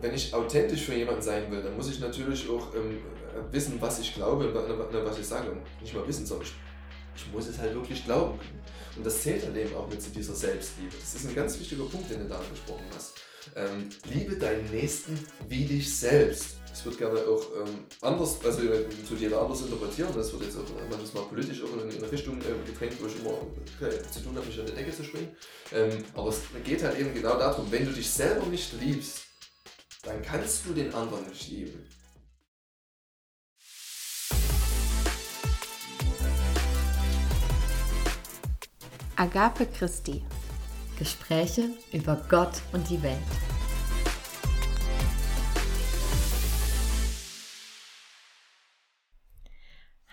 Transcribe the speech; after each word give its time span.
wenn 0.00 0.14
ich 0.14 0.32
authentisch 0.34 0.82
für 0.82 0.94
jemanden 0.94 1.22
sein 1.22 1.50
will, 1.50 1.62
dann 1.62 1.76
muss 1.76 1.90
ich 1.90 2.00
natürlich 2.00 2.48
auch 2.48 2.74
ähm, 2.74 2.98
äh, 2.98 3.52
wissen, 3.52 3.76
was 3.80 3.98
ich 4.00 4.14
glaube 4.14 4.48
und 4.48 4.54
was 5.04 5.18
ich 5.18 5.26
sage. 5.26 5.50
Und 5.50 5.60
nicht 5.80 5.94
mal 5.94 6.06
wissen, 6.06 6.26
sondern 6.26 6.46
ich, 6.46 6.54
ich 7.16 7.32
muss 7.32 7.46
es 7.46 7.58
halt 7.58 7.74
wirklich 7.74 8.04
glauben. 8.04 8.38
Und 8.96 9.06
das 9.06 9.22
zählt 9.22 9.44
halt 9.44 9.56
eben 9.56 9.74
auch 9.74 9.88
mit 9.88 10.02
zu 10.02 10.10
dieser 10.10 10.34
Selbstliebe. 10.34 10.94
Das 10.98 11.14
ist 11.14 11.28
ein 11.28 11.34
ganz 11.34 11.58
wichtiger 11.58 11.84
Punkt, 11.84 12.10
den 12.10 12.20
du 12.20 12.28
da 12.28 12.38
angesprochen 12.38 12.84
hast. 12.94 13.14
Ähm, 13.56 13.88
liebe 14.12 14.36
deinen 14.36 14.70
Nächsten 14.70 15.18
wie 15.48 15.64
dich 15.64 15.96
selbst. 15.96 16.56
Das 16.68 16.84
wird 16.84 16.98
gerne 16.98 17.18
auch 17.20 17.44
ähm, 17.56 17.84
anders, 18.00 18.38
also 18.44 18.62
äh, 18.62 18.84
zu 19.06 19.14
jeder 19.14 19.40
anders 19.40 19.62
interpretieren. 19.62 20.10
Das 20.14 20.32
wird 20.32 20.44
jetzt 20.44 20.56
auch 20.56 20.64
manchmal 20.88 21.24
politisch 21.24 21.62
auch 21.62 21.72
in 21.82 21.90
eine 21.90 22.12
Richtung 22.12 22.38
äh, 22.40 22.70
gedrängt, 22.70 22.94
wo 23.00 23.06
ich 23.06 23.18
immer 23.18 23.30
okay, 23.30 23.96
zu 24.10 24.20
tun 24.20 24.36
habe, 24.36 24.46
mich 24.46 24.60
an 24.60 24.66
die 24.66 24.72
Decke 24.72 24.92
zu 24.92 25.04
springen. 25.04 25.34
Ähm, 25.72 26.04
aber 26.14 26.28
es 26.28 26.40
geht 26.64 26.82
halt 26.82 26.98
eben 26.98 27.12
genau 27.14 27.38
darum, 27.38 27.66
wenn 27.70 27.86
du 27.86 27.92
dich 27.92 28.08
selber 28.08 28.46
nicht 28.46 28.72
liebst, 28.80 29.29
dann 30.02 30.22
kannst 30.22 30.64
du 30.66 30.72
den 30.72 30.94
anderen 30.94 31.28
nicht 31.28 31.50
lieben. 31.50 31.86
Agape 39.16 39.66
Christi. 39.66 40.22
Gespräche 40.98 41.70
über 41.92 42.16
Gott 42.28 42.62
und 42.72 42.88
die 42.88 43.02
Welt. 43.02 43.18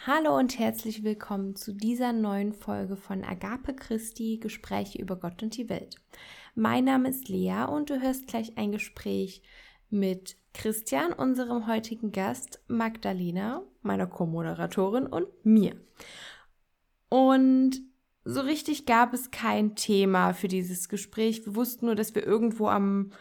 Hallo 0.06 0.38
und 0.38 0.58
herzlich 0.58 1.04
willkommen 1.04 1.58
zu 1.58 1.74
dieser 1.74 2.14
neuen 2.14 2.54
Folge 2.54 2.96
von 2.96 3.26
Agape 3.26 3.76
Christi 3.76 4.40
Gespräche 4.42 4.98
über 4.98 5.18
Gott 5.18 5.44
und 5.44 5.58
die 5.58 5.68
Welt. 5.68 5.98
Mein 6.56 6.86
Name 6.86 7.10
ist 7.10 7.28
Lea 7.28 7.66
und 7.70 7.90
du 7.90 8.02
hörst 8.02 8.28
gleich 8.28 8.58
ein 8.58 8.72
Gespräch 8.72 9.42
mit 9.90 10.38
Christian, 10.54 11.14
unserem 11.14 11.68
heutigen 11.68 12.12
Gast, 12.12 12.62
Magdalena, 12.68 13.64
meiner 13.82 14.08
Co-Moderatorin 14.08 15.06
und 15.06 15.28
mir. 15.44 15.76
Und 17.10 17.82
so 18.26 18.42
richtig 18.42 18.86
gab 18.86 19.14
es 19.14 19.32
kein 19.32 19.76
Thema 19.76 20.34
für 20.34 20.48
dieses 20.48 20.90
Gespräch. 20.90 21.46
Wir 21.46 21.56
wussten 21.56 21.86
nur, 21.86 21.96
dass 21.96 22.14
wir 22.16 22.26
irgendwo 22.26 22.68
am 22.68 23.12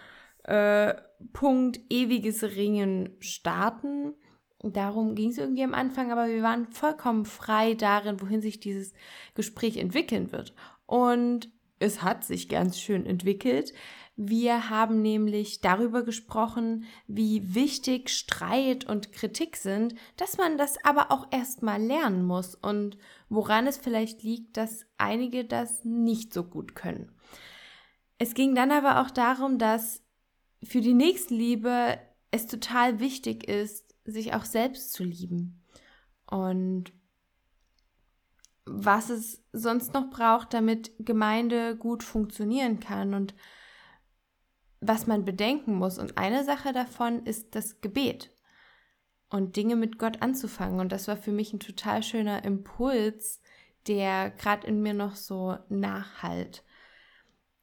äh, 0.45 0.95
Punkt 1.33 1.81
ewiges 1.91 2.43
Ringen 2.43 3.11
starten. 3.21 4.15
Darum 4.63 5.15
ging 5.15 5.31
es 5.31 5.39
irgendwie 5.39 5.63
am 5.63 5.75
Anfang, 5.75 6.11
aber 6.11 6.29
wir 6.29 6.43
waren 6.43 6.67
vollkommen 6.73 7.25
frei 7.25 7.75
darin, 7.75 8.21
wohin 8.21 8.41
sich 8.41 8.59
dieses 8.59 8.95
Gespräch 9.35 9.77
entwickeln 9.77 10.33
wird. 10.33 10.55
Und 10.87 11.51
es 11.79 12.03
hat 12.03 12.25
sich 12.25 12.49
ganz 12.49 12.81
schön 12.81 13.07
entwickelt. 13.07 13.73
Wir 14.19 14.71
haben 14.71 15.03
nämlich 15.03 15.61
darüber 15.61 16.03
gesprochen, 16.03 16.85
wie 17.07 17.55
wichtig 17.55 18.09
Streit 18.09 18.87
und 18.87 19.13
Kritik 19.13 19.57
sind, 19.57 19.95
dass 20.17 20.39
man 20.39 20.57
das 20.57 20.83
aber 20.85 21.13
auch 21.13 21.27
erstmal 21.31 21.83
lernen 21.83 22.25
muss 22.25 22.55
und 22.55 22.97
woran 23.29 23.67
es 23.67 23.77
vielleicht 23.77 24.23
liegt, 24.23 24.57
dass 24.57 24.87
einige 24.97 25.45
das 25.45 25.85
nicht 25.85 26.33
so 26.33 26.45
gut 26.45 26.75
können. 26.75 27.13
Es 28.19 28.33
ging 28.33 28.55
dann 28.55 28.71
aber 28.71 29.03
auch 29.03 29.11
darum, 29.11 29.59
dass 29.59 30.03
für 30.63 30.81
die 30.81 30.95
Nächstenliebe 30.95 31.99
es 32.31 32.47
total 32.47 33.01
wichtig 33.01 33.47
ist, 33.47 33.95
sich 34.07 34.33
auch 34.33 34.47
selbst 34.47 34.95
zu 34.95 35.05
lieben. 35.05 35.63
Und 36.27 36.93
was 38.65 39.11
es 39.11 39.45
sonst 39.53 39.93
noch 39.93 40.09
braucht, 40.09 40.55
damit 40.55 40.93
Gemeinde 40.99 41.77
gut 41.77 42.03
funktionieren 42.03 42.81
kann 42.81 43.13
und 43.13 43.35
was 44.81 45.07
man 45.07 45.25
bedenken 45.25 45.75
muss. 45.75 45.99
Und 45.99 46.19
eine 46.19 46.45
Sache 46.45 46.73
davon 46.73 47.25
ist 47.25 47.55
das 47.55 47.81
Gebet 47.81 48.31
und 49.31 49.57
Dinge 49.57 49.77
mit 49.77 49.99
Gott 49.99 50.23
anzufangen. 50.23 50.81
Und 50.81 50.93
das 50.93 51.09
war 51.09 51.17
für 51.17 51.33
mich 51.33 51.53
ein 51.53 51.61
total 51.61 52.03
schöner 52.03 52.45
Impuls, 52.45 53.41
der 53.87 54.31
gerade 54.31 54.67
in 54.67 54.83
mir 54.83 54.95
noch 54.95 55.17
so 55.17 55.57
nachhalt. 55.69 56.65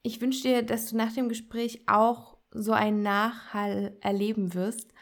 Ich 0.01 0.21
wünsche 0.21 0.43
dir, 0.43 0.63
dass 0.63 0.89
du 0.89 0.97
nach 0.97 1.13
dem 1.13 1.29
Gespräch 1.29 1.83
auch 1.87 2.37
so 2.51 2.73
einen 2.73 3.01
Nachhall 3.01 3.97
erleben 4.01 4.53
wirst 4.53 4.93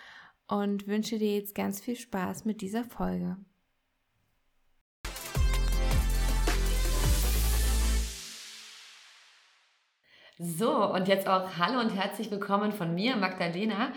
und 0.47 0.87
wünsche 0.87 1.17
dir 1.17 1.35
jetzt 1.35 1.55
ganz 1.55 1.81
viel 1.81 1.95
Spaß 1.95 2.45
mit 2.45 2.61
dieser 2.61 2.83
Folge. 2.83 3.37
So, 10.43 10.91
und 10.91 11.07
jetzt 11.07 11.27
auch 11.27 11.59
Hallo 11.59 11.79
und 11.79 11.89
herzlich 11.89 12.31
willkommen 12.31 12.71
von 12.71 12.95
mir, 12.95 13.15
Magdalena. 13.15 13.91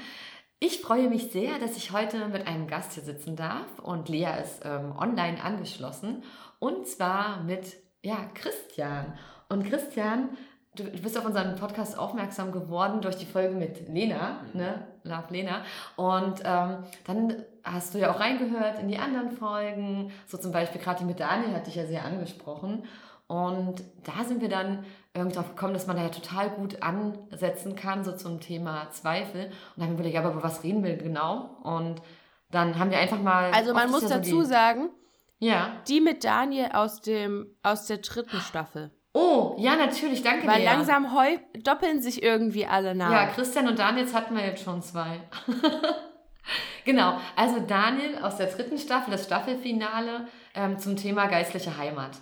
Ich 0.60 0.82
freue 0.82 1.08
mich 1.08 1.32
sehr, 1.32 1.58
dass 1.58 1.78
ich 1.78 1.90
heute 1.90 2.28
mit 2.28 2.46
einem 2.46 2.66
Gast 2.66 2.92
hier 2.92 3.02
sitzen 3.02 3.34
darf 3.34 3.78
und 3.82 4.10
Lea 4.10 4.28
ist 4.42 4.60
ähm, 4.62 4.94
online 4.94 5.42
angeschlossen 5.42 6.22
und 6.58 6.86
zwar 6.86 7.42
mit 7.44 7.76
ja, 8.02 8.26
Christian. 8.34 9.14
Und 9.48 9.64
Christian, 9.64 10.36
du, 10.74 10.84
du 10.84 11.00
bist 11.00 11.16
auf 11.16 11.24
unseren 11.24 11.56
Podcast 11.56 11.98
aufmerksam 11.98 12.52
geworden 12.52 13.00
durch 13.00 13.16
die 13.16 13.24
Folge 13.24 13.54
mit 13.54 13.88
Lena, 13.88 14.42
mhm. 14.52 14.60
ne? 14.60 14.86
Love 15.02 15.28
Lena. 15.30 15.62
Und 15.96 16.42
ähm, 16.44 16.84
dann 17.06 17.42
hast 17.62 17.94
du 17.94 17.98
ja 17.98 18.12
auch 18.12 18.20
reingehört 18.20 18.80
in 18.80 18.88
die 18.88 18.98
anderen 18.98 19.30
Folgen, 19.30 20.12
so 20.26 20.36
zum 20.36 20.52
Beispiel 20.52 20.82
gerade 20.82 20.98
die 20.98 21.06
mit 21.06 21.20
Daniel 21.20 21.54
hatte 21.54 21.70
ich 21.70 21.76
ja 21.76 21.86
sehr 21.86 22.04
angesprochen. 22.04 22.84
Und 23.26 23.82
da 24.04 24.24
sind 24.24 24.42
wir 24.42 24.50
dann 24.50 24.84
irgendwie 25.14 25.36
drauf 25.36 25.50
gekommen, 25.50 25.74
dass 25.74 25.86
man 25.86 25.96
da 25.96 26.02
ja 26.02 26.08
total 26.08 26.50
gut 26.50 26.82
ansetzen 26.82 27.76
kann, 27.76 28.04
so 28.04 28.12
zum 28.12 28.40
Thema 28.40 28.90
Zweifel. 28.90 29.46
Und 29.46 29.52
dann 29.76 29.84
haben 29.84 29.90
wir 29.90 29.94
überlegt, 29.94 30.14
ja, 30.14 30.20
aber 30.20 30.32
über 30.32 30.42
was 30.42 30.64
reden 30.64 30.82
wir 30.82 30.96
genau? 30.96 31.56
Und 31.62 32.02
dann 32.50 32.78
haben 32.78 32.90
wir 32.90 32.98
einfach 32.98 33.20
mal. 33.20 33.52
Also 33.52 33.74
man 33.74 33.90
muss 33.90 34.06
dazu 34.06 34.42
die, 34.42 34.46
sagen, 34.46 34.90
ja. 35.38 35.76
Die 35.88 36.00
mit 36.00 36.24
Daniel 36.24 36.70
aus 36.72 37.00
dem 37.00 37.46
aus 37.62 37.86
der 37.86 37.98
dritten 37.98 38.40
Staffel. 38.40 38.90
Oh, 39.12 39.54
ja, 39.58 39.76
natürlich, 39.76 40.22
danke 40.24 40.46
Weil 40.48 40.60
dir. 40.60 40.66
Weil 40.66 40.74
langsam 40.76 41.14
heu 41.14 41.38
doppeln 41.62 42.02
sich 42.02 42.20
irgendwie 42.20 42.66
alle 42.66 42.96
Namen. 42.96 43.12
Ja, 43.12 43.26
Christian 43.26 43.68
und 43.68 43.78
Daniel 43.78 44.12
hatten 44.12 44.34
wir 44.34 44.44
jetzt 44.44 44.64
schon 44.64 44.82
zwei. 44.82 45.20
genau, 46.84 47.20
also 47.36 47.60
Daniel 47.60 48.18
aus 48.18 48.38
der 48.38 48.48
dritten 48.48 48.78
Staffel, 48.78 49.12
das 49.12 49.24
Staffelfinale 49.24 50.26
ähm, 50.54 50.80
zum 50.80 50.96
Thema 50.96 51.26
geistliche 51.26 51.76
Heimat. 51.78 52.18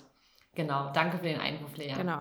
Genau, 0.55 0.91
danke 0.93 1.17
für 1.17 1.25
den 1.25 1.41
Einruf, 1.41 1.75
Lea. 1.79 1.95
Genau. 1.97 2.19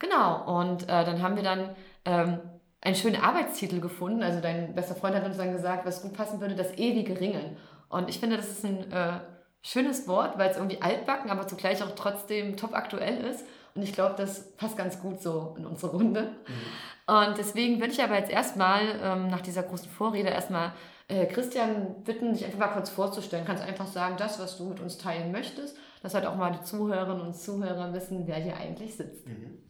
Genau, 0.00 0.60
und 0.60 0.84
äh, 0.84 1.04
dann 1.04 1.22
haben 1.22 1.36
wir 1.36 1.44
dann 1.44 1.76
ähm, 2.06 2.40
einen 2.80 2.96
schönen 2.96 3.22
Arbeitstitel 3.22 3.80
gefunden. 3.80 4.22
Also 4.22 4.40
dein 4.40 4.74
bester 4.74 4.96
Freund 4.96 5.14
hat 5.14 5.24
uns 5.24 5.36
dann 5.36 5.52
gesagt, 5.52 5.86
was 5.86 6.02
gut 6.02 6.14
passen 6.14 6.40
würde, 6.40 6.56
das 6.56 6.76
ewige 6.76 7.20
Ringen. 7.20 7.56
Und 7.88 8.08
ich 8.08 8.18
finde, 8.18 8.36
das 8.36 8.48
ist 8.48 8.64
ein 8.64 8.90
äh, 8.90 9.20
schönes 9.62 10.08
Wort, 10.08 10.38
weil 10.38 10.50
es 10.50 10.56
irgendwie 10.56 10.80
altbacken, 10.80 11.30
aber 11.30 11.46
zugleich 11.46 11.82
auch 11.82 11.94
trotzdem 11.94 12.56
top 12.56 12.74
aktuell 12.74 13.24
ist. 13.24 13.44
Und 13.74 13.82
ich 13.82 13.92
glaube, 13.92 14.14
das 14.16 14.56
passt 14.56 14.76
ganz 14.76 15.00
gut 15.00 15.20
so 15.20 15.54
in 15.58 15.66
unsere 15.66 15.92
Runde. 15.92 16.22
Mhm. 16.46 17.14
Und 17.14 17.38
deswegen 17.38 17.78
würde 17.80 17.92
ich 17.92 18.02
aber 18.02 18.16
jetzt 18.16 18.30
erstmal 18.30 18.80
ähm, 19.02 19.28
nach 19.28 19.42
dieser 19.42 19.64
großen 19.64 19.90
Vorrede 19.90 20.30
erstmal 20.30 20.72
äh, 21.08 21.26
Christian 21.26 22.02
bitten, 22.04 22.32
dich 22.32 22.44
einfach 22.44 22.58
mal 22.58 22.68
kurz 22.68 22.88
vorzustellen. 22.88 23.44
Kannst 23.44 23.62
einfach 23.62 23.86
sagen, 23.86 24.14
das, 24.16 24.38
was 24.40 24.56
du 24.56 24.64
mit 24.64 24.80
uns 24.80 24.96
teilen 24.96 25.30
möchtest, 25.30 25.76
dass 26.02 26.14
halt 26.14 26.24
auch 26.24 26.36
mal 26.36 26.52
die 26.52 26.62
Zuhörerinnen 26.62 27.20
und 27.20 27.36
Zuhörer 27.36 27.92
wissen, 27.92 28.26
wer 28.26 28.36
hier 28.36 28.56
eigentlich 28.56 28.96
sitzt. 28.96 29.26
Mhm. 29.26 29.69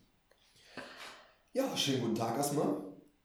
Ja, 1.52 1.76
schönen 1.76 2.02
guten 2.02 2.14
Tag 2.14 2.36
erstmal. 2.36 2.76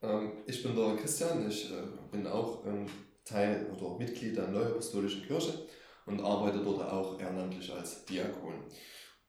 Ähm, 0.02 0.32
ich 0.48 0.64
bin 0.64 0.76
der 0.76 0.96
Christian, 0.96 1.48
ich 1.48 1.72
äh, 1.72 1.84
bin 2.12 2.26
auch 2.26 2.66
ähm, 2.66 2.88
Teil 3.24 3.68
oder 3.72 4.00
Mitglied 4.00 4.36
der 4.36 4.48
Neuapostolischen 4.48 5.28
Kirche 5.28 5.68
und 6.08 6.20
arbeite 6.22 6.58
dort 6.58 6.82
auch 6.82 7.20
ehrenamtlich 7.20 7.72
als 7.72 8.04
Diakon. 8.06 8.64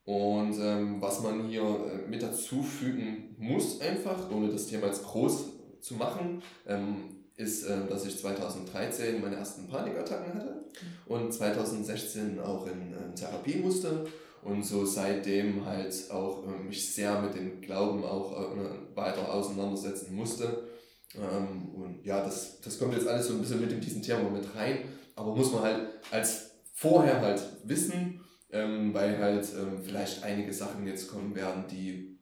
Und 0.03 0.57
ähm, 0.59 0.99
was 0.99 1.21
man 1.21 1.47
hier 1.47 1.61
äh, 1.61 2.07
mit 2.07 2.23
dazu 2.23 2.63
fügen 2.63 3.35
muss, 3.37 3.79
einfach, 3.81 4.31
ohne 4.31 4.49
das 4.49 4.65
Thema 4.65 4.87
jetzt 4.87 5.03
groß 5.03 5.45
zu 5.79 5.93
machen, 5.93 6.41
ähm, 6.65 7.27
ist, 7.35 7.65
äh, 7.65 7.85
dass 7.85 8.03
ich 8.03 8.17
2013 8.17 9.21
meine 9.21 9.35
ersten 9.35 9.67
Panikattacken 9.67 10.33
hatte 10.33 10.71
und 11.05 11.31
2016 11.31 12.39
auch 12.39 12.65
in 12.65 12.93
äh, 12.93 13.13
Therapie 13.13 13.57
musste 13.57 14.07
und 14.47 14.63
so 14.63 14.85
seitdem 14.85 15.65
halt 15.65 16.09
auch 16.09 16.47
äh, 16.47 16.63
mich 16.63 16.93
sehr 16.93 17.21
mit 17.21 17.35
dem 17.35 17.59
Glauben 17.59 18.03
auch 18.05 18.55
äh, 18.55 18.95
weiter 18.95 19.33
auseinandersetzen 19.33 20.15
musste. 20.15 20.69
Ähm, 21.15 21.69
und 21.75 22.05
ja, 22.05 22.23
das, 22.23 22.61
das 22.61 22.79
kommt 22.79 22.93
jetzt 22.93 23.07
alles 23.07 23.27
so 23.27 23.33
ein 23.33 23.41
bisschen 23.41 23.59
mit 23.59 23.73
in 23.73 23.81
diesen 23.81 24.01
Thema 24.01 24.29
mit 24.29 24.55
rein, 24.55 24.79
aber 25.15 25.35
muss 25.35 25.51
man 25.51 25.63
halt 25.63 25.87
als 26.11 26.51
vorher 26.73 27.21
halt 27.21 27.41
wissen, 27.65 28.21
ähm, 28.51 28.93
weil 28.93 29.17
halt 29.17 29.45
ähm, 29.59 29.83
vielleicht 29.83 30.23
einige 30.23 30.53
Sachen 30.53 30.87
jetzt 30.87 31.11
kommen 31.11 31.35
werden, 31.35 31.65
die 31.69 32.17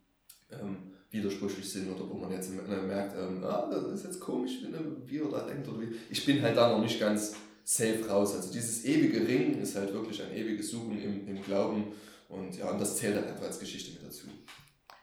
ähm, 0.51 0.77
widersprüchlich 1.11 1.69
sind 1.69 1.93
oder 1.93 2.09
wo 2.09 2.15
man 2.15 2.31
jetzt 2.31 2.49
merkt, 2.51 3.15
ähm, 3.17 3.43
ah, 3.43 3.69
das 3.69 3.99
ist 3.99 4.03
jetzt 4.03 4.19
komisch, 4.19 4.61
wie 5.05 5.19
er 5.19 5.29
da 5.29 5.41
denkt 5.45 5.67
oder 5.67 5.81
wie. 5.81 5.95
Ich 6.09 6.25
bin 6.25 6.41
halt 6.41 6.57
da 6.57 6.71
noch 6.71 6.81
nicht 6.81 6.99
ganz 6.99 7.35
safe 7.63 8.07
raus. 8.09 8.35
Also 8.35 8.51
dieses 8.51 8.83
ewige 8.83 9.27
Ringen 9.27 9.61
ist 9.61 9.75
halt 9.75 9.93
wirklich 9.93 10.23
ein 10.23 10.35
ewiges 10.35 10.71
Suchen 10.71 10.99
im, 10.99 11.27
im 11.27 11.43
Glauben 11.43 11.93
und 12.29 12.57
ja, 12.57 12.69
und 12.69 12.79
das 12.79 12.97
zählt 12.97 13.15
halt 13.15 13.27
einfach 13.27 13.45
als 13.45 13.59
Geschichte 13.59 13.91
mit 13.93 14.03
dazu. 14.03 14.27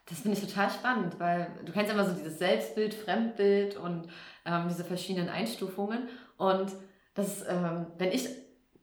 Das 0.07 0.21
finde 0.21 0.39
ich 0.39 0.45
total 0.47 0.69
spannend, 0.71 1.19
weil 1.19 1.49
du 1.65 1.73
kennst 1.73 1.93
immer 1.93 2.05
so 2.05 2.15
dieses 2.15 2.39
Selbstbild, 2.39 2.93
Fremdbild 2.93 3.77
und 3.77 4.09
ähm, 4.45 4.67
diese 4.69 4.85
verschiedenen 4.85 5.29
Einstufungen. 5.29 6.09
Und 6.37 6.73
das, 7.15 7.43
ähm, 7.49 7.87
wenn 7.99 8.11
ich 8.11 8.29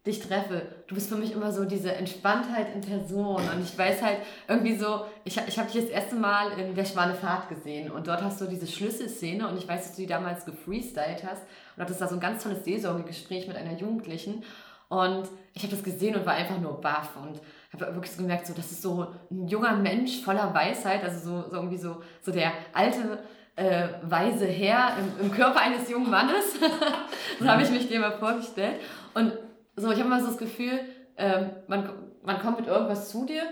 dich 0.05 0.19
treffe, 0.19 0.61
du 0.87 0.95
bist 0.95 1.09
für 1.09 1.17
mich 1.17 1.33
immer 1.33 1.51
so 1.51 1.65
diese 1.65 1.93
Entspanntheit 1.93 2.73
in 2.73 2.81
Person. 2.81 3.35
Und 3.35 3.61
ich 3.61 3.77
weiß 3.77 4.01
halt 4.01 4.19
irgendwie 4.47 4.77
so, 4.77 5.05
ich, 5.25 5.37
ich 5.45 5.59
habe 5.59 5.69
dich 5.69 5.81
das 5.81 5.89
erste 5.89 6.15
Mal 6.15 6.57
in 6.57 6.73
Der 6.73 6.85
Schwane 6.85 7.15
Fahrt 7.15 7.49
gesehen 7.49 7.91
und 7.91 8.07
dort 8.07 8.21
hast 8.21 8.39
du 8.39 8.45
diese 8.45 8.65
Schlüsselszene 8.65 9.47
und 9.47 9.57
ich 9.57 9.67
weiß, 9.67 9.83
dass 9.83 9.95
du 9.95 10.01
die 10.01 10.07
damals 10.07 10.45
gefreestylt 10.45 11.23
hast 11.23 11.43
und 11.75 11.83
hattest 11.83 12.01
da 12.01 12.07
so 12.07 12.15
ein 12.15 12.21
ganz 12.21 12.43
tolles 12.43 12.63
Seelsorgegespräch 12.63 13.47
mit 13.47 13.57
einer 13.57 13.77
Jugendlichen. 13.77 14.43
Und 14.87 15.27
ich 15.53 15.63
habe 15.63 15.75
das 15.75 15.83
gesehen 15.83 16.15
und 16.15 16.25
war 16.25 16.33
einfach 16.33 16.59
nur 16.59 16.81
baff 16.81 17.15
und 17.21 17.39
habe 17.73 17.93
wirklich 17.93 18.11
so 18.11 18.21
gemerkt, 18.21 18.47
so, 18.47 18.53
das 18.53 18.71
ist 18.71 18.81
so 18.81 19.07
ein 19.29 19.47
junger 19.47 19.75
Mensch 19.75 20.21
voller 20.21 20.53
Weisheit, 20.53 21.03
also 21.03 21.19
so, 21.19 21.49
so 21.49 21.55
irgendwie 21.55 21.77
so, 21.77 22.01
so 22.21 22.31
der 22.31 22.51
alte 22.73 23.19
äh, 23.55 23.89
weise 24.03 24.45
Herr 24.45 24.93
im, 24.97 25.25
im 25.25 25.31
Körper 25.31 25.61
eines 25.61 25.89
jungen 25.89 26.09
Mannes. 26.09 26.55
so 27.39 27.47
habe 27.47 27.61
ich 27.61 27.69
mich 27.69 27.87
dir 27.87 27.99
mal 27.99 28.17
vorgestellt. 28.17 28.79
Und 29.13 29.33
so, 29.75 29.91
ich 29.91 29.99
habe 29.99 30.07
immer 30.07 30.19
so 30.19 30.27
das 30.27 30.37
Gefühl, 30.37 30.79
ähm, 31.17 31.51
man, 31.67 31.89
man 32.23 32.39
kommt 32.39 32.59
mit 32.59 32.67
irgendwas 32.67 33.09
zu 33.09 33.25
dir 33.25 33.43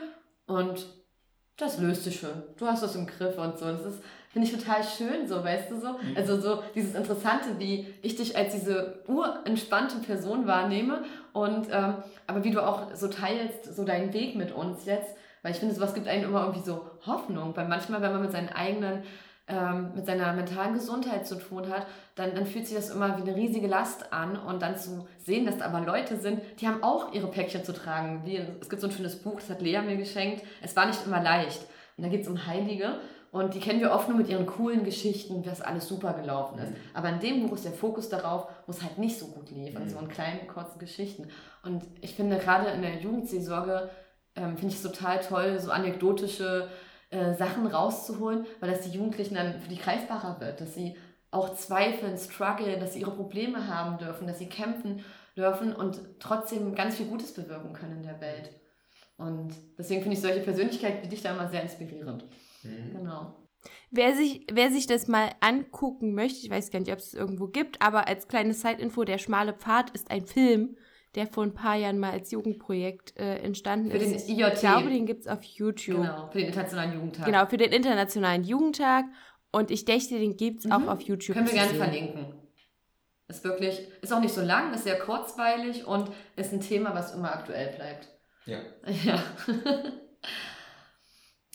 und 0.48 0.88
das 1.58 1.80
löst 1.80 2.04
sich 2.04 2.20
schon. 2.20 2.44
Du 2.58 2.68
hast 2.68 2.84
das 2.84 2.96
im 2.96 3.08
Griff 3.08 3.38
und 3.38 3.58
so. 3.58 3.66
Das 3.66 3.84
ist, 3.84 4.02
finde 4.30 4.48
ich 4.48 4.54
total 4.54 4.84
schön, 4.84 5.28
so, 5.28 5.44
weißt 5.44 5.72
du 5.72 5.80
so? 5.80 5.94
Mhm. 5.94 6.16
Also 6.16 6.40
so 6.40 6.64
dieses 6.76 6.96
Interessante, 6.96 7.60
wie 7.60 7.94
ich 8.02 8.16
dich 8.16 8.36
als 8.36 8.54
diese 8.54 9.04
urentspannte 9.08 9.98
Person 10.00 10.48
wahrnehme 10.48 11.04
und 11.34 11.68
ähm, 11.72 11.96
aber 12.28 12.44
wie 12.44 12.52
du 12.52 12.66
auch 12.66 12.94
so 12.94 13.08
teilst, 13.08 13.76
so 13.76 13.84
deinen 13.84 14.14
Weg 14.14 14.36
mit 14.36 14.52
uns 14.52 14.86
jetzt. 14.86 15.16
Weil 15.42 15.52
ich 15.52 15.60
finde, 15.60 15.74
sowas 15.74 15.94
gibt 15.94 16.08
einem 16.08 16.26
immer 16.26 16.42
irgendwie 16.42 16.66
so 16.66 16.90
Hoffnung. 17.06 17.56
Weil 17.56 17.68
manchmal, 17.68 18.02
wenn 18.02 18.12
man 18.12 18.22
mit 18.22 18.32
seinen 18.32 18.50
eigenen 18.50 19.04
ähm, 19.48 19.94
mit 19.96 20.06
seiner 20.06 20.34
mentalen 20.34 20.74
Gesundheit 20.74 21.26
zu 21.26 21.36
tun 21.36 21.70
hat, 21.70 21.88
dann, 22.16 22.36
dann 22.36 22.46
fühlt 22.46 22.68
sich 22.68 22.76
das 22.76 22.90
immer 22.90 23.18
wie 23.18 23.22
eine 23.22 23.36
riesige 23.36 23.68
Last 23.68 24.12
an 24.12 24.36
und 24.36 24.62
dann 24.62 24.76
zu 24.76 25.08
sehen, 25.20 25.46
dass 25.46 25.58
da 25.58 25.66
aber 25.66 25.82
Leute 25.82 26.18
sind, 26.18 26.42
die 26.60 26.68
haben 26.68 26.84
auch 26.84 27.14
ihre 27.14 27.28
Päckchen 27.28 27.64
zu 27.64 27.72
tragen. 27.72 28.24
Wie, 28.26 28.42
es 28.60 28.70
gibt 28.70 28.82
so 28.82 28.88
ein 28.88 28.92
schönes 28.92 29.16
Buch, 29.22 29.36
das 29.36 29.50
hat 29.50 29.62
Lea 29.62 29.80
mir 29.82 29.96
geschenkt. 29.96 30.44
Es 30.62 30.76
war 30.76 30.86
nicht 30.86 31.06
immer 31.06 31.22
leicht. 31.22 31.62
Und 31.96 32.04
da 32.04 32.10
geht 32.10 32.24
es 32.24 32.28
um 32.28 32.46
Heilige 32.46 33.00
und 33.32 33.54
die 33.54 33.60
kennen 33.60 33.82
wir 33.82 33.92
oft 33.92 34.08
nur 34.08 34.18
mit 34.18 34.30
ihren 34.30 34.46
coolen 34.46 34.84
Geschichten, 34.84 35.44
dass 35.44 35.62
alles 35.62 35.88
super 35.88 36.14
gelaufen 36.14 36.60
ist. 36.60 36.74
Aber 36.94 37.10
in 37.10 37.20
dem 37.20 37.46
Buch 37.46 37.56
ist 37.56 37.66
der 37.66 37.74
Fokus 37.74 38.10
darauf, 38.10 38.48
wo 38.66 38.72
es 38.72 38.82
halt 38.82 38.98
nicht 38.98 39.20
so 39.20 39.28
gut 39.28 39.52
lief, 39.52 39.78
mhm. 39.78 39.90
so 39.90 40.00
in 40.00 40.08
kleinen, 40.08 40.48
kurzen 40.48 40.80
Geschichten. 40.80 41.28
Und 41.64 41.84
ich 42.02 42.16
finde 42.16 42.38
gerade 42.38 42.70
in 42.70 42.82
der 42.82 43.00
Jugendseelsorge, 43.00 43.90
ähm, 44.36 44.58
finde 44.58 44.74
ich 44.74 44.76
es 44.76 44.84
total 44.84 45.20
toll, 45.20 45.60
so 45.60 45.72
anekdotische 45.72 46.70
äh, 47.10 47.34
Sachen 47.34 47.68
rauszuholen, 47.68 48.46
weil 48.60 48.72
das 48.72 48.82
die 48.82 48.92
Jugendlichen 48.92 49.36
dann 49.36 49.60
für 49.60 49.70
die 49.70 49.78
greifbarer 49.78 50.40
wird, 50.40 50.62
dass 50.62 50.74
sie 50.74 50.96
auch 51.30 51.54
zweifeln, 51.54 52.18
strugglen, 52.18 52.80
dass 52.80 52.94
sie 52.94 53.02
ihre 53.02 53.12
Probleme 53.12 53.68
haben 53.68 53.98
dürfen, 53.98 54.28
dass 54.28 54.40
sie 54.40 54.48
kämpfen 54.48 55.04
dürfen 55.36 55.74
und 55.74 56.00
trotzdem 56.20 56.74
ganz 56.76 56.96
viel 56.96 57.08
Gutes 57.08 57.34
bewirken 57.34 57.74
können 57.74 57.98
in 57.98 58.04
der 58.04 58.22
Welt. 58.22 58.50
Und 59.18 59.54
deswegen 59.78 60.02
finde 60.02 60.16
ich 60.16 60.22
solche 60.22 60.40
Persönlichkeiten 60.40 61.04
wie 61.04 61.10
dich 61.10 61.22
da 61.22 61.32
immer 61.32 61.50
sehr 61.50 61.64
inspirierend. 61.64 62.24
Mhm. 62.64 62.94
Genau. 62.94 63.36
Wer 63.90 64.16
sich, 64.16 64.46
wer 64.52 64.72
sich 64.72 64.88
das 64.88 65.08
mal 65.08 65.32
angucken 65.40 66.14
möchte, 66.14 66.46
ich 66.46 66.50
weiß 66.50 66.72
gar 66.72 66.80
nicht, 66.80 66.92
ob 66.92 67.00
es 67.00 67.14
irgendwo 67.14 67.48
gibt, 67.48 67.82
aber 67.82 68.08
als 68.08 68.28
kleine 68.28 68.54
Side-Info, 68.54 69.04
der 69.04 69.18
schmale 69.18 69.54
Pfad 69.54 69.90
ist 69.92 70.12
ein 70.12 70.26
Film, 70.26 70.78
der 71.16 71.28
vor 71.28 71.44
ein 71.44 71.54
paar 71.54 71.76
Jahren 71.76 71.98
mal 71.98 72.12
als 72.12 72.32
Jugendprojekt 72.32 73.18
äh, 73.18 73.38
entstanden 73.40 73.92
für 73.92 73.98
ist. 73.98 74.28
Den 74.28 74.38
IJT. 74.38 74.54
Ich 74.54 74.60
glaube, 74.60 74.90
den 74.90 75.06
gibt 75.06 75.22
es 75.22 75.28
auf 75.28 75.44
YouTube. 75.44 75.98
Genau, 75.98 76.30
für 76.32 76.38
den 76.38 76.48
Internationalen 76.48 76.94
Jugendtag. 76.94 77.26
Genau, 77.26 77.46
für 77.46 77.58
den 77.58 77.72
Internationalen 77.72 78.44
Jugendtag. 78.44 79.06
Und 79.52 79.72
ich 79.72 79.86
dächte, 79.86 80.20
den 80.20 80.38
gibt 80.38 80.60
es 80.60 80.66
mhm. 80.66 80.74
auch 80.74 80.88
auf 80.88 81.02
YouTube. 81.02 81.36
Können 81.36 81.48
wir 81.48 81.54
gerne 81.54 81.70
sehen. 81.70 81.80
verlinken. 81.80 82.34
Ist 83.30 83.44
wirklich, 83.44 83.88
ist 84.02 84.14
auch 84.14 84.22
nicht 84.22 84.34
so 84.34 84.42
lang, 84.42 84.74
ist 84.74 84.84
sehr 84.84 85.00
kurzweilig 85.00 85.86
und 85.86 86.10
ist 86.36 86.54
ein 86.54 86.62
Thema, 86.62 86.94
was 86.94 87.14
immer 87.14 87.34
aktuell 87.34 87.76
bleibt. 87.76 88.08
Ja. 88.46 88.60
Ja. 89.04 89.22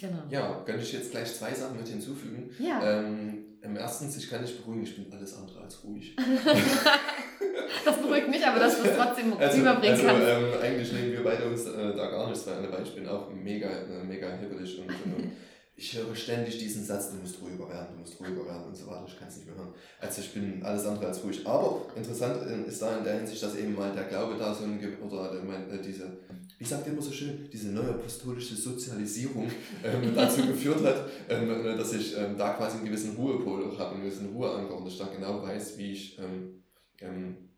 Genau. 0.02 0.22
Ja, 0.28 0.62
könnte 0.66 0.82
ich 0.82 0.93
jetzt 0.93 1.10
gleich 1.10 1.34
zwei 1.34 1.54
Sachen 1.54 1.76
mit 1.78 1.88
hinzufügen. 1.88 2.50
Ja. 2.58 2.82
Ähm, 2.82 3.44
Im 3.62 3.76
ersten, 3.76 4.08
ich 4.08 4.28
kann 4.28 4.43
dich 4.43 4.60
beruhigen, 4.60 4.82
ich 4.82 4.96
bin 4.96 5.12
alles 5.12 5.34
andere 5.34 5.60
als 5.62 5.82
ruhig. 5.84 6.16
das 7.84 7.96
beruhigt 7.99 8.28
mich, 8.28 8.44
aber 8.44 8.58
dass 8.58 8.82
du 8.82 8.88
es 8.88 8.96
trotzdem 8.96 9.32
also, 9.38 9.58
rüberbringen 9.58 9.94
also, 9.94 10.06
kannst. 10.06 10.28
Ähm, 10.28 10.60
eigentlich 10.60 10.93
nehmen 10.93 11.12
wir 11.12 11.25
beide 11.25 11.44
uns 11.49 11.66
äh, 11.66 11.96
da 11.96 12.10
gar 12.10 12.28
nichts 12.28 12.46
rein, 12.46 12.66
weil 12.70 12.82
ich 12.82 12.94
bin 12.94 13.08
auch 13.08 13.31
mega, 13.31 13.69
äh, 13.69 14.04
mega 14.04 14.31
hibbelig 14.37 14.81
und, 14.81 14.88
und 14.88 15.32
ich 15.76 15.96
höre 15.96 16.14
ständig 16.14 16.58
diesen 16.58 16.84
Satz, 16.84 17.10
du 17.10 17.16
musst 17.16 17.40
ruhiger 17.40 17.69
werden, 17.69 17.94
du 17.94 18.00
musst 18.00 18.20
ruhiger 18.20 18.44
werden 18.44 18.66
und 18.66 18.76
so 18.76 18.87
weiter. 18.88 19.04
Ich 19.06 19.19
kann 19.19 19.28
es 19.28 19.37
nicht 19.37 19.46
mehr 19.46 19.56
hören. 19.56 19.72
Also 20.00 20.20
ich 20.20 20.34
bin 20.34 20.62
alles 20.62 20.87
andere 20.87 21.06
als 21.06 21.25
ruhig. 21.25 21.46
Aber 21.46 21.87
interessant 21.96 22.37
äh, 22.46 22.69
ist 22.69 22.82
da 22.82 22.99
in 22.99 23.04
der 23.04 23.14
Hinsicht, 23.14 23.43
dass 23.43 23.56
eben 23.56 23.75
mal 23.75 23.93
der 23.93 24.04
Glaube 24.04 24.37
da 24.38 24.52
so 24.54 24.64
ein, 24.64 24.78
oder 25.00 25.32
äh, 25.32 25.81
diese, 25.81 26.19
wie 26.62 26.69
sagt 26.69 26.87
ihr 26.87 26.93
immer 26.93 27.03
so 27.03 27.11
schön, 27.11 27.49
diese 27.53 27.73
neue 27.73 27.88
apostolische 27.88 28.55
Sozialisierung 28.55 29.50
ähm, 29.82 30.14
dazu 30.14 30.47
geführt 30.47 30.85
hat, 30.85 31.09
ähm, 31.29 31.50
äh, 31.50 31.76
dass 31.76 31.93
ich 31.93 32.17
ähm, 32.17 32.38
da 32.38 32.53
quasi 32.53 32.76
einen 32.76 32.87
gewissen 32.87 33.17
Ruhepol 33.17 33.64
auch 33.64 33.79
habe, 33.81 33.97
einen 33.97 34.05
gewissen 34.05 34.32
Ruheanker 34.32 34.76
und 34.76 34.87
ich 34.87 34.97
da 34.97 35.06
genau 35.06 35.43
weiß, 35.43 35.76
wie 35.79 35.91
ich 35.91 36.20
ähm, 36.20 36.62
ähm, 37.00 37.49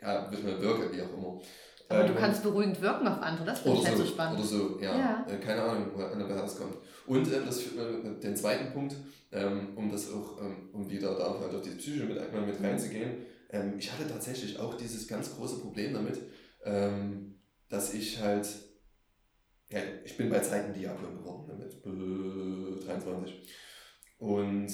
ja, 0.00 0.28
wirke, 0.32 0.90
wie 0.92 1.02
auch 1.02 1.16
immer. 1.16 1.40
Aber 1.88 2.02
du 2.02 2.12
ähm, 2.14 2.18
kannst 2.18 2.42
beruhigend 2.42 2.82
wirken 2.82 3.06
auf 3.06 3.22
andere, 3.22 3.46
das 3.46 3.60
finde 3.60 3.78
ich 3.78 3.86
halt 3.86 3.96
so 3.96 4.06
spannend. 4.06 4.40
Oder 4.40 4.48
so, 4.48 4.80
ja. 4.80 4.98
ja. 4.98 5.26
Äh, 5.30 5.38
keine 5.38 5.62
Ahnung, 5.62 5.92
woher 5.94 6.42
das 6.42 6.58
kommt. 6.58 6.78
Und 7.06 7.32
äh, 7.32 7.40
das, 7.46 7.60
äh, 7.60 8.20
den 8.20 8.34
zweiten 8.34 8.72
Punkt, 8.72 8.96
um 9.76 9.90
das 9.90 10.10
auch, 10.10 10.38
um 10.72 10.90
wieder 10.90 11.14
da 11.14 11.38
halt 11.38 11.54
auf 11.54 11.60
die 11.60 11.68
Psyche 11.68 12.04
mit, 12.04 12.16
mit 12.16 12.62
reinzugehen, 12.62 13.26
ähm, 13.50 13.74
ich 13.78 13.92
hatte 13.92 14.08
tatsächlich 14.08 14.58
auch 14.58 14.74
dieses 14.74 15.06
ganz 15.06 15.36
große 15.36 15.60
Problem 15.60 15.92
damit, 15.92 16.18
ähm, 16.64 17.37
dass 17.68 17.94
ich 17.94 18.20
halt, 18.20 18.48
ja, 19.70 19.80
ich 20.04 20.16
bin 20.16 20.30
bei 20.30 20.40
Zeiten 20.40 20.72
Diakon 20.72 21.18
geworden, 21.18 21.58
mit 21.58 22.86
23. 22.86 23.34
Und 24.18 24.68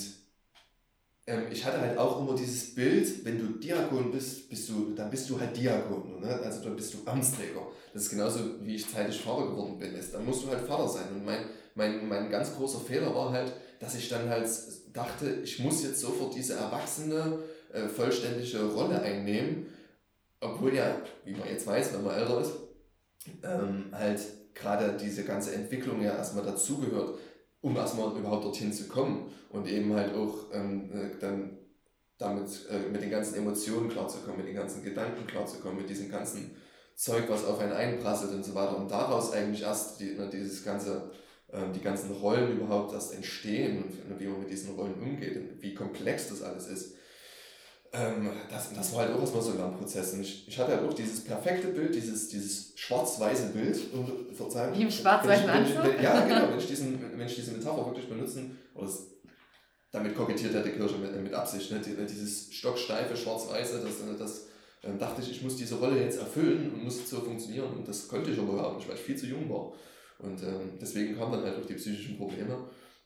ähm, 1.26 1.44
ich 1.50 1.64
hatte 1.64 1.80
halt 1.80 1.98
auch 1.98 2.20
immer 2.20 2.34
dieses 2.34 2.74
Bild, 2.74 3.24
wenn 3.24 3.38
du 3.38 3.58
Diakon 3.58 4.10
bist, 4.10 4.48
bist 4.48 4.68
du, 4.68 4.94
dann 4.94 5.10
bist 5.10 5.28
du 5.28 5.38
halt 5.38 5.56
Diakon, 5.56 6.20
ne? 6.20 6.40
also 6.42 6.62
dann 6.62 6.76
bist 6.76 6.94
du 6.94 6.98
Amtsträger. 7.04 7.66
Das 7.92 8.02
ist 8.02 8.10
genauso, 8.10 8.40
wie 8.62 8.76
ich 8.76 8.90
zeitlich 8.90 9.20
Vater 9.20 9.48
geworden 9.48 9.78
bin. 9.78 9.94
Dann 10.12 10.24
musst 10.24 10.44
du 10.44 10.48
halt 10.48 10.66
Vater 10.66 10.88
sein. 10.88 11.08
Und 11.14 11.24
mein, 11.24 11.46
mein, 11.74 12.08
mein 12.08 12.30
ganz 12.30 12.54
großer 12.54 12.80
Fehler 12.80 13.14
war 13.14 13.32
halt, 13.32 13.52
dass 13.78 13.94
ich 13.94 14.08
dann 14.08 14.28
halt 14.28 14.48
dachte, 14.92 15.40
ich 15.42 15.58
muss 15.60 15.82
jetzt 15.82 16.00
sofort 16.00 16.34
diese 16.34 16.54
erwachsene, 16.54 17.38
äh, 17.72 17.88
vollständige 17.88 18.64
Rolle 18.64 19.00
einnehmen, 19.00 19.66
obwohl 20.40 20.74
ja, 20.74 21.00
wie 21.24 21.32
man 21.32 21.48
jetzt 21.48 21.66
weiß, 21.66 21.94
wenn 21.94 22.04
man 22.04 22.16
älter 22.16 22.40
ist, 22.40 22.52
ähm, 23.42 23.86
halt 23.92 24.20
gerade 24.54 24.96
diese 24.96 25.24
ganze 25.24 25.54
Entwicklung 25.54 26.02
ja 26.02 26.16
erstmal 26.16 26.44
dazugehört 26.44 27.18
um 27.64 27.74
erstmal 27.78 28.14
überhaupt 28.14 28.44
dorthin 28.44 28.74
zu 28.74 28.88
kommen 28.88 29.32
und 29.48 29.66
eben 29.66 29.94
halt 29.94 30.14
auch 30.14 30.52
ähm, 30.52 30.90
äh, 30.92 31.18
dann 31.18 31.56
damit 32.18 32.68
äh, 32.70 32.90
mit 32.90 33.00
den 33.00 33.10
ganzen 33.10 33.36
Emotionen 33.36 33.88
klarzukommen, 33.88 34.36
mit 34.36 34.48
den 34.48 34.54
ganzen 34.54 34.84
Gedanken 34.84 35.26
klarzukommen, 35.26 35.78
mit 35.78 35.88
diesem 35.88 36.10
ganzen 36.10 36.54
Zeug, 36.94 37.24
was 37.28 37.46
auf 37.46 37.58
einen 37.60 37.72
einprasselt 37.72 38.32
und 38.32 38.44
so 38.44 38.54
weiter. 38.54 38.76
Und 38.76 38.90
daraus 38.90 39.32
eigentlich 39.32 39.62
erst 39.62 39.98
die, 39.98 40.12
ne, 40.14 40.28
dieses 40.30 40.62
ganze, 40.62 41.10
äh, 41.48 41.72
die 41.74 41.80
ganzen 41.80 42.12
Rollen 42.12 42.58
überhaupt 42.58 42.92
erst 42.92 43.14
entstehen 43.14 43.82
und 43.82 44.20
wie 44.20 44.26
man 44.26 44.40
mit 44.40 44.50
diesen 44.50 44.74
Rollen 44.74 45.00
umgeht 45.00 45.36
und 45.38 45.62
wie 45.62 45.74
komplex 45.74 46.28
das 46.28 46.42
alles 46.42 46.68
ist. 46.68 46.96
Ähm, 47.96 48.28
das, 48.50 48.72
das 48.72 48.92
war 48.92 49.02
halt 49.02 49.14
auch 49.14 49.20
erstmal 49.20 49.42
so 49.42 49.52
ein 49.52 49.58
Lernprozess. 49.58 50.14
Und 50.14 50.22
ich, 50.22 50.48
ich 50.48 50.58
hatte 50.58 50.72
halt 50.72 50.88
auch 50.88 50.94
dieses 50.94 51.22
perfekte 51.22 51.68
Bild, 51.68 51.94
dieses, 51.94 52.28
dieses 52.28 52.72
schwarz-weiße 52.74 53.50
Bild. 53.50 53.78
Und 53.92 54.34
verzeihen, 54.34 54.74
Wie 54.76 54.82
im 54.82 54.90
schwarz-weißen 54.90 55.48
Anzug? 55.48 56.02
Ja, 56.02 56.26
genau. 56.26 56.50
Wenn 56.50 56.58
ich, 56.58 56.66
diesen, 56.68 57.00
wenn 57.16 57.26
ich 57.26 57.36
diese 57.36 57.52
Metapher 57.52 57.86
wirklich 57.86 58.08
benutzen, 58.08 58.58
oder 58.74 58.86
das, 58.86 59.06
damit 59.92 60.16
kokettiert 60.16 60.54
ja 60.54 60.62
die 60.62 60.70
Kirche 60.70 60.96
mit, 60.96 61.14
mit 61.22 61.32
Absicht, 61.32 61.70
ne? 61.70 61.80
Die, 61.80 61.94
dieses 61.94 62.52
stocksteife 62.52 63.16
schwarz-weiße, 63.16 63.80
das, 63.84 64.18
das 64.18 64.46
ähm, 64.82 64.98
dachte 64.98 65.22
ich, 65.22 65.30
ich 65.30 65.42
muss 65.42 65.56
diese 65.56 65.76
Rolle 65.76 66.00
jetzt 66.00 66.18
erfüllen 66.18 66.72
und 66.72 66.82
muss 66.82 67.08
so 67.08 67.20
funktionieren. 67.20 67.72
Und 67.74 67.86
das 67.86 68.08
konnte 68.08 68.32
ich 68.32 68.38
aber 68.40 68.54
überhaupt 68.54 68.78
nicht, 68.78 68.88
weil 68.88 68.96
ich 68.96 69.02
viel 69.02 69.16
zu 69.16 69.26
jung 69.26 69.48
war. 69.48 69.72
Und 70.18 70.42
ähm, 70.42 70.72
deswegen 70.80 71.16
kamen 71.16 71.32
dann 71.32 71.44
halt 71.44 71.62
auch 71.62 71.66
die 71.66 71.74
psychischen 71.74 72.16
Probleme. 72.16 72.58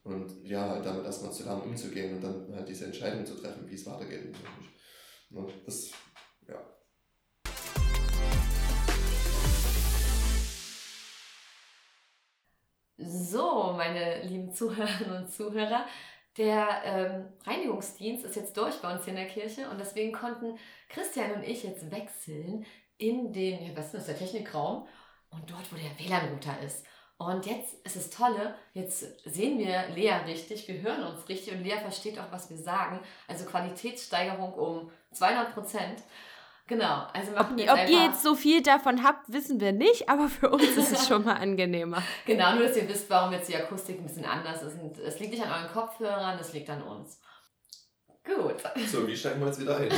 Und 0.04 0.32
ja, 0.42 0.70
halt 0.70 0.86
damit 0.86 1.04
erstmal 1.04 1.32
zu 1.32 1.44
lernen, 1.44 1.60
umzugehen 1.62 2.16
und 2.16 2.24
dann 2.24 2.46
halt 2.54 2.66
diese 2.66 2.86
Entscheidung 2.86 3.26
zu 3.26 3.34
treffen, 3.34 3.68
wie 3.68 3.74
es 3.74 3.84
weitergeht. 3.84 4.24
Und 4.24 4.36
Ne? 5.30 5.46
Das, 5.64 5.92
ja. 6.46 6.56
So, 12.96 13.74
meine 13.76 14.22
lieben 14.22 14.52
Zuhörerinnen 14.52 15.24
und 15.24 15.30
Zuhörer, 15.30 15.86
der 16.36 16.82
ähm, 16.84 17.32
Reinigungsdienst 17.44 18.24
ist 18.24 18.36
jetzt 18.36 18.56
durch 18.56 18.80
bei 18.80 18.92
uns 18.92 19.04
hier 19.04 19.12
in 19.12 19.18
der 19.18 19.28
Kirche 19.28 19.68
und 19.70 19.78
deswegen 19.78 20.12
konnten 20.12 20.58
Christian 20.88 21.32
und 21.32 21.42
ich 21.42 21.62
jetzt 21.64 21.90
wechseln 21.90 22.64
in 22.96 23.32
den, 23.32 23.76
was 23.76 23.86
ist 23.86 23.94
das, 23.94 24.06
der 24.06 24.18
Technikraum 24.18 24.88
und 25.30 25.50
dort, 25.50 25.70
wo 25.72 25.76
der 25.76 25.98
WLAN-Router 25.98 26.60
ist. 26.62 26.86
Und 27.18 27.46
jetzt 27.46 27.74
ist 27.84 27.96
es 27.96 28.10
Tolle, 28.10 28.54
jetzt 28.74 29.04
sehen 29.24 29.58
wir 29.58 29.88
Lea 29.92 30.12
richtig, 30.24 30.68
wir 30.68 30.80
hören 30.82 31.02
uns 31.02 31.28
richtig 31.28 31.52
und 31.52 31.64
Lea 31.64 31.76
versteht 31.76 32.16
auch, 32.16 32.30
was 32.30 32.48
wir 32.48 32.56
sagen. 32.56 33.00
Also 33.26 33.44
Qualitätssteigerung 33.44 34.54
um 34.54 34.90
200 35.12 35.52
Prozent. 35.52 36.02
Genau, 36.68 37.06
also 37.12 37.32
ob, 37.36 37.58
jetzt 37.58 37.72
ob 37.72 37.88
ihr 37.88 38.04
jetzt 38.04 38.22
so 38.22 38.36
viel 38.36 38.62
davon 38.62 39.02
habt, 39.02 39.32
wissen 39.32 39.58
wir 39.58 39.72
nicht, 39.72 40.08
aber 40.08 40.28
für 40.28 40.50
uns 40.50 40.76
ist 40.76 40.92
es 40.92 41.08
schon 41.08 41.24
mal 41.24 41.34
angenehmer. 41.34 42.02
Genau, 42.26 42.54
nur 42.54 42.68
dass 42.68 42.76
ihr 42.76 42.88
wisst, 42.88 43.10
warum 43.10 43.32
jetzt 43.32 43.48
die 43.48 43.56
Akustik 43.56 43.98
ein 43.98 44.06
bisschen 44.06 44.26
anders 44.26 44.62
ist. 44.62 44.80
Und 44.80 44.98
es 44.98 45.18
liegt 45.18 45.32
nicht 45.32 45.42
an 45.42 45.50
euren 45.50 45.72
Kopfhörern, 45.72 46.38
es 46.38 46.52
liegt 46.52 46.70
an 46.70 46.82
uns. 46.82 47.18
Gut. 48.22 48.56
So, 48.86 49.06
wie 49.08 49.16
steigen 49.16 49.40
wir 49.40 49.46
jetzt 49.46 49.60
wieder 49.60 49.78
ein? 49.78 49.90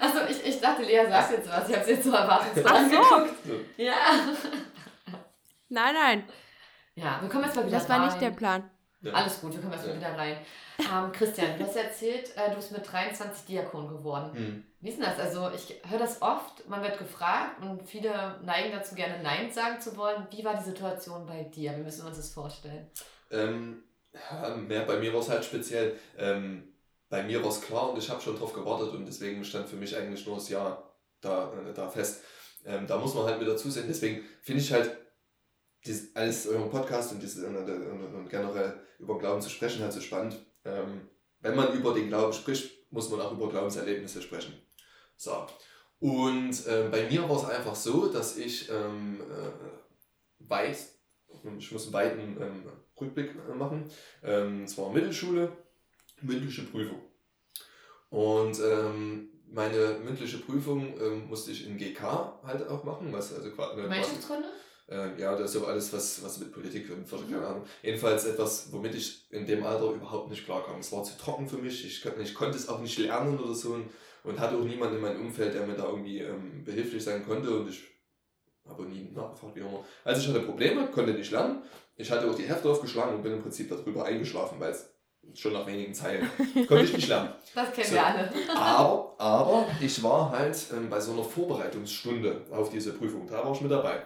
Achso, 0.00 0.20
ich, 0.30 0.46
ich 0.46 0.60
dachte, 0.60 0.82
Lea 0.82 1.04
sagt 1.08 1.32
jetzt 1.32 1.50
was. 1.50 1.68
Ich 1.68 1.74
habe 1.74 1.84
es 1.84 1.90
jetzt 1.90 2.04
so 2.04 2.12
erwartet. 2.12 2.64
Ach 2.64 2.80
so. 2.88 3.26
Ja. 3.76 3.94
Nein, 5.72 5.94
nein. 5.94 6.24
Ja, 6.96 7.18
wir 7.22 7.30
kommen 7.30 7.44
jetzt 7.44 7.56
mal 7.56 7.66
wieder 7.66 7.78
Das 7.78 7.88
war 7.88 7.98
rein. 7.98 8.08
nicht 8.08 8.20
der 8.20 8.30
Plan. 8.32 8.70
Ja. 9.00 9.14
Alles 9.14 9.40
gut, 9.40 9.54
wir 9.54 9.60
kommen 9.60 9.72
jetzt 9.72 9.86
mal 9.86 9.96
wieder 9.96 10.18
rein. 10.18 10.36
Ähm, 10.78 11.10
Christian, 11.12 11.58
du 11.58 11.64
hast 11.64 11.76
erzählt, 11.76 12.36
äh, 12.36 12.50
du 12.50 12.56
bist 12.56 12.72
mit 12.72 12.92
23 12.92 13.46
Diakon 13.46 13.88
geworden. 13.88 14.34
Hm. 14.34 14.64
Wie 14.80 14.88
ist 14.90 14.98
denn 14.98 15.06
das? 15.06 15.18
Also 15.18 15.50
ich 15.54 15.80
höre 15.88 15.98
das 15.98 16.20
oft, 16.20 16.68
man 16.68 16.82
wird 16.82 16.98
gefragt 16.98 17.62
und 17.62 17.88
viele 17.88 18.38
neigen 18.42 18.70
dazu, 18.70 18.94
gerne 18.94 19.22
Nein 19.22 19.50
sagen 19.50 19.80
zu 19.80 19.96
wollen. 19.96 20.26
Wie 20.30 20.44
war 20.44 20.54
die 20.54 20.62
Situation 20.62 21.24
bei 21.26 21.44
dir? 21.44 21.74
Wie 21.74 21.82
müssen 21.82 22.02
wir 22.02 22.08
uns 22.08 22.18
das 22.18 22.34
vorstellen? 22.34 22.90
Ähm, 23.30 23.82
ja, 24.12 24.54
mehr 24.54 24.82
bei 24.82 24.98
mir 24.98 25.12
war 25.14 25.20
es 25.20 25.30
halt 25.30 25.44
speziell. 25.44 25.98
Ähm, 26.18 26.74
bei 27.08 27.22
mir 27.22 27.42
war 27.42 27.50
es 27.50 27.62
klar 27.62 27.90
und 27.90 27.98
ich 27.98 28.10
habe 28.10 28.20
schon 28.20 28.38
drauf 28.38 28.52
gewartet 28.52 28.92
und 28.92 29.06
deswegen 29.06 29.42
stand 29.42 29.70
für 29.70 29.76
mich 29.76 29.96
eigentlich 29.96 30.26
nur 30.26 30.36
das 30.36 30.50
Ja 30.50 30.82
da, 31.22 31.50
äh, 31.54 31.72
da 31.72 31.88
fest. 31.88 32.22
Ähm, 32.66 32.86
da 32.86 32.98
muss 32.98 33.14
man 33.14 33.24
halt 33.24 33.38
mit 33.38 33.48
dazu 33.48 33.70
sehen. 33.70 33.86
Deswegen 33.88 34.22
finde 34.42 34.60
ich 34.60 34.70
halt 34.70 35.01
dies, 35.84 36.14
alles 36.14 36.46
euren 36.46 36.70
Podcast 36.70 37.12
und, 37.12 37.22
diese, 37.22 37.46
und, 37.46 37.56
und, 37.56 38.14
und, 38.14 38.30
generell 38.30 38.80
über 38.98 39.18
Glauben 39.18 39.40
zu 39.40 39.50
sprechen 39.50 39.82
halt 39.82 39.92
so 39.92 40.00
spannend. 40.00 40.36
Ähm, 40.64 41.08
wenn 41.40 41.56
man 41.56 41.72
über 41.72 41.92
den 41.92 42.08
Glauben 42.08 42.32
spricht, 42.32 42.92
muss 42.92 43.10
man 43.10 43.20
auch 43.20 43.32
über 43.32 43.48
Glaubenserlebnisse 43.48 44.22
sprechen. 44.22 44.54
So. 45.16 45.46
Und 45.98 46.66
äh, 46.66 46.88
bei 46.90 47.08
mir 47.08 47.28
war 47.28 47.36
es 47.36 47.44
einfach 47.44 47.74
so, 47.74 48.08
dass 48.08 48.36
ich 48.36 48.68
ähm, 48.70 49.20
äh, 49.20 50.48
weiß, 50.48 50.98
ich 51.58 51.72
muss 51.72 51.84
einen 51.84 51.92
weiten 51.92 52.36
ähm, 52.40 52.62
Rückblick 53.00 53.34
äh, 53.34 53.54
machen. 53.54 53.90
Ähm, 54.22 54.64
es 54.64 54.76
war 54.78 54.92
Mittelschule, 54.92 55.52
mündliche 56.20 56.62
Prüfung. 56.62 57.00
Und 58.10 58.60
ähm, 58.60 59.30
meine 59.48 59.98
mündliche 60.04 60.38
Prüfung 60.38 61.00
ähm, 61.00 61.28
musste 61.28 61.52
ich 61.52 61.66
in 61.66 61.78
GK 61.78 62.40
halt 62.42 62.68
auch 62.68 62.84
machen. 62.84 63.12
Was 63.12 63.32
also 63.34 63.50
quasi, 63.50 63.82
Gemeinschaftskunde? 63.82 64.48
Äh, 64.92 65.20
ja, 65.20 65.32
das 65.32 65.54
ist 65.54 65.60
so 65.60 65.66
alles, 65.66 65.92
was, 65.92 66.22
was 66.22 66.38
mit 66.38 66.52
Politik 66.52 66.90
und 66.90 67.08
keine 67.10 67.40
mhm. 67.40 67.46
Ahnung. 67.46 67.66
Jedenfalls 67.82 68.26
etwas, 68.26 68.68
womit 68.72 68.94
ich 68.94 69.26
in 69.30 69.46
dem 69.46 69.64
Alter 69.64 69.90
überhaupt 69.90 70.30
nicht 70.30 70.44
klarkam. 70.44 70.80
Es 70.80 70.92
war 70.92 71.02
zu 71.02 71.16
trocken 71.16 71.48
für 71.48 71.58
mich, 71.58 71.84
ich, 71.84 72.04
ich 72.04 72.34
konnte 72.34 72.56
es 72.56 72.68
auch 72.68 72.80
nicht 72.80 72.98
lernen 72.98 73.38
oder 73.38 73.54
so 73.54 73.70
und, 73.70 73.90
und 74.24 74.38
hatte 74.38 74.56
auch 74.56 74.64
niemanden 74.64 74.96
in 74.96 75.02
meinem 75.02 75.20
Umfeld, 75.20 75.54
der 75.54 75.66
mir 75.66 75.74
da 75.74 75.88
irgendwie 75.88 76.18
ähm, 76.18 76.62
behilflich 76.64 77.02
sein 77.02 77.24
konnte 77.24 77.50
und 77.50 77.68
ich 77.68 77.82
habe 78.68 78.84
nie 78.84 79.10
nachgefragt, 79.12 79.56
wie 79.56 79.60
immer. 79.60 79.84
Also 80.04 80.20
ich 80.20 80.28
hatte 80.28 80.46
Probleme, 80.46 80.86
konnte 80.88 81.14
nicht 81.14 81.32
lernen 81.32 81.62
ich 81.96 82.10
hatte 82.10 82.28
auch 82.28 82.34
die 82.34 82.48
Hefte 82.48 82.68
aufgeschlagen 82.68 83.16
und 83.16 83.22
bin 83.22 83.32
im 83.32 83.42
Prinzip 83.42 83.68
darüber 83.68 84.04
eingeschlafen, 84.04 84.58
weil 84.58 84.70
es 84.70 84.88
schon 85.34 85.52
nach 85.52 85.66
wenigen 85.66 85.94
Zeilen 85.94 86.28
konnte 86.68 86.84
ich 86.84 86.94
nicht 86.94 87.08
lernen. 87.08 87.32
Das 87.54 87.72
kennen 87.72 87.86
so. 87.86 87.94
wir 87.94 88.06
alle. 88.06 88.32
Aber, 88.56 89.14
aber 89.18 89.66
ich 89.80 90.02
war 90.02 90.30
halt 90.30 90.56
ähm, 90.72 90.88
bei 90.90 91.00
so 91.00 91.12
einer 91.12 91.22
Vorbereitungsstunde 91.22 92.46
auf 92.50 92.70
diese 92.70 92.92
Prüfung, 92.92 93.26
da 93.26 93.44
war 93.44 93.52
ich 93.52 93.60
mit 93.60 93.70
dabei. 93.70 94.02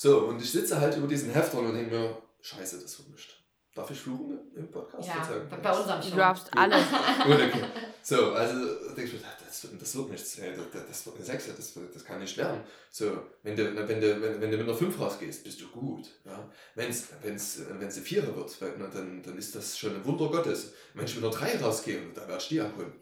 So, 0.00 0.26
und 0.28 0.40
ich 0.40 0.52
sitze 0.52 0.80
halt 0.80 0.96
über 0.96 1.08
diesen 1.08 1.32
Heftern 1.32 1.66
und 1.66 1.74
denke 1.74 1.92
mir, 1.92 2.16
scheiße, 2.40 2.80
das 2.80 3.00
wird 3.00 3.10
nicht. 3.10 3.36
Darf 3.74 3.90
ich 3.90 3.98
fluchen 3.98 4.38
im 4.54 4.70
Podcast? 4.70 5.08
Ja, 5.08 5.28
bei 5.60 5.76
unserem 5.76 6.00
schon. 6.00 6.12
Du 6.12 6.16
darfst 6.18 6.56
alles. 6.56 6.84
Gut, 7.24 7.34
okay. 7.34 7.64
So, 8.00 8.30
also 8.30 8.54
denke 8.94 9.02
ich 9.02 9.12
mir, 9.14 9.20
das, 9.44 9.66
das 9.76 9.96
wird 9.96 10.10
nichts. 10.10 10.36
Das, 10.36 10.86
das 10.88 11.06
wird 11.06 11.16
eine 11.16 11.24
6, 11.24 11.46
das, 11.56 11.74
das 11.92 12.04
kann 12.04 12.22
ich 12.22 12.36
lernen. 12.36 12.60
So, 12.92 13.24
wenn 13.42 13.56
du, 13.56 13.88
wenn 13.88 14.00
du, 14.00 14.22
wenn, 14.22 14.40
wenn 14.40 14.50
du 14.52 14.56
mit 14.58 14.68
einer 14.68 14.76
5 14.76 15.00
rausgehst, 15.00 15.42
bist 15.42 15.60
du 15.62 15.66
gut. 15.66 16.08
Ja? 16.24 16.48
Wenn 16.76 16.90
es 16.90 17.08
wenn's, 17.20 17.62
wenn's 17.68 17.96
eine 17.96 18.04
4 18.04 18.36
wird, 18.36 18.56
dann, 18.60 19.20
dann 19.20 19.36
ist 19.36 19.56
das 19.56 19.76
schon 19.76 19.96
ein 19.96 20.04
Wunder 20.04 20.28
Gottes. 20.28 20.74
Wenn 20.94 21.06
ich 21.06 21.16
mit 21.16 21.24
einer 21.24 21.34
3 21.34 21.58
rausgehe, 21.58 22.00
dann 22.14 22.28
werde 22.28 22.40
ich 22.40 22.48
die 22.48 22.60
abholen. 22.60 22.92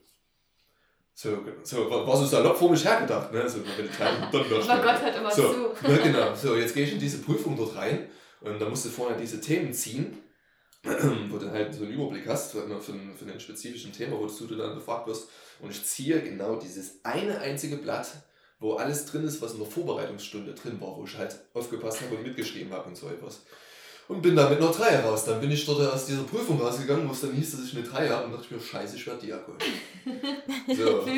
So, 1.18 1.38
so 1.62 1.90
war 1.90 2.16
so 2.16 2.26
salopp 2.26 2.58
vor 2.58 2.70
mich 2.70 2.85
hergedacht. 2.85 3.32
Ne? 3.32 3.49
So, 3.49 3.61
wenn 3.64 3.87
die 3.87 3.99
dann 3.99 4.23
Aber 4.25 4.82
Gott 4.82 5.02
hört 5.02 5.16
immer 5.16 5.30
so, 5.30 5.73
zu. 5.73 5.88
Ja, 5.88 5.96
genau. 6.04 6.35
So, 6.35 6.56
jetzt 6.56 6.75
gehe 6.75 6.85
ich 6.85 6.92
in 6.92 6.99
diese 6.99 7.18
Prüfung 7.18 7.56
dort 7.56 7.75
rein 7.75 8.11
und 8.42 8.61
da 8.61 8.68
musst 8.68 8.85
du 8.85 8.90
vorher 8.90 9.16
diese 9.16 9.40
Themen 9.40 9.73
ziehen 9.73 10.18
wo 11.30 11.38
du 11.38 11.50
halt 11.50 11.75
so 11.75 11.85
einen 11.85 11.94
Überblick 11.94 12.28
hast 12.28 12.52
für, 12.52 12.62
für, 12.80 12.92
für 12.92 13.32
ein 13.32 13.40
spezifischen 13.40 13.92
Thema, 13.92 14.18
wozu 14.18 14.46
du 14.46 14.54
dann 14.54 14.75
befragt 14.75 15.06
wirst. 15.08 15.28
Und 15.61 15.70
ich 15.70 15.85
ziehe 15.85 16.20
genau 16.23 16.56
dieses 16.56 17.00
eine 17.02 17.38
einzige 17.40 17.76
Blatt, 17.76 18.08
wo 18.61 18.75
alles 18.75 19.06
drin 19.06 19.25
ist, 19.25 19.42
was 19.42 19.54
in 19.54 19.58
der 19.58 19.68
Vorbereitungsstunde 19.68 20.54
drin 20.54 20.80
war, 20.80 20.96
wo 20.96 21.04
ich 21.04 21.16
halt 21.16 21.40
aufgepasst 21.54 22.02
habe 22.02 22.16
und 22.16 22.23
mitgeschrieben 22.23 22.73
habe 22.73 22.88
und 22.88 22.96
so 22.96 23.08
etwas. 23.08 23.42
Und 24.08 24.22
bin 24.22 24.36
dann 24.36 24.50
mit 24.50 24.60
einer 24.60 24.70
3 24.70 25.00
raus. 25.00 25.25
Dann 25.25 25.40
bin 25.40 25.50
ich 25.50 25.66
dort 25.66 25.92
aus 25.92 26.06
dieser 26.06 26.22
Prüfung 26.22 26.60
rausgegangen, 26.60 27.08
wo 27.08 27.12
es 27.12 27.20
dann 27.22 27.32
hieß, 27.32 27.52
dass 27.52 27.66
ich 27.66 27.76
eine 27.76 27.84
3 27.84 28.08
habe 28.08 28.26
und 28.26 28.32
dachte 28.32 28.44
ich 28.44 28.50
mir, 28.52 28.60
scheiße, 28.60 28.96
ich 28.96 29.06
werde 29.06 29.20
Diakon. 29.20 29.56
So. 30.76 31.04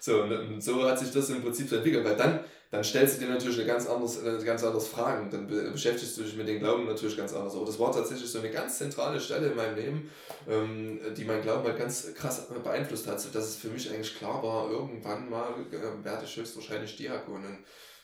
So, 0.00 0.22
und 0.22 0.62
so 0.62 0.82
hat 0.84 0.98
sich 0.98 1.10
das 1.10 1.28
im 1.30 1.42
Prinzip 1.42 1.68
so 1.68 1.76
entwickelt, 1.76 2.04
weil 2.04 2.16
dann 2.16 2.40
dann 2.70 2.82
stellst 2.82 3.16
du 3.16 3.24
dir 3.24 3.32
natürlich 3.32 3.58
eine 3.58 3.66
ganz, 3.66 3.86
anderes, 3.86 4.22
eine 4.22 4.42
ganz 4.44 4.64
anderes 4.64 4.88
Fragen. 4.88 5.30
Dann 5.30 5.46
beschäftigst 5.46 6.18
du 6.18 6.22
dich 6.22 6.36
mit 6.36 6.48
dem 6.48 6.58
Glauben 6.58 6.86
natürlich 6.86 7.16
ganz 7.16 7.32
anders. 7.32 7.54
Aber 7.54 7.64
das 7.64 7.78
war 7.78 7.92
tatsächlich 7.92 8.28
so 8.28 8.40
eine 8.40 8.50
ganz 8.50 8.78
zentrale 8.78 9.20
Stelle 9.20 9.48
in 9.48 9.56
meinem 9.56 9.76
Leben, 9.76 10.10
ähm, 10.48 11.00
die 11.16 11.24
mein 11.24 11.42
Glauben 11.42 11.64
halt 11.64 11.78
ganz 11.78 12.12
krass 12.14 12.48
beeinflusst 12.62 13.06
hat, 13.06 13.20
sodass 13.20 13.44
es 13.44 13.56
für 13.56 13.68
mich 13.68 13.88
eigentlich 13.90 14.18
klar 14.18 14.42
war, 14.42 14.68
irgendwann 14.70 15.30
mal 15.30 15.48
äh, 15.70 16.04
werde 16.04 16.24
ich 16.24 16.36
höchstwahrscheinlich 16.36 16.96
Diakon. 16.96 17.36
Und 17.36 17.58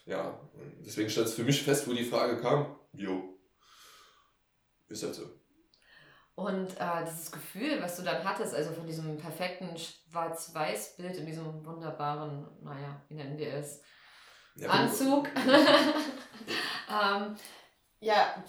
ja, 0.05 0.39
deswegen 0.85 1.09
stand 1.09 1.27
es 1.27 1.33
für 1.33 1.43
mich 1.43 1.61
fest, 1.61 1.87
wo 1.87 1.93
die 1.93 2.05
Frage 2.05 2.37
kam, 2.37 2.65
jo, 2.93 3.39
ist 4.87 5.03
halt 5.03 5.15
so. 5.15 5.23
Und 6.35 6.79
äh, 6.79 7.05
dieses 7.05 7.31
Gefühl, 7.31 7.79
was 7.81 7.97
du 7.97 8.01
dann 8.03 8.23
hattest, 8.23 8.55
also 8.55 8.71
von 8.71 8.87
diesem 8.87 9.17
perfekten 9.17 9.77
Schwarz-Weiß-Bild 9.77 11.17
in 11.17 11.25
diesem 11.27 11.63
wunderbaren, 11.63 12.47
naja, 12.61 13.01
wie 13.07 13.15
nennen 13.15 13.37
wir 13.37 13.53
es, 13.53 13.81
ja, 14.55 14.69
Anzug. 14.69 15.27
ähm, 16.89 17.35
ja, 17.99 18.43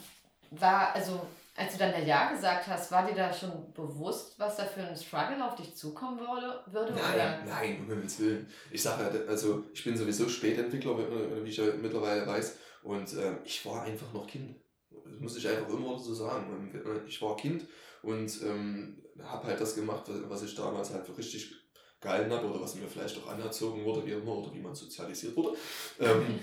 war, 0.51 0.95
also 0.95 1.27
als 1.57 1.73
du 1.73 1.79
dann 1.79 1.93
der 1.93 2.05
Ja 2.05 2.31
gesagt 2.31 2.67
hast, 2.67 2.91
war 2.91 3.07
dir 3.07 3.15
da 3.15 3.33
schon 3.33 3.73
bewusst, 3.73 4.39
was 4.39 4.57
da 4.57 4.65
für 4.65 4.81
ein 4.81 4.97
Struggle 4.97 5.45
auf 5.45 5.55
dich 5.55 5.77
zukommen 5.77 6.19
würde? 6.19 6.61
würde 6.67 6.93
nein, 6.93 7.15
oder? 7.15 7.45
nein, 7.47 7.79
um 7.81 7.87
Himmels 7.87 8.19
Willen. 8.19 8.49
Ich 8.71 8.83
sage 8.83 9.05
ja, 9.05 9.31
also 9.31 9.65
ich 9.73 9.85
bin 9.85 9.97
sowieso 9.97 10.29
Spätentwickler, 10.29 10.97
wie 11.45 11.49
ich 11.49 11.57
ja 11.57 11.65
mittlerweile 11.81 12.27
weiß, 12.27 12.57
und 12.85 13.13
äh, 13.15 13.39
ich 13.45 13.65
war 13.67 13.83
einfach 13.83 14.13
noch 14.13 14.27
Kind. 14.27 14.57
Das 14.91 15.21
muss 15.21 15.37
ich 15.37 15.49
einfach 15.49 15.69
immer 15.71 15.99
so 15.99 16.15
sagen. 16.15 17.05
Ich 17.09 17.21
war 17.21 17.37
Kind 17.37 17.67
und 18.03 18.43
ähm, 18.43 19.03
habe 19.23 19.49
halt 19.49 19.61
das 19.61 19.75
gemacht, 19.75 20.05
was 20.29 20.43
ich 20.43 20.55
damals 20.55 20.93
halt 20.93 21.07
für 21.07 21.17
richtig 21.17 21.55
gehalten 22.01 22.31
habe 22.31 22.47
oder 22.47 22.61
was 22.61 22.75
mir 22.75 22.87
vielleicht 22.87 23.19
auch 23.19 23.29
anerzogen 23.29 23.85
wurde, 23.85 24.05
wie 24.07 24.13
immer, 24.13 24.37
oder 24.37 24.55
wie 24.55 24.61
man 24.61 24.75
sozialisiert 24.75 25.35
wurde. 25.35 25.57
Ähm, 25.99 26.39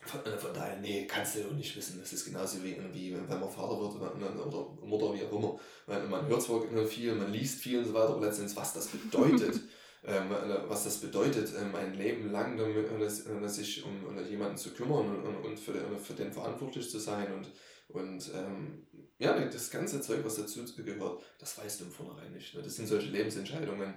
von, 0.00 0.24
äh, 0.26 0.36
von, 0.36 0.52
daher, 0.52 0.80
nee, 0.80 1.06
kannst 1.06 1.36
du 1.36 1.40
ja 1.40 1.46
nicht 1.48 1.76
wissen. 1.76 2.00
Das 2.00 2.12
ist 2.12 2.24
genauso 2.24 2.62
wie, 2.64 2.76
wie 2.92 3.14
wenn 3.14 3.40
man 3.40 3.50
Vater 3.50 3.78
wird 3.78 3.94
oder, 3.94 4.46
oder 4.46 4.86
Mutter, 4.86 5.14
wie 5.14 5.24
auch 5.24 5.32
immer. 5.32 5.58
Man, 5.86 6.10
man 6.10 6.26
hört 6.26 6.42
zwar 6.42 6.62
viel, 6.86 7.14
man 7.14 7.32
liest 7.32 7.60
viel 7.60 7.78
und 7.78 7.84
so 7.84 7.94
weiter, 7.94 8.10
aber 8.10 8.26
letztendlich, 8.26 8.56
was 8.56 8.74
das 8.74 8.88
bedeutet, 8.88 9.60
ähm, 10.04 10.30
äh, 10.30 10.68
was 10.68 10.84
das 10.84 10.98
bedeutet, 10.98 11.52
ähm, 11.60 11.74
ein 11.74 11.94
Leben 11.94 12.30
lang 12.30 12.56
damit, 12.56 12.76
äh, 12.86 13.48
sich 13.48 13.84
um, 13.84 14.04
um 14.04 14.26
jemanden 14.26 14.56
zu 14.56 14.72
kümmern 14.72 15.08
und, 15.08 15.26
und, 15.26 15.44
und 15.44 15.58
für, 15.58 15.72
den, 15.72 15.98
für 15.98 16.14
den 16.14 16.32
verantwortlich 16.32 16.90
zu 16.90 16.98
sein 16.98 17.32
und, 17.32 17.50
und 17.88 18.30
ähm, 18.34 18.86
ja, 19.18 19.38
das 19.38 19.70
ganze 19.70 20.00
Zeug, 20.00 20.20
was 20.24 20.36
dazu 20.36 20.64
gehört, 20.76 21.22
das 21.38 21.58
weißt 21.58 21.80
du 21.80 21.84
im 21.84 21.90
Vornherein 21.90 22.32
nicht. 22.32 22.54
Ne? 22.54 22.62
Das 22.62 22.76
sind 22.76 22.86
solche 22.86 23.10
Lebensentscheidungen, 23.10 23.94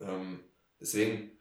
ähm, 0.00 0.40
deswegen, 0.80 1.32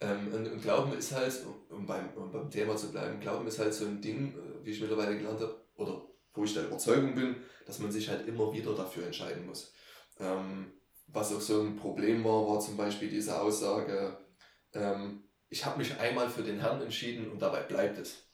ähm, 0.00 0.32
und, 0.32 0.50
und, 0.50 0.62
Glauben 0.62 0.92
ist 0.94 1.12
halt, 1.12 1.34
um 1.68 1.86
beim, 1.86 2.14
um 2.14 2.32
beim 2.32 2.50
Thema 2.50 2.76
zu 2.76 2.90
bleiben, 2.90 3.20
Glauben 3.20 3.46
ist 3.46 3.58
halt 3.58 3.74
so 3.74 3.84
ein 3.84 4.00
Ding, 4.00 4.34
äh, 4.34 4.64
wie 4.64 4.70
ich 4.70 4.80
mittlerweile 4.80 5.16
gelernt 5.16 5.40
habe, 5.40 5.64
oder 5.76 6.06
wo 6.32 6.44
ich 6.44 6.54
der 6.54 6.66
Überzeugung 6.66 7.14
bin, 7.14 7.36
dass 7.66 7.78
man 7.78 7.92
sich 7.92 8.08
halt 8.08 8.26
immer 8.26 8.52
wieder 8.52 8.74
dafür 8.74 9.06
entscheiden 9.06 9.46
muss. 9.46 9.72
Ähm, 10.18 10.72
was 11.14 11.32
auch 11.32 11.40
so 11.40 11.62
ein 11.62 11.76
Problem 11.76 12.24
war, 12.24 12.46
war 12.46 12.60
zum 12.60 12.76
Beispiel 12.76 13.08
diese 13.08 13.40
Aussage, 13.40 14.18
ähm, 14.74 15.22
ich 15.48 15.64
habe 15.64 15.78
mich 15.78 15.98
einmal 15.98 16.28
für 16.28 16.42
den 16.42 16.58
Herrn 16.58 16.82
entschieden 16.82 17.30
und 17.30 17.40
dabei 17.40 17.62
bleibt 17.62 17.98
es. 17.98 18.24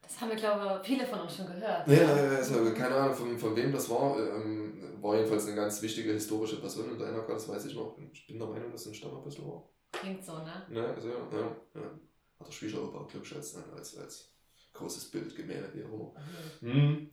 Das 0.00 0.20
haben 0.20 0.30
wir, 0.30 0.36
glaube 0.36 0.80
ich, 0.82 0.88
viele 0.88 1.06
von 1.06 1.20
uns 1.20 1.36
schon 1.36 1.46
gehört. 1.46 1.86
Ja, 1.86 2.08
also 2.36 2.72
keine 2.72 2.94
Ahnung, 2.94 3.14
von, 3.14 3.38
von 3.38 3.56
wem 3.56 3.72
das 3.72 3.90
war. 3.90 4.16
Ähm, 4.18 4.70
war 5.00 5.16
jedenfalls 5.16 5.46
eine 5.46 5.56
ganz 5.56 5.80
wichtige 5.82 6.12
historische 6.12 6.60
Person 6.60 6.90
in 6.90 6.98
deiner 6.98 7.22
das 7.22 7.48
weiß 7.48 7.66
ich 7.66 7.74
noch. 7.74 7.96
Ich 8.12 8.26
bin 8.26 8.38
der 8.38 8.48
Meinung, 8.48 8.70
dass 8.70 8.82
es 8.82 8.88
ein 8.88 8.94
Stammapostel 8.94 9.46
war. 9.46 9.68
Klingt 9.92 10.24
so, 10.24 10.34
ne? 10.38 10.66
Ja, 10.70 10.92
also, 10.92 11.08
ja, 11.08 11.56
ja. 11.74 11.90
Hat 12.38 12.46
der 12.46 12.52
Schwiegeroper, 12.52 13.06
glaube 13.06 13.26
ich, 13.26 13.34
als, 13.34 13.56
als, 13.56 13.98
als 13.98 14.32
großes 14.72 15.10
Bild, 15.10 15.34
Gemälde, 15.34 15.70
wie 15.74 15.84
auch 15.84 15.92
immer. 15.92 16.14
Hm. 16.60 17.10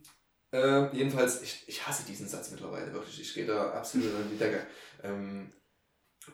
Äh, 0.52 0.96
jedenfalls, 0.96 1.42
ich, 1.42 1.64
ich 1.66 1.86
hasse 1.86 2.04
diesen 2.06 2.28
Satz 2.28 2.50
mittlerweile 2.50 2.92
wirklich. 2.92 3.20
Ich 3.20 3.34
gehe 3.34 3.46
da 3.46 3.72
absolut 3.72 4.14
an 4.14 4.30
die 4.30 4.38
Decke. 4.38 4.66
Ähm, 5.02 5.52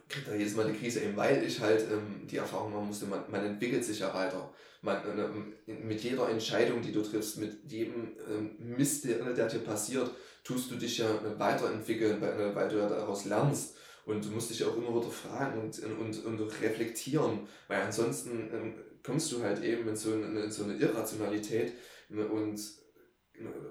kriege 0.08 0.30
da 0.30 0.34
jedes 0.34 0.54
Mal 0.54 0.66
eine 0.66 0.76
Krise, 0.76 1.00
eben 1.00 1.16
weil 1.16 1.44
ich 1.44 1.60
halt 1.60 1.82
ähm, 1.90 2.26
die 2.26 2.36
Erfahrung 2.36 2.72
machen 2.72 2.86
musste, 2.88 3.06
man, 3.06 3.30
man 3.30 3.44
entwickelt 3.44 3.84
sich 3.84 4.00
ja 4.00 4.14
weiter. 4.14 4.52
Man, 4.82 4.96
äh, 4.96 5.72
mit 5.72 6.02
jeder 6.02 6.28
Entscheidung, 6.28 6.82
die 6.82 6.92
du 6.92 7.02
triffst, 7.02 7.38
mit 7.38 7.70
jedem 7.70 8.16
ähm, 8.28 8.56
Mist, 8.58 9.04
der, 9.04 9.18
der 9.32 9.48
dir 9.48 9.60
passiert, 9.60 10.10
tust 10.44 10.70
du 10.70 10.76
dich 10.76 10.98
ja 10.98 11.08
weiterentwickeln, 11.38 12.20
weil, 12.20 12.54
weil 12.54 12.68
du 12.68 12.78
ja 12.78 12.88
daraus 12.88 13.24
lernst. 13.24 13.76
Und 14.04 14.22
du 14.22 14.28
musst 14.30 14.50
dich 14.50 14.62
auch 14.64 14.76
immer 14.76 14.94
wieder 14.94 15.10
fragen 15.10 15.58
und, 15.58 15.78
und, 15.82 16.24
und 16.26 16.62
reflektieren, 16.62 17.48
weil 17.68 17.80
ansonsten 17.80 18.50
ähm, 18.52 18.74
kommst 19.02 19.32
du 19.32 19.42
halt 19.42 19.64
eben 19.64 19.88
in 19.88 19.96
so 19.96 20.12
eine, 20.12 20.44
in 20.44 20.50
so 20.50 20.64
eine 20.64 20.74
Irrationalität 20.74 21.72
und 22.10 22.60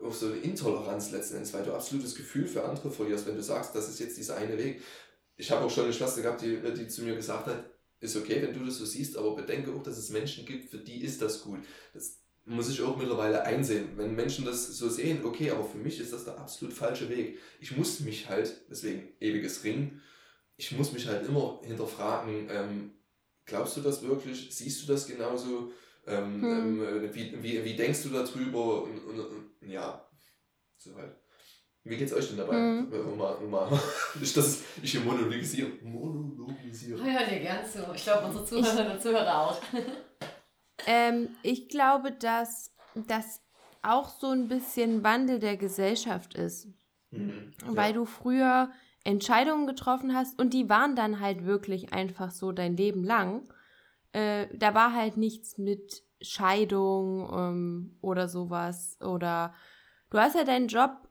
auf 0.03 0.15
so 0.15 0.27
eine 0.27 0.37
Intoleranz 0.37 1.11
letzten 1.11 1.35
Endes, 1.35 1.53
weil 1.53 1.63
du 1.63 1.73
absolutes 1.73 2.15
Gefühl 2.15 2.47
für 2.47 2.63
andere 2.63 2.91
verlierst, 2.91 3.25
wenn 3.27 3.35
du 3.35 3.43
sagst, 3.43 3.73
das 3.75 3.89
ist 3.89 3.99
jetzt 3.99 4.17
dieser 4.17 4.35
eine 4.35 4.57
Weg. 4.57 4.81
Ich 5.37 5.49
habe 5.51 5.65
auch 5.65 5.71
schon 5.71 5.85
eine 5.85 5.93
Schwester 5.93 6.21
gehabt, 6.21 6.41
die, 6.41 6.59
die 6.77 6.87
zu 6.87 7.03
mir 7.03 7.15
gesagt 7.15 7.47
hat, 7.47 7.63
ist 7.99 8.17
okay, 8.17 8.41
wenn 8.41 8.53
du 8.53 8.65
das 8.65 8.77
so 8.77 8.85
siehst, 8.85 9.17
aber 9.17 9.35
bedenke 9.35 9.71
auch, 9.71 9.81
dass 9.81 9.97
es 9.97 10.09
Menschen 10.09 10.45
gibt, 10.45 10.69
für 10.69 10.77
die 10.77 11.01
ist 11.01 11.21
das 11.21 11.41
gut. 11.41 11.59
Das 11.93 12.19
muss 12.45 12.69
ich 12.69 12.81
auch 12.81 12.97
mittlerweile 12.97 13.43
einsehen. 13.43 13.89
Wenn 13.95 14.15
Menschen 14.15 14.43
das 14.43 14.67
so 14.67 14.89
sehen, 14.89 15.23
okay, 15.23 15.51
aber 15.51 15.63
für 15.63 15.77
mich 15.77 15.99
ist 15.99 16.11
das 16.11 16.25
der 16.25 16.37
absolut 16.37 16.73
falsche 16.73 17.09
Weg. 17.09 17.39
Ich 17.61 17.75
muss 17.77 18.01
mich 18.01 18.27
halt, 18.27 18.65
deswegen 18.69 19.07
ewiges 19.21 19.63
Ringen, 19.63 20.01
ich 20.57 20.71
muss 20.73 20.91
mich 20.91 21.07
halt 21.07 21.25
immer 21.25 21.61
hinterfragen, 21.63 22.47
ähm, 22.51 22.91
glaubst 23.45 23.77
du 23.77 23.81
das 23.81 24.03
wirklich? 24.03 24.49
Siehst 24.51 24.83
du 24.83 24.91
das 24.91 25.07
genauso? 25.07 25.71
Ähm, 26.05 26.41
hm. 26.41 26.81
ähm, 26.81 27.13
wie, 27.13 27.41
wie, 27.41 27.63
wie 27.63 27.75
denkst 27.75 28.03
du 28.03 28.09
darüber? 28.09 28.83
Und, 28.83 28.99
und, 29.05 29.19
ja, 29.67 30.07
so 30.77 30.95
halt. 30.95 31.15
Wie 31.85 31.97
geht's 31.97 32.13
euch 32.13 32.29
denn 32.29 32.37
dabei? 32.37 32.55
Mhm. 32.55 33.17
Mal, 33.17 33.41
mal, 33.41 33.79
nicht, 34.19 34.37
dass 34.37 34.63
ich 34.81 34.91
hier 34.91 35.01
monologisiere. 35.01 35.69
Monologisiere. 35.83 37.01
Oh 37.01 37.05
ja, 37.05 37.25
dir 37.25 37.39
gern 37.39 37.65
zu. 37.65 37.79
Ich 37.93 38.03
glaube, 38.03 38.27
unsere 38.27 38.45
Zuhörerinnen 38.45 38.91
und 38.93 39.01
Zuhörer 39.01 39.41
auch. 39.41 39.61
ähm, 40.87 41.29
ich 41.43 41.67
glaube, 41.67 42.11
dass 42.13 42.73
das 42.95 43.41
auch 43.81 44.07
so 44.07 44.29
ein 44.29 44.47
bisschen 44.47 45.03
Wandel 45.03 45.39
der 45.39 45.57
Gesellschaft 45.57 46.35
ist. 46.35 46.69
Mhm, 47.11 47.51
Weil 47.65 47.91
ja. 47.91 47.97
du 47.97 48.05
früher 48.05 48.71
Entscheidungen 49.03 49.67
getroffen 49.67 50.15
hast 50.15 50.39
und 50.39 50.53
die 50.53 50.69
waren 50.69 50.95
dann 50.95 51.19
halt 51.19 51.45
wirklich 51.45 51.91
einfach 51.91 52.31
so 52.31 52.53
dein 52.53 52.77
Leben 52.77 53.03
lang. 53.03 53.53
Äh, 54.13 54.47
da 54.55 54.73
war 54.73 54.93
halt 54.93 55.17
nichts 55.17 55.57
mit 55.57 56.02
Scheidung 56.23 57.29
ähm, 57.33 57.97
oder 58.01 58.27
sowas. 58.27 58.97
Oder 59.01 59.53
du 60.09 60.17
hast 60.17 60.35
ja 60.35 60.43
deinen 60.43 60.67
Job 60.67 61.07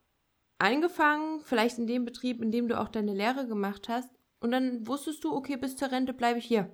angefangen, 0.59 1.41
vielleicht 1.41 1.79
in 1.79 1.87
dem 1.87 2.05
Betrieb, 2.05 2.43
in 2.43 2.51
dem 2.51 2.69
du 2.69 2.81
auch 2.81 2.89
deine 2.89 3.15
Lehre 3.15 3.47
gemacht 3.47 3.89
hast. 3.89 4.11
Und 4.41 4.51
dann 4.51 4.87
wusstest 4.87 5.23
du, 5.25 5.33
okay, 5.35 5.57
bis 5.57 5.77
zur 5.77 5.93
Rente 5.93 6.13
bleibe 6.13 6.39
ich 6.39 6.47
hier. 6.47 6.73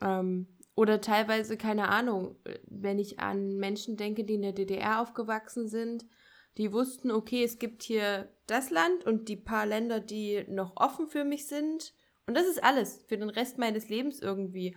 Ähm, 0.00 0.46
oder 0.74 1.00
teilweise, 1.00 1.56
keine 1.56 1.88
Ahnung, 1.88 2.36
wenn 2.66 2.98
ich 2.98 3.18
an 3.20 3.56
Menschen 3.56 3.96
denke, 3.96 4.24
die 4.24 4.34
in 4.34 4.42
der 4.42 4.52
DDR 4.52 5.00
aufgewachsen 5.00 5.68
sind, 5.68 6.06
die 6.58 6.72
wussten, 6.72 7.10
okay, 7.10 7.44
es 7.44 7.58
gibt 7.58 7.82
hier 7.82 8.28
das 8.46 8.70
Land 8.70 9.04
und 9.06 9.28
die 9.28 9.36
paar 9.36 9.66
Länder, 9.66 10.00
die 10.00 10.44
noch 10.48 10.76
offen 10.76 11.08
für 11.08 11.24
mich 11.24 11.46
sind. 11.46 11.94
Und 12.26 12.36
das 12.36 12.46
ist 12.46 12.62
alles 12.62 13.04
für 13.08 13.18
den 13.18 13.30
Rest 13.30 13.58
meines 13.58 13.88
Lebens 13.88 14.20
irgendwie. 14.20 14.76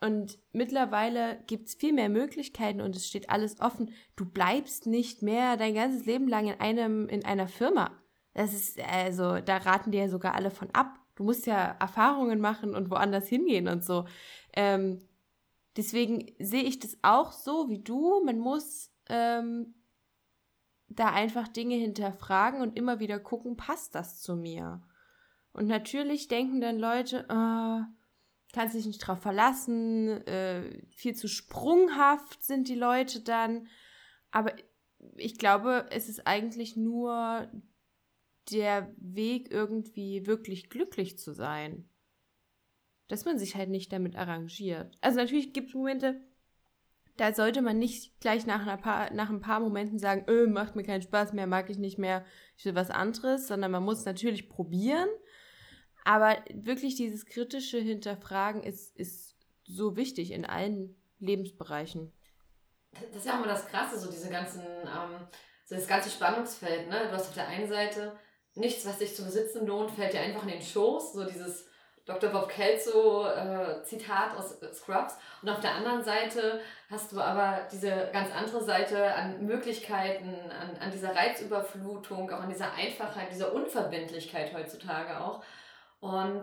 Und 0.00 0.38
mittlerweile 0.52 1.42
gibt 1.46 1.68
es 1.68 1.74
viel 1.74 1.92
mehr 1.92 2.08
Möglichkeiten 2.08 2.80
und 2.80 2.96
es 2.96 3.06
steht 3.06 3.28
alles 3.28 3.60
offen. 3.60 3.92
Du 4.16 4.24
bleibst 4.24 4.86
nicht 4.86 5.22
mehr 5.22 5.58
dein 5.58 5.74
ganzes 5.74 6.06
Leben 6.06 6.26
lang 6.26 6.48
in 6.48 6.58
einem, 6.58 7.08
in 7.08 7.24
einer 7.24 7.48
Firma. 7.48 7.90
Das 8.32 8.54
ist, 8.54 8.80
also, 8.80 9.40
da 9.40 9.58
raten 9.58 9.90
dir 9.90 10.02
ja 10.02 10.08
sogar 10.08 10.34
alle 10.34 10.50
von 10.50 10.70
ab. 10.72 10.98
Du 11.16 11.24
musst 11.24 11.46
ja 11.46 11.76
Erfahrungen 11.78 12.40
machen 12.40 12.74
und 12.74 12.90
woanders 12.90 13.28
hingehen 13.28 13.68
und 13.68 13.84
so. 13.84 14.06
Ähm, 14.54 15.06
deswegen 15.76 16.32
sehe 16.38 16.62
ich 16.62 16.78
das 16.78 16.96
auch 17.02 17.32
so 17.32 17.68
wie 17.68 17.82
du. 17.82 18.22
Man 18.24 18.38
muss 18.38 18.90
ähm, 19.10 19.74
da 20.88 21.12
einfach 21.12 21.48
Dinge 21.48 21.76
hinterfragen 21.76 22.62
und 22.62 22.76
immer 22.76 23.00
wieder 23.00 23.18
gucken, 23.18 23.56
passt 23.56 23.94
das 23.94 24.20
zu 24.20 24.34
mir? 24.34 24.82
Und 25.52 25.66
natürlich 25.66 26.28
denken 26.28 26.60
dann 26.60 26.78
Leute, 26.78 27.26
äh, 27.28 27.99
kannst 28.52 28.74
dich 28.74 28.86
nicht 28.86 28.98
drauf 28.98 29.20
verlassen, 29.20 30.08
äh, 30.26 30.82
viel 30.90 31.14
zu 31.14 31.28
sprunghaft 31.28 32.42
sind 32.44 32.68
die 32.68 32.74
Leute 32.74 33.20
dann. 33.20 33.68
Aber 34.30 34.52
ich 35.16 35.38
glaube, 35.38 35.86
es 35.90 36.08
ist 36.08 36.26
eigentlich 36.26 36.76
nur 36.76 37.50
der 38.50 38.92
Weg, 38.96 39.50
irgendwie 39.50 40.26
wirklich 40.26 40.70
glücklich 40.70 41.18
zu 41.18 41.32
sein. 41.32 41.88
Dass 43.08 43.24
man 43.24 43.38
sich 43.38 43.56
halt 43.56 43.70
nicht 43.70 43.92
damit 43.92 44.16
arrangiert. 44.16 44.96
Also 45.00 45.18
natürlich 45.18 45.52
gibt 45.52 45.68
es 45.68 45.74
Momente, 45.74 46.20
da 47.16 47.34
sollte 47.34 47.60
man 47.60 47.78
nicht 47.78 48.18
gleich 48.20 48.46
nach, 48.46 48.80
paar, 48.80 49.12
nach 49.12 49.30
ein 49.30 49.40
paar 49.40 49.60
Momenten 49.60 49.98
sagen, 49.98 50.24
öh, 50.28 50.46
macht 50.46 50.74
mir 50.74 50.84
keinen 50.84 51.02
Spaß 51.02 51.34
mehr, 51.34 51.46
mag 51.46 51.68
ich 51.68 51.78
nicht 51.78 51.98
mehr, 51.98 52.24
ich 52.56 52.64
will 52.64 52.74
was 52.74 52.90
anderes, 52.90 53.46
sondern 53.46 53.70
man 53.70 53.84
muss 53.84 54.04
natürlich 54.04 54.48
probieren 54.48 55.08
aber 56.04 56.36
wirklich 56.52 56.96
dieses 56.96 57.26
kritische 57.26 57.78
Hinterfragen 57.78 58.62
ist, 58.62 58.96
ist 58.96 59.36
so 59.64 59.96
wichtig 59.96 60.32
in 60.32 60.44
allen 60.44 60.96
Lebensbereichen. 61.18 62.12
Das 62.92 63.16
ist 63.16 63.26
ja 63.26 63.34
auch 63.34 63.38
immer 63.38 63.52
das 63.52 63.66
Krasse, 63.66 63.98
so 63.98 64.10
diese 64.10 64.30
ganzen, 64.30 64.62
ähm, 64.62 65.26
so 65.66 65.74
das 65.76 65.86
ganze 65.86 66.10
Spannungsfeld, 66.10 66.88
ne? 66.88 67.06
Du 67.08 67.12
hast 67.12 67.28
auf 67.28 67.34
der 67.34 67.48
einen 67.48 67.68
Seite 67.68 68.16
nichts, 68.54 68.84
was 68.84 68.98
dich 68.98 69.14
zu 69.14 69.24
besitzen 69.24 69.66
lohnt, 69.66 69.92
fällt 69.92 70.12
dir 70.12 70.20
einfach 70.20 70.42
in 70.42 70.48
den 70.48 70.62
Schoß, 70.62 71.12
so 71.12 71.24
dieses 71.24 71.66
Dr. 72.06 72.30
Bob 72.30 72.48
Kelso 72.48 73.26
äh, 73.26 73.82
Zitat 73.84 74.36
aus 74.36 74.58
Scrubs. 74.72 75.16
Und 75.42 75.48
auf 75.48 75.60
der 75.60 75.74
anderen 75.74 76.02
Seite 76.02 76.60
hast 76.90 77.12
du 77.12 77.20
aber 77.20 77.68
diese 77.70 78.08
ganz 78.12 78.34
andere 78.34 78.64
Seite 78.64 79.14
an 79.14 79.46
Möglichkeiten, 79.46 80.34
an, 80.50 80.76
an 80.80 80.90
dieser 80.90 81.14
Reizüberflutung, 81.14 82.30
auch 82.30 82.40
an 82.40 82.48
dieser 82.48 82.72
Einfachheit, 82.72 83.30
dieser 83.30 83.52
Unverbindlichkeit 83.52 84.52
heutzutage 84.52 85.20
auch. 85.20 85.44
Und 86.00 86.42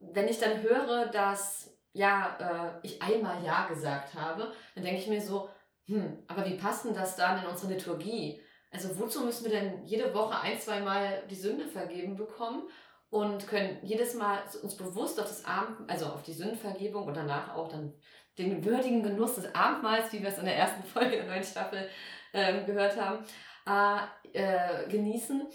wenn 0.00 0.28
ich 0.28 0.38
dann 0.38 0.62
höre, 0.62 1.06
dass 1.06 1.78
ja, 1.92 2.36
äh, 2.82 2.86
ich 2.86 3.00
einmal 3.02 3.42
Ja 3.44 3.66
gesagt 3.66 4.14
habe, 4.14 4.52
dann 4.74 4.84
denke 4.84 5.00
ich 5.00 5.08
mir 5.08 5.20
so, 5.20 5.48
hm, 5.86 6.22
aber 6.26 6.44
wie 6.46 6.56
passt 6.56 6.84
denn 6.84 6.94
das 6.94 7.16
dann 7.16 7.42
in 7.42 7.48
unsere 7.48 7.72
Liturgie? 7.72 8.40
Also 8.70 8.98
wozu 8.98 9.24
müssen 9.24 9.44
wir 9.44 9.52
denn 9.52 9.84
jede 9.84 10.12
Woche 10.14 10.38
ein, 10.40 10.58
zwei 10.60 10.80
Mal 10.80 11.22
die 11.30 11.34
Sünde 11.34 11.66
vergeben 11.66 12.16
bekommen 12.16 12.68
und 13.10 13.46
können 13.46 13.78
jedes 13.82 14.14
Mal 14.14 14.42
uns 14.62 14.76
bewusst 14.76 15.18
auf 15.18 15.26
das 15.26 15.44
Abend, 15.46 15.90
also 15.90 16.06
auf 16.06 16.22
die 16.22 16.34
Sündenvergebung 16.34 17.06
und 17.06 17.16
danach 17.16 17.54
auch 17.54 17.68
dann 17.68 17.94
den 18.36 18.64
würdigen 18.64 19.02
Genuss 19.02 19.36
des 19.36 19.54
Abendmahls, 19.54 20.12
wie 20.12 20.20
wir 20.20 20.28
es 20.28 20.38
in 20.38 20.44
der 20.44 20.56
ersten 20.56 20.82
Folge 20.88 21.16
der 21.16 21.26
neuen 21.26 21.44
Staffel 21.44 21.88
äh, 22.32 22.64
gehört 22.64 23.00
haben, 23.00 23.24
äh, 23.66 24.28
äh, 24.34 24.88
genießen 24.88 25.46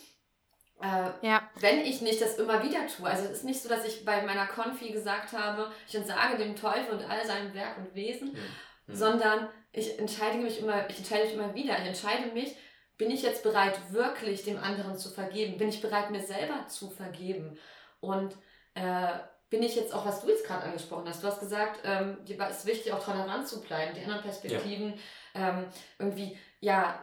äh, 0.83 1.25
ja. 1.25 1.49
Wenn 1.61 1.79
ich 1.79 2.01
nicht 2.01 2.21
das 2.21 2.35
immer 2.35 2.61
wieder 2.61 2.85
tue. 2.87 3.09
Also 3.09 3.23
es 3.25 3.31
ist 3.31 3.45
nicht 3.45 3.61
so, 3.61 3.69
dass 3.69 3.85
ich 3.85 4.03
bei 4.03 4.21
meiner 4.23 4.45
Konfi 4.47 4.91
gesagt 4.91 5.31
habe, 5.31 5.71
ich 5.87 5.95
entsage 5.95 6.37
dem 6.37 6.57
Teufel 6.57 6.95
und 6.95 7.09
all 7.09 7.25
seinem 7.25 7.53
Werk 7.53 7.77
und 7.77 7.95
Wesen, 7.95 8.33
mhm. 8.33 8.93
sondern 8.93 9.47
ich 9.71 9.97
entscheide 9.97 10.39
mich 10.39 10.59
immer, 10.59 10.89
ich 10.89 10.97
entscheide 10.97 11.23
mich 11.23 11.35
immer 11.35 11.55
wieder. 11.55 11.79
Ich 11.79 11.87
entscheide 11.87 12.33
mich, 12.33 12.57
bin 12.97 13.11
ich 13.11 13.23
jetzt 13.23 13.43
bereit, 13.43 13.79
wirklich 13.91 14.43
dem 14.43 14.57
anderen 14.57 14.97
zu 14.97 15.09
vergeben? 15.09 15.57
Bin 15.57 15.69
ich 15.69 15.81
bereit, 15.81 16.11
mir 16.11 16.21
selber 16.21 16.67
zu 16.67 16.89
vergeben? 16.89 17.57
Und 18.01 18.35
äh, 18.73 19.07
bin 19.49 19.63
ich 19.63 19.75
jetzt 19.75 19.93
auch, 19.93 20.05
was 20.05 20.21
du 20.21 20.27
jetzt 20.27 20.45
gerade 20.45 20.63
angesprochen 20.63 21.07
hast, 21.07 21.23
du 21.23 21.27
hast 21.27 21.39
gesagt, 21.39 21.79
ähm, 21.85 22.17
es 22.25 22.57
ist 22.57 22.65
wichtig, 22.65 22.91
auch 22.91 23.03
tolerant 23.03 23.47
zu 23.47 23.61
bleiben, 23.61 23.93
die 23.95 24.01
anderen 24.01 24.23
Perspektiven 24.23 24.95
ja. 25.33 25.49
ähm, 25.49 25.65
irgendwie, 25.97 26.37
ja, 26.59 27.01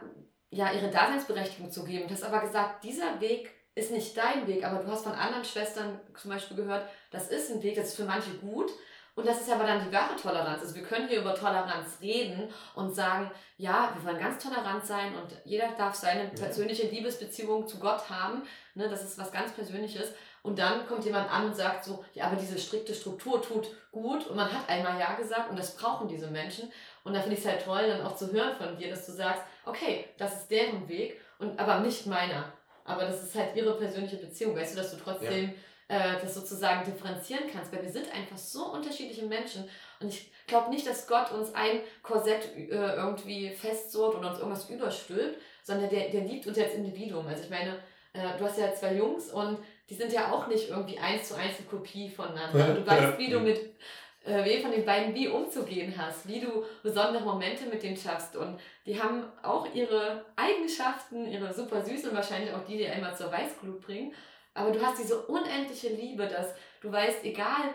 ja, 0.51 0.71
ihre 0.71 0.91
Daseinsberechtigung 0.91 1.71
zu 1.71 1.83
geben. 1.83 2.07
Du 2.07 2.13
hast 2.13 2.23
aber 2.23 2.41
gesagt, 2.41 2.83
dieser 2.83 3.19
Weg 3.21 3.51
ist 3.75 3.91
nicht 3.91 4.17
dein 4.17 4.47
Weg, 4.47 4.65
aber 4.65 4.83
du 4.83 4.91
hast 4.91 5.03
von 5.03 5.13
anderen 5.13 5.45
Schwestern 5.45 5.99
zum 6.19 6.31
Beispiel 6.31 6.57
gehört, 6.57 6.89
das 7.09 7.29
ist 7.29 7.51
ein 7.51 7.63
Weg, 7.63 7.75
das 7.75 7.89
ist 7.89 7.95
für 7.95 8.05
manche 8.05 8.31
gut. 8.35 8.71
Und 9.13 9.27
das 9.27 9.41
ist 9.41 9.51
aber 9.51 9.65
dann 9.65 9.85
die 9.85 9.93
wahre 9.93 10.15
Toleranz. 10.15 10.61
Also 10.61 10.75
wir 10.75 10.83
können 10.83 11.09
hier 11.09 11.19
über 11.19 11.35
Toleranz 11.35 11.97
reden 12.01 12.47
und 12.75 12.95
sagen, 12.95 13.29
ja, 13.57 13.93
wir 13.93 14.05
wollen 14.05 14.21
ganz 14.21 14.41
tolerant 14.41 14.85
sein 14.85 15.13
und 15.15 15.33
jeder 15.43 15.67
darf 15.77 15.95
seine 15.95 16.29
persönliche 16.29 16.87
Liebesbeziehung 16.87 17.67
zu 17.67 17.77
Gott 17.79 18.09
haben. 18.09 18.43
Ne, 18.73 18.87
das 18.87 19.03
ist 19.03 19.17
was 19.17 19.31
ganz 19.31 19.51
Persönliches. 19.51 20.13
Und 20.43 20.57
dann 20.57 20.87
kommt 20.87 21.03
jemand 21.03 21.29
an 21.29 21.47
und 21.47 21.55
sagt 21.55 21.83
so, 21.83 22.05
ja, 22.13 22.25
aber 22.25 22.37
diese 22.37 22.57
strikte 22.57 22.95
Struktur 22.95 23.41
tut 23.41 23.67
gut 23.91 24.25
und 24.27 24.37
man 24.37 24.51
hat 24.51 24.67
einmal 24.69 24.97
Ja 24.97 25.13
gesagt 25.15 25.49
und 25.49 25.59
das 25.59 25.75
brauchen 25.75 26.07
diese 26.07 26.27
Menschen. 26.27 26.71
Und 27.03 27.13
da 27.13 27.19
finde 27.19 27.35
ich 27.35 27.43
es 27.43 27.51
halt 27.51 27.63
toll, 27.63 27.85
dann 27.87 28.05
auch 28.05 28.15
zu 28.15 28.31
hören 28.31 28.55
von 28.55 28.77
dir, 28.77 28.89
dass 28.89 29.05
du 29.05 29.11
sagst, 29.11 29.43
okay, 29.65 30.05
das 30.17 30.37
ist 30.37 30.51
deren 30.51 30.87
Weg 30.87 31.19
und 31.37 31.59
aber 31.59 31.81
nicht 31.81 32.07
meiner. 32.07 32.51
Aber 32.85 33.05
das 33.05 33.23
ist 33.23 33.35
halt 33.35 33.55
ihre 33.55 33.77
persönliche 33.77 34.17
Beziehung. 34.17 34.55
Weißt 34.55 34.73
du, 34.73 34.81
dass 34.81 34.91
du 34.91 34.97
trotzdem 34.97 35.53
ja. 35.89 36.15
äh, 36.15 36.21
das 36.21 36.33
sozusagen 36.33 36.83
differenzieren 36.85 37.45
kannst, 37.51 37.71
weil 37.73 37.83
wir 37.83 37.91
sind 37.91 38.13
einfach 38.13 38.37
so 38.37 38.71
unterschiedliche 38.73 39.25
Menschen 39.25 39.69
und 39.99 40.09
ich 40.09 40.31
glaube 40.47 40.69
nicht, 40.69 40.87
dass 40.87 41.07
Gott 41.07 41.31
uns 41.31 41.53
ein 41.53 41.81
Korsett 42.01 42.55
äh, 42.57 42.95
irgendwie 42.95 43.49
festzurrt 43.51 44.15
oder 44.15 44.31
uns 44.31 44.39
irgendwas 44.39 44.69
überstülpt, 44.69 45.39
sondern 45.63 45.89
der, 45.89 46.09
der 46.09 46.21
liebt 46.21 46.47
uns 46.47 46.57
als 46.57 46.73
Individuum. 46.73 47.27
Also 47.27 47.43
ich 47.43 47.49
meine, 47.49 47.77
äh, 48.13 48.37
du 48.37 48.43
hast 48.43 48.59
ja 48.59 48.73
zwei 48.73 48.95
Jungs 48.95 49.31
und 49.31 49.59
die 49.89 49.95
sind 49.95 50.11
ja 50.11 50.31
auch 50.31 50.47
nicht 50.47 50.69
irgendwie 50.69 50.97
eins 50.97 51.29
zu 51.29 51.35
eins 51.35 51.57
eine 51.57 51.67
Kopie 51.67 52.09
voneinander. 52.09 52.73
Du 52.75 52.85
weißt, 52.85 53.17
wie 53.17 53.29
du 53.29 53.39
mit 53.39 53.75
äh, 54.23 54.45
wem 54.45 54.61
von 54.61 54.71
den 54.71 54.85
beiden 54.85 55.15
wie 55.15 55.27
umzugehen 55.27 55.93
hast, 55.97 56.27
wie 56.27 56.39
du 56.39 56.63
besondere 56.83 57.23
Momente 57.23 57.65
mit 57.65 57.81
denen 57.81 57.97
schaffst. 57.97 58.35
Und 58.35 58.59
die 58.85 59.01
haben 59.01 59.23
auch 59.41 59.73
ihre 59.73 60.25
Eigenschaften, 60.35 61.25
ihre 61.25 61.53
super 61.53 61.83
süßen, 61.83 62.13
wahrscheinlich 62.13 62.53
auch 62.53 62.63
die, 62.65 62.77
die 62.77 62.87
einmal 62.87 63.15
zur 63.15 63.31
Weißglut 63.31 63.81
bringen. 63.81 64.13
Aber 64.53 64.71
du 64.71 64.81
hast 64.81 65.01
diese 65.01 65.25
unendliche 65.25 65.89
Liebe, 65.89 66.27
dass 66.27 66.53
du 66.81 66.91
weißt, 66.91 67.23
egal 67.23 67.73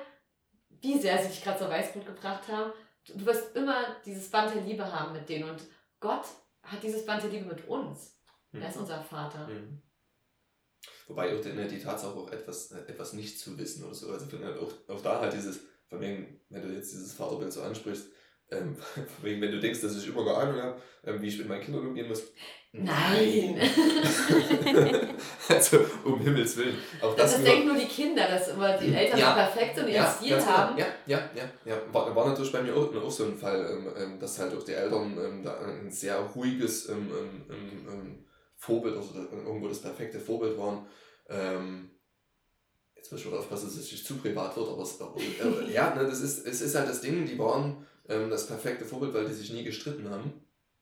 wie 0.80 0.98
sehr 0.98 1.18
sie 1.18 1.28
dich 1.28 1.42
gerade 1.42 1.59
zur 1.59 1.70
Weißglut 1.70 2.06
gebracht 2.06 2.46
haben, 2.48 2.72
du 3.09 3.26
wirst 3.26 3.56
immer 3.56 3.96
dieses 4.04 4.30
Band 4.30 4.54
der 4.54 4.62
Liebe 4.62 4.92
haben 4.92 5.12
mit 5.14 5.28
denen. 5.28 5.50
Und 5.50 5.62
Gott 6.00 6.26
hat 6.62 6.82
dieses 6.82 7.04
Band 7.06 7.22
der 7.22 7.30
Liebe 7.30 7.46
mit 7.46 7.66
uns. 7.66 8.20
Mhm. 8.52 8.62
Er 8.62 8.68
ist 8.68 8.76
unser 8.76 9.02
Vater. 9.02 9.48
Mhm. 9.48 9.82
Wobei 11.09 11.35
auch 11.35 11.40
die, 11.40 11.52
die 11.68 11.78
Tatsache 11.78 12.14
auch 12.14 12.30
etwas, 12.30 12.72
äh, 12.72 12.80
etwas 12.80 13.12
nicht 13.12 13.38
zu 13.38 13.56
wissen 13.59 13.85
oder 13.85 13.94
so. 13.94 14.12
Also 14.12 14.26
auch, 14.61 14.94
auch 14.94 15.00
da 15.00 15.20
halt 15.20 15.32
dieses, 15.32 15.61
von 15.88 16.01
wegen, 16.01 16.40
wenn 16.49 16.62
du 16.62 16.75
jetzt 16.75 16.92
dieses 16.92 17.12
Vaterbild 17.12 17.53
so 17.53 17.62
ansprichst, 17.62 18.09
ähm, 18.51 18.77
wegen, 19.22 19.40
wenn 19.40 19.51
du 19.51 19.61
denkst, 19.61 19.81
dass 19.81 19.96
ich 19.96 20.09
immer 20.09 20.20
eine 20.22 20.35
Ahnung 20.35 20.62
habe, 20.62 20.83
ähm, 21.05 21.20
wie 21.20 21.29
ich 21.29 21.38
mit 21.38 21.49
meinen 21.49 21.62
Kindern 21.62 21.87
umgehen 21.87 22.09
muss. 22.09 22.22
Nein! 22.72 23.59
also, 25.49 25.79
um 26.05 26.20
Himmels 26.20 26.57
Willen. 26.59 26.77
Auch 27.01 27.16
das, 27.16 27.33
das 27.33 27.42
denken 27.42 27.68
nur 27.68 27.77
die 27.77 27.87
Kinder, 27.87 28.29
dass 28.29 28.49
immer 28.49 28.77
die 28.77 28.94
Eltern 28.94 29.18
ja, 29.18 29.33
perfekt 29.33 29.79
und 29.79 29.85
ihren 29.85 29.94
ja, 29.94 30.11
Stil 30.11 30.37
genau. 30.37 30.46
haben. 30.46 30.79
Ja, 30.79 30.87
ja, 31.07 31.31
ja. 31.35 31.51
ja. 31.64 31.81
War, 31.90 32.14
war 32.14 32.29
natürlich 32.29 32.53
bei 32.53 32.62
mir 32.62 32.77
auch, 32.77 32.94
auch 32.94 33.11
so 33.11 33.25
ein 33.25 33.37
Fall, 33.37 33.66
ähm, 33.70 33.88
ähm, 33.96 34.20
dass 34.20 34.38
halt 34.38 34.55
auch 34.55 34.62
die 34.62 34.75
Eltern 34.75 35.16
ähm, 35.18 35.42
da 35.42 35.59
ein 35.59 35.90
sehr 35.90 36.18
ruhiges 36.18 36.88
ähm, 36.90 37.11
ähm, 37.49 38.25
Vorbild, 38.57 38.96
also 38.96 39.14
irgendwo 39.14 39.68
das 39.68 39.81
perfekte 39.81 40.20
Vorbild 40.20 40.59
waren. 40.59 40.87
Ähm, 41.29 41.90
jetzt 43.07 43.12
muss 43.12 43.21
ich 43.21 43.27
wieder 43.29 43.38
aufpassen, 43.38 43.66
dass 43.66 43.77
es 43.77 43.92
nicht 43.92 44.05
zu 44.05 44.16
privat 44.16 44.57
wird, 44.57 44.69
aber, 44.69 44.83
es, 44.83 44.99
äh, 44.99 45.73
ja, 45.73 45.95
ne, 45.95 46.05
das 46.05 46.21
ist, 46.21 46.45
es 46.45 46.61
ist 46.61 46.75
halt 46.75 46.88
das 46.88 47.01
Ding, 47.01 47.25
die 47.25 47.38
waren 47.38 47.87
ähm, 48.09 48.31
das 48.31 48.49
perfekte 48.49 48.85
Vorbild, 48.85 49.14
weil 49.14 49.27
die 49.27 49.33
sich 49.33 49.53
nie 49.53 49.62
gestritten 49.62 50.11
haben. 50.11 50.33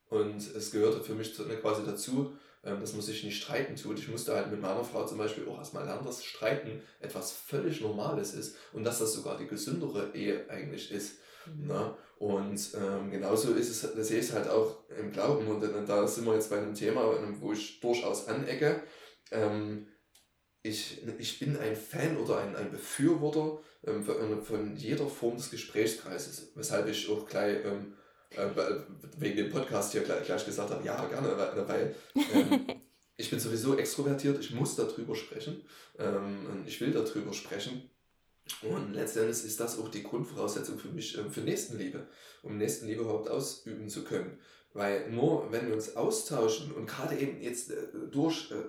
Und 0.08 0.36
es 0.36 0.70
gehörte 0.70 1.02
für 1.02 1.14
mich 1.14 1.34
zu, 1.34 1.44
ne, 1.44 1.56
quasi 1.56 1.82
dazu, 1.84 2.32
ähm, 2.64 2.80
dass 2.80 2.94
man 2.94 3.02
sich 3.02 3.24
nicht 3.24 3.42
streiten 3.42 3.76
tut. 3.76 3.98
Ich 3.98 4.08
musste 4.08 4.34
halt 4.34 4.50
mit 4.50 4.62
meiner 4.62 4.84
Frau 4.84 5.04
zum 5.04 5.18
Beispiel 5.18 5.46
auch 5.46 5.58
erstmal 5.58 5.84
lernen, 5.84 6.04
dass 6.04 6.24
Streiten 6.24 6.80
etwas 7.00 7.32
völlig 7.32 7.82
Normales 7.82 8.32
ist 8.32 8.56
und 8.72 8.84
dass 8.84 9.00
das 9.00 9.12
sogar 9.12 9.36
die 9.36 9.46
gesündere 9.46 10.14
Ehe 10.14 10.48
eigentlich 10.48 10.92
ist. 10.92 11.18
Mhm. 11.44 11.66
Ne? 11.66 11.94
Und 12.18 12.70
ähm, 12.74 13.10
genauso 13.10 13.52
ist 13.52 13.68
es, 13.68 13.94
das 13.94 14.08
sehe 14.08 14.20
ich 14.20 14.32
halt 14.32 14.48
auch 14.48 14.78
im 14.98 15.12
Glauben. 15.12 15.46
Und, 15.46 15.62
und 15.62 15.86
da 15.86 16.06
sind 16.06 16.24
wir 16.24 16.34
jetzt 16.34 16.48
bei 16.48 16.56
einem 16.56 16.74
Thema, 16.74 17.04
wo 17.40 17.52
ich 17.52 17.80
durchaus 17.80 18.28
anecke. 18.28 18.82
Ähm, 19.30 19.88
ich, 20.64 21.02
ich 21.18 21.38
bin 21.38 21.58
ein 21.58 21.76
Fan 21.76 22.16
oder 22.16 22.38
ein, 22.38 22.56
ein 22.56 22.70
Befürworter 22.70 23.60
ähm, 23.86 24.02
von, 24.02 24.42
von 24.42 24.76
jeder 24.76 25.06
Form 25.06 25.36
des 25.36 25.50
Gesprächskreises, 25.50 26.52
weshalb 26.54 26.88
ich 26.88 27.08
auch 27.10 27.28
gleich 27.28 27.58
ähm, 27.64 27.92
äh, 28.30 28.48
wegen 29.18 29.36
dem 29.36 29.50
Podcast 29.50 29.92
hier 29.92 30.00
gleich, 30.00 30.24
gleich 30.24 30.44
gesagt 30.44 30.70
habe, 30.70 30.84
ja, 30.84 31.04
gerne, 31.04 31.36
weil, 31.36 31.68
weil 31.68 31.94
ähm, 32.32 32.66
ich 33.18 33.28
bin 33.28 33.38
sowieso 33.38 33.76
extrovertiert, 33.76 34.40
ich 34.40 34.54
muss 34.54 34.74
darüber 34.74 35.14
sprechen, 35.14 35.62
ähm, 35.98 36.64
ich 36.66 36.80
will 36.80 36.92
darüber 36.92 37.34
sprechen. 37.34 37.90
Und 38.62 38.94
letztendlich 38.94 39.44
ist 39.44 39.60
das 39.60 39.78
auch 39.78 39.88
die 39.88 40.02
Grundvoraussetzung 40.02 40.78
für 40.78 40.88
mich, 40.88 41.18
äh, 41.18 41.28
für 41.28 41.42
Nächstenliebe, 41.42 42.06
um 42.42 42.56
Nächstenliebe 42.56 43.02
überhaupt 43.02 43.28
ausüben 43.28 43.90
zu 43.90 44.02
können. 44.02 44.38
Weil 44.72 45.10
nur 45.10 45.52
wenn 45.52 45.68
wir 45.68 45.74
uns 45.74 45.94
austauschen 45.94 46.72
und 46.72 46.86
gerade 46.86 47.18
eben 47.18 47.42
jetzt 47.42 47.70
äh, 47.70 47.86
durch 48.10 48.50
äh, 48.50 48.64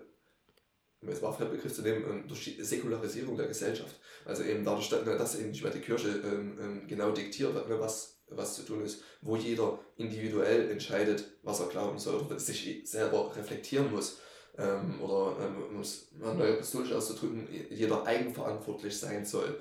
um 1.06 1.12
jetzt 1.12 1.22
mal 1.22 1.32
Fremdbegriff 1.32 1.74
zu 1.74 1.84
nehmen, 1.84 2.04
ähm, 2.10 2.28
durch 2.28 2.44
die 2.44 2.62
Säkularisierung 2.64 3.38
der 3.38 3.48
Gesellschaft. 3.48 3.96
Also 4.26 4.44
eben 4.44 4.66
dadurch, 4.66 4.90
dass 4.90 5.40
eben 5.40 5.52
nicht 5.52 5.64
mehr 5.64 5.72
die 5.72 5.82
Kirche 5.82 6.10
ähm, 6.10 6.58
ähm, 6.60 6.88
genau 6.88 7.12
diktiert, 7.12 7.54
ne, 7.54 7.80
was, 7.80 8.24
was 8.30 8.56
zu 8.56 8.64
tun 8.64 8.84
ist, 8.84 9.04
wo 9.22 9.36
jeder 9.36 9.80
individuell 9.98 10.72
entscheidet, 10.72 11.26
was 11.44 11.60
er 11.60 11.68
glauben 11.68 12.00
soll 12.00 12.16
oder 12.16 12.40
sich 12.40 12.82
selber 12.90 13.36
reflektieren 13.36 13.92
muss. 13.92 14.20
Oder 14.58 15.36
um 15.70 15.82
es 15.82 16.14
neu 16.14 16.54
apostolisch 16.54 16.94
auszudrücken, 16.94 17.46
jeder 17.70 18.06
eigenverantwortlich 18.06 18.98
sein 18.98 19.26
soll, 19.26 19.60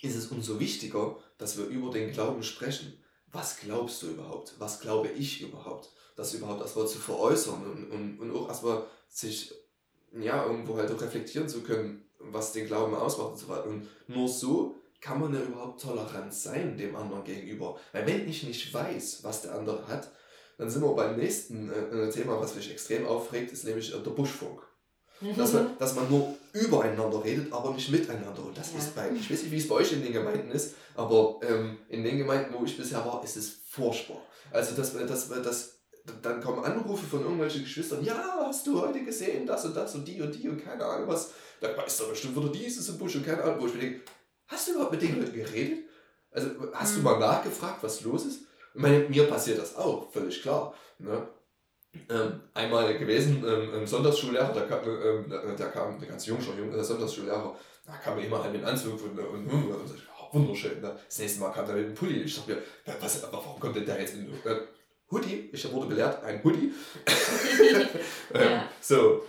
ist 0.00 0.14
es 0.14 0.28
umso 0.28 0.60
wichtiger, 0.60 1.18
dass 1.38 1.58
wir 1.58 1.66
über 1.66 1.90
den 1.90 2.12
Glauben 2.12 2.44
sprechen. 2.44 3.02
Was 3.32 3.58
glaubst 3.58 4.00
du 4.02 4.10
überhaupt? 4.10 4.54
Was 4.58 4.78
glaube 4.78 5.08
ich 5.08 5.42
überhaupt? 5.42 5.90
Das 6.14 6.34
überhaupt 6.34 6.60
erstmal 6.60 6.86
zu 6.86 6.98
veräußern 6.98 7.66
und, 7.66 7.90
und, 7.90 8.20
und 8.20 8.36
auch 8.36 8.48
erstmal 8.48 8.86
sich 9.08 9.52
ja, 10.20 10.44
irgendwo 10.44 10.76
halt 10.76 10.90
auch 10.90 11.00
reflektieren 11.00 11.48
zu 11.48 11.62
können, 11.62 12.04
was 12.18 12.52
den 12.52 12.66
Glauben 12.66 12.94
ausmacht 12.94 13.32
und 13.32 13.38
so 13.38 13.48
weiter. 13.48 13.66
Und 13.66 13.88
nur 14.06 14.28
so 14.28 14.76
kann 15.00 15.20
man 15.20 15.34
ja 15.34 15.40
überhaupt 15.40 15.82
tolerant 15.82 16.32
sein 16.32 16.76
dem 16.76 16.96
anderen 16.96 17.24
gegenüber. 17.24 17.78
Weil 17.92 18.06
wenn 18.06 18.28
ich 18.28 18.42
nicht 18.44 18.72
weiß, 18.72 19.18
was 19.22 19.42
der 19.42 19.54
andere 19.54 19.86
hat, 19.86 20.10
dann 20.56 20.70
sind 20.70 20.82
wir 20.82 20.94
beim 20.94 21.16
nächsten 21.16 21.70
äh, 21.70 22.08
Thema, 22.10 22.40
was 22.40 22.54
mich 22.54 22.70
extrem 22.70 23.06
aufregt, 23.06 23.52
ist 23.52 23.64
nämlich 23.64 23.94
äh, 23.94 23.98
der 23.98 24.10
Buschfunk. 24.12 24.62
Dass 25.36 25.52
man, 25.52 25.78
dass 25.78 25.94
man 25.94 26.10
nur 26.10 26.34
übereinander 26.52 27.24
redet, 27.24 27.52
aber 27.52 27.72
nicht 27.72 27.90
miteinander. 27.90 28.44
Und 28.44 28.58
das 28.58 28.72
ja. 28.72 28.78
ist 28.78 28.94
bei, 28.94 29.10
ich 29.10 29.30
weiß 29.30 29.42
nicht, 29.42 29.52
wie 29.52 29.58
es 29.58 29.68
bei 29.68 29.76
euch 29.76 29.92
in 29.92 30.02
den 30.02 30.12
Gemeinden 30.12 30.50
ist, 30.50 30.74
aber 30.96 31.40
ähm, 31.48 31.78
in 31.88 32.04
den 32.04 32.18
Gemeinden, 32.18 32.54
wo 32.58 32.64
ich 32.64 32.76
bisher 32.76 33.04
war, 33.06 33.22
ist 33.24 33.36
es 33.36 33.60
furchtbar. 33.68 34.20
Also, 34.50 34.74
dass, 34.74 34.92
dass, 34.92 35.28
dass 35.28 35.73
dann 36.22 36.40
kommen 36.42 36.64
Anrufe 36.64 37.06
von 37.06 37.22
irgendwelchen 37.22 37.62
Geschwistern, 37.62 38.04
ja, 38.04 38.44
hast 38.46 38.66
du 38.66 38.80
heute 38.80 39.02
gesehen, 39.04 39.46
das 39.46 39.64
und 39.64 39.76
das 39.76 39.94
und 39.94 40.06
die 40.06 40.20
und 40.20 40.34
die 40.34 40.48
und 40.48 40.62
keine 40.62 40.84
Ahnung 40.84 41.08
was. 41.08 41.32
Da 41.60 41.74
weiß 41.76 41.98
doch 41.98 42.10
bestimmt 42.10 42.36
wieder 42.36 42.52
dieses 42.52 42.88
im 42.90 42.98
Busch 42.98 43.16
und 43.16 43.24
keine 43.24 43.42
Ahnung, 43.42 43.60
wo 43.60 43.66
ich 43.66 43.74
mir 43.74 43.80
denke, 43.80 44.00
hast 44.48 44.68
du 44.68 44.72
überhaupt 44.72 44.92
mit 44.92 45.02
denen 45.02 45.32
geredet? 45.32 45.84
Also 46.30 46.50
hast 46.72 46.96
du 46.96 47.00
mal 47.00 47.18
nachgefragt, 47.18 47.82
was 47.82 48.02
los 48.02 48.26
ist? 48.26 48.42
Ich 48.74 48.80
meine, 48.80 49.08
mir 49.08 49.24
passiert 49.24 49.58
das 49.58 49.76
auch, 49.76 50.10
völlig 50.12 50.42
klar. 50.42 50.74
Ne? 50.98 51.26
Ähm, 52.10 52.40
einmal 52.52 52.98
gewesen, 52.98 53.44
ähm, 53.46 53.72
ein 53.72 53.86
Sonntagsschullehrer, 53.86 54.52
da 54.52 54.62
kam, 54.62 54.80
ähm, 54.84 55.56
da, 55.56 55.66
kam 55.68 55.94
ein 55.94 56.08
ganz 56.08 56.26
junger 56.26 56.42
Junge, 56.58 56.72
der 56.72 56.84
Sonntagsschullehrer, 56.84 57.56
da 57.86 57.92
kam 57.98 58.18
immer 58.18 58.42
halt 58.42 58.52
mit 58.52 58.64
Anzug 58.64 59.00
und, 59.04 59.18
und, 59.18 59.28
und, 59.28 59.48
und, 59.48 59.70
und 59.70 60.02
wunderschön. 60.34 60.80
Ne? 60.80 60.94
Das 61.06 61.18
nächste 61.18 61.40
Mal 61.40 61.52
kam 61.52 61.68
er 61.68 61.76
mit 61.76 61.86
einem 61.86 61.94
Pulli. 61.94 62.22
Ich 62.22 62.36
dachte 62.36 62.56
mir, 62.56 62.94
was, 63.00 63.22
warum 63.30 63.60
kommt 63.60 63.76
denn 63.76 63.86
der 63.86 64.00
jetzt 64.00 64.14
in, 64.14 64.26
äh, 64.44 64.56
Hoodie, 65.14 65.48
ich 65.52 65.72
wurde 65.72 65.86
belehrt, 65.86 66.22
ein 66.24 66.42
Hoodie. 66.42 66.72
ähm, 68.34 68.60
So, 68.80 69.22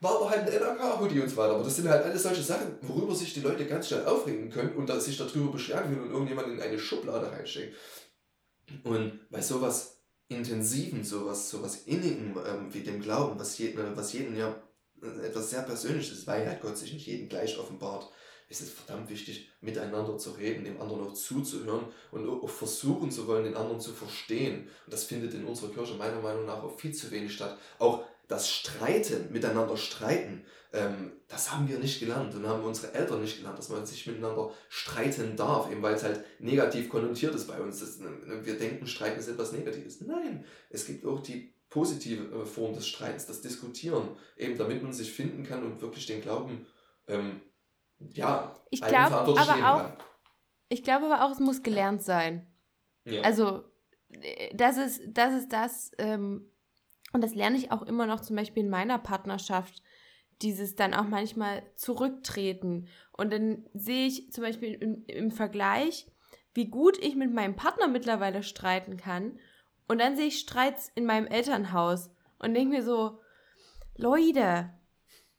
war 0.00 0.16
aber 0.16 0.30
halt 0.30 0.48
ein 0.48 0.60
NRK-Hoodie 0.60 1.20
und 1.20 1.28
so 1.28 1.36
weiter. 1.36 1.54
Aber 1.54 1.64
das 1.64 1.76
sind 1.76 1.88
halt 1.88 2.04
alles 2.04 2.22
solche 2.22 2.42
Sachen, 2.42 2.78
worüber 2.82 3.14
sich 3.14 3.34
die 3.34 3.40
Leute 3.40 3.66
ganz 3.66 3.88
schnell 3.88 4.06
aufregen 4.06 4.50
können 4.50 4.76
und 4.76 4.90
sich 5.00 5.16
darüber 5.18 5.52
beschweren 5.52 5.84
können 5.84 6.02
und 6.02 6.10
irgendjemand 6.10 6.48
in 6.48 6.60
eine 6.60 6.78
Schublade 6.78 7.30
reinstecken. 7.30 7.74
Und 8.84 9.28
bei 9.30 9.40
sowas 9.40 9.98
Intensiven, 10.28 11.04
sowas, 11.04 11.50
sowas 11.50 11.82
Innigen 11.86 12.34
ähm, 12.46 12.72
wie 12.72 12.80
dem 12.80 13.00
Glauben, 13.00 13.38
was, 13.38 13.58
jeden, 13.58 13.96
was 13.96 14.12
jeden 14.12 14.36
ja 14.36 14.54
äh, 15.02 15.26
etwas 15.26 15.50
sehr 15.50 15.62
Persönliches, 15.62 16.26
weil 16.26 16.46
halt 16.46 16.62
Gott 16.62 16.78
sich 16.78 16.92
nicht 16.92 17.06
jeden 17.06 17.28
gleich 17.28 17.58
offenbart, 17.58 18.10
ist 18.60 18.68
es 18.68 18.70
verdammt 18.70 19.10
wichtig, 19.10 19.50
miteinander 19.60 20.16
zu 20.16 20.30
reden, 20.30 20.64
dem 20.64 20.80
anderen 20.80 21.06
auch 21.06 21.12
zuzuhören 21.12 21.86
und 22.12 22.28
auch 22.28 22.48
versuchen 22.48 23.10
zu 23.10 23.26
wollen, 23.26 23.44
den 23.44 23.56
anderen 23.56 23.80
zu 23.80 23.92
verstehen. 23.92 24.68
Und 24.84 24.92
das 24.92 25.04
findet 25.04 25.34
in 25.34 25.44
unserer 25.44 25.70
Kirche 25.70 25.94
meiner 25.94 26.20
Meinung 26.20 26.46
nach 26.46 26.62
auch 26.62 26.78
viel 26.78 26.94
zu 26.94 27.10
wenig 27.10 27.34
statt. 27.34 27.58
Auch 27.78 28.04
das 28.28 28.48
Streiten, 28.48 29.32
miteinander 29.32 29.76
streiten, 29.76 30.44
ähm, 30.72 31.12
das 31.28 31.52
haben 31.52 31.68
wir 31.68 31.78
nicht 31.78 32.00
gelernt 32.00 32.34
und 32.34 32.46
haben 32.46 32.64
unsere 32.64 32.94
Eltern 32.94 33.20
nicht 33.20 33.38
gelernt, 33.38 33.58
dass 33.58 33.68
man 33.68 33.84
sich 33.84 34.06
miteinander 34.06 34.50
streiten 34.68 35.36
darf, 35.36 35.70
eben 35.70 35.82
weil 35.82 35.94
es 35.94 36.04
halt 36.04 36.24
negativ 36.38 36.88
konnotiert 36.88 37.34
ist 37.34 37.48
bei 37.48 37.60
uns. 37.60 37.82
Wir 38.42 38.56
denken, 38.56 38.86
Streiten 38.86 39.18
ist 39.18 39.28
etwas 39.28 39.52
Negatives. 39.52 40.00
Nein, 40.00 40.44
es 40.70 40.86
gibt 40.86 41.04
auch 41.04 41.20
die 41.20 41.52
positive 41.70 42.42
äh, 42.42 42.46
Form 42.46 42.72
des 42.72 42.86
Streits, 42.86 43.26
das 43.26 43.40
Diskutieren, 43.40 44.10
eben 44.36 44.56
damit 44.56 44.82
man 44.82 44.92
sich 44.92 45.12
finden 45.12 45.42
kann 45.42 45.64
und 45.64 45.82
wirklich 45.82 46.06
den 46.06 46.22
Glauben 46.22 46.66
ähm, 47.08 47.40
ja, 48.12 48.54
ich 48.70 48.80
glaube 48.80 49.14
aber 49.14 49.74
auch, 49.74 49.90
ich 50.68 50.82
glaube 50.82 51.06
aber 51.06 51.24
auch, 51.24 51.30
es 51.30 51.40
muss 51.40 51.62
gelernt 51.62 52.02
sein. 52.02 52.46
Ja. 53.04 53.22
Also, 53.22 53.64
das 54.54 54.76
ist 54.76 55.02
das, 55.08 55.34
ist 55.34 55.52
das 55.52 55.92
ähm, 55.98 56.50
und 57.12 57.22
das 57.22 57.34
lerne 57.34 57.56
ich 57.56 57.70
auch 57.70 57.82
immer 57.82 58.06
noch 58.06 58.20
zum 58.20 58.36
Beispiel 58.36 58.64
in 58.64 58.70
meiner 58.70 58.98
Partnerschaft, 58.98 59.82
dieses 60.42 60.74
dann 60.74 60.94
auch 60.94 61.06
manchmal 61.06 61.62
zurücktreten. 61.76 62.88
Und 63.12 63.32
dann 63.32 63.68
sehe 63.72 64.06
ich 64.06 64.32
zum 64.32 64.42
Beispiel 64.42 64.74
im, 64.74 65.04
im 65.06 65.30
Vergleich, 65.30 66.06
wie 66.54 66.68
gut 66.68 66.98
ich 66.98 67.14
mit 67.14 67.32
meinem 67.32 67.54
Partner 67.54 67.86
mittlerweile 67.86 68.42
streiten 68.42 68.96
kann. 68.96 69.38
Und 69.86 70.00
dann 70.00 70.16
sehe 70.16 70.26
ich 70.26 70.40
Streits 70.40 70.90
in 70.94 71.04
meinem 71.04 71.26
Elternhaus 71.26 72.10
und 72.40 72.54
denke 72.54 72.76
mir 72.76 72.82
so, 72.82 73.20
Leute, 73.96 74.70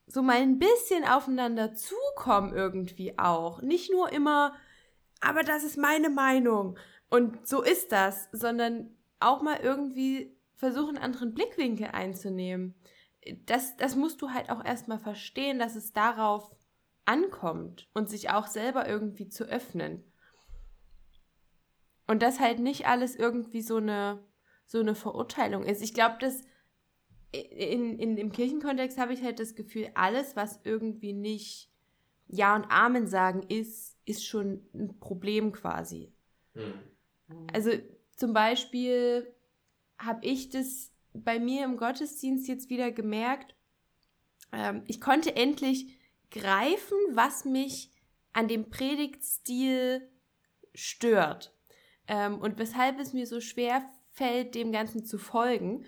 so 0.07 0.21
mal 0.21 0.37
ein 0.37 0.59
bisschen 0.59 1.03
aufeinander 1.03 1.73
zukommen 1.73 2.53
irgendwie 2.53 3.17
auch. 3.17 3.61
Nicht 3.61 3.91
nur 3.91 4.11
immer, 4.11 4.53
aber 5.19 5.43
das 5.43 5.63
ist 5.63 5.77
meine 5.77 6.09
Meinung 6.09 6.77
und 7.09 7.47
so 7.47 7.61
ist 7.61 7.91
das, 7.91 8.29
sondern 8.31 8.95
auch 9.19 9.41
mal 9.41 9.59
irgendwie 9.61 10.35
versuchen, 10.55 10.97
anderen 10.97 11.33
Blickwinkel 11.33 11.87
einzunehmen. 11.87 12.75
Das, 13.45 13.75
das 13.77 13.95
musst 13.95 14.21
du 14.21 14.31
halt 14.31 14.49
auch 14.49 14.63
erstmal 14.63 14.99
verstehen, 14.99 15.59
dass 15.59 15.75
es 15.75 15.93
darauf 15.93 16.51
ankommt 17.05 17.87
und 17.93 18.09
sich 18.09 18.29
auch 18.29 18.47
selber 18.47 18.87
irgendwie 18.87 19.27
zu 19.29 19.45
öffnen. 19.45 20.03
Und 22.07 22.21
dass 22.21 22.39
halt 22.39 22.59
nicht 22.59 22.87
alles 22.87 23.15
irgendwie 23.15 23.61
so 23.61 23.77
eine, 23.77 24.23
so 24.65 24.79
eine 24.79 24.93
Verurteilung 24.93 25.63
ist. 25.63 25.81
Ich 25.81 25.93
glaube, 25.93 26.17
dass 26.19 26.43
in, 27.31 27.99
in, 27.99 28.17
im 28.17 28.31
Kirchenkontext 28.31 28.97
habe 28.97 29.13
ich 29.13 29.23
halt 29.23 29.39
das 29.39 29.55
Gefühl, 29.55 29.89
alles, 29.93 30.35
was 30.35 30.59
irgendwie 30.63 31.13
nicht 31.13 31.69
Ja 32.27 32.55
und 32.55 32.65
Amen 32.69 33.07
sagen 33.07 33.43
ist, 33.49 33.97
ist 34.05 34.25
schon 34.25 34.65
ein 34.73 34.99
Problem 34.99 35.51
quasi. 35.51 36.13
Hm. 36.53 36.73
Also 37.53 37.71
zum 38.15 38.33
Beispiel 38.33 39.33
habe 39.97 40.25
ich 40.25 40.49
das 40.49 40.91
bei 41.13 41.39
mir 41.39 41.65
im 41.65 41.77
Gottesdienst 41.77 42.47
jetzt 42.47 42.69
wieder 42.69 42.91
gemerkt. 42.91 43.55
Ähm, 44.51 44.83
ich 44.87 45.01
konnte 45.01 45.35
endlich 45.35 45.97
greifen, 46.31 46.97
was 47.11 47.45
mich 47.45 47.91
an 48.33 48.47
dem 48.47 48.69
Predigtstil 48.69 50.09
stört 50.73 51.53
ähm, 52.07 52.39
und 52.39 52.57
weshalb 52.57 52.99
es 52.99 53.13
mir 53.13 53.27
so 53.27 53.39
schwer 53.39 53.89
fällt, 54.11 54.55
dem 54.55 54.71
Ganzen 54.71 55.05
zu 55.05 55.17
folgen. 55.17 55.85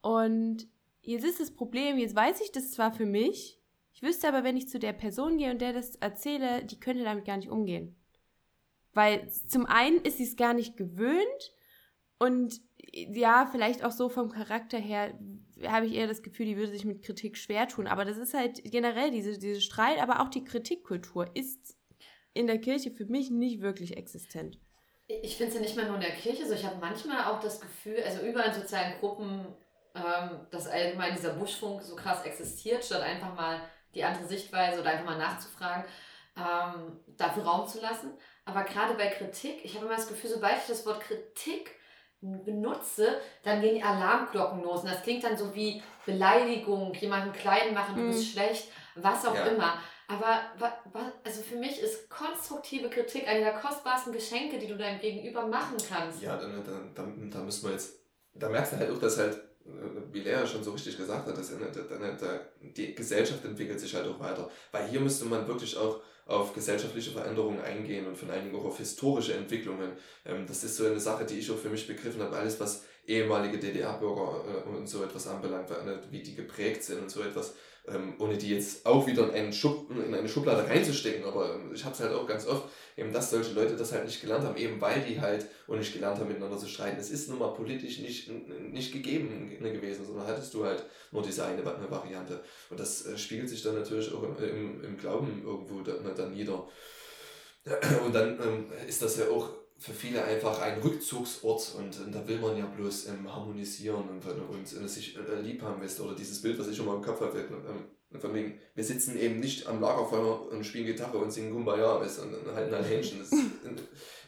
Und 0.00 0.68
jetzt 1.04 1.24
ist 1.24 1.40
das 1.40 1.54
Problem, 1.54 1.98
jetzt 1.98 2.16
weiß 2.16 2.40
ich 2.40 2.52
das 2.52 2.72
zwar 2.72 2.92
für 2.92 3.06
mich, 3.06 3.60
ich 3.94 4.02
wüsste 4.02 4.26
aber, 4.28 4.42
wenn 4.42 4.56
ich 4.56 4.68
zu 4.68 4.78
der 4.78 4.92
Person 4.92 5.38
gehe 5.38 5.50
und 5.50 5.60
der 5.60 5.72
das 5.72 5.94
erzähle, 5.96 6.64
die 6.64 6.80
könnte 6.80 7.04
damit 7.04 7.24
gar 7.24 7.36
nicht 7.36 7.48
umgehen. 7.48 7.96
Weil 8.92 9.28
zum 9.48 9.66
einen 9.66 10.00
ist 10.02 10.18
sie 10.18 10.24
es 10.24 10.36
gar 10.36 10.54
nicht 10.54 10.76
gewöhnt 10.76 11.52
und 12.18 12.60
ja, 12.92 13.48
vielleicht 13.50 13.84
auch 13.84 13.92
so 13.92 14.08
vom 14.08 14.30
Charakter 14.30 14.78
her 14.78 15.18
habe 15.66 15.86
ich 15.86 15.94
eher 15.94 16.06
das 16.06 16.22
Gefühl, 16.22 16.46
die 16.46 16.56
würde 16.56 16.72
sich 16.72 16.84
mit 16.84 17.02
Kritik 17.02 17.36
schwer 17.36 17.68
tun. 17.68 17.86
Aber 17.86 18.04
das 18.04 18.18
ist 18.18 18.34
halt 18.34 18.62
generell 18.64 19.10
diese, 19.10 19.38
diese 19.38 19.60
Streit, 19.60 20.00
aber 20.00 20.20
auch 20.20 20.28
die 20.28 20.44
Kritikkultur 20.44 21.28
ist 21.34 21.76
in 22.34 22.46
der 22.46 22.58
Kirche 22.58 22.90
für 22.90 23.06
mich 23.06 23.30
nicht 23.30 23.60
wirklich 23.60 23.96
existent. 23.96 24.58
Ich 25.06 25.36
finde 25.36 25.50
es 25.50 25.54
ja 25.54 25.60
nicht 25.60 25.76
mehr 25.76 25.86
nur 25.86 25.96
in 25.96 26.00
der 26.00 26.14
Kirche 26.14 26.46
so. 26.46 26.54
Ich 26.54 26.64
habe 26.64 26.76
manchmal 26.80 27.24
auch 27.24 27.40
das 27.40 27.60
Gefühl, 27.60 28.02
also 28.04 28.26
überall 28.26 28.48
in 28.48 28.60
sozialen 28.60 28.98
Gruppen, 29.00 29.46
ähm, 29.94 30.46
dass 30.50 30.66
allgemein 30.66 31.14
dieser 31.14 31.34
Buschfunk 31.34 31.82
so 31.82 31.96
krass 31.96 32.24
existiert, 32.24 32.84
statt 32.84 33.02
einfach 33.02 33.34
mal 33.34 33.60
die 33.94 34.04
andere 34.04 34.26
Sichtweise 34.26 34.80
oder 34.80 34.90
einfach 34.90 35.04
mal 35.04 35.18
nachzufragen, 35.18 35.84
ähm, 36.36 37.00
dafür 37.16 37.44
Raum 37.44 37.66
zu 37.66 37.80
lassen. 37.80 38.10
Aber 38.44 38.64
gerade 38.64 38.94
bei 38.94 39.06
Kritik, 39.06 39.64
ich 39.64 39.74
habe 39.74 39.86
immer 39.86 39.96
das 39.96 40.08
Gefühl, 40.08 40.30
sobald 40.30 40.58
ich 40.58 40.66
das 40.66 40.84
Wort 40.84 41.00
Kritik 41.00 41.70
benutze, 42.20 43.20
dann 43.42 43.60
gehen 43.60 43.76
die 43.76 43.82
Alarmglocken 43.82 44.62
los. 44.62 44.80
Und 44.80 44.90
das 44.90 45.02
klingt 45.02 45.24
dann 45.24 45.36
so 45.36 45.54
wie 45.54 45.82
Beleidigung, 46.06 46.92
jemanden 46.94 47.32
klein 47.32 47.74
machen, 47.74 47.96
du 47.96 48.06
bist 48.08 48.20
mhm. 48.20 48.32
schlecht, 48.32 48.68
was 48.94 49.24
auch 49.26 49.34
ja. 49.34 49.46
immer. 49.46 49.78
Aber 50.06 50.40
also 51.24 51.42
für 51.42 51.56
mich 51.56 51.80
ist 51.80 52.10
konstruktive 52.10 52.90
Kritik 52.90 53.26
eine 53.26 53.40
der 53.40 53.54
kostbarsten 53.54 54.12
Geschenke, 54.12 54.58
die 54.58 54.66
du 54.66 54.76
deinem 54.76 55.00
Gegenüber 55.00 55.46
machen 55.46 55.76
kannst. 55.88 56.20
Ja, 56.20 56.36
da, 56.36 56.46
da, 56.46 56.80
da, 56.94 57.06
da 57.30 57.38
müssen 57.38 57.66
wir 57.66 57.72
jetzt, 57.72 58.00
da 58.34 58.48
merkst 58.48 58.72
du 58.72 58.78
halt 58.78 58.90
auch, 58.90 58.98
dass 58.98 59.18
halt, 59.18 59.40
äh, 59.66 60.12
wie 60.12 60.20
Lea 60.20 60.46
schon 60.46 60.62
so 60.62 60.72
richtig 60.72 60.96
gesagt 60.96 61.26
hat, 61.26 61.36
dass 61.36 61.52
die 62.76 62.94
Gesellschaft 62.94 63.44
entwickelt 63.44 63.80
sich 63.80 63.94
halt 63.94 64.06
auch 64.06 64.20
weiter. 64.20 64.50
Weil 64.72 64.88
hier 64.88 65.00
müsste 65.00 65.24
man 65.24 65.46
wirklich 65.46 65.76
auch 65.76 66.00
auf 66.26 66.54
gesellschaftliche 66.54 67.10
Veränderungen 67.10 67.60
eingehen 67.60 68.06
und 68.06 68.16
vor 68.16 68.30
allen 68.30 68.44
Dingen 68.44 68.56
auch 68.56 68.64
auf 68.64 68.78
historische 68.78 69.34
Entwicklungen. 69.34 69.92
Ähm, 70.24 70.46
das 70.46 70.64
ist 70.64 70.76
so 70.76 70.86
eine 70.86 71.00
Sache, 71.00 71.24
die 71.24 71.38
ich 71.38 71.50
auch 71.50 71.58
für 71.58 71.68
mich 71.68 71.86
begriffen 71.86 72.22
habe. 72.22 72.36
Alles, 72.36 72.58
was 72.60 72.84
ehemalige 73.06 73.58
DDR-Bürger 73.58 74.44
äh, 74.48 74.68
und 74.68 74.88
so 74.88 75.02
etwas 75.04 75.26
anbelangt, 75.26 75.68
wie 76.10 76.22
die 76.22 76.34
geprägt 76.34 76.82
sind 76.82 77.02
und 77.02 77.10
so 77.10 77.22
etwas, 77.22 77.54
ähm, 77.86 78.14
ohne 78.18 78.38
die 78.38 78.50
jetzt 78.50 78.86
auch 78.86 79.06
wieder 79.06 79.28
in, 79.28 79.34
einen 79.34 79.52
Schub, 79.52 79.90
in 79.90 80.14
eine 80.14 80.28
Schublade 80.28 80.68
reinzustecken. 80.68 81.24
Aber 81.24 81.54
ähm, 81.54 81.72
ich 81.74 81.84
habe 81.84 81.94
es 81.94 82.00
halt 82.00 82.12
auch 82.12 82.26
ganz 82.26 82.46
oft, 82.46 82.68
eben, 82.96 83.12
dass 83.12 83.30
solche 83.30 83.52
Leute 83.52 83.76
das 83.76 83.92
halt 83.92 84.06
nicht 84.06 84.20
gelernt 84.20 84.44
haben, 84.44 84.56
eben 84.56 84.80
weil 84.80 85.02
die 85.02 85.20
halt 85.20 85.46
und 85.66 85.78
nicht 85.78 85.92
gelernt 85.92 86.18
haben, 86.18 86.28
miteinander 86.28 86.58
zu 86.58 86.68
streiten. 86.68 86.98
Es 86.98 87.10
ist 87.10 87.28
nun 87.28 87.38
mal 87.38 87.52
politisch 87.52 87.98
nicht, 87.98 88.30
nicht 88.72 88.92
gegeben 88.92 89.58
gewesen, 89.60 90.06
sondern 90.06 90.26
hattest 90.26 90.54
du 90.54 90.64
halt 90.64 90.84
nur 91.10 91.22
diese 91.22 91.44
eine, 91.44 91.60
eine 91.60 91.90
Variante. 91.90 92.42
Und 92.70 92.80
das 92.80 93.06
äh, 93.06 93.18
spiegelt 93.18 93.48
sich 93.48 93.62
dann 93.62 93.74
natürlich 93.74 94.12
auch 94.14 94.22
im, 94.22 94.36
im, 94.42 94.84
im 94.84 94.96
Glauben 94.96 95.42
irgendwo 95.44 95.80
dann, 95.82 96.14
dann 96.16 96.32
nieder. 96.32 96.66
Und 98.04 98.14
dann 98.14 98.38
ähm, 98.42 98.66
ist 98.86 99.00
das 99.00 99.16
ja 99.16 99.28
auch 99.28 99.50
für 99.78 99.92
viele 99.92 100.24
einfach 100.24 100.60
ein 100.62 100.80
Rückzugsort 100.80 101.74
und, 101.76 102.00
und 102.00 102.12
da 102.12 102.26
will 102.26 102.38
man 102.38 102.56
ja 102.56 102.66
bloß 102.66 103.08
ähm, 103.08 103.32
harmonisieren 103.32 104.08
und, 104.08 104.24
und, 104.24 104.50
und 104.50 104.88
sich 104.88 105.16
äh, 105.16 105.40
lieb 105.40 105.62
haben 105.62 105.82
wisst 105.82 106.00
oder 106.00 106.14
dieses 106.14 106.40
Bild, 106.40 106.58
was 106.58 106.68
ich 106.68 106.76
schon 106.76 106.86
mal 106.86 106.96
im 106.96 107.02
Kopf 107.02 107.20
hatte, 107.20 107.38
ähm, 107.38 108.20
von 108.20 108.32
wegen, 108.32 108.60
wir 108.74 108.84
sitzen 108.84 109.18
eben 109.18 109.40
nicht 109.40 109.66
am 109.66 109.80
Lagerfeuer 109.80 110.48
und 110.48 110.64
spielen 110.64 110.86
Gitarre 110.86 111.18
und 111.18 111.32
singen 111.32 111.52
Kumbaya 111.52 112.00
weißt, 112.00 112.20
und, 112.20 112.34
und 112.34 112.54
halten 112.54 112.72
ein 112.72 112.84
Händchen. 112.84 113.18
Das 113.18 113.30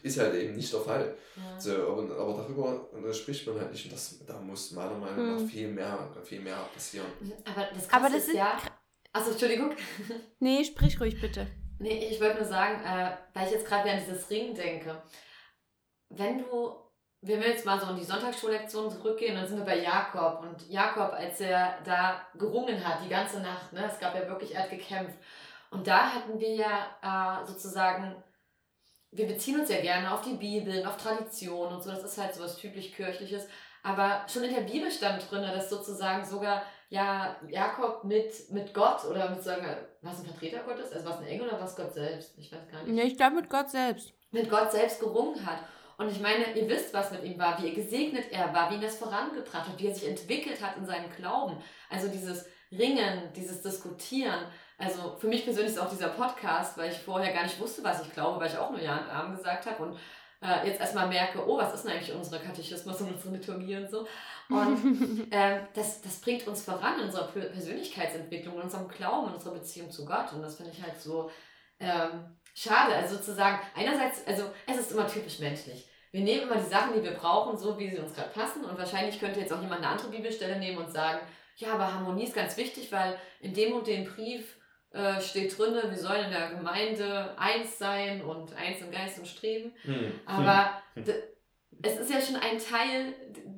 ist 0.02 0.18
halt 0.18 0.34
eben 0.34 0.56
nicht 0.56 0.72
der 0.72 0.80
Fall. 0.80 1.16
Ja. 1.36 1.60
So, 1.60 1.70
aber, 1.70 2.02
aber 2.18 2.32
darüber 2.34 2.90
da 3.00 3.12
spricht 3.12 3.46
man 3.46 3.60
halt 3.60 3.70
nicht 3.70 3.84
und 3.84 3.92
das, 3.92 4.18
da 4.26 4.40
muss 4.40 4.72
meiner 4.72 4.98
Meinung 4.98 5.34
nach 5.34 5.40
hm. 5.40 5.48
viel 5.48 5.68
mehr, 5.68 6.10
viel 6.24 6.40
mehr 6.40 6.68
passieren. 6.74 7.06
Aber 7.44 7.68
das, 7.72 7.92
aber 7.92 8.08
das 8.08 8.26
ist 8.26 8.34
ja... 8.34 8.58
Achso, 9.12 9.30
Entschuldigung. 9.30 9.70
Nee, 10.40 10.64
sprich 10.64 11.00
ruhig 11.00 11.20
bitte. 11.20 11.46
Nee, 11.78 12.08
ich 12.10 12.20
wollte 12.20 12.38
nur 12.38 12.44
sagen, 12.46 12.82
äh, 12.84 13.16
weil 13.34 13.46
ich 13.46 13.52
jetzt 13.52 13.66
gerade 13.66 13.84
wieder 13.84 13.94
an 13.94 14.02
dieses 14.04 14.28
Ring 14.28 14.54
denke 14.54 15.00
wenn 16.10 16.38
du, 16.38 16.74
wenn 17.22 17.40
wir 17.40 17.48
jetzt 17.48 17.66
mal 17.66 17.80
so 17.80 17.90
in 17.90 17.96
die 17.96 18.04
Sonntagsschullektion 18.04 18.90
zurückgehen, 18.90 19.34
dann 19.34 19.46
sind 19.46 19.58
wir 19.58 19.64
bei 19.64 19.82
Jakob. 19.82 20.40
Und 20.40 20.68
Jakob, 20.68 21.12
als 21.12 21.40
er 21.40 21.78
da 21.84 22.20
gerungen 22.34 22.86
hat, 22.86 23.04
die 23.04 23.08
ganze 23.08 23.40
Nacht, 23.40 23.72
ne, 23.72 23.88
es 23.90 23.98
gab 23.98 24.14
ja 24.14 24.28
wirklich, 24.28 24.54
er 24.54 24.62
hat 24.62 24.70
gekämpft. 24.70 25.18
Und 25.70 25.86
da 25.86 26.10
hatten 26.10 26.38
wir 26.38 26.54
ja 26.54 27.42
äh, 27.42 27.46
sozusagen, 27.46 28.22
wir 29.10 29.26
beziehen 29.26 29.60
uns 29.60 29.68
ja 29.68 29.80
gerne 29.80 30.12
auf 30.12 30.20
die 30.22 30.34
Bibel, 30.34 30.84
auf 30.86 30.96
Tradition 30.96 31.74
und 31.74 31.82
so, 31.82 31.90
das 31.90 32.04
ist 32.04 32.18
halt 32.18 32.34
so 32.34 32.42
was 32.42 32.56
typisch 32.56 32.92
kirchliches. 32.92 33.46
Aber 33.82 34.26
schon 34.28 34.44
in 34.44 34.54
der 34.54 34.62
Bibel 34.62 34.90
stand 34.90 35.30
drin, 35.30 35.42
dass 35.42 35.70
sozusagen 35.70 36.24
sogar 36.24 36.62
ja, 36.88 37.36
Jakob 37.48 38.04
mit, 38.04 38.50
mit 38.50 38.72
Gott 38.72 39.04
oder 39.04 39.30
mit 39.30 39.42
sagen, 39.42 39.66
was 40.02 40.20
ein 40.20 40.26
Vertreter 40.26 40.60
Gottes, 40.60 40.92
also 40.92 41.08
was 41.08 41.18
ein 41.18 41.26
Engel 41.26 41.48
oder 41.48 41.60
was 41.60 41.74
Gott 41.74 41.92
selbst? 41.92 42.36
Ich 42.38 42.52
weiß 42.52 42.68
gar 42.70 42.82
nicht. 42.82 42.96
Ja, 42.96 43.04
ich 43.04 43.16
glaube 43.16 43.36
mit 43.36 43.50
Gott 43.50 43.70
selbst. 43.70 44.12
Mit 44.30 44.48
Gott 44.50 44.70
selbst 44.70 45.00
gerungen 45.00 45.44
hat. 45.44 45.60
Und 45.98 46.10
ich 46.10 46.20
meine, 46.20 46.52
ihr 46.54 46.68
wisst, 46.68 46.92
was 46.92 47.10
mit 47.10 47.24
ihm 47.24 47.38
war, 47.38 47.60
wie 47.62 47.72
gesegnet 47.72 48.30
er 48.30 48.52
war, 48.52 48.70
wie 48.70 48.74
ihn 48.74 48.80
das 48.82 48.98
vorangebracht 48.98 49.68
hat, 49.68 49.78
wie 49.78 49.86
er 49.86 49.94
sich 49.94 50.08
entwickelt 50.08 50.62
hat 50.62 50.76
in 50.76 50.84
seinem 50.84 51.10
Glauben. 51.10 51.56
Also 51.88 52.08
dieses 52.08 52.46
Ringen, 52.70 53.32
dieses 53.34 53.62
Diskutieren. 53.62 54.44
Also 54.78 55.16
für 55.18 55.28
mich 55.28 55.44
persönlich 55.44 55.72
ist 55.72 55.78
auch 55.78 55.90
dieser 55.90 56.08
Podcast, 56.08 56.76
weil 56.76 56.92
ich 56.92 56.98
vorher 56.98 57.32
gar 57.32 57.44
nicht 57.44 57.58
wusste, 57.58 57.82
was 57.82 58.02
ich 58.02 58.12
glaube, 58.12 58.40
weil 58.40 58.50
ich 58.50 58.58
auch 58.58 58.70
nur 58.70 58.80
Ja 58.80 58.98
und 58.98 59.10
Arm 59.10 59.36
gesagt 59.36 59.64
habe 59.66 59.82
und 59.82 59.98
äh, 60.42 60.66
jetzt 60.66 60.80
erstmal 60.80 61.08
merke, 61.08 61.46
oh, 61.46 61.56
was 61.56 61.72
ist 61.72 61.84
denn 61.84 61.92
eigentlich 61.92 62.14
unsere 62.14 62.42
Katechismus 62.42 63.00
und 63.00 63.14
unsere 63.14 63.34
Liturgie 63.34 63.76
und 63.76 63.90
so. 63.90 64.06
Und 64.50 65.28
äh, 65.32 65.60
das, 65.74 66.02
das 66.02 66.20
bringt 66.20 66.46
uns 66.46 66.62
voran 66.62 67.00
in 67.00 67.06
unserer 67.06 67.28
Persönlichkeitsentwicklung, 67.28 68.56
in 68.56 68.62
unserem 68.62 68.88
Glauben, 68.88 69.28
in 69.28 69.34
unserer 69.34 69.54
Beziehung 69.54 69.90
zu 69.90 70.04
Gott. 70.04 70.32
Und 70.34 70.42
das 70.42 70.56
finde 70.56 70.72
ich 70.72 70.82
halt 70.82 71.00
so 71.00 71.30
ähm, 71.80 72.36
schade. 72.56 72.94
Also 72.94 73.16
sozusagen, 73.16 73.60
einerseits, 73.74 74.26
also 74.26 74.50
es 74.66 74.78
ist 74.78 74.92
immer 74.92 75.06
typisch 75.06 75.38
menschlich. 75.38 75.86
Wir 76.10 76.22
nehmen 76.22 76.42
immer 76.42 76.56
die 76.56 76.68
Sachen, 76.68 76.94
die 76.94 77.02
wir 77.02 77.12
brauchen, 77.12 77.56
so 77.58 77.78
wie 77.78 77.90
sie 77.90 77.98
uns 77.98 78.14
gerade 78.14 78.30
passen. 78.30 78.64
Und 78.64 78.78
wahrscheinlich 78.78 79.20
könnte 79.20 79.40
jetzt 79.40 79.52
auch 79.52 79.60
jemand 79.60 79.82
eine 79.82 79.90
andere 79.90 80.08
Bibelstelle 80.08 80.58
nehmen 80.58 80.78
und 80.78 80.90
sagen, 80.90 81.20
ja, 81.56 81.74
aber 81.74 81.92
Harmonie 81.92 82.24
ist 82.24 82.34
ganz 82.34 82.56
wichtig, 82.56 82.90
weil 82.90 83.18
in 83.40 83.54
dem 83.54 83.74
und 83.74 83.86
dem 83.86 84.04
Brief 84.04 84.56
äh, 84.92 85.20
steht 85.20 85.56
drin, 85.56 85.74
wir 85.74 85.98
sollen 85.98 86.24
in 86.26 86.30
der 86.30 86.50
Gemeinde 86.50 87.34
eins 87.38 87.78
sein 87.78 88.22
und 88.22 88.54
eins 88.54 88.80
im 88.80 88.90
Geist 88.90 89.18
und 89.18 89.28
Streben. 89.28 89.72
Hm. 89.82 90.12
Aber 90.26 90.82
hm 90.94 91.04
es 91.82 91.98
ist 91.98 92.10
ja 92.10 92.20
schon 92.20 92.36
ein 92.36 92.58
Teil 92.58 93.14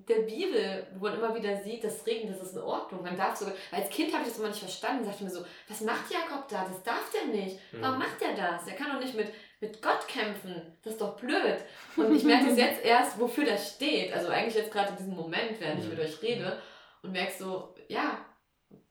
der 0.08 0.20
Bibel, 0.22 0.86
wo 0.94 1.04
man 1.04 1.18
immer 1.18 1.34
wieder 1.34 1.62
sieht, 1.62 1.84
das 1.84 2.06
Regen, 2.06 2.28
das 2.28 2.42
ist 2.42 2.54
in 2.54 2.62
Ordnung. 2.62 3.02
Man 3.02 3.16
darf 3.16 3.36
sogar, 3.36 3.54
als 3.70 3.90
Kind 3.90 4.12
habe 4.12 4.22
ich 4.22 4.30
das 4.30 4.38
immer 4.38 4.48
nicht 4.48 4.60
verstanden, 4.60 5.04
sagte 5.04 5.24
mir 5.24 5.30
so, 5.30 5.44
was 5.68 5.80
macht 5.82 6.10
Jakob 6.10 6.48
da? 6.48 6.66
Das 6.66 6.82
darf 6.82 7.10
der 7.12 7.26
nicht. 7.26 7.58
Warum 7.72 7.98
mhm. 7.98 8.04
macht 8.04 8.20
er 8.22 8.34
das? 8.34 8.66
Er 8.66 8.74
kann 8.74 8.92
doch 8.92 9.00
nicht 9.00 9.14
mit, 9.14 9.32
mit 9.60 9.82
Gott 9.82 10.06
kämpfen. 10.08 10.76
Das 10.82 10.94
ist 10.94 11.00
doch 11.00 11.16
blöd. 11.16 11.58
Und 11.96 12.14
ich 12.14 12.24
merke 12.24 12.50
es 12.50 12.56
jetzt 12.56 12.84
erst, 12.84 13.20
wofür 13.20 13.44
das 13.44 13.74
steht. 13.74 14.12
Also 14.12 14.28
eigentlich 14.28 14.54
jetzt 14.54 14.72
gerade 14.72 14.90
in 14.90 14.96
diesem 14.96 15.14
Moment, 15.14 15.60
während 15.60 15.82
ich 15.82 15.90
mit 15.90 16.00
euch 16.00 16.20
rede 16.22 16.60
und 17.02 17.12
merke 17.12 17.32
so, 17.38 17.74
ja, 17.88 18.24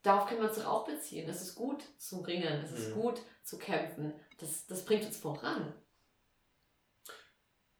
darauf 0.03 0.27
können 0.27 0.41
wir 0.41 0.49
uns 0.49 0.57
doch 0.57 0.67
auch 0.67 0.85
beziehen. 0.85 1.27
Es 1.27 1.41
ist 1.41 1.55
gut 1.55 1.83
zu 1.97 2.21
ringen, 2.21 2.63
es 2.63 2.71
ist 2.71 2.95
mhm. 2.95 3.01
gut 3.01 3.21
zu 3.43 3.57
kämpfen. 3.57 4.13
Das, 4.39 4.67
das 4.67 4.85
bringt 4.85 5.05
uns 5.05 5.17
voran. 5.17 5.73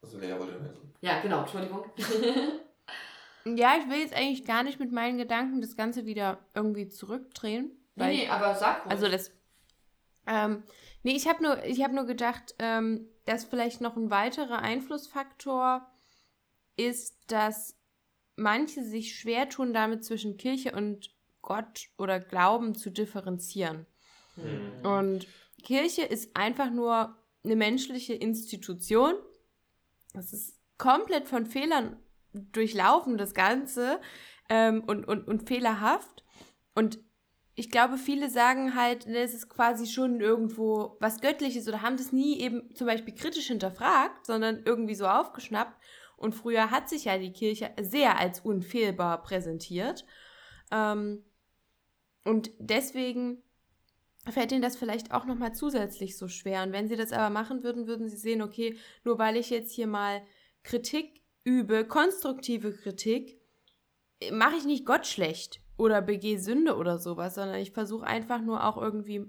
Also 0.08 0.20
Lea 0.20 0.39
wollte 0.39 0.62
nicht. 0.62 0.76
Ja, 1.02 1.20
genau, 1.20 1.41
Entschuldigung. 1.41 1.84
ja, 3.58 3.76
ich 3.78 3.89
will 3.89 4.00
jetzt 4.00 4.15
eigentlich 4.15 4.46
gar 4.46 4.63
nicht 4.63 4.80
mit 4.80 4.93
meinen 4.93 5.17
Gedanken 5.17 5.60
das 5.60 5.76
Ganze 5.76 6.06
wieder 6.06 6.39
irgendwie 6.54 6.88
zurückdrehen. 6.88 7.72
Nee, 7.96 8.08
nee, 8.08 8.30
aber 8.30 8.56
sag 8.56 8.86
ruhig. 8.86 8.91
Also 8.91 9.10
das. 9.10 9.32
Ähm, 10.26 10.63
nee, 11.04 11.12
ich 11.15 11.28
habe 11.28 11.43
nur, 11.43 11.58
hab 11.58 11.91
nur 11.91 12.06
gedacht, 12.06 12.56
ähm, 12.60 13.10
dass 13.26 13.43
vielleicht 13.43 13.82
noch 13.82 13.98
ein 13.98 14.10
weiterer 14.10 14.60
Einflussfaktor 14.60 15.86
ist, 16.78 17.17
dass 17.30 17.76
manche 18.38 18.84
sich 18.84 19.17
schwer 19.17 19.50
tun, 19.50 19.74
damit 19.74 20.06
zwischen 20.06 20.38
Kirche 20.38 20.72
und 20.72 21.13
Gott 21.41 21.89
oder 21.98 22.22
Glauben 22.22 22.76
zu 22.76 22.91
differenzieren. 22.91 23.88
Mhm. 24.38 24.86
Und 24.86 25.28
Kirche 25.63 26.04
ist 26.04 26.38
einfach 26.38 26.70
nur 26.70 27.17
eine 27.43 27.56
menschliche 27.58 28.13
Institution. 28.13 29.15
Das 30.17 30.34
ist 30.34 30.58
komplett 30.80 31.27
von 31.27 31.45
Fehlern 31.45 31.97
durchlaufen, 32.34 33.17
das 33.17 33.34
Ganze, 33.34 34.01
ähm, 34.49 34.84
und, 34.84 35.06
und, 35.08 35.27
und 35.27 35.47
fehlerhaft. 35.47 36.23
Und 36.73 36.99
ich 37.53 37.69
glaube, 37.69 37.97
viele 37.97 38.30
sagen 38.30 38.75
halt, 38.75 39.06
es 39.06 39.34
ist 39.34 39.49
quasi 39.49 39.86
schon 39.86 40.19
irgendwo 40.19 40.97
was 40.99 41.21
Göttliches 41.21 41.67
oder 41.67 41.82
haben 41.82 41.97
das 41.97 42.12
nie 42.12 42.39
eben 42.39 42.73
zum 42.75 42.88
Beispiel 42.88 43.13
kritisch 43.13 43.47
hinterfragt, 43.47 44.25
sondern 44.25 44.63
irgendwie 44.65 44.95
so 44.95 45.08
aufgeschnappt. 45.08 45.75
Und 46.17 46.34
früher 46.34 46.71
hat 46.71 46.89
sich 46.89 47.06
ja 47.06 47.17
die 47.19 47.34
Kirche 47.34 47.71
sehr 47.80 48.17
als 48.19 48.39
unfehlbar 48.39 49.21
präsentiert. 49.21 50.03
Ähm, 50.71 51.23
und 52.23 52.51
deswegen 52.58 53.43
fällt 54.31 54.51
ihnen 54.51 54.61
das 54.61 54.77
vielleicht 54.77 55.11
auch 55.11 55.25
nochmal 55.25 55.53
zusätzlich 55.53 56.17
so 56.17 56.27
schwer. 56.27 56.63
Und 56.63 56.71
wenn 56.71 56.87
sie 56.87 56.95
das 56.95 57.11
aber 57.11 57.29
machen 57.29 57.63
würden, 57.63 57.87
würden 57.87 58.07
sie 58.07 58.17
sehen, 58.17 58.41
okay, 58.41 58.77
nur 59.03 59.19
weil 59.19 59.37
ich 59.37 59.49
jetzt 59.49 59.71
hier 59.71 59.87
mal 59.87 60.21
Kritik 60.63 61.21
übe, 61.43 61.85
konstruktive 61.85 62.73
Kritik, 62.73 63.39
mache 64.31 64.57
ich 64.57 64.65
nicht 64.65 64.85
Gott 64.85 65.07
schlecht 65.07 65.61
oder 65.77 66.01
begehe 66.01 66.39
Sünde 66.39 66.75
oder 66.75 66.97
sowas, 66.97 67.35
sondern 67.35 67.59
ich 67.59 67.71
versuche 67.71 68.05
einfach 68.05 68.41
nur 68.41 68.65
auch 68.65 68.77
irgendwie 68.77 69.25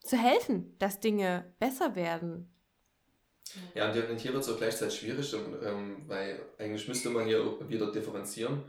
zu 0.00 0.16
helfen, 0.16 0.76
dass 0.78 1.00
Dinge 1.00 1.52
besser 1.58 1.96
werden. 1.96 2.50
Ja, 3.74 3.90
und 3.90 4.20
hier 4.20 4.32
wird 4.32 4.42
es 4.42 4.48
auch 4.48 4.58
gleichzeitig 4.58 4.98
schwierig, 4.98 5.34
ähm, 5.62 6.04
weil 6.06 6.40
eigentlich 6.58 6.86
müsste 6.86 7.10
man 7.10 7.26
hier 7.26 7.68
wieder 7.68 7.90
differenzieren. 7.90 8.62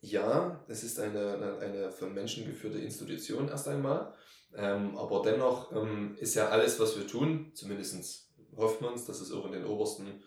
Ja, 0.00 0.64
es 0.68 0.84
ist 0.84 0.98
eine, 1.00 1.58
eine 1.60 1.90
von 1.90 2.14
Menschen 2.14 2.46
geführte 2.46 2.78
Institution 2.78 3.48
erst 3.48 3.68
einmal, 3.68 4.14
ähm, 4.56 4.96
aber 4.96 5.22
dennoch 5.22 5.72
ähm, 5.72 6.16
ist 6.18 6.34
ja 6.34 6.48
alles, 6.48 6.80
was 6.80 6.96
wir 6.96 7.06
tun, 7.06 7.52
zumindest 7.54 8.28
hofft 8.56 8.80
man 8.80 8.94
es, 8.94 9.04
dass 9.04 9.20
es 9.20 9.32
auch 9.32 9.46
in 9.46 9.52
den 9.52 9.66
obersten 9.66 10.22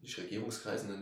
nicht 0.00 0.18
Regierungskreisen, 0.18 0.94
in, 0.94 1.00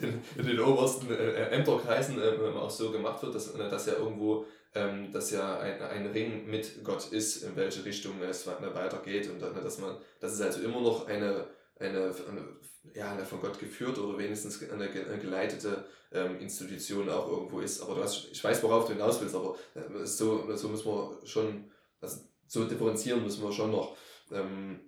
den, 0.00 0.22
in 0.38 0.46
den 0.46 0.60
obersten 0.60 1.10
äh, 1.10 1.50
Ämterkreisen 1.50 2.18
äh, 2.20 2.56
auch 2.56 2.70
so 2.70 2.90
gemacht 2.90 3.22
wird, 3.22 3.34
dass, 3.34 3.52
dass 3.52 3.86
ja 3.86 3.94
irgendwo 3.94 4.46
ähm, 4.74 5.12
dass 5.12 5.30
ja 5.30 5.58
ein, 5.58 5.80
ein 5.80 6.06
Ring 6.06 6.46
mit 6.46 6.84
Gott 6.84 7.08
ist, 7.10 7.42
in 7.42 7.56
welche 7.56 7.84
Richtung 7.84 8.20
es 8.22 8.46
weitergeht 8.46 9.28
und 9.30 9.40
dass 9.40 9.78
man, 9.78 9.96
dass 10.20 10.32
es 10.32 10.40
also 10.40 10.60
immer 10.60 10.80
noch 10.80 11.06
eine, 11.06 11.46
eine, 11.78 12.14
eine 12.28 12.58
ja, 12.94 13.12
eine 13.12 13.24
von 13.24 13.40
Gott 13.40 13.58
geführte 13.58 14.02
oder 14.02 14.18
wenigstens 14.18 14.62
eine, 14.62 14.88
geleitete 14.88 15.84
ähm, 16.12 16.40
Institution 16.40 17.08
auch 17.08 17.28
irgendwo 17.28 17.60
ist. 17.60 17.80
Aber 17.80 17.94
du 17.94 18.02
hast, 18.02 18.28
ich 18.30 18.42
weiß, 18.42 18.62
worauf 18.62 18.86
du 18.86 18.92
hinaus 18.92 19.20
willst, 19.20 19.34
aber 19.34 19.56
äh, 19.74 20.06
so, 20.06 20.54
so 20.56 20.68
müssen 20.68 20.86
wir 20.86 21.20
schon, 21.24 21.70
also 22.00 22.20
so 22.46 22.64
differenzieren 22.64 23.22
müssen 23.22 23.42
wir 23.42 23.52
schon 23.52 23.70
noch. 23.70 23.96
Ähm, 24.30 24.80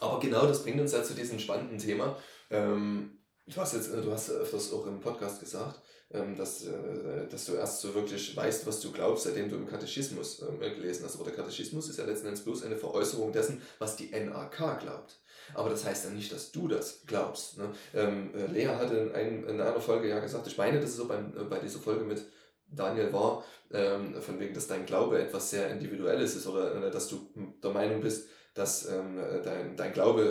aber 0.00 0.20
genau 0.20 0.46
das 0.46 0.62
bringt 0.62 0.80
uns 0.80 0.92
ja 0.92 1.02
zu 1.02 1.14
diesem 1.14 1.38
spannenden 1.38 1.78
Thema. 1.78 2.16
Ähm, 2.50 3.18
du 3.46 3.56
hast 3.56 3.74
jetzt, 3.74 3.92
du 3.92 4.10
hast 4.10 4.30
öfters 4.30 4.72
auch 4.72 4.86
im 4.86 5.00
Podcast 5.00 5.40
gesagt, 5.40 5.80
ähm, 6.10 6.36
dass, 6.36 6.64
äh, 6.64 7.28
dass 7.28 7.46
du 7.46 7.54
erst 7.54 7.80
so 7.80 7.94
wirklich 7.94 8.36
weißt, 8.36 8.66
was 8.66 8.80
du 8.80 8.92
glaubst, 8.92 9.24
seitdem 9.24 9.50
du 9.50 9.56
im 9.56 9.66
Katechismus 9.66 10.42
ähm, 10.42 10.60
gelesen 10.60 11.04
hast. 11.04 11.16
Aber 11.16 11.24
der 11.24 11.34
Katechismus 11.34 11.88
ist 11.88 11.98
ja 11.98 12.04
letzten 12.04 12.28
Endes 12.28 12.44
bloß 12.44 12.62
eine 12.62 12.76
Veräußerung 12.76 13.32
dessen, 13.32 13.60
was 13.78 13.96
die 13.96 14.10
NAK 14.10 14.80
glaubt. 14.80 15.20
Aber 15.52 15.70
das 15.70 15.84
heißt 15.84 16.06
ja 16.06 16.10
nicht, 16.10 16.32
dass 16.32 16.52
du 16.52 16.68
das 16.68 17.02
glaubst. 17.06 17.58
Ne? 17.58 17.70
Ähm, 17.94 18.30
äh, 18.34 18.46
Lea 18.46 18.68
hatte 18.68 18.96
in, 18.96 19.14
ein, 19.14 19.44
in 19.44 19.60
einer 19.60 19.80
Folge 19.80 20.08
ja 20.08 20.18
gesagt, 20.20 20.46
ich 20.46 20.56
meine, 20.56 20.80
dass 20.80 20.90
es 20.90 20.96
so 20.96 21.06
beim, 21.06 21.32
äh, 21.36 21.44
bei 21.44 21.58
dieser 21.58 21.80
Folge 21.80 22.04
mit 22.04 22.24
Daniel 22.66 23.12
war, 23.12 23.44
ähm, 23.72 24.20
von 24.20 24.40
wegen, 24.40 24.54
dass 24.54 24.66
dein 24.66 24.86
Glaube 24.86 25.20
etwas 25.20 25.50
sehr 25.50 25.70
Individuelles 25.70 26.36
ist 26.36 26.46
oder 26.46 26.86
äh, 26.86 26.90
dass 26.90 27.08
du 27.08 27.28
der 27.62 27.70
Meinung 27.70 28.00
bist, 28.00 28.28
dass 28.54 28.88
ähm, 28.88 29.18
dein, 29.44 29.76
dein 29.76 29.92
Glaube 29.92 30.22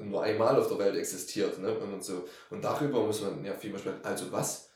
äh, 0.00 0.04
nur 0.04 0.22
einmal 0.22 0.56
auf 0.56 0.68
der 0.68 0.78
Welt 0.78 0.96
existiert. 0.96 1.58
Ne? 1.58 1.78
Und, 1.78 2.02
so. 2.02 2.26
und 2.50 2.64
darüber 2.64 3.04
muss 3.04 3.20
man 3.20 3.44
ja 3.44 3.52
viel 3.54 3.70
mehr 3.70 3.78
sprechen. 3.78 4.00
Also 4.02 4.32
was, 4.32 4.70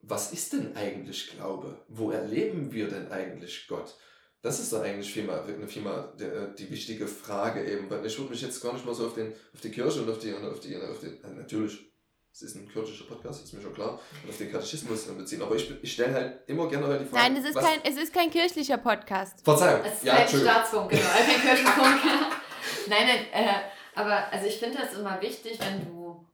was 0.00 0.32
ist 0.32 0.52
denn 0.54 0.74
eigentlich 0.76 1.30
Glaube? 1.32 1.76
Wo 1.88 2.10
erleben 2.10 2.72
wir 2.72 2.88
denn 2.88 3.10
eigentlich 3.10 3.66
Gott? 3.68 3.96
Das 4.46 4.60
ist 4.60 4.72
doch 4.72 4.80
eigentlich 4.80 5.12
vielmehr, 5.12 5.42
vielmehr 5.66 6.12
die, 6.16 6.22
äh, 6.22 6.54
die 6.56 6.70
wichtige 6.70 7.08
Frage 7.08 7.64
eben. 7.64 7.90
Weil 7.90 8.06
ich 8.06 8.16
würde 8.16 8.30
mich 8.30 8.40
jetzt 8.40 8.62
gar 8.62 8.72
nicht 8.74 8.86
mal 8.86 8.94
so 8.94 9.06
auf, 9.06 9.14
den, 9.14 9.34
auf 9.52 9.60
die 9.60 9.72
Kirche 9.72 10.00
und 10.00 10.08
auf 10.08 10.20
die, 10.20 10.32
und 10.32 10.44
auf 10.44 10.60
die, 10.60 10.76
auf 10.76 11.00
die 11.00 11.06
äh, 11.06 11.34
natürlich, 11.36 11.84
es 12.32 12.42
ist 12.42 12.54
ein 12.54 12.68
kirchlicher 12.68 13.06
Podcast, 13.06 13.42
ist 13.42 13.52
mir 13.54 13.60
schon 13.60 13.74
klar, 13.74 14.00
und 14.22 14.30
auf 14.30 14.38
den 14.38 14.52
Katechismus 14.52 15.02
beziehen. 15.06 15.42
Aber 15.42 15.56
ich, 15.56 15.68
ich 15.82 15.92
stelle 15.92 16.14
halt 16.14 16.48
immer 16.48 16.68
gerne 16.68 16.96
die 16.96 17.06
Frage. 17.06 17.24
Nein, 17.24 17.36
es 17.42 17.48
ist, 17.50 17.58
kein, 17.58 17.80
es 17.82 17.96
ist 17.96 18.14
kein 18.14 18.30
kirchlicher 18.30 18.78
Podcast. 18.78 19.42
Verzeihung. 19.42 19.80
Es 19.84 19.94
ist 19.94 20.04
ja, 20.04 20.14
kein 20.14 20.28
Staatsfunk, 20.28 20.90
genau, 20.90 21.02
kein 21.02 21.40
Kirchenfunk. 21.40 22.04
nein, 22.86 23.04
nein, 23.04 23.26
äh, 23.32 23.48
aber 23.96 24.32
also 24.32 24.46
ich 24.46 24.58
finde 24.58 24.78
das 24.78 24.96
immer 24.96 25.20
wichtig, 25.20 25.58
wenn 25.58 25.86
du 25.86 26.24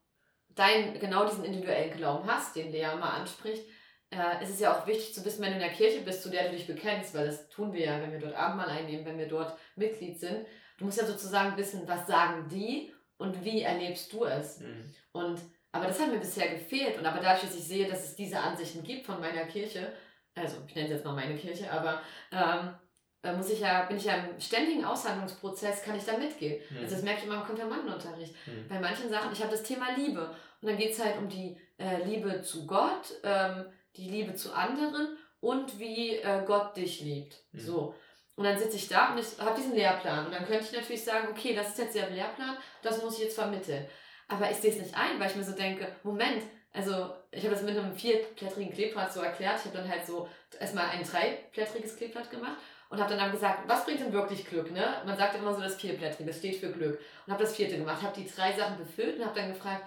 dein, 0.50 1.00
genau 1.00 1.24
diesen 1.24 1.46
individuellen 1.46 1.96
Glauben 1.96 2.30
hast, 2.30 2.54
den 2.56 2.72
Lea 2.72 2.94
mal 2.94 3.20
anspricht, 3.20 3.64
äh, 4.12 4.42
ist 4.42 4.50
es 4.50 4.60
ja 4.60 4.72
auch 4.76 4.86
wichtig 4.86 5.14
zu 5.14 5.24
wissen, 5.24 5.42
wenn 5.42 5.50
du 5.50 5.56
in 5.56 5.62
der 5.62 5.72
Kirche 5.72 6.02
bist, 6.02 6.22
zu 6.22 6.30
der 6.30 6.44
du 6.44 6.50
dich 6.50 6.66
bekennst, 6.66 7.14
weil 7.14 7.26
das 7.26 7.48
tun 7.48 7.72
wir 7.72 7.86
ja, 7.86 8.00
wenn 8.00 8.12
wir 8.12 8.20
dort 8.20 8.34
Abendmahl 8.34 8.68
einnehmen, 8.68 9.06
wenn 9.06 9.18
wir 9.18 9.28
dort 9.28 9.56
Mitglied 9.74 10.18
sind. 10.20 10.46
Du 10.78 10.84
musst 10.84 10.98
ja 10.98 11.06
sozusagen 11.06 11.56
wissen, 11.56 11.82
was 11.86 12.06
sagen 12.06 12.48
die 12.50 12.92
und 13.16 13.44
wie 13.44 13.62
erlebst 13.62 14.12
du 14.12 14.24
es. 14.24 14.60
Mhm. 14.60 14.94
Und, 15.12 15.40
aber 15.72 15.86
das 15.86 16.00
hat 16.00 16.10
mir 16.10 16.18
bisher 16.18 16.48
gefehlt. 16.48 16.98
Und 16.98 17.06
aber 17.06 17.20
dadurch, 17.20 17.42
dass 17.42 17.56
ich 17.56 17.64
sehe, 17.64 17.88
dass 17.88 18.04
es 18.04 18.14
diese 18.14 18.38
Ansichten 18.38 18.82
gibt 18.82 19.06
von 19.06 19.20
meiner 19.20 19.44
Kirche, 19.46 19.92
also 20.34 20.58
ich 20.66 20.74
nenne 20.74 20.88
es 20.88 20.94
jetzt 20.94 21.04
mal 21.04 21.14
meine 21.14 21.36
Kirche, 21.36 21.70
aber 21.70 22.02
ähm, 22.30 22.74
äh, 23.22 23.34
muss 23.34 23.50
ich 23.50 23.60
ja, 23.60 23.84
bin 23.84 23.96
ich 23.96 24.04
ja 24.04 24.14
im 24.16 24.40
ständigen 24.40 24.84
Aushandlungsprozess, 24.84 25.82
kann 25.82 25.96
ich 25.96 26.04
da 26.04 26.18
mitgehen. 26.18 26.60
Mhm. 26.70 26.78
Also 26.78 26.96
das 26.96 27.04
merke 27.04 27.20
ich 27.20 27.26
immer 27.26 27.36
im 27.36 27.46
Konfirmandenunterricht. 27.46 28.34
Mhm. 28.46 28.68
Bei 28.68 28.80
manchen 28.80 29.08
Sachen, 29.08 29.32
ich 29.32 29.40
habe 29.40 29.52
das 29.52 29.62
Thema 29.62 29.94
Liebe. 29.96 30.34
Und 30.60 30.68
dann 30.68 30.76
geht 30.76 30.92
es 30.92 31.02
halt 31.02 31.16
um 31.18 31.28
die 31.28 31.56
äh, 31.78 32.02
Liebe 32.04 32.42
zu 32.42 32.66
Gott, 32.66 33.14
ähm, 33.22 33.66
die 33.96 34.08
Liebe 34.08 34.34
zu 34.34 34.52
anderen 34.52 35.16
und 35.40 35.78
wie 35.78 36.16
äh, 36.16 36.42
Gott 36.46 36.76
dich 36.76 37.00
liebt. 37.00 37.36
Mhm. 37.52 37.60
So. 37.60 37.94
Und 38.34 38.44
dann 38.44 38.58
sitze 38.58 38.76
ich 38.76 38.88
da 38.88 39.12
und 39.12 39.18
ich 39.18 39.38
habe 39.38 39.56
diesen 39.56 39.74
Lehrplan. 39.74 40.26
Und 40.26 40.32
dann 40.32 40.46
könnte 40.46 40.64
ich 40.64 40.72
natürlich 40.72 41.04
sagen, 41.04 41.28
okay, 41.30 41.54
das 41.54 41.70
ist 41.70 41.78
jetzt 41.78 41.94
der 41.94 42.10
Lehrplan, 42.10 42.56
das 42.82 43.02
muss 43.02 43.18
ich 43.18 43.24
jetzt 43.24 43.34
vermitteln. 43.34 43.86
Aber 44.28 44.50
ich 44.50 44.56
sehe 44.56 44.70
es 44.70 44.78
nicht 44.78 44.96
ein, 44.96 45.20
weil 45.20 45.30
ich 45.30 45.36
mir 45.36 45.44
so 45.44 45.52
denke, 45.52 45.86
Moment, 46.02 46.42
also 46.72 47.12
ich 47.30 47.44
habe 47.44 47.54
das 47.54 47.62
mit 47.62 47.76
einem 47.76 47.94
vierblättrigen 47.94 48.72
Kleeblatt 48.72 49.12
so 49.12 49.20
erklärt. 49.20 49.58
Ich 49.58 49.66
habe 49.66 49.76
dann 49.76 49.90
halt 49.90 50.06
so 50.06 50.28
erstmal 50.58 50.88
ein 50.88 51.04
dreiblättriges 51.04 51.96
Kleeblatt 51.96 52.30
gemacht 52.30 52.56
und 52.88 52.98
habe 52.98 53.10
dann, 53.10 53.18
dann 53.18 53.32
gesagt, 53.32 53.68
was 53.68 53.84
bringt 53.84 54.00
denn 54.00 54.12
wirklich 54.12 54.46
Glück? 54.46 54.70
Ne? 54.70 55.02
Man 55.04 55.16
sagt 55.16 55.34
immer 55.34 55.54
so, 55.54 55.60
das 55.60 55.76
vierblättrige, 55.76 56.30
das 56.30 56.38
steht 56.38 56.56
für 56.56 56.72
Glück. 56.72 56.98
Und 57.26 57.32
habe 57.32 57.42
das 57.42 57.54
vierte 57.54 57.76
gemacht, 57.76 58.00
habe 58.02 58.18
die 58.18 58.30
drei 58.30 58.52
Sachen 58.52 58.78
befüllt 58.78 59.18
und 59.18 59.26
habe 59.26 59.38
dann 59.38 59.52
gefragt, 59.52 59.84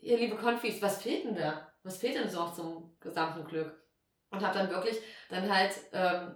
ihr 0.00 0.18
liebe 0.18 0.36
Konfis, 0.36 0.82
was 0.82 1.02
fehlt 1.02 1.24
denn 1.24 1.36
da? 1.36 1.73
Was 1.84 1.98
fehlt 1.98 2.16
denn 2.16 2.28
so 2.28 2.40
noch 2.40 2.54
zum 2.54 2.96
gesamten 3.00 3.44
Glück? 3.44 3.72
Und 4.30 4.44
habe 4.44 4.58
dann 4.58 4.70
wirklich 4.70 4.98
dann 5.28 5.54
halt 5.54 5.72
ähm, 5.92 6.34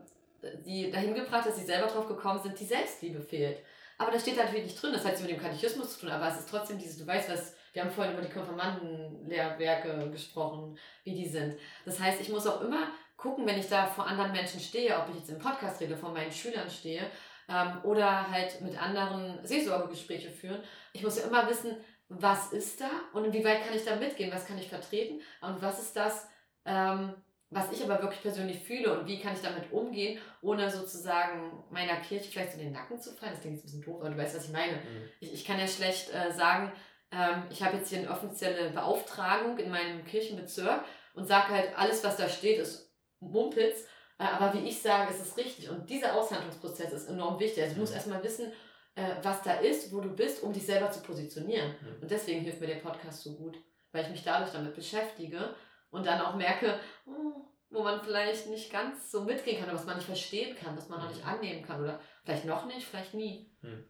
die 0.64 0.90
dahin 0.90 1.14
gebracht, 1.14 1.46
dass 1.46 1.56
sie 1.56 1.64
selber 1.64 1.88
drauf 1.88 2.06
gekommen 2.06 2.40
sind, 2.40 2.58
die 2.60 2.64
Selbstliebe 2.64 3.20
fehlt. 3.20 3.58
Aber 3.96 4.12
das 4.12 4.22
steht 4.22 4.38
halt 4.38 4.52
nicht 4.52 4.80
drin, 4.80 4.92
das 4.92 5.02
hat 5.02 5.12
nichts 5.12 5.22
mit 5.22 5.32
dem 5.32 5.40
Katechismus 5.40 5.94
zu 5.94 6.00
tun, 6.00 6.10
aber 6.10 6.28
es 6.28 6.38
ist 6.38 6.48
trotzdem 6.48 6.78
dieses, 6.78 6.98
du 6.98 7.06
weißt 7.06 7.28
was, 7.30 7.56
wir 7.72 7.82
haben 7.82 7.90
vorhin 7.90 8.14
über 8.14 8.22
die 8.22 8.32
Konfirmandenlehrwerke 8.32 10.10
gesprochen, 10.10 10.78
wie 11.02 11.14
die 11.14 11.28
sind. 11.28 11.58
Das 11.84 11.98
heißt, 11.98 12.20
ich 12.20 12.28
muss 12.28 12.46
auch 12.46 12.60
immer 12.60 12.88
gucken, 13.16 13.44
wenn 13.46 13.58
ich 13.58 13.68
da 13.68 13.86
vor 13.86 14.06
anderen 14.06 14.30
Menschen 14.30 14.60
stehe, 14.60 14.96
ob 14.96 15.08
ich 15.10 15.16
jetzt 15.16 15.30
im 15.30 15.40
Podcast 15.40 15.80
rede, 15.80 15.96
vor 15.96 16.12
meinen 16.12 16.30
Schülern 16.30 16.70
stehe 16.70 17.10
ähm, 17.48 17.80
oder 17.82 18.30
halt 18.30 18.60
mit 18.60 18.80
anderen 18.80 19.44
Seelsorgegespräche 19.44 20.30
führen. 20.30 20.62
Ich 20.92 21.02
muss 21.02 21.18
ja 21.18 21.24
immer 21.24 21.48
wissen, 21.48 21.76
was 22.08 22.52
ist 22.52 22.80
da 22.80 22.90
und 23.12 23.24
inwieweit 23.24 23.64
kann 23.64 23.76
ich 23.76 23.84
da 23.84 23.96
mitgehen, 23.96 24.32
was 24.32 24.46
kann 24.46 24.58
ich 24.58 24.68
vertreten 24.68 25.20
und 25.42 25.60
was 25.60 25.78
ist 25.78 25.94
das, 25.94 26.26
ähm, 26.64 27.14
was 27.50 27.72
ich 27.72 27.82
aber 27.82 28.02
wirklich 28.02 28.22
persönlich 28.22 28.60
fühle 28.60 28.98
und 28.98 29.06
wie 29.06 29.20
kann 29.20 29.34
ich 29.34 29.42
damit 29.42 29.72
umgehen, 29.72 30.18
ohne 30.42 30.70
sozusagen 30.70 31.64
meiner 31.70 31.96
Kirche 31.96 32.30
vielleicht 32.30 32.54
in 32.54 32.60
den 32.60 32.72
Nacken 32.72 33.00
zu 33.00 33.12
fallen. 33.12 33.32
Das 33.32 33.40
klingt 33.40 33.56
jetzt 33.56 33.64
ein 33.64 33.80
bisschen 33.80 33.82
doof, 33.82 34.00
aber 34.00 34.10
du 34.10 34.18
weißt, 34.18 34.36
was 34.36 34.46
ich 34.46 34.52
meine. 34.52 34.72
Mhm. 34.72 35.08
Ich, 35.20 35.32
ich 35.32 35.44
kann 35.44 35.58
ja 35.58 35.66
schlecht 35.66 36.12
äh, 36.12 36.32
sagen, 36.32 36.72
ähm, 37.10 37.44
ich 37.50 37.62
habe 37.62 37.78
jetzt 37.78 37.88
hier 37.88 38.00
eine 38.00 38.10
offizielle 38.10 38.70
Beauftragung 38.70 39.58
in 39.58 39.70
meinem 39.70 40.04
Kirchenbezirk 40.04 40.84
und 41.14 41.26
sage 41.26 41.48
halt, 41.48 41.78
alles, 41.78 42.04
was 42.04 42.16
da 42.16 42.28
steht, 42.28 42.58
ist 42.58 42.92
Mumpitz. 43.20 43.84
Äh, 44.18 44.24
aber 44.24 44.52
wie 44.54 44.68
ich 44.68 44.82
sage, 44.82 45.12
ist 45.12 45.20
es 45.20 45.36
richtig. 45.36 45.70
Und 45.70 45.88
dieser 45.88 46.14
Aushandlungsprozess 46.14 46.92
ist 46.92 47.08
enorm 47.08 47.40
wichtig. 47.40 47.62
Also 47.62 47.74
du 47.74 47.80
musst 47.80 47.92
mhm. 47.92 47.96
erstmal 47.96 48.22
wissen, 48.22 48.52
äh, 48.98 49.14
was 49.22 49.42
da 49.42 49.54
ist, 49.54 49.92
wo 49.92 50.00
du 50.00 50.10
bist, 50.10 50.42
um 50.42 50.52
dich 50.52 50.66
selber 50.66 50.90
zu 50.90 51.00
positionieren. 51.00 51.76
Mhm. 51.80 52.02
Und 52.02 52.10
deswegen 52.10 52.40
hilft 52.40 52.60
mir 52.60 52.66
der 52.66 52.76
Podcast 52.76 53.22
so 53.22 53.34
gut, 53.34 53.56
weil 53.92 54.02
ich 54.02 54.10
mich 54.10 54.24
dadurch 54.24 54.50
damit 54.50 54.74
beschäftige 54.74 55.54
und 55.90 56.04
dann 56.04 56.20
auch 56.20 56.34
merke, 56.34 56.80
oh, 57.06 57.46
wo 57.70 57.82
man 57.82 58.02
vielleicht 58.02 58.48
nicht 58.48 58.72
ganz 58.72 59.12
so 59.12 59.22
mitgehen 59.22 59.58
kann 59.58 59.68
oder 59.68 59.78
was 59.78 59.86
man 59.86 59.96
nicht 59.96 60.06
verstehen 60.06 60.56
kann, 60.56 60.76
was 60.76 60.88
man 60.88 61.00
noch 61.00 61.08
nicht 61.08 61.24
annehmen 61.24 61.62
kann 61.62 61.80
oder 61.80 62.00
vielleicht 62.24 62.44
noch 62.44 62.66
nicht, 62.66 62.86
vielleicht 62.86 63.14
nie. 63.14 63.48
Hm. 63.60 63.84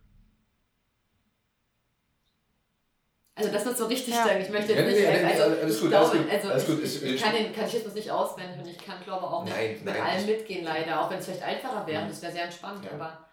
Also 3.34 3.52
das 3.52 3.66
ist 3.66 3.78
so 3.78 3.86
richtig 3.86 4.14
ja. 4.14 4.24
sagen. 4.24 4.40
Ich 4.42 4.50
möchte 4.50 4.72
jetzt 4.72 4.84
nicht. 4.84 5.00
Ja, 5.00 5.28
also, 5.28 5.42
alles 5.44 5.76
ich 5.76 5.80
gut, 5.80 5.90
glaube, 5.90 6.10
alles 6.10 6.22
gut, 6.22 6.32
also 6.32 6.48
alles 6.48 6.66
gut. 6.66 6.82
Ich, 6.82 7.02
ich, 7.04 7.22
kann 7.22 7.32
den 7.32 7.54
Katechismus 7.54 7.94
nicht 7.94 8.10
auswendig 8.10 8.58
und 8.58 8.68
ich 8.68 8.78
kann 8.78 9.02
glaube 9.02 9.24
auch 9.24 9.44
nein, 9.44 9.74
mit, 9.74 9.84
nein, 9.84 10.02
allem 10.02 10.26
mitgehen 10.26 10.64
leider, 10.64 11.00
auch 11.00 11.08
wenn 11.08 11.18
es 11.18 11.26
vielleicht 11.26 11.44
einfacher 11.44 11.86
wäre. 11.86 12.04
Mhm. 12.04 12.08
Das 12.08 12.20
wäre 12.20 12.32
sehr 12.32 12.44
entspannt, 12.44 12.84
ja. 12.84 12.90
aber. 12.90 13.27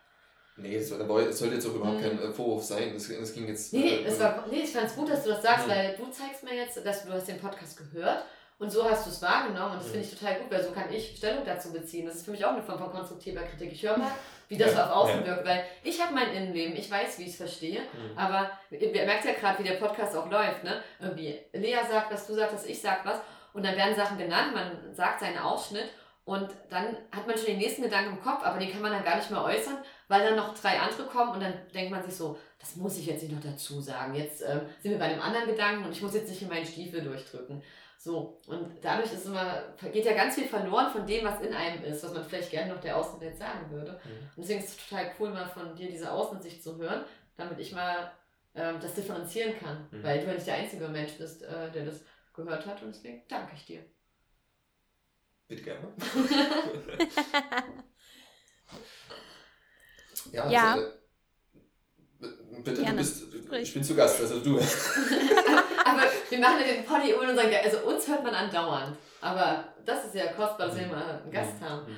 Nee, 0.57 0.77
das, 0.77 0.89
das 0.89 1.39
sollte 1.39 1.55
jetzt 1.55 1.67
auch 1.67 1.75
überhaupt 1.75 1.99
mhm. 1.99 2.01
kein 2.01 2.19
äh, 2.19 2.31
Vorwurf 2.31 2.63
sein. 2.63 2.93
Das, 2.93 3.09
das 3.09 3.33
ging 3.33 3.47
jetzt. 3.47 3.73
Nee, 3.73 3.97
äh, 3.97 4.05
es 4.05 4.19
war, 4.19 4.45
nee 4.49 4.61
ich 4.61 4.71
fand 4.71 4.87
es 4.87 4.95
gut, 4.95 5.09
dass 5.09 5.23
du 5.23 5.29
das 5.29 5.41
sagst, 5.41 5.67
mhm. 5.67 5.71
weil 5.71 5.95
du 5.97 6.09
zeigst 6.09 6.43
mir 6.43 6.55
jetzt, 6.55 6.83
dass 6.85 7.05
du 7.05 7.11
hast 7.11 7.27
den 7.27 7.39
Podcast 7.39 7.77
gehört 7.77 8.23
und 8.57 8.71
so 8.71 8.89
hast 8.89 9.05
du 9.05 9.09
es 9.09 9.21
wahrgenommen 9.21 9.73
und 9.73 9.81
das 9.81 9.91
finde 9.91 10.05
ich 10.05 10.13
mhm. 10.13 10.17
total 10.17 10.35
gut, 10.35 10.51
weil 10.51 10.63
so 10.63 10.71
kann 10.71 10.93
ich 10.93 11.17
Stellung 11.17 11.43
dazu 11.45 11.73
beziehen. 11.73 12.05
Das 12.05 12.15
ist 12.15 12.25
für 12.25 12.31
mich 12.31 12.45
auch 12.45 12.53
eine 12.53 12.63
Form 12.63 12.79
von 12.79 12.89
konstruktiver 12.89 13.41
Kritik. 13.41 13.73
Ich 13.73 13.83
höre 13.83 13.97
mal, 13.97 14.11
wie 14.47 14.57
das 14.57 14.73
ja, 14.73 14.85
auf 14.85 14.91
Außen 15.03 15.21
ja. 15.21 15.25
wirkt, 15.25 15.45
weil 15.45 15.65
ich 15.83 16.01
habe 16.01 16.13
mein 16.13 16.31
Innenleben, 16.31 16.75
ich 16.77 16.89
weiß, 16.89 17.19
wie 17.19 17.23
ich 17.23 17.31
es 17.31 17.35
verstehe, 17.35 17.81
mhm. 17.81 18.17
aber 18.17 18.51
ihr 18.71 18.91
merkt 18.91 19.25
ja 19.25 19.33
gerade, 19.33 19.59
wie 19.59 19.67
der 19.67 19.75
Podcast 19.75 20.15
auch 20.15 20.29
läuft, 20.29 20.63
ne? 20.63 20.81
Irgendwie 21.01 21.37
Lea 21.51 21.79
sagt 21.89 22.13
was, 22.13 22.27
du 22.27 22.33
sagst 22.33 22.55
was, 22.55 22.65
ich 22.65 22.79
sag 22.79 23.05
was 23.05 23.19
und 23.53 23.65
dann 23.65 23.75
werden 23.75 23.95
Sachen 23.95 24.17
genannt, 24.17 24.53
man 24.53 24.93
sagt 24.93 25.19
seinen 25.19 25.37
Ausschnitt 25.37 25.89
und 26.23 26.49
dann 26.69 26.97
hat 27.11 27.27
man 27.27 27.35
schon 27.35 27.47
den 27.47 27.57
nächsten 27.57 27.83
Gedanken 27.83 28.17
im 28.17 28.21
Kopf, 28.21 28.43
aber 28.43 28.57
den 28.57 28.71
kann 28.71 28.81
man 28.81 28.91
dann 28.91 29.03
gar 29.03 29.17
nicht 29.17 29.29
mehr 29.29 29.43
äußern, 29.43 29.77
weil 30.07 30.23
dann 30.23 30.35
noch 30.35 30.57
drei 30.57 30.79
andere 30.79 31.07
kommen 31.07 31.31
und 31.31 31.41
dann 31.41 31.53
denkt 31.73 31.91
man 31.91 32.03
sich 32.03 32.15
so, 32.15 32.37
das 32.59 32.75
muss 32.75 32.97
ich 32.97 33.05
jetzt 33.05 33.23
nicht 33.23 33.33
noch 33.33 33.43
dazu 33.43 33.81
sagen. 33.81 34.15
Jetzt 34.15 34.41
ähm, 34.41 34.61
sind 34.81 34.91
wir 34.91 34.99
bei 34.99 35.05
einem 35.05 35.21
anderen 35.21 35.47
Gedanken 35.47 35.85
und 35.85 35.91
ich 35.91 36.01
muss 36.01 36.13
jetzt 36.13 36.29
nicht 36.29 36.41
in 36.41 36.49
meinen 36.49 36.65
Stiefel 36.65 37.03
durchdrücken. 37.03 37.61
So, 37.97 38.39
und 38.47 38.71
dadurch 38.81 39.11
ist 39.11 39.25
immer, 39.25 39.63
geht 39.91 40.05
ja 40.05 40.13
ganz 40.13 40.35
viel 40.35 40.47
verloren 40.47 40.91
von 40.91 41.07
dem, 41.07 41.25
was 41.25 41.41
in 41.41 41.53
einem 41.53 41.83
ist, 41.83 42.03
was 42.03 42.13
man 42.13 42.23
vielleicht 42.23 42.51
gerne 42.51 42.73
noch 42.73 42.81
der 42.81 42.97
Außenwelt 42.97 43.37
sagen 43.37 43.71
würde. 43.71 43.93
Mhm. 43.93 44.29
Und 44.35 44.43
deswegen 44.43 44.59
ist 44.59 44.69
es 44.69 44.87
total 44.87 45.11
cool, 45.19 45.31
mal 45.31 45.47
von 45.47 45.75
dir 45.75 45.89
diese 45.89 46.11
Außensicht 46.11 46.61
zu 46.61 46.77
hören, 46.77 47.03
damit 47.35 47.59
ich 47.59 47.71
mal 47.71 48.11
ähm, 48.53 48.75
das 48.79 48.93
differenzieren 48.93 49.57
kann. 49.57 49.87
Mhm. 49.89 50.03
Weil 50.03 50.19
du 50.19 50.27
ja 50.27 50.33
nicht 50.33 50.45
der 50.45 50.55
einzige 50.55 50.87
Mensch 50.87 51.13
bist, 51.13 51.41
äh, 51.41 51.71
der 51.71 51.85
das 51.85 52.01
gehört 52.35 52.65
hat 52.67 52.83
und 52.83 52.93
deswegen 52.93 53.23
danke 53.27 53.55
ich 53.55 53.65
dir. 53.65 53.83
Bitte 55.47 55.63
gerne. 55.63 55.87
ja, 60.31 60.49
ja. 60.49 60.73
Also, 60.73 60.87
bitte, 62.63 62.81
gerne. 62.81 62.91
du 62.91 62.97
bist, 62.97 63.23
ich 63.61 63.73
bin 63.73 63.83
zu 63.83 63.95
Gast, 63.95 64.21
also 64.21 64.39
du. 64.39 64.57
aber 65.85 66.03
wir 66.29 66.39
machen 66.39 66.59
ja 66.59 66.73
den 66.73 66.85
Poddy 66.85 67.13
ohne 67.13 67.31
unseren 67.31 67.49
Gast. 67.49 67.65
Also 67.65 67.87
uns 67.87 68.07
hört 68.07 68.23
man 68.23 68.33
andauernd. 68.33 68.97
Aber 69.21 69.73
das 69.85 70.05
ist 70.05 70.15
ja 70.15 70.27
kostbar, 70.27 70.67
dass 70.67 70.77
wir 70.77 70.87
mal 70.87 71.21
einen 71.21 71.31
Gast 71.31 71.59
mhm. 71.59 71.65
haben. 71.65 71.97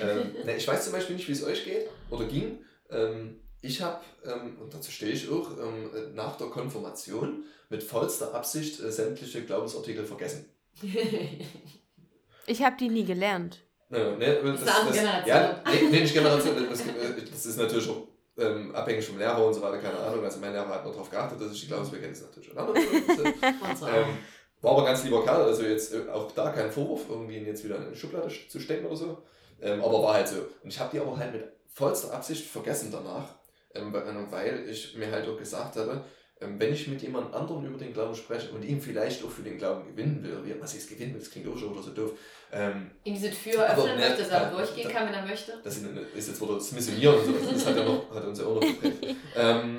ähm, 0.00 0.34
ne, 0.44 0.56
ich 0.56 0.66
weiß 0.66 0.84
zum 0.84 0.92
Beispiel 0.92 1.16
nicht, 1.16 1.28
wie 1.28 1.32
es 1.32 1.44
euch 1.44 1.64
geht 1.64 1.88
oder 2.10 2.24
ging. 2.26 2.64
Ähm, 2.90 3.40
ich 3.60 3.82
habe, 3.82 4.00
ähm, 4.24 4.58
und 4.60 4.72
dazu 4.72 4.90
stehe 4.90 5.12
ich 5.12 5.28
auch, 5.28 5.50
ähm, 5.58 6.14
nach 6.14 6.36
der 6.36 6.48
Konfirmation 6.48 7.44
mit 7.68 7.82
vollster 7.82 8.34
Absicht 8.34 8.80
äh, 8.80 8.90
sämtliche 8.90 9.44
Glaubensartikel 9.44 10.04
vergessen. 10.04 10.48
ich 12.46 12.62
habe 12.62 12.76
die 12.78 12.88
nie 12.88 13.04
gelernt. 13.04 13.65
Ja, 13.88 14.16
ne, 14.16 14.40
das, 14.42 14.64
das, 14.64 14.96
ja, 15.26 15.62
nee, 15.70 15.88
nee, 15.90 16.00
nicht 16.00 16.12
Generation. 16.12 16.66
Das, 16.68 16.82
das 17.30 17.46
ist 17.46 17.56
natürlich 17.56 17.88
auch 17.88 18.08
ähm, 18.36 18.74
abhängig 18.74 19.06
vom 19.06 19.18
Lehrer 19.18 19.44
und 19.44 19.54
so 19.54 19.62
weiter, 19.62 19.78
keine 19.78 19.98
Ahnung. 19.98 20.24
Also 20.24 20.40
mein 20.40 20.52
Lehrer 20.52 20.68
hat 20.68 20.84
nur 20.84 20.92
darauf 20.92 21.10
geachtet, 21.10 21.40
dass 21.40 21.52
ich 21.52 21.60
die 21.60 21.66
Glaubensbekenntnisse 21.68 22.24
natürlich 22.24 22.48
schon 22.48 22.58
andere 22.58 22.78
ähm, 22.78 24.18
War 24.60 24.72
aber 24.72 24.84
ganz 24.84 25.04
lieber 25.04 25.24
Kerl, 25.24 25.42
also 25.42 25.62
jetzt 25.62 25.94
äh, 25.94 26.08
auch 26.10 26.30
da 26.32 26.50
kein 26.50 26.70
Vorwurf, 26.70 27.02
irgendwie 27.08 27.36
ihn 27.36 27.46
jetzt 27.46 27.64
wieder 27.64 27.76
in 27.76 27.86
eine 27.86 27.96
Schublade 27.96 28.28
zu 28.48 28.58
stecken 28.58 28.86
oder 28.86 28.96
so. 28.96 29.22
Ähm, 29.62 29.82
aber 29.82 30.02
war 30.02 30.14
halt 30.14 30.28
so. 30.28 30.36
Und 30.62 30.70
ich 30.70 30.80
habe 30.80 30.90
die 30.92 31.00
aber 31.00 31.16
halt 31.16 31.32
mit 31.32 31.44
vollster 31.72 32.12
Absicht 32.12 32.44
vergessen 32.44 32.90
danach, 32.90 33.36
ähm, 33.74 33.94
weil 34.30 34.68
ich 34.68 34.96
mir 34.96 35.10
halt 35.10 35.28
auch 35.28 35.38
gesagt 35.38 35.76
habe, 35.76 36.04
wenn 36.40 36.72
ich 36.72 36.86
mit 36.86 37.00
jemand 37.00 37.32
anderem 37.32 37.64
über 37.64 37.78
den 37.78 37.92
Glauben 37.92 38.14
spreche 38.14 38.50
und 38.50 38.62
ihn 38.62 38.80
vielleicht 38.80 39.24
auch 39.24 39.30
für 39.30 39.42
den 39.42 39.56
Glauben 39.56 39.86
gewinnen 39.86 40.22
will, 40.22 40.38
wie, 40.44 40.60
was 40.60 40.74
ist 40.74 40.88
gewinnen 40.88 41.14
will, 41.14 41.20
das 41.20 41.30
klingt 41.30 41.48
auch 41.48 41.56
schon 41.56 41.72
oder 41.72 41.82
so 41.82 41.92
doof. 41.92 42.12
Ähm, 42.52 42.90
Ihm 43.04 43.14
diese 43.14 43.30
Tür 43.30 43.66
öffnen 43.66 43.96
möchte, 43.96 44.22
dass 44.22 44.28
er 44.28 44.50
durchgehen 44.50 44.90
kann, 44.90 45.06
wenn 45.08 45.14
er 45.14 45.24
möchte. 45.24 45.58
Das 45.64 45.78
ist 45.78 46.28
jetzt 46.28 46.40
wieder 46.40 46.54
das 46.54 46.72
Missionieren 46.72 47.16
und 47.16 47.24
so, 47.24 47.52
das 47.52 47.66
hat, 47.66 47.76
ja 47.76 47.84
noch, 47.84 48.14
hat 48.14 48.24
uns 48.24 48.38
ja 48.38 48.44
auch 48.44 48.54
noch 48.54 48.60
geprägt. 48.60 49.16
ähm, 49.36 49.78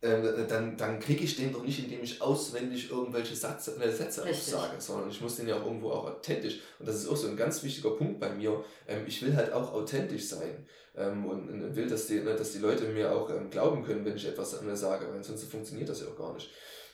äh, 0.00 0.46
dann, 0.46 0.76
dann 0.76 1.00
kriege 1.00 1.24
ich 1.24 1.36
den 1.36 1.52
doch 1.52 1.64
nicht, 1.64 1.82
indem 1.82 2.02
ich 2.04 2.22
auswendig 2.22 2.90
irgendwelche 2.90 3.34
Satz, 3.34 3.68
äh, 3.68 3.90
Sätze 3.90 4.24
sage, 4.32 4.80
sondern 4.80 5.10
ich 5.10 5.20
muss 5.20 5.36
den 5.36 5.48
ja 5.48 5.56
auch 5.56 5.66
irgendwo 5.66 5.90
auch 5.90 6.06
authentisch. 6.06 6.60
Und 6.78 6.86
das 6.86 6.96
ist 6.96 7.08
auch 7.08 7.16
so 7.16 7.26
ein 7.26 7.36
ganz 7.36 7.62
wichtiger 7.64 7.90
Punkt 7.90 8.20
bei 8.20 8.30
mir. 8.30 8.64
Ähm, 8.86 9.02
ich 9.06 9.20
will 9.22 9.34
halt 9.34 9.52
auch 9.52 9.72
authentisch 9.72 10.28
sein 10.28 10.66
ähm, 10.96 11.26
und, 11.26 11.48
und, 11.48 11.74
will, 11.74 11.88
dass 11.88 12.06
die, 12.06 12.20
ne, 12.20 12.36
dass 12.36 12.52
die 12.52 12.58
Leute 12.58 12.84
mir 12.84 13.12
auch 13.12 13.28
ähm, 13.30 13.50
glauben 13.50 13.82
können, 13.84 14.04
wenn 14.04 14.16
ich 14.16 14.26
etwas 14.26 14.52
sage, 14.52 15.12
weil 15.12 15.24
sonst 15.24 15.44
funktioniert 15.44 15.88
das 15.88 16.00
ja 16.00 16.06
auch 16.06 16.16
gar 16.16 16.34
nicht. 16.34 16.50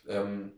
Ähm, 0.09 0.53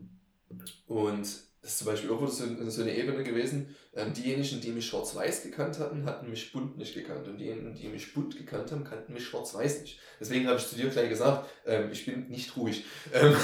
und 0.85 1.27
das 1.67 1.73
ist 1.73 1.79
zum 1.79 1.87
Beispiel 1.87 2.11
auch 2.11 2.25
so, 2.29 2.45
so 2.69 2.81
eine 2.81 2.95
Ebene 2.95 3.25
gewesen. 3.25 3.75
Ähm, 3.93 4.13
diejenigen, 4.13 4.61
die 4.61 4.71
mich 4.71 4.87
schwarz-weiß 4.87 5.43
gekannt 5.43 5.79
hatten, 5.79 6.05
hatten 6.05 6.29
mich 6.29 6.53
bunt 6.53 6.77
nicht 6.77 6.93
gekannt. 6.93 7.27
Und 7.27 7.39
diejenigen, 7.39 7.75
die 7.75 7.89
mich 7.89 8.13
bunt 8.13 8.37
gekannt 8.37 8.71
haben, 8.71 8.85
kannten 8.85 9.11
mich 9.11 9.25
schwarz-weiß 9.25 9.81
nicht. 9.81 9.99
Deswegen 10.17 10.47
habe 10.47 10.57
ich 10.57 10.65
zu 10.65 10.77
dir 10.77 10.87
gleich 10.87 11.09
gesagt, 11.09 11.49
ähm, 11.65 11.89
ich 11.91 12.05
bin 12.05 12.29
nicht 12.29 12.55
ruhig. 12.55 12.85
Ähm, 13.13 13.35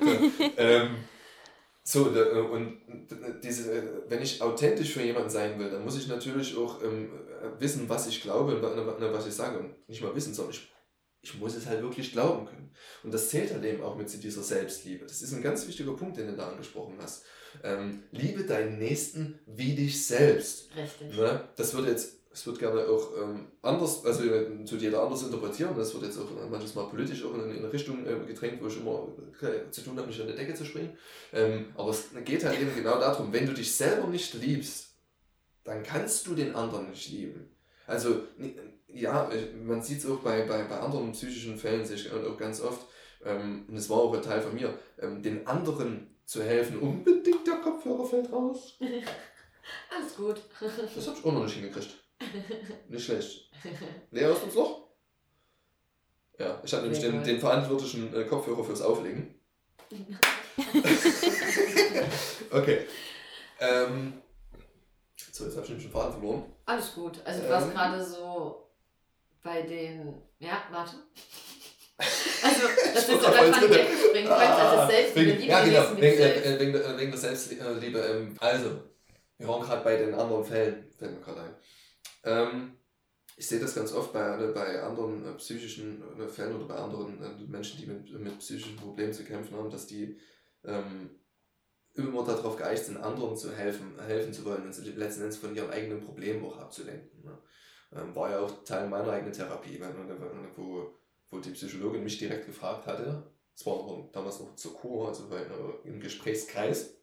ähm, 0.56 0.96
so, 1.82 2.16
äh, 2.16 2.40
und 2.40 2.80
diese, 3.44 4.04
wenn 4.08 4.22
ich 4.22 4.40
authentisch 4.40 4.94
für 4.94 5.02
jemanden 5.02 5.28
sein 5.28 5.58
will, 5.58 5.68
dann 5.68 5.84
muss 5.84 5.98
ich 5.98 6.08
natürlich 6.08 6.56
auch 6.56 6.82
ähm, 6.82 7.10
wissen, 7.58 7.90
was 7.90 8.06
ich 8.06 8.22
glaube 8.22 8.56
und 8.56 9.12
was 9.12 9.26
ich 9.26 9.34
sage. 9.34 9.58
Und 9.58 9.86
nicht 9.86 10.00
mal 10.00 10.16
wissen, 10.16 10.32
sondern 10.32 10.54
ich, 10.54 10.72
ich 11.22 11.38
muss 11.38 11.56
es 11.56 11.66
halt 11.66 11.82
wirklich 11.82 12.12
glauben 12.12 12.46
können. 12.46 12.70
Und 13.02 13.12
das 13.12 13.28
zählt 13.28 13.52
halt 13.52 13.64
eben 13.64 13.82
auch 13.82 13.96
mit 13.96 14.22
dieser 14.22 14.42
Selbstliebe. 14.42 15.04
Das 15.04 15.22
ist 15.22 15.32
ein 15.32 15.42
ganz 15.42 15.66
wichtiger 15.66 15.94
Punkt, 15.94 16.16
den 16.16 16.28
du 16.28 16.36
da 16.36 16.48
angesprochen 16.48 16.94
hast. 17.00 17.24
Ähm, 17.64 18.04
liebe 18.12 18.44
deinen 18.44 18.78
Nächsten 18.78 19.38
wie 19.46 19.74
dich 19.74 20.06
selbst. 20.06 20.68
Richtig. 20.76 21.16
Ne? 21.16 21.48
Das 21.56 21.74
wird 21.74 21.86
jetzt 21.86 22.18
es 22.38 22.46
wird 22.46 22.58
gerne 22.60 22.86
auch 22.86 23.10
ähm, 23.20 23.48
anders, 23.62 24.04
also 24.04 24.22
zu 24.64 24.76
jeder 24.76 25.02
anders 25.02 25.22
interpretieren. 25.22 25.74
Das 25.76 25.92
wird 25.94 26.04
jetzt 26.04 26.18
auch 26.18 26.30
manches 26.48 26.74
Mal 26.74 26.84
politisch 26.88 27.24
auch 27.24 27.34
in, 27.34 27.50
in 27.50 27.58
eine 27.58 27.72
Richtung 27.72 28.06
äh, 28.06 28.26
gedrängt, 28.26 28.62
wo 28.62 28.68
ich 28.68 28.78
immer 28.78 29.08
äh, 29.42 29.70
zu 29.70 29.80
tun 29.82 29.96
habe, 29.96 30.06
mich 30.06 30.20
an 30.20 30.28
die 30.28 30.36
Decke 30.36 30.54
zu 30.54 30.64
springen. 30.64 30.96
Ähm, 31.32 31.72
aber 31.76 31.90
es 31.90 32.10
geht 32.24 32.44
halt 32.44 32.60
eben 32.60 32.74
genau 32.74 33.00
darum, 33.00 33.32
wenn 33.32 33.46
du 33.46 33.54
dich 33.54 33.74
selber 33.74 34.06
nicht 34.06 34.34
liebst, 34.34 34.90
dann 35.64 35.82
kannst 35.82 36.26
du 36.26 36.34
den 36.34 36.54
anderen 36.54 36.90
nicht 36.90 37.10
lieben. 37.10 37.50
Also, 37.86 38.22
ja, 38.88 39.30
man 39.64 39.82
sieht 39.82 39.98
es 39.98 40.10
auch 40.10 40.18
bei, 40.18 40.42
bei, 40.42 40.64
bei 40.64 40.78
anderen 40.78 41.12
psychischen 41.12 41.58
Fällen, 41.58 41.84
sehe 41.84 41.96
ich 41.96 42.12
auch 42.12 42.36
ganz 42.36 42.60
oft, 42.60 42.86
ähm, 43.24 43.64
und 43.68 43.76
es 43.76 43.88
war 43.90 43.98
auch 43.98 44.14
ein 44.14 44.22
Teil 44.22 44.40
von 44.40 44.54
mir, 44.54 44.78
ähm, 44.98 45.22
den 45.22 45.46
anderen 45.46 46.14
zu 46.24 46.42
helfen. 46.42 46.78
Unbedingt 46.78 47.46
der 47.46 47.56
Kopfhörer 47.56 48.04
fällt 48.06 48.32
raus. 48.32 48.76
Alles 49.96 50.16
gut. 50.16 50.42
Das 50.60 51.06
habe 51.06 51.18
ich 51.18 51.24
auch 51.24 51.32
noch 51.32 51.44
nicht 51.44 51.54
hingekriegt. 51.54 51.96
Nicht 52.88 53.04
schlecht. 53.04 53.50
Lea, 54.10 54.22
hörst 54.22 54.42
du 54.42 54.46
uns 54.46 54.54
noch? 54.54 54.88
Ja, 56.38 56.60
ich 56.64 56.72
habe 56.72 56.82
nämlich 56.84 57.00
den, 57.00 57.22
den 57.24 57.40
verantwortlichen 57.40 58.14
äh, 58.14 58.24
Kopfhörer 58.24 58.64
fürs 58.64 58.80
Auflegen. 58.82 59.34
okay. 62.50 62.86
Ähm, 63.60 64.22
so, 65.32 65.44
jetzt 65.44 65.56
habe 65.56 65.64
ich 65.64 65.70
nämlich 65.70 65.86
den 65.86 65.92
Faden 65.92 66.12
verloren. 66.12 66.44
Alles 66.66 66.94
gut. 66.94 67.20
Also 67.24 67.42
du 67.42 67.48
warst 67.48 67.68
ähm, 67.68 67.74
gerade 67.74 68.04
so 68.04 68.67
bei 69.42 69.62
den. 69.62 70.14
Ja, 70.38 70.62
warte. 70.70 70.96
Also, 72.40 72.68
das 72.94 73.08
ist 73.08 73.10
so, 73.10 73.16
dass 73.16 73.50
man 73.50 73.70
wegspringen 73.70 74.28
könnte, 74.28 74.36
also 74.36 74.80
ah, 74.80 74.86
Selbstliebe. 74.86 75.32
Wegen, 75.32 75.48
ja, 75.48 75.64
genau, 75.64 76.00
wegen, 76.00 76.18
äh, 76.20 76.60
wegen, 76.60 76.74
äh, 76.76 76.98
wegen 76.98 77.10
der 77.10 77.18
Selbstliebe. 77.18 77.98
Ähm, 77.98 78.36
also, 78.38 78.70
wir 79.38 79.48
waren 79.48 79.62
gerade 79.62 79.82
bei 79.82 79.96
den 79.96 80.14
anderen 80.14 80.44
Fällen, 80.44 80.92
fällt 80.96 81.18
mir 81.18 81.20
gerade 81.20 81.40
ein. 81.40 81.54
Ähm, 82.22 82.78
ich 83.36 83.46
sehe 83.46 83.60
das 83.60 83.74
ganz 83.74 83.92
oft 83.92 84.12
bei, 84.12 84.36
ne, 84.36 84.48
bei 84.48 84.82
anderen 84.82 85.24
äh, 85.24 85.32
psychischen 85.34 86.02
äh, 86.20 86.28
Fällen 86.28 86.56
oder 86.56 86.66
bei 86.66 86.74
anderen 86.74 87.22
äh, 87.22 87.50
Menschen, 87.50 87.80
die 87.80 87.86
mit, 87.86 88.12
mit 88.18 88.38
psychischen 88.40 88.76
Problemen 88.76 89.12
zu 89.12 89.24
kämpfen 89.24 89.56
haben, 89.56 89.70
dass 89.70 89.86
die 89.86 90.18
ähm, 90.64 91.10
immer 91.94 92.24
darauf 92.24 92.56
geeicht 92.56 92.84
sind, 92.84 92.96
anderen 92.96 93.36
zu 93.36 93.54
helfen, 93.54 93.94
helfen 94.06 94.32
zu 94.32 94.44
wollen 94.44 94.64
und 94.64 94.72
sie 94.72 94.90
letzten 94.90 95.22
Endes 95.22 95.38
von 95.38 95.54
ihrem 95.54 95.70
eigenen 95.70 96.00
Problem 96.00 96.44
auch 96.44 96.58
abzulenken. 96.58 97.24
Ne? 97.24 97.38
Ähm, 97.92 98.14
war 98.14 98.30
ja 98.30 98.40
auch 98.40 98.64
Teil 98.64 98.88
meiner 98.88 99.12
eigenen 99.12 99.32
Therapie, 99.32 99.80
weil, 99.80 99.94
ne, 99.94 100.16
wo, 100.56 100.94
wo 101.30 101.38
die 101.38 101.50
Psychologin 101.50 102.04
mich 102.04 102.18
direkt 102.18 102.46
gefragt 102.46 102.86
hatte, 102.86 103.32
es 103.54 103.66
war 103.66 104.08
damals 104.12 104.38
noch 104.40 104.54
zur 104.54 104.74
Kur, 104.74 105.08
also 105.08 105.28
bei, 105.28 105.38
äh, 105.38 105.88
im 105.88 105.98
Gesprächskreis, 105.98 106.94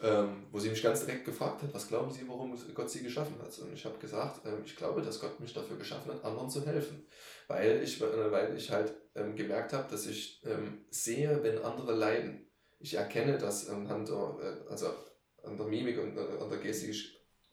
ähm, 0.00 0.46
wo 0.52 0.58
sie 0.58 0.70
mich 0.70 0.82
ganz 0.82 1.04
direkt 1.04 1.24
gefragt 1.24 1.62
hat, 1.62 1.72
was 1.72 1.88
glauben 1.88 2.10
Sie, 2.12 2.28
warum 2.28 2.56
Gott 2.74 2.90
Sie 2.90 3.02
geschaffen 3.02 3.36
hat? 3.40 3.58
Und 3.58 3.72
ich 3.72 3.84
habe 3.84 3.98
gesagt, 3.98 4.46
ähm, 4.46 4.62
ich 4.64 4.76
glaube, 4.76 5.02
dass 5.02 5.20
Gott 5.20 5.40
mich 5.40 5.52
dafür 5.52 5.76
geschaffen 5.76 6.12
hat, 6.12 6.24
anderen 6.24 6.50
zu 6.50 6.64
helfen. 6.66 7.06
Weil 7.48 7.82
ich, 7.82 8.00
äh, 8.00 8.30
weil 8.30 8.56
ich 8.56 8.70
halt 8.70 8.94
ähm, 9.14 9.34
gemerkt 9.34 9.72
habe, 9.72 9.90
dass 9.90 10.06
ich 10.06 10.42
ähm, 10.44 10.84
sehe, 10.90 11.42
wenn 11.42 11.58
andere 11.58 11.94
leiden. 11.94 12.50
Ich 12.78 12.94
erkenne 12.94 13.38
das 13.38 13.68
anhand 13.68 14.08
der, 14.08 14.36
äh, 14.42 14.70
also 14.70 14.88
an 15.42 15.56
der 15.56 15.66
Mimik 15.66 15.98
und 15.98 16.16
äh, 16.16 16.38
an 16.40 16.50
der 16.50 16.58
Gestik, 16.58 16.94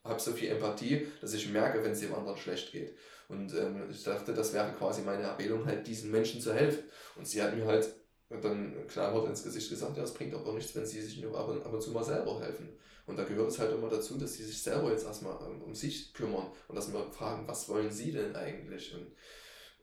habe 0.04 0.20
so 0.20 0.32
viel 0.32 0.50
Empathie, 0.50 1.08
dass 1.22 1.34
ich 1.34 1.50
merke, 1.50 1.84
wenn 1.84 1.92
es 1.92 2.00
dem 2.00 2.14
anderen 2.14 2.38
schlecht 2.38 2.72
geht. 2.72 2.96
Und 3.28 3.54
ähm, 3.54 3.90
ich 3.90 4.04
dachte, 4.04 4.34
das 4.34 4.54
wäre 4.54 4.74
quasi 4.74 5.04
meine 5.04 5.24
Erbelung, 5.24 5.66
halt 5.66 5.88
diesen 5.88 6.12
Menschen 6.12 6.42
zu 6.42 6.54
helfen. 6.54 6.84
Und 7.16 7.28
sie 7.28 7.42
hat 7.42 7.56
mir 7.56 7.66
halt 7.66 7.88
dann 8.30 8.88
knallhart 8.88 9.28
ins 9.28 9.44
Gesicht 9.44 9.70
gesagt, 9.70 9.98
ja, 9.98 10.04
es 10.04 10.14
bringt 10.14 10.34
aber 10.34 10.54
nichts, 10.54 10.76
wenn 10.76 10.86
sie 10.86 11.02
sich 11.02 11.22
nur 11.22 11.38
ab 11.38 11.50
und, 11.50 11.64
ab 11.66 11.74
und 11.74 11.82
zu 11.82 11.92
mal 11.92 12.04
selber 12.04 12.40
helfen. 12.42 12.70
Und 13.06 13.18
da 13.18 13.24
gehört 13.24 13.50
es 13.50 13.60
halt 13.60 13.74
immer 13.74 13.90
dazu, 13.90 14.18
dass 14.18 14.34
sie 14.34 14.44
sich 14.44 14.62
selber 14.62 14.92
jetzt 14.92 15.06
erstmal 15.06 15.38
ähm, 15.46 15.62
um 15.62 15.76
sich 15.76 16.14
kümmern 16.14 16.52
und 16.68 16.76
dass 16.76 16.92
wir 16.92 17.12
fragen, 17.12 17.48
was 17.48 17.68
wollen 17.68 17.92
sie 17.92 18.12
denn 18.12 18.36
eigentlich? 18.36 18.94
Und 18.94 19.08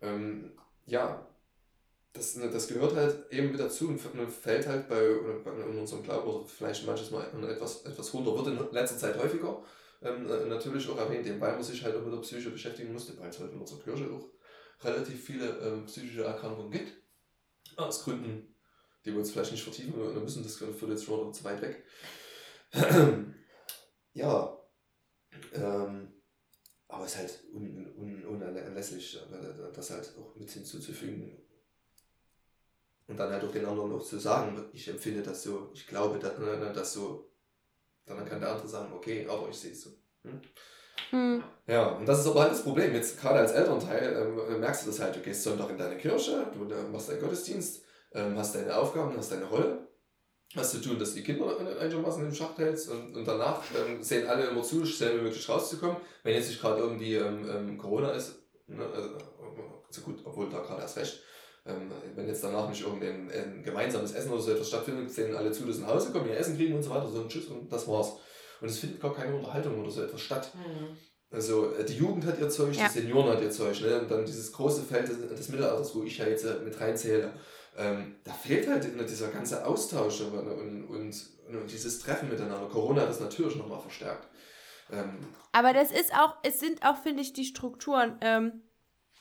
ähm, 0.01 0.53
ja, 0.87 1.27
das, 2.13 2.37
ne, 2.37 2.51
das 2.51 2.69
gehört 2.69 2.97
halt 2.97 3.31
eben 3.31 3.51
mit 3.51 3.61
dazu 3.61 3.89
und 3.89 3.99
fällt 3.99 4.67
halt 4.67 4.89
bei 4.89 5.01
in 5.01 5.79
unserem 5.79 6.03
Glauben 6.03 6.29
oder 6.29 6.47
vielleicht 6.47 6.87
manches 6.87 7.11
Mal 7.11 7.27
etwas, 7.51 7.83
etwas 7.85 8.15
runter, 8.15 8.35
wird 8.35 8.47
in 8.49 8.73
letzter 8.73 8.99
Zeit 8.99 9.19
häufiger 9.19 9.63
ähm, 10.03 10.49
natürlich 10.49 10.89
auch 10.89 10.99
erwähnt, 10.99 11.27
weil 11.41 11.53
man 11.53 11.63
sich 11.63 11.83
halt 11.83 11.97
auch 11.97 12.03
mit 12.03 12.13
der 12.13 12.21
Psyche 12.21 12.51
beschäftigen 12.51 12.93
musste, 12.93 13.19
weil 13.19 13.31
es 13.31 13.39
halt 13.39 13.53
in 13.53 13.61
unserer 13.61 13.83
Kirche 13.83 14.11
auch 14.11 14.31
relativ 14.85 15.25
viele 15.25 15.49
ähm, 15.59 15.87
psychische 15.87 16.25
Erkrankungen 16.25 16.71
gibt. 16.71 16.93
Aus 17.77 18.05
Gründen, 18.05 18.55
die 19.05 19.13
wir 19.13 19.19
uns 19.19 19.31
vielleicht 19.31 19.53
nicht 19.53 19.63
vertiefen 19.63 20.23
müssen, 20.23 20.43
das 20.43 20.57
führt 20.57 20.91
jetzt 20.91 21.05
schon 21.05 21.33
zu 21.33 21.45
weit 21.45 21.63
weg. 21.63 21.85
ja, 24.15 24.59
ähm, 25.55 26.13
aber 26.89 27.05
es 27.05 27.13
ist 27.13 27.19
halt 27.19 27.45
un, 27.53 27.95
un, 27.97 28.25
unerlässlich, 28.25 29.17
äh, 29.17 29.73
das 29.73 29.91
halt 29.91 30.15
auch 30.19 30.35
mit 30.37 30.51
hinzuzufügen. 30.51 31.43
Und 33.07 33.17
dann 33.17 33.33
halt 33.33 33.45
auch 33.45 33.53
den 33.53 33.65
anderen 33.65 33.91
noch 33.91 34.05
zu 34.05 34.19
sagen, 34.19 34.69
ich 34.73 34.89
empfinde 34.89 35.23
das 35.23 35.43
so, 35.43 35.71
ich 35.73 35.87
glaube 35.87 36.19
dass, 36.19 36.39
ne, 36.39 36.59
ne, 36.59 36.73
das 36.73 36.93
so. 36.93 37.28
Dann 38.09 38.25
kann 38.25 38.41
der 38.41 38.51
andere 38.51 38.69
sagen, 38.69 38.93
okay, 38.95 39.27
aber 39.29 39.49
ich 39.49 39.57
sehe 39.57 39.73
es 39.73 39.83
so. 39.83 39.91
Hm? 40.25 40.41
Hm. 41.11 41.45
Ja, 41.67 41.89
und 41.89 42.07
das 42.07 42.21
ist 42.21 42.27
aber 42.27 42.43
halt 42.43 42.53
das 42.53 42.63
Problem. 42.63 42.95
Jetzt 42.95 43.21
gerade 43.21 43.39
als 43.39 43.53
Elternteil 43.53 44.37
ähm, 44.51 44.61
merkst 44.61 44.85
du 44.85 44.91
das 44.91 45.01
halt, 45.01 45.17
du 45.17 45.21
gehst 45.21 45.43
Sonntag 45.43 45.71
in 45.71 45.79
deine 45.79 45.97
Kirche, 45.97 46.47
du 46.53 46.73
äh, 46.73 46.83
machst 46.91 47.09
deinen 47.09 47.21
Gottesdienst, 47.21 47.83
ähm, 48.13 48.37
hast 48.37 48.55
deine 48.55 48.77
Aufgaben, 48.77 49.17
hast 49.17 49.33
deine 49.33 49.45
Rolle 49.45 49.89
hast 50.57 50.73
zu 50.73 50.81
tun, 50.81 50.99
dass 50.99 51.11
du 51.11 51.17
die 51.17 51.25
Kinder 51.25 51.57
einigermaßen 51.81 52.25
im 52.25 52.35
Schach 52.35 52.57
hältst 52.57 52.91
und, 52.91 53.15
und 53.15 53.27
danach 53.27 53.63
ähm, 53.77 54.03
sehen 54.03 54.27
alle 54.27 54.47
immer 54.47 54.63
zu, 54.63 54.85
schnell 54.87 55.19
wie 55.19 55.23
möglich 55.25 55.49
rauszukommen. 55.49 55.97
Wenn 56.23 56.35
jetzt 56.35 56.49
nicht 56.49 56.61
gerade 56.61 56.81
irgendwie 56.81 57.15
ähm, 57.15 57.49
ähm, 57.51 57.79
Corona 57.79 58.11
ist, 58.13 58.39
ne, 58.67 58.85
also, 58.87 59.11
so 59.91 60.01
gut, 60.03 60.21
obwohl 60.25 60.49
da 60.49 60.61
gerade 60.61 60.83
erst 60.83 60.97
recht, 60.97 61.23
ähm, 61.69 61.91
wenn 62.15 62.27
jetzt 62.27 62.43
danach 62.43 62.69
nicht 62.69 62.83
irgendein 62.83 63.31
ein 63.31 63.63
gemeinsames 63.63 64.13
Essen 64.13 64.33
oder 64.33 64.41
so 64.41 64.53
etwas 64.53 64.69
stattfindet, 64.69 65.11
sehen 65.11 65.37
alle 65.37 65.53
zu, 65.53 65.65
dass 65.65 65.77
sie 65.77 65.83
nach 65.83 65.95
Hause 65.95 66.11
kommen, 66.13 66.29
ihr 66.29 66.37
Essen 66.37 66.57
kriegen 66.57 66.75
und 66.75 66.83
so 66.83 66.91
weiter, 66.91 67.09
so 67.09 67.21
ein 67.21 67.29
Tschüss 67.29 67.47
und 67.47 67.73
das 67.73 67.87
war's. 67.87 68.13
Und 68.61 68.69
es 68.69 68.79
findet 68.79 69.01
gar 69.01 69.15
keine 69.15 69.37
Unterhaltung 69.37 69.81
oder 69.81 69.91
so 69.91 70.03
etwas 70.03 70.21
statt. 70.21 70.51
Mhm. 70.55 70.97
Also 71.31 71.75
äh, 71.75 71.85
die 71.85 71.95
Jugend 71.95 72.25
hat 72.27 72.41
ihr 72.41 72.49
Zeug, 72.49 72.75
ja. 72.75 72.89
die 72.89 73.01
Senioren 73.01 73.29
hat 73.31 73.43
ihr 73.43 73.51
Zeug, 73.51 73.81
ne? 73.83 74.01
und 74.01 74.11
dann 74.11 74.25
dieses 74.25 74.51
große 74.53 74.83
Feld 74.83 75.09
des, 75.09 75.19
des 75.19 75.49
Mittelalters, 75.49 75.95
wo 75.95 76.03
ich 76.03 76.19
ja 76.19 76.27
jetzt 76.27 76.45
äh, 76.45 76.59
mit 76.65 76.81
reinzähle 76.81 77.33
ähm, 77.79 78.17
da 78.25 78.33
fehlt 78.33 78.69
halt 78.69 78.85
dieser 79.09 79.29
ganze 79.29 79.65
Austausch 79.65 80.21
und, 80.23 80.37
und, 80.37 80.85
und, 80.89 81.15
und, 81.49 81.71
dieses 81.71 82.01
Treffen 82.01 82.29
miteinander. 82.29 82.69
Corona 82.69 83.03
hat 83.03 83.09
das 83.09 83.21
natürlich 83.21 83.55
nochmal 83.55 83.81
verstärkt. 83.81 84.27
Ähm, 84.91 85.19
Aber 85.53 85.73
das 85.73 85.93
ist 85.93 86.13
auch, 86.13 86.35
es 86.43 86.59
sind 86.59 86.85
auch, 86.85 87.01
finde 87.01 87.23
ich, 87.23 87.35
die 87.35 87.45
Strukturen. 87.45 88.19
Ähm, 88.21 88.65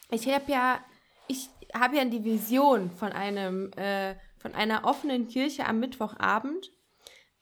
ich 0.10 0.28
habe 0.28 0.52
ja, 0.52 0.84
ich 1.28 1.50
habe 1.74 1.98
ja 1.98 2.06
die 2.06 2.24
Vision 2.24 2.92
von 2.92 3.12
einem, 3.12 3.72
äh, 3.74 4.16
von 4.38 4.54
einer 4.54 4.86
offenen 4.86 5.28
Kirche 5.28 5.66
am 5.66 5.80
Mittwochabend. 5.80 6.72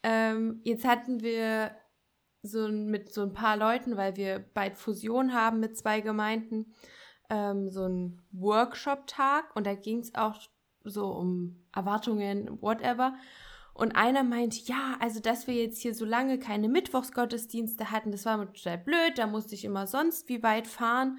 Ähm, 0.04 0.62
jetzt 0.64 0.86
hatten 0.86 1.22
wir 1.22 1.72
so 2.42 2.68
mit 2.68 3.12
so 3.14 3.24
ein 3.24 3.34
paar 3.34 3.58
Leuten, 3.58 3.98
weil 3.98 4.16
wir 4.18 4.40
bald 4.40 4.78
Fusion 4.78 5.34
haben 5.34 5.60
mit 5.60 5.78
zwei 5.78 6.02
Gemeinden, 6.02 6.74
ähm, 7.30 7.70
so 7.70 7.84
einen 7.84 8.22
Workshop-Tag 8.32 9.56
und 9.56 9.66
da 9.66 9.74
ging 9.74 10.00
es 10.00 10.14
auch 10.16 10.40
so 10.84 11.08
um 11.08 11.64
Erwartungen, 11.74 12.62
whatever. 12.62 13.16
Und 13.74 13.96
einer 13.98 14.24
meint, 14.24 14.68
ja, 14.70 14.96
also 15.02 15.20
dass 15.20 15.48
wir 15.48 15.56
jetzt 15.56 15.82
hier 15.82 15.94
so 15.94 16.06
lange 16.06 16.40
keine 16.40 16.70
Mittwochsgottesdienste 16.70 17.92
hatten, 17.92 18.12
das 18.12 18.26
war 18.26 18.38
total 18.54 18.78
blöd, 18.78 19.18
da 19.18 19.28
musste 19.28 19.56
ich 19.56 19.66
immer 19.66 19.86
sonst 19.86 20.30
wie 20.30 20.44
weit 20.44 20.68
fahren. 20.68 21.18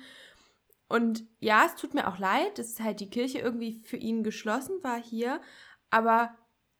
Und 0.88 1.24
ja, 1.40 1.64
es 1.66 1.74
tut 1.74 1.94
mir 1.94 2.06
auch 2.08 2.18
leid, 2.18 2.58
dass 2.58 2.78
halt 2.80 3.00
die 3.00 3.10
Kirche 3.10 3.38
irgendwie 3.38 3.80
für 3.84 3.96
ihn 3.96 4.22
geschlossen 4.22 4.82
war 4.82 5.02
hier, 5.02 5.40
aber 5.90 6.36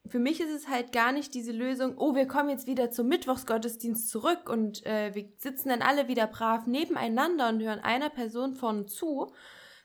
für 0.09 0.19
mich 0.19 0.41
ist 0.41 0.51
es 0.51 0.69
halt 0.69 0.93
gar 0.93 1.13
nicht 1.13 1.35
diese 1.35 1.53
Lösung, 1.53 1.95
oh, 1.99 2.15
wir 2.15 2.29
kommen 2.29 2.49
jetzt 2.49 2.67
wieder 2.67 2.91
zum 2.91 3.09
Mittwochsgottesdienst 3.09 4.09
zurück 4.09 4.49
und 4.49 4.85
äh, 4.87 5.15
wir 5.15 5.29
sitzen 5.37 5.69
dann 5.69 5.83
alle 5.83 6.09
wieder 6.09 6.27
brav 6.27 6.67
nebeneinander 6.67 7.49
und 7.49 7.61
hören 7.61 7.81
einer 7.81 8.11
Person 8.11 8.55
vorne 8.55 8.87
zu, 8.87 9.33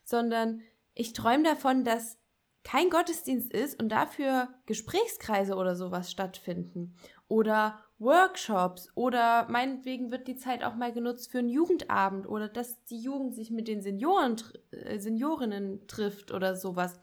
sondern 0.03 0.61
ich 0.93 1.13
träume 1.13 1.43
davon, 1.43 1.84
dass 1.84 2.19
kein 2.63 2.89
Gottesdienst 2.89 3.51
ist 3.51 3.82
und 3.82 3.89
dafür 3.89 4.49
Gesprächskreise 4.67 5.55
oder 5.55 5.76
sowas 5.76 6.11
stattfinden. 6.11 6.95
Oder 7.28 7.80
Workshops 8.01 8.89
oder 8.95 9.47
meinetwegen 9.49 10.11
wird 10.11 10.27
die 10.27 10.35
Zeit 10.35 10.63
auch 10.63 10.75
mal 10.75 10.91
genutzt 10.91 11.31
für 11.31 11.39
einen 11.39 11.49
Jugendabend 11.49 12.27
oder 12.27 12.49
dass 12.49 12.83
die 12.85 12.99
Jugend 12.99 13.35
sich 13.35 13.51
mit 13.51 13.67
den 13.67 13.81
Senioren, 13.81 14.41
äh, 14.71 14.97
Seniorinnen 14.97 15.87
trifft 15.87 16.31
oder 16.31 16.55
sowas, 16.55 16.99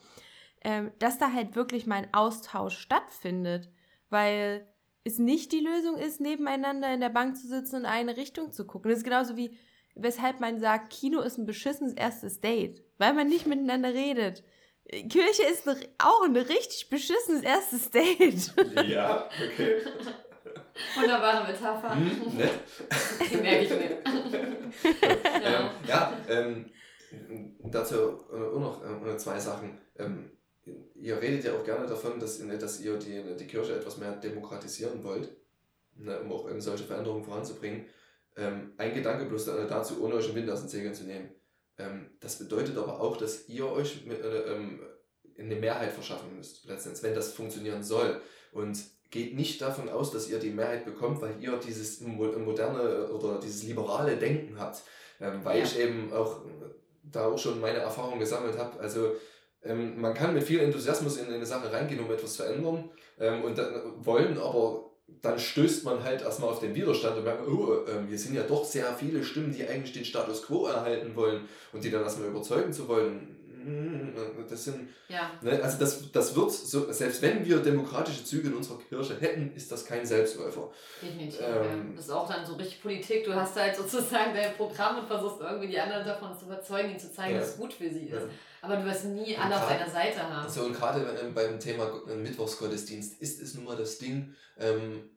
ähm, 0.63 0.91
dass 0.99 1.19
da 1.19 1.33
halt 1.33 1.55
wirklich 1.55 1.87
mal 1.87 1.97
ein 1.97 2.13
Austausch 2.13 2.77
stattfindet, 2.77 3.71
weil 4.11 4.67
es 5.05 5.19
nicht 5.19 5.53
die 5.53 5.61
Lösung 5.61 5.97
ist, 5.97 6.21
nebeneinander 6.21 6.93
in 6.93 7.01
der 7.01 7.11
Bank 7.11 7.37
zu 7.37 7.47
sitzen 7.47 7.77
und 7.77 7.83
in 7.83 7.87
eine 7.87 8.17
Richtung 8.17 8.51
zu 8.51 8.67
gucken. 8.67 8.91
Das 8.91 8.99
ist 8.99 9.05
genauso 9.05 9.37
wie, 9.37 9.57
weshalb 9.95 10.41
man 10.41 10.59
sagt, 10.59 10.91
Kino 10.91 11.21
ist 11.21 11.39
ein 11.39 11.47
beschissenes 11.47 11.95
erstes 11.95 12.41
Date, 12.41 12.83
weil 12.99 13.15
man 13.15 13.29
nicht 13.29 13.47
miteinander 13.47 13.95
redet. 13.95 14.43
Kirche 14.91 15.43
ist 15.53 15.69
auch 15.99 16.25
ein 16.25 16.37
richtig 16.37 16.89
beschissenes 16.91 17.43
erstes 17.43 17.91
Date. 17.91 18.53
Ja, 18.89 19.29
okay. 19.53 19.83
Wunderbare 20.97 21.47
Metapher. 21.47 21.95
Hm, 21.95 22.37
nett. 22.37 22.51
Die 23.31 23.37
merke 23.37 23.65
ich 23.65 23.71
mir. 23.71 23.99
ja, 25.43 25.51
ähm, 25.51 25.71
ja 25.87 26.13
ähm, 26.29 26.71
dazu 27.65 28.25
auch 28.31 28.61
noch 28.61 29.07
äh, 29.07 29.17
zwei 29.17 29.39
Sachen. 29.39 29.81
Ähm, 29.97 30.31
ihr 30.95 31.21
redet 31.21 31.45
ja 31.45 31.55
auch 31.55 31.65
gerne 31.65 31.87
davon, 31.87 32.19
dass, 32.21 32.39
dass 32.39 32.81
ihr 32.81 32.99
die, 32.99 33.37
die 33.37 33.47
Kirche 33.47 33.75
etwas 33.75 33.99
mehr 33.99 34.13
demokratisieren 34.17 35.03
wollt, 35.05 35.37
ne, 35.97 36.21
um 36.21 36.33
auch 36.33 36.49
solche 36.59 36.85
Veränderungen 36.85 37.25
voranzubringen. 37.25 37.87
Ähm, 38.37 38.75
ein 38.77 38.95
Gedanke 38.95 39.25
bloß 39.25 39.47
dazu, 39.47 40.03
ohne 40.05 40.15
euch 40.15 40.27
den 40.27 40.37
Wind 40.37 40.51
aus 40.51 40.61
den 40.61 40.69
Segeln 40.69 40.95
zu 40.95 41.05
nehmen. 41.05 41.31
Ähm, 41.79 42.11
das 42.21 42.39
bedeutet 42.39 42.77
aber 42.77 43.01
auch, 43.01 43.17
dass 43.17 43.49
ihr 43.49 43.67
euch 43.67 44.07
äh, 44.07 44.13
ähm, 44.13 44.81
eine 45.39 45.57
Mehrheit 45.57 45.93
verschaffen 45.93 46.37
müsst, 46.37 46.65
letztendlich, 46.67 47.03
wenn 47.03 47.15
das 47.15 47.33
funktionieren 47.33 47.83
soll. 47.83 48.21
Und 48.53 48.79
geht 49.11 49.35
nicht 49.35 49.61
davon 49.61 49.89
aus, 49.89 50.11
dass 50.11 50.29
ihr 50.29 50.39
die 50.39 50.51
Mehrheit 50.51 50.85
bekommt, 50.85 51.21
weil 51.23 51.35
ihr 51.41 51.57
dieses 51.57 52.01
moderne 52.01 53.09
oder 53.09 53.41
dieses 53.41 53.63
liberale 53.63 54.17
Denken 54.17 54.59
habt. 54.59 54.83
Ähm, 55.21 55.41
weil 55.45 55.59
ja. 55.59 55.65
ich 55.65 55.79
eben 55.79 56.13
auch 56.13 56.43
da 57.03 57.27
auch 57.27 57.39
schon 57.39 57.61
meine 57.61 57.79
Erfahrungen 57.79 58.21
gesammelt 58.21 58.59
habe. 58.59 58.79
Also 58.81 59.13
ähm, 59.63 60.01
man 60.01 60.15
kann 60.15 60.35
mit 60.35 60.45
viel 60.45 60.61
Enthusiasmus 60.61 61.17
in 61.17 61.33
eine 61.33 61.47
Sache 61.47 61.73
reingehen, 61.73 62.01
um 62.01 62.11
etwas 62.11 62.35
zu 62.35 62.45
ändern 62.45 62.91
ähm, 63.19 63.43
und 63.45 63.59
dann 63.59 64.05
wollen, 64.05 64.39
aber 64.39 64.89
dann 65.23 65.39
stößt 65.39 65.85
man 65.85 66.05
halt 66.05 66.23
erstmal 66.23 66.51
auf 66.51 66.61
den 66.61 66.75
Widerstand 66.75 67.17
und 67.17 67.25
merkt, 67.25 67.49
oh, 67.49 67.85
äh, 67.87 68.07
hier 68.07 68.19
sind 68.19 68.35
ja 68.35 68.43
doch 68.43 68.65
sehr 68.65 68.93
viele 68.95 69.25
Stimmen, 69.25 69.53
die 69.53 69.67
eigentlich 69.67 69.93
den 69.93 70.05
Status 70.05 70.43
quo 70.43 70.67
erhalten 70.67 71.17
wollen 71.17 71.49
und 71.73 71.83
die 71.83 71.91
dann 71.91 72.03
erstmal 72.03 72.29
überzeugen 72.29 72.73
zu 72.73 72.89
wollen. 72.89 73.38
Hm, 73.65 74.15
das 74.49 74.65
sind, 74.65 74.89
ja. 75.09 75.31
ne, 75.43 75.61
also 75.63 75.79
das, 75.79 76.11
das 76.13 76.37
wird, 76.37 76.53
so, 76.53 76.93
selbst 76.93 77.23
wenn 77.23 77.45
wir 77.45 77.59
demokratische 77.59 78.25
Züge 78.25 78.49
in 78.49 78.55
unserer 78.55 78.79
Kirche 78.79 79.17
hätten, 79.21 79.53
ist 79.55 79.71
das 79.73 79.85
kein 79.85 80.07
Selbstläufer. 80.07 80.71
Definitiv. 81.03 81.41
Ähm, 81.43 81.95
Das 81.97 82.07
ist 82.07 82.11
auch 82.11 82.29
dann 82.29 82.47
so 82.47 82.55
richtig 82.55 82.81
Politik. 82.83 83.25
Du 83.25 83.35
hast 83.35 83.57
halt 83.57 83.77
sozusagen 83.77 84.35
dein 84.35 84.55
Programm 84.55 84.99
und 84.99 85.07
versuchst 85.07 85.41
irgendwie 85.41 85.69
die 85.69 85.81
anderen 85.81 86.07
davon 86.07 86.37
zu 86.39 86.47
überzeugen, 86.47 86.91
ihnen 86.91 86.99
zu 86.99 87.13
zeigen, 87.13 87.35
ja. 87.35 87.41
dass 87.41 87.51
es 87.51 87.57
gut 87.57 87.73
für 87.73 87.91
sie 87.91 88.07
ist. 88.07 88.27
Aber 88.61 88.77
du 88.77 88.85
wirst 88.85 89.05
nie 89.07 89.37
alle 89.37 89.57
auf 89.57 89.69
deiner 89.69 89.89
Seite 89.89 90.23
haben. 90.23 90.49
So, 90.49 90.65
und 90.65 90.75
gerade 90.75 91.01
beim 91.35 91.61
Thema 91.61 91.91
Mittwochsgottesdienst 92.07 93.21
ist 93.21 93.41
es 93.41 93.55
nun 93.55 93.65
mal 93.65 93.77
das 93.77 93.99
Ding, 93.99 94.35
ähm, 94.59 95.11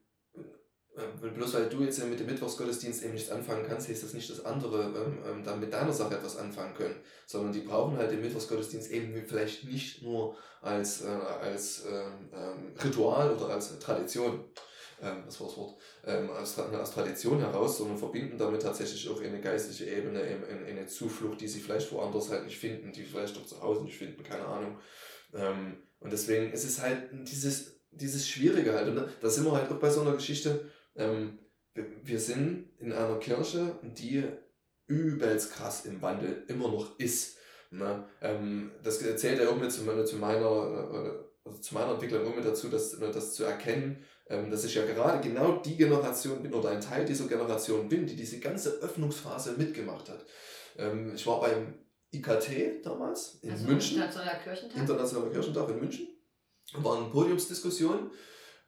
äh, 0.97 1.29
bloß 1.29 1.53
weil 1.53 1.69
du 1.69 1.83
jetzt 1.83 2.03
mit 2.03 2.19
dem 2.19 2.27
Mittwochsgottesdienst 2.27 3.03
eben 3.03 3.13
nichts 3.13 3.31
anfangen 3.31 3.65
kannst, 3.65 3.87
heißt 3.87 4.03
das 4.03 4.13
nicht, 4.13 4.29
dass 4.29 4.43
andere 4.43 4.83
ähm, 4.83 5.19
ähm, 5.25 5.43
dann 5.43 5.61
mit 5.61 5.71
deiner 5.71 5.93
Sache 5.93 6.15
etwas 6.15 6.35
anfangen 6.35 6.73
können, 6.73 6.95
sondern 7.25 7.53
die 7.53 7.61
brauchen 7.61 7.97
halt 7.97 8.11
den 8.11 8.21
Mittwochsgottesdienst 8.21 8.91
eben 8.91 9.13
vielleicht 9.25 9.63
nicht 9.63 10.03
nur 10.03 10.35
als, 10.61 11.01
äh, 11.01 11.07
als 11.07 11.85
ähm, 11.89 12.29
ähm 12.33 12.73
Ritual 12.83 13.33
oder 13.35 13.53
als 13.53 13.79
Tradition, 13.79 14.43
ähm, 15.01 15.23
das 15.25 15.39
war 15.39 15.47
das 15.47 15.57
Wort, 15.57 15.75
ähm, 16.05 16.29
als, 16.29 16.59
als 16.59 16.91
Tradition 16.91 17.39
heraus, 17.39 17.77
sondern 17.77 17.97
verbinden 17.97 18.37
damit 18.37 18.61
tatsächlich 18.61 19.07
auch 19.09 19.21
eine 19.21 19.39
geistliche 19.39 19.85
Ebene, 19.85 20.19
eine, 20.19 20.65
eine 20.65 20.87
Zuflucht, 20.87 21.39
die 21.39 21.47
sie 21.47 21.61
vielleicht 21.61 21.89
woanders 21.93 22.29
halt 22.29 22.43
nicht 22.43 22.57
finden, 22.57 22.91
die 22.91 23.05
vielleicht 23.05 23.37
auch 23.37 23.45
zu 23.45 23.61
Hause 23.61 23.85
nicht 23.85 23.97
finden, 23.97 24.23
keine 24.23 24.45
Ahnung. 24.45 24.77
und 26.01 26.11
deswegen 26.11 26.51
ist 26.51 26.65
es 26.65 26.81
halt 26.81 27.09
dieses, 27.13 27.79
dieses 27.91 28.27
Schwierige 28.27 28.73
halt, 28.73 28.89
und 28.89 29.07
da 29.21 29.29
sind 29.29 29.45
wir 29.45 29.53
halt 29.53 29.71
auch 29.71 29.79
bei 29.79 29.89
so 29.89 30.01
einer 30.01 30.13
Geschichte, 30.13 30.69
ähm, 31.01 31.39
wir 32.03 32.19
sind 32.19 32.69
in 32.79 32.91
einer 32.91 33.17
Kirche, 33.17 33.79
die 33.83 34.23
übelst 34.87 35.53
krass 35.53 35.85
im 35.85 36.01
Wandel 36.01 36.43
immer 36.47 36.67
noch 36.67 36.99
ist. 36.99 37.37
Ne? 37.69 38.05
Ähm, 38.21 38.71
das 38.83 38.99
zählt 38.99 39.39
ja 39.39 39.49
auch 39.49 39.55
mit 39.55 39.71
zu, 39.71 39.81
zu 40.03 40.15
meiner, 40.17 41.25
also 41.45 41.59
zu 41.59 41.73
meiner 41.73 41.93
Entwicklung 41.93 42.27
auch 42.27 42.35
mit 42.35 42.45
dazu, 42.45 42.67
dass, 42.67 42.97
ne, 42.99 43.09
das 43.11 43.33
zu 43.33 43.45
erkennen, 43.45 44.03
ähm, 44.29 44.51
dass 44.51 44.65
ich 44.65 44.75
ja 44.75 44.85
gerade 44.85 45.27
genau 45.27 45.57
die 45.57 45.77
Generation 45.77 46.43
bin 46.43 46.53
oder 46.53 46.69
ein 46.69 46.81
Teil 46.81 47.05
dieser 47.05 47.27
Generation 47.27 47.87
bin, 47.87 48.05
die 48.05 48.15
diese 48.15 48.39
ganze 48.39 48.81
Öffnungsphase 48.81 49.53
mitgemacht 49.57 50.09
hat. 50.09 50.25
Ähm, 50.77 51.13
ich 51.15 51.25
war 51.25 51.39
beim 51.39 51.73
IKT 52.13 52.85
damals 52.85 53.39
in 53.41 53.51
also 53.51 53.67
München. 53.67 53.95
Internationaler 53.97 54.39
Kirchentag. 54.39 54.77
Internationaler 54.77 55.31
Kirchentag 55.31 55.69
in 55.69 55.79
München. 55.79 56.07
War 56.73 56.97
eine 56.97 57.09
Podiumsdiskussion. 57.09 58.11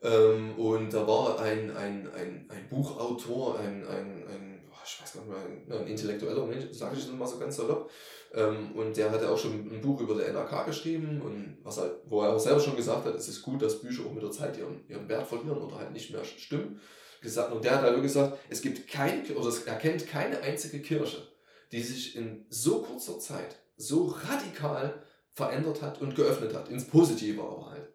Ähm, 0.04 0.56
und 0.58 0.94
da 0.94 1.08
war 1.08 1.40
ein, 1.40 1.76
ein, 1.76 2.10
ein, 2.14 2.46
ein 2.50 2.70
Buchautor, 2.70 3.60
ein, 3.60 3.88
ein, 3.88 4.24
ein, 4.28 4.62
ich 4.86 5.02
weiß 5.02 5.16
nicht 5.16 5.28
mehr, 5.28 5.80
ein 5.80 5.88
intellektueller 5.88 6.46
Mensch, 6.46 6.66
sage 6.72 6.98
ich 6.98 7.10
mal 7.14 7.26
so 7.26 7.40
ganz 7.40 7.56
salopp. 7.56 7.90
Ähm, 8.34 8.74
und 8.76 8.98
der 8.98 9.12
hatte 9.12 9.30
auch 9.30 9.38
schon 9.38 9.54
ein 9.72 9.82
Buch 9.82 10.02
über 10.02 10.16
die 10.16 10.30
NRK 10.30 10.66
geschrieben 10.66 11.22
und 11.22 11.58
was 11.64 11.78
halt, 11.78 11.94
wo 12.06 12.22
er 12.22 12.34
auch 12.34 12.40
selber 12.40 12.60
schon 12.60 12.76
gesagt 12.76 13.06
hat, 13.06 13.16
es 13.16 13.30
ist 13.30 13.44
gut, 13.44 13.62
dass 13.62 13.82
Bücher 13.82 14.06
auch 14.06 14.12
mit 14.12 14.24
der 14.24 14.32
Zeit 14.32 14.58
ihren, 14.58 14.86
ihren 14.90 15.08
Wert 15.08 15.28
verlieren 15.28 15.62
oder 15.62 15.78
halt 15.78 15.94
nicht 15.94 16.12
mehr 16.12 16.24
stimmen. 16.26 16.82
und 17.24 17.64
der 17.64 17.76
hat 17.76 17.84
halt 17.84 18.02
gesagt, 18.02 18.38
es 18.50 18.62
gibt 18.62 18.90
keine, 18.90 19.24
oder 19.36 19.48
es 19.48 19.64
erkennt 19.64 20.08
keine 20.08 20.42
einzige 20.42 20.82
Kirche, 20.82 21.22
die 21.72 21.82
sich 21.82 22.18
in 22.18 22.46
so 22.50 22.82
kurzer 22.82 23.20
Zeit 23.20 23.56
so 23.78 24.06
radikal 24.06 25.02
verändert 25.34 25.82
hat 25.82 26.02
und 26.02 26.16
geöffnet 26.16 26.54
hat, 26.54 26.70
ins 26.70 26.88
Positive 26.88 27.42
aber 27.42 27.72
halt. 27.72 27.90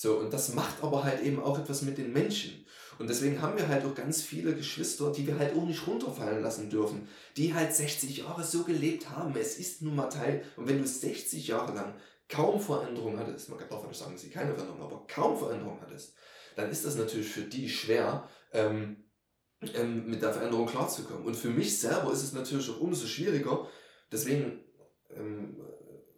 So, 0.00 0.16
und 0.20 0.32
das 0.32 0.54
macht 0.54 0.84
aber 0.84 1.02
halt 1.02 1.24
eben 1.24 1.42
auch 1.42 1.58
etwas 1.58 1.82
mit 1.82 1.98
den 1.98 2.12
Menschen. 2.12 2.64
Und 3.00 3.10
deswegen 3.10 3.42
haben 3.42 3.58
wir 3.58 3.66
halt 3.66 3.84
auch 3.84 3.96
ganz 3.96 4.22
viele 4.22 4.54
Geschwister, 4.54 5.10
die 5.10 5.26
wir 5.26 5.40
halt 5.40 5.56
auch 5.56 5.64
nicht 5.64 5.84
runterfallen 5.88 6.40
lassen 6.40 6.70
dürfen, 6.70 7.08
die 7.36 7.52
halt 7.52 7.74
60 7.74 8.18
Jahre 8.18 8.44
so 8.44 8.62
gelebt 8.62 9.10
haben. 9.10 9.34
Es 9.34 9.58
ist 9.58 9.82
nun 9.82 9.96
mal 9.96 10.08
Teil, 10.08 10.44
und 10.54 10.68
wenn 10.68 10.78
du 10.78 10.86
60 10.86 11.48
Jahre 11.48 11.74
lang 11.74 11.96
kaum 12.28 12.60
Veränderung 12.60 13.18
hattest, 13.18 13.48
man 13.48 13.58
darf 13.58 13.88
nicht 13.88 13.98
sagen, 13.98 14.12
dass 14.12 14.22
sie 14.22 14.30
keine 14.30 14.54
Veränderung, 14.54 14.82
aber 14.82 15.04
kaum 15.08 15.36
Veränderung 15.36 15.80
hattest, 15.80 16.14
dann 16.54 16.70
ist 16.70 16.84
das 16.84 16.94
natürlich 16.94 17.28
für 17.28 17.42
die 17.42 17.68
schwer, 17.68 18.28
ähm, 18.52 19.02
ähm, 19.74 20.08
mit 20.08 20.22
der 20.22 20.32
Veränderung 20.32 20.68
klarzukommen. 20.68 21.24
Und 21.24 21.34
für 21.34 21.50
mich 21.50 21.76
selber 21.76 22.12
ist 22.12 22.22
es 22.22 22.34
natürlich 22.34 22.70
auch 22.70 22.78
umso 22.78 23.08
schwieriger. 23.08 23.66
Deswegen 24.12 24.60
ähm, 25.10 25.56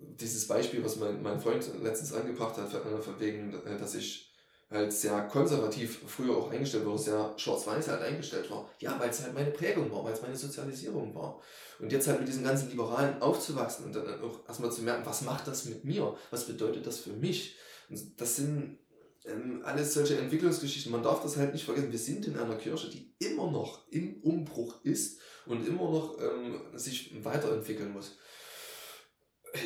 dieses 0.00 0.46
Beispiel, 0.48 0.84
was 0.84 0.96
mein, 0.96 1.22
mein 1.22 1.40
Freund 1.40 1.64
letztens 1.82 2.12
angebracht 2.12 2.56
hat, 2.56 2.70
von 2.70 3.20
wegen, 3.20 3.52
äh, 3.66 3.78
dass 3.78 3.94
ich 3.94 4.30
halt 4.70 4.92
sehr 4.92 5.22
konservativ 5.22 6.00
früher 6.06 6.36
auch 6.36 6.50
eingestellt 6.50 6.86
war, 6.86 6.96
sehr 6.96 7.34
schwarz-weiß 7.36 7.88
halt 7.88 8.02
eingestellt 8.02 8.50
war. 8.50 8.70
Ja, 8.78 8.98
weil 9.00 9.10
es 9.10 9.22
halt 9.22 9.34
meine 9.34 9.50
Prägung 9.50 9.90
war, 9.90 10.04
weil 10.04 10.12
es 10.12 10.22
meine 10.22 10.36
Sozialisierung 10.36 11.14
war. 11.14 11.40
Und 11.80 11.90
jetzt 11.90 12.06
halt 12.06 12.20
mit 12.20 12.28
diesen 12.28 12.44
ganzen 12.44 12.70
Liberalen 12.70 13.20
aufzuwachsen 13.20 13.86
und 13.86 13.96
dann 13.96 14.22
auch 14.22 14.46
erstmal 14.46 14.70
zu 14.70 14.82
merken, 14.82 15.04
was 15.04 15.22
macht 15.22 15.48
das 15.48 15.64
mit 15.64 15.84
mir? 15.84 16.16
Was 16.30 16.46
bedeutet 16.46 16.86
das 16.86 17.00
für 17.00 17.12
mich? 17.12 17.56
Und 17.88 18.20
das 18.20 18.36
sind 18.36 18.78
ähm, 19.24 19.62
alles 19.64 19.94
solche 19.94 20.18
Entwicklungsgeschichten. 20.18 20.92
Man 20.92 21.02
darf 21.02 21.22
das 21.22 21.36
halt 21.36 21.52
nicht 21.52 21.64
vergessen. 21.64 21.90
Wir 21.90 21.98
sind 21.98 22.26
in 22.26 22.38
einer 22.38 22.56
Kirche, 22.56 22.88
die 22.90 23.12
immer 23.18 23.50
noch 23.50 23.90
im 23.90 24.22
Umbruch 24.22 24.84
ist 24.84 25.20
und 25.46 25.66
immer 25.66 25.90
noch 25.90 26.16
ähm, 26.20 26.60
sich 26.78 27.12
weiterentwickeln 27.24 27.92
muss. 27.92 28.16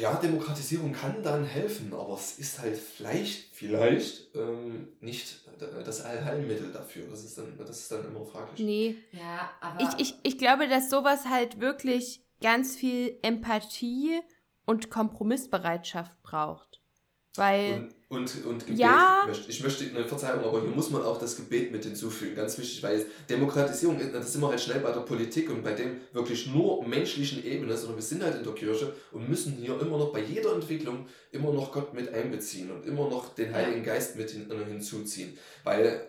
Ja, 0.01 0.15
Demokratisierung 0.15 0.93
kann 0.93 1.23
dann 1.23 1.45
helfen, 1.45 1.93
aber 1.93 2.15
es 2.15 2.39
ist 2.39 2.61
halt 2.61 2.77
vielleicht, 2.77 3.55
vielleicht 3.55 4.35
ähm, 4.35 4.89
nicht 5.01 5.41
das 5.85 6.01
Allheilmittel 6.01 6.73
dafür. 6.73 7.07
Das 7.09 7.25
ist, 7.25 7.39
dann, 7.39 7.57
das 7.59 7.81
ist 7.81 7.93
dann 7.93 8.05
immer 8.07 8.25
fraglich. 8.25 8.65
Nee. 8.65 8.97
Ja, 9.13 9.51
aber 9.61 9.81
ich, 9.81 10.01
ich, 10.01 10.15
ich 10.23 10.39
glaube, 10.39 10.69
dass 10.69 10.91
sowas 10.91 11.27
halt 11.29 11.61
wirklich 11.61 12.23
ganz 12.41 12.77
viel 12.77 13.19
Empathie 13.23 14.21
und 14.67 14.91
Kompromissbereitschaft 14.91 16.23
braucht. 16.23 16.81
Weil. 17.37 17.75
Und, 17.75 17.95
und, 18.15 18.45
und 18.45 18.67
Gebet. 18.67 18.79
Ja. 18.79 19.27
Ich 19.49 19.63
möchte 19.63 19.85
eine 19.85 20.05
Verzeihung, 20.05 20.45
aber 20.45 20.61
hier 20.61 20.71
muss 20.71 20.91
man 20.91 21.03
auch 21.03 21.19
das 21.19 21.37
Gebet 21.37 21.73
mit 21.73 21.85
hinzufügen. 21.85 22.35
Ganz 22.35 22.57
wichtig, 22.59 22.83
weil 22.83 23.05
Demokratisierung, 23.29 24.01
das 24.13 24.33
sind 24.33 24.41
wir 24.41 24.49
halt 24.49 24.61
schnell 24.61 24.81
bei 24.81 24.93
der 24.93 25.01
Politik 25.01 25.51
und 25.51 25.63
bei 25.63 25.73
dem 25.73 26.01
wirklich 26.13 26.47
nur 26.47 26.87
menschlichen 26.87 27.45
Ebene, 27.45 27.77
sondern 27.77 27.97
wir 27.97 28.03
sind 28.03 28.23
halt 28.23 28.37
in 28.37 28.45
der 28.45 28.55
Kirche 28.55 28.93
und 29.13 29.29
müssen 29.29 29.57
hier 29.57 29.81
immer 29.81 29.99
noch 29.99 30.13
bei 30.13 30.21
jeder 30.21 30.55
Entwicklung 30.55 31.07
immer 31.33 31.53
noch 31.53 31.73
Gott 31.73 31.95
mit 31.95 32.13
einbeziehen 32.13 32.71
und 32.71 32.87
immer 32.87 33.09
noch 33.09 33.35
den 33.35 33.53
Heiligen 33.53 33.85
Geist 33.85 34.17
mit 34.17 34.31
hin, 34.31 34.51
äh, 34.51 34.71
hinzuziehen. 34.71 35.37
Weil 35.65 36.07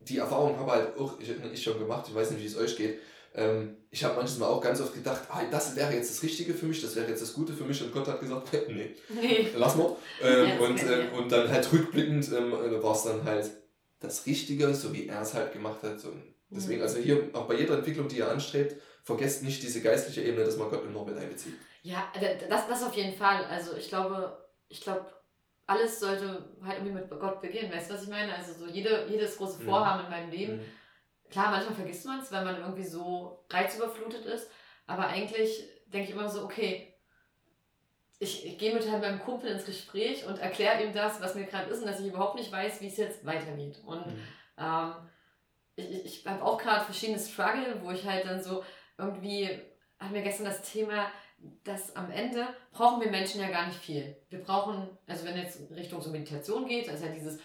die 0.00 0.18
Erfahrung 0.18 0.58
habe 0.58 0.70
halt 0.72 0.98
auch 0.98 1.20
ich, 1.20 1.32
ich 1.52 1.62
schon 1.62 1.78
gemacht, 1.78 2.06
ich 2.08 2.14
weiß 2.14 2.30
nicht, 2.30 2.42
wie 2.42 2.46
es 2.46 2.56
euch 2.56 2.76
geht 2.76 2.98
ähm, 3.34 3.76
ich 3.90 4.04
habe 4.04 4.16
manchmal 4.16 4.48
auch 4.48 4.60
ganz 4.60 4.80
oft 4.80 4.94
gedacht, 4.94 5.22
ah, 5.30 5.42
das 5.50 5.74
wäre 5.76 5.92
jetzt 5.92 6.10
das 6.10 6.22
Richtige 6.22 6.52
für 6.54 6.66
mich, 6.66 6.82
das 6.82 6.96
wäre 6.96 7.08
jetzt 7.08 7.22
das 7.22 7.32
Gute 7.32 7.52
für 7.52 7.64
mich 7.64 7.82
und 7.82 7.92
Gott 7.92 8.06
hat 8.06 8.20
gesagt, 8.20 8.52
nee, 8.68 8.94
nee. 9.08 9.48
lass 9.56 9.76
mal. 9.76 9.96
Ähm, 10.22 10.48
ja, 10.48 10.58
und, 10.58 10.82
äh, 10.82 11.08
und 11.16 11.32
dann 11.32 11.48
halt 11.48 11.72
rückblickend 11.72 12.30
ähm, 12.32 12.52
äh, 12.52 12.82
war 12.82 12.94
es 12.94 13.04
dann 13.04 13.24
halt 13.24 13.50
das 14.00 14.26
Richtige, 14.26 14.74
so 14.74 14.92
wie 14.92 15.08
er 15.08 15.22
es 15.22 15.34
halt 15.34 15.52
gemacht 15.52 15.82
hat. 15.82 16.04
Und 16.04 16.34
deswegen, 16.50 16.80
mhm. 16.80 16.86
also 16.86 16.98
hier 16.98 17.30
auch 17.32 17.46
bei 17.46 17.54
jeder 17.54 17.78
Entwicklung, 17.78 18.08
die 18.08 18.18
ihr 18.18 18.28
anstrebt, 18.28 18.76
vergesst 19.02 19.42
nicht 19.42 19.62
diese 19.62 19.80
geistliche 19.80 20.22
Ebene, 20.22 20.44
dass 20.44 20.56
man 20.56 20.70
Gott 20.70 20.84
immer 20.84 21.04
mit 21.04 21.16
einbezieht. 21.16 21.54
Ja, 21.82 22.12
das, 22.48 22.68
das 22.68 22.82
auf 22.82 22.94
jeden 22.94 23.16
Fall. 23.16 23.44
Also 23.46 23.76
ich 23.76 23.88
glaube, 23.88 24.36
ich 24.68 24.80
glaube, 24.80 25.06
alles 25.66 26.00
sollte 26.00 26.44
halt 26.62 26.78
irgendwie 26.78 26.94
mit 26.94 27.10
Gott 27.10 27.40
beginnen. 27.40 27.72
Weißt 27.72 27.90
du, 27.90 27.94
was 27.94 28.02
ich 28.02 28.08
meine? 28.08 28.34
Also 28.34 28.52
so 28.52 28.66
jede, 28.66 29.06
jedes 29.08 29.36
große 29.36 29.62
mhm. 29.62 29.66
Vorhaben 29.66 30.00
mhm. 30.00 30.04
in 30.06 30.10
meinem 30.10 30.30
Leben. 30.30 30.56
Mhm 30.56 30.81
klar, 31.32 31.50
manchmal 31.50 31.74
vergisst 31.74 32.06
man 32.06 32.20
es, 32.20 32.30
wenn 32.30 32.44
man 32.44 32.60
irgendwie 32.60 32.84
so 32.84 33.44
reizüberflutet 33.50 34.24
ist. 34.26 34.48
Aber 34.86 35.06
eigentlich 35.06 35.64
denke 35.86 36.08
ich 36.08 36.14
immer 36.14 36.28
so, 36.28 36.44
okay, 36.44 36.94
ich, 38.18 38.46
ich 38.46 38.58
gehe 38.58 38.72
mit 38.72 38.88
halt 38.88 39.02
meinem 39.02 39.18
Kumpel 39.18 39.50
ins 39.50 39.64
Gespräch 39.64 40.24
und 40.26 40.38
erkläre 40.38 40.84
ihm 40.84 40.92
das, 40.92 41.20
was 41.20 41.34
mir 41.34 41.44
gerade 41.44 41.70
ist 41.70 41.80
und 41.80 41.86
dass 41.86 41.98
ich 41.98 42.06
überhaupt 42.06 42.36
nicht 42.36 42.52
weiß, 42.52 42.80
wie 42.80 42.86
es 42.86 42.96
jetzt 42.96 43.26
weitergeht. 43.26 43.80
Und 43.84 44.06
mhm. 44.06 44.22
ähm, 44.58 44.92
ich, 45.74 46.04
ich 46.04 46.26
habe 46.26 46.44
auch 46.44 46.58
gerade 46.58 46.84
verschiedene 46.84 47.18
Struggle, 47.18 47.80
wo 47.82 47.90
ich 47.90 48.06
halt 48.06 48.26
dann 48.26 48.42
so 48.42 48.62
irgendwie, 48.96 49.48
hat 49.98 50.12
mir 50.12 50.22
gestern 50.22 50.44
das 50.44 50.62
Thema, 50.62 51.10
dass 51.64 51.96
am 51.96 52.12
Ende 52.12 52.46
brauchen 52.70 53.02
wir 53.02 53.10
Menschen 53.10 53.40
ja 53.40 53.48
gar 53.48 53.66
nicht 53.66 53.80
viel. 53.80 54.16
Wir 54.28 54.40
brauchen, 54.40 54.96
also 55.08 55.24
wenn 55.26 55.36
jetzt 55.36 55.58
Richtung 55.72 56.00
so 56.00 56.10
Meditation 56.10 56.68
geht, 56.68 56.88
also 56.88 57.06
ja 57.06 57.12
dieses 57.12 57.40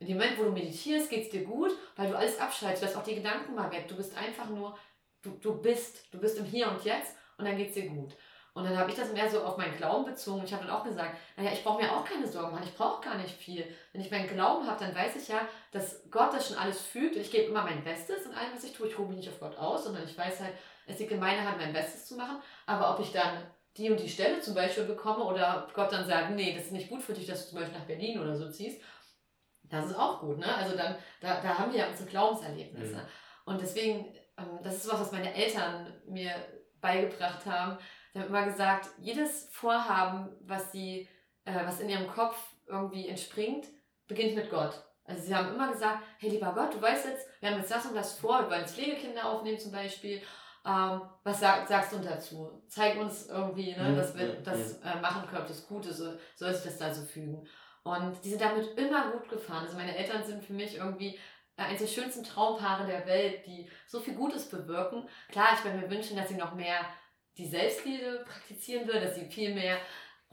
in 0.00 0.06
dem 0.06 0.16
Moment, 0.16 0.38
wo 0.38 0.44
du 0.44 0.52
meditierst, 0.52 1.10
geht 1.10 1.24
es 1.24 1.30
dir 1.30 1.44
gut, 1.44 1.72
weil 1.96 2.08
du 2.08 2.16
alles 2.16 2.38
abschaltest, 2.38 2.82
lässt 2.82 2.96
auch 2.96 3.02
die 3.02 3.16
Gedanken 3.16 3.54
mal 3.54 3.70
weg. 3.72 3.88
Du 3.88 3.96
bist 3.96 4.16
einfach 4.16 4.48
nur, 4.48 4.76
du, 5.22 5.30
du 5.30 5.60
bist, 5.60 6.12
du 6.12 6.18
bist 6.18 6.38
im 6.38 6.44
Hier 6.44 6.70
und 6.70 6.84
Jetzt 6.84 7.16
und 7.36 7.44
dann 7.44 7.56
geht 7.56 7.68
es 7.68 7.74
dir 7.74 7.88
gut. 7.88 8.14
Und 8.54 8.64
dann 8.64 8.76
habe 8.76 8.90
ich 8.90 8.96
das 8.96 9.12
mehr 9.12 9.30
so 9.30 9.42
auf 9.42 9.56
meinen 9.56 9.76
Glauben 9.76 10.04
bezogen. 10.04 10.42
Ich 10.44 10.52
habe 10.52 10.64
dann 10.64 10.74
auch 10.74 10.82
gesagt, 10.82 11.16
naja, 11.36 11.52
ich 11.52 11.62
brauche 11.62 11.80
mir 11.80 11.92
auch 11.92 12.04
keine 12.04 12.26
Sorgen 12.26 12.52
machen, 12.52 12.66
ich 12.66 12.74
brauche 12.74 13.04
gar 13.04 13.16
nicht 13.16 13.34
viel. 13.34 13.64
Wenn 13.92 14.00
ich 14.00 14.10
meinen 14.10 14.28
Glauben 14.28 14.66
habe, 14.66 14.84
dann 14.84 14.94
weiß 14.94 15.14
ich 15.14 15.28
ja, 15.28 15.46
dass 15.70 16.10
Gott 16.10 16.32
das 16.32 16.48
schon 16.48 16.58
alles. 16.58 16.84
Und 16.92 17.16
ich 17.16 17.30
gebe 17.30 17.50
immer 17.50 17.62
mein 17.62 17.84
Bestes 17.84 18.26
in 18.26 18.34
allem, 18.34 18.52
was 18.54 18.64
ich 18.64 18.72
tue. 18.72 18.88
Ich 18.88 18.98
ruhe 18.98 19.06
mich 19.06 19.18
nicht 19.18 19.28
auf 19.28 19.38
Gott 19.38 19.56
aus, 19.56 19.84
sondern 19.84 20.04
ich 20.04 20.18
weiß 20.18 20.40
halt, 20.40 20.54
es 20.86 20.98
liegt 20.98 21.12
in 21.12 21.20
meiner 21.20 21.44
Hand, 21.44 21.58
mein 21.58 21.72
Bestes 21.72 22.06
zu 22.06 22.16
machen. 22.16 22.38
Aber 22.66 22.94
ob 22.94 23.00
ich 23.00 23.12
dann 23.12 23.46
die 23.76 23.90
und 23.90 24.00
die 24.00 24.08
Stelle 24.08 24.40
zum 24.40 24.54
Beispiel 24.54 24.84
bekomme 24.84 25.22
oder 25.22 25.68
Gott 25.72 25.92
dann 25.92 26.06
sagt, 26.06 26.32
nee, 26.32 26.52
das 26.52 26.64
ist 26.64 26.72
nicht 26.72 26.88
gut 26.88 27.02
für 27.02 27.12
dich, 27.12 27.26
dass 27.26 27.44
du 27.44 27.50
zum 27.50 27.60
Beispiel 27.60 27.78
nach 27.78 27.86
Berlin 27.86 28.18
oder 28.18 28.36
so 28.36 28.50
ziehst, 28.50 28.80
das 29.70 29.86
ist 29.86 29.96
auch 29.96 30.20
gut, 30.20 30.38
ne? 30.38 30.54
Also 30.54 30.76
dann, 30.76 30.96
da, 31.20 31.40
da 31.40 31.58
haben 31.58 31.72
wir 31.72 31.80
ja 31.80 31.88
unsere 31.88 32.08
Glaubenserlebnisse. 32.08 32.96
Mhm. 32.96 33.08
Und 33.44 33.60
deswegen, 33.60 34.14
ähm, 34.36 34.60
das 34.62 34.76
ist 34.76 34.92
was, 34.92 35.00
was 35.00 35.12
meine 35.12 35.34
Eltern 35.34 35.92
mir 36.06 36.34
beigebracht 36.80 37.44
haben. 37.46 37.78
Sie 38.12 38.20
haben 38.20 38.28
immer 38.28 38.44
gesagt, 38.44 38.88
jedes 38.98 39.48
Vorhaben, 39.52 40.28
was 40.40 40.72
sie, 40.72 41.08
äh, 41.44 41.64
was 41.64 41.80
in 41.80 41.88
ihrem 41.88 42.08
Kopf 42.08 42.36
irgendwie 42.66 43.08
entspringt, 43.08 43.66
beginnt 44.06 44.34
mit 44.34 44.50
Gott. 44.50 44.82
Also 45.04 45.22
sie 45.22 45.34
haben 45.34 45.54
immer 45.54 45.72
gesagt, 45.72 46.02
hey 46.18 46.30
lieber 46.30 46.52
Gott, 46.52 46.74
du 46.74 46.82
weißt 46.82 47.06
jetzt, 47.06 47.26
wir 47.40 47.50
haben 47.50 47.58
jetzt 47.58 47.70
das 47.70 47.86
und 47.86 47.94
das 47.94 48.18
vor, 48.18 48.42
wir 48.42 48.50
wollen 48.50 48.60
jetzt 48.60 48.74
Pflegekinder 48.74 49.24
aufnehmen 49.24 49.58
zum 49.58 49.72
Beispiel. 49.72 50.20
Ähm, 50.66 51.00
was 51.24 51.40
sag, 51.40 51.66
sagst 51.66 51.92
du 51.92 51.98
dazu? 51.98 52.62
Zeig 52.68 52.98
uns 52.98 53.28
irgendwie, 53.28 53.74
ne, 53.74 53.90
mhm. 53.90 53.96
dass 53.96 54.14
wir 54.14 54.42
das 54.42 54.80
äh, 54.82 55.00
machen 55.00 55.26
können, 55.26 55.46
das 55.48 55.66
Gute, 55.66 55.92
so, 55.92 56.12
soll 56.34 56.52
sich 56.52 56.64
das 56.64 56.78
da 56.78 56.92
so 56.92 57.04
fügen. 57.06 57.46
Und 57.88 58.22
die 58.22 58.30
sind 58.30 58.42
damit 58.42 58.76
immer 58.76 59.12
gut 59.12 59.28
gefahren. 59.30 59.64
Also 59.64 59.76
meine 59.76 59.96
Eltern 59.96 60.22
sind 60.22 60.44
für 60.44 60.52
mich 60.52 60.76
irgendwie 60.76 61.18
äh, 61.56 61.62
eines 61.62 61.80
der 61.80 61.86
schönsten 61.86 62.22
Traumpaare 62.22 62.86
der 62.86 63.06
Welt, 63.06 63.46
die 63.46 63.70
so 63.86 63.98
viel 64.00 64.14
Gutes 64.14 64.50
bewirken. 64.50 65.08
Klar, 65.30 65.48
ich 65.54 65.64
würde 65.64 65.78
mir 65.78 65.90
wünschen, 65.90 66.16
dass 66.16 66.28
sie 66.28 66.36
noch 66.36 66.54
mehr 66.54 66.80
die 67.38 67.46
Selbstliebe 67.46 68.24
praktizieren 68.26 68.86
würde, 68.86 69.00
dass 69.00 69.14
sie 69.14 69.24
viel 69.24 69.54
mehr 69.54 69.78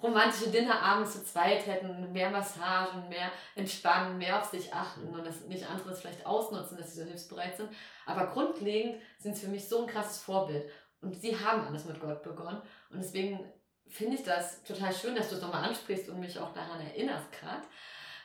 romantische 0.03 0.49
Dinnerabende 0.49 1.10
zu 1.10 1.24
zweit 1.24 1.66
hätten, 1.66 2.12
mehr 2.12 2.30
Massagen, 2.30 3.08
mehr 3.08 3.32
entspannen, 3.56 4.18
mehr 4.18 4.38
auf 4.41 4.45
sich 4.45 4.74
achten 4.74 5.08
und 5.08 5.26
dass 5.26 5.45
nicht 5.45 5.70
andere 5.70 5.91
es 5.91 6.01
vielleicht 6.01 6.26
ausnutzen, 6.26 6.78
dass 6.78 6.93
sie 6.93 7.01
so 7.01 7.08
hilfsbereit 7.08 7.56
sind. 7.56 7.70
Aber 8.06 8.28
grundlegend 8.28 9.01
sind 9.18 9.38
sie 9.38 9.45
für 9.45 9.51
mich 9.51 9.70
so 9.70 9.84
ein 9.84 9.88
krasses 9.88 10.22
Vorbild. 10.22 10.70
Und 11.01 11.16
sie 11.16 11.38
haben 11.39 11.66
alles 11.66 11.86
mit 11.86 12.01
Gott 12.01 12.24
begonnen. 12.24 12.62
Und 12.89 12.97
deswegen 12.97 13.39
finde 13.88 14.16
ich 14.16 14.24
das 14.24 14.64
total 14.64 14.94
schön, 14.94 15.16
dass 15.16 15.30
du 15.30 15.36
es 15.36 15.42
nochmal 15.42 15.64
ansprichst 15.64 16.10
und 16.10 16.20
mich 16.20 16.40
auch 16.40 16.54
daran 16.54 16.82
erinnerst 16.82 17.32
gerade. 17.32 17.64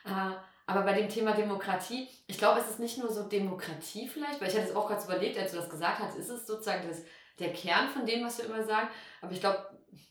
Äh, 0.05 0.35
aber 0.67 0.83
bei 0.83 0.93
dem 0.93 1.09
Thema 1.09 1.33
Demokratie, 1.33 2.07
ich 2.27 2.37
glaube, 2.37 2.59
es 2.59 2.69
ist 2.69 2.79
nicht 2.79 2.97
nur 2.97 3.11
so 3.11 3.23
Demokratie 3.23 4.07
vielleicht, 4.07 4.39
weil 4.39 4.49
ich 4.49 4.55
hatte 4.55 4.69
es 4.69 4.75
auch 4.75 4.87
gerade 4.87 5.03
überlegt, 5.03 5.37
als 5.37 5.51
du 5.51 5.57
das 5.57 5.69
gesagt 5.69 5.99
hast, 5.99 6.17
ist 6.17 6.29
es 6.29 6.47
sozusagen 6.47 6.87
das, 6.87 7.01
der 7.39 7.51
Kern 7.53 7.89
von 7.89 8.05
dem, 8.05 8.23
was 8.23 8.37
wir 8.37 8.45
immer 8.45 8.63
sagen. 8.63 8.87
Aber 9.21 9.31
ich 9.31 9.39
glaube, 9.39 9.65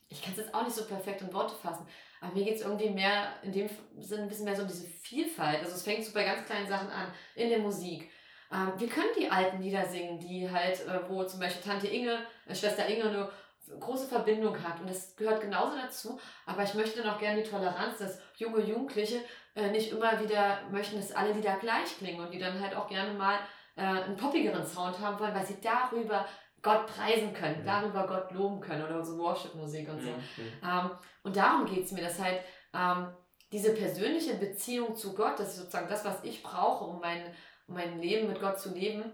ich 0.09 0.23
kann 0.23 0.33
es 0.33 0.39
jetzt 0.39 0.55
auch 0.55 0.65
nicht 0.65 0.75
so 0.75 0.85
perfekt 0.85 1.23
in 1.23 1.33
Worte 1.33 1.55
fassen. 1.55 1.87
Aber 2.21 2.35
mir 2.35 2.45
geht 2.45 2.57
es 2.57 2.63
irgendwie 2.63 2.91
mehr, 2.91 3.33
in 3.43 3.53
dem 3.53 3.71
Sinne 4.01 4.25
ein 4.25 4.29
bisschen 4.29 4.45
mehr 4.45 4.57
so 4.57 4.63
um 4.63 4.69
diese 4.69 4.87
Vielfalt. 4.87 5.61
Also 5.61 5.75
es 5.75 5.83
fängt 5.83 6.05
so 6.05 6.13
bei 6.13 6.25
ganz 6.25 6.45
kleinen 6.45 6.69
Sachen 6.69 6.91
an, 6.91 7.13
in 7.35 7.49
der 7.49 7.61
Musik. 7.61 8.11
Ähm, 8.53 8.73
wir 8.77 8.89
können 8.89 9.11
die 9.19 9.31
alten 9.31 9.63
Lieder 9.63 9.87
singen, 9.87 10.19
die 10.19 10.51
halt, 10.51 10.87
äh, 10.87 11.09
wo 11.09 11.25
zum 11.25 11.41
Beispiel 11.41 11.63
Tante 11.63 11.87
Inge, 11.87 12.19
äh, 12.47 12.55
Schwester 12.55 12.87
Inge 12.87 13.05
eine 13.05 13.31
große 13.79 14.09
Verbindung 14.09 14.62
hat. 14.62 14.81
Und 14.81 14.91
das 14.91 15.14
gehört 15.16 15.41
genauso 15.41 15.77
dazu. 15.77 16.18
Aber 16.47 16.62
ich 16.62 16.75
möchte 16.75 17.05
noch 17.05 17.18
gerne 17.18 17.43
die 17.43 17.49
Toleranz, 17.49 17.99
dass 17.99 18.21
junge 18.37 18.61
Jugendliche 18.61 19.21
äh, 19.55 19.71
nicht 19.71 19.93
immer 19.93 20.18
wieder 20.21 20.61
möchten, 20.71 20.97
dass 20.97 21.12
alle 21.12 21.33
Lieder 21.33 21.57
gleich 21.57 21.97
klingen 21.99 22.21
und 22.21 22.33
die 22.33 22.39
dann 22.39 22.61
halt 22.61 22.75
auch 22.75 22.89
gerne 22.89 23.12
mal 23.14 23.39
äh, 23.77 23.83
einen 23.83 24.16
poppigeren 24.16 24.66
Sound 24.66 24.99
haben 24.99 25.18
wollen, 25.18 25.35
weil 25.35 25.47
sie 25.47 25.61
darüber 25.61 26.27
Gott 26.62 26.87
preisen 26.87 27.33
können, 27.33 27.62
mhm. 27.62 27.66
darüber 27.66 28.07
Gott 28.07 28.33
loben 28.33 28.61
können 28.61 28.85
oder 28.85 29.05
so 29.05 29.18
Worship-Musik 29.18 29.89
und 29.89 30.01
so. 30.01 30.11
Mhm. 30.11 30.53
Ähm, 30.62 30.91
und 31.23 31.37
darum 31.37 31.66
geht 31.66 31.85
es 31.85 31.93
mir, 31.93 32.03
dass 32.03 32.21
halt 32.21 32.41
ähm, 32.75 33.14
diese 33.53 33.75
persönliche 33.75 34.35
Beziehung 34.35 34.95
zu 34.95 35.14
Gott, 35.14 35.39
das 35.39 35.51
ist 35.51 35.57
sozusagen 35.57 35.89
das, 35.89 36.05
was 36.05 36.23
ich 36.23 36.43
brauche, 36.43 36.85
um 36.85 37.01
mein, 37.01 37.23
um 37.66 37.75
mein 37.75 38.01
Leben 38.01 38.29
mit 38.29 38.41
Gott 38.41 38.61
zu 38.61 38.73
leben, 38.75 39.12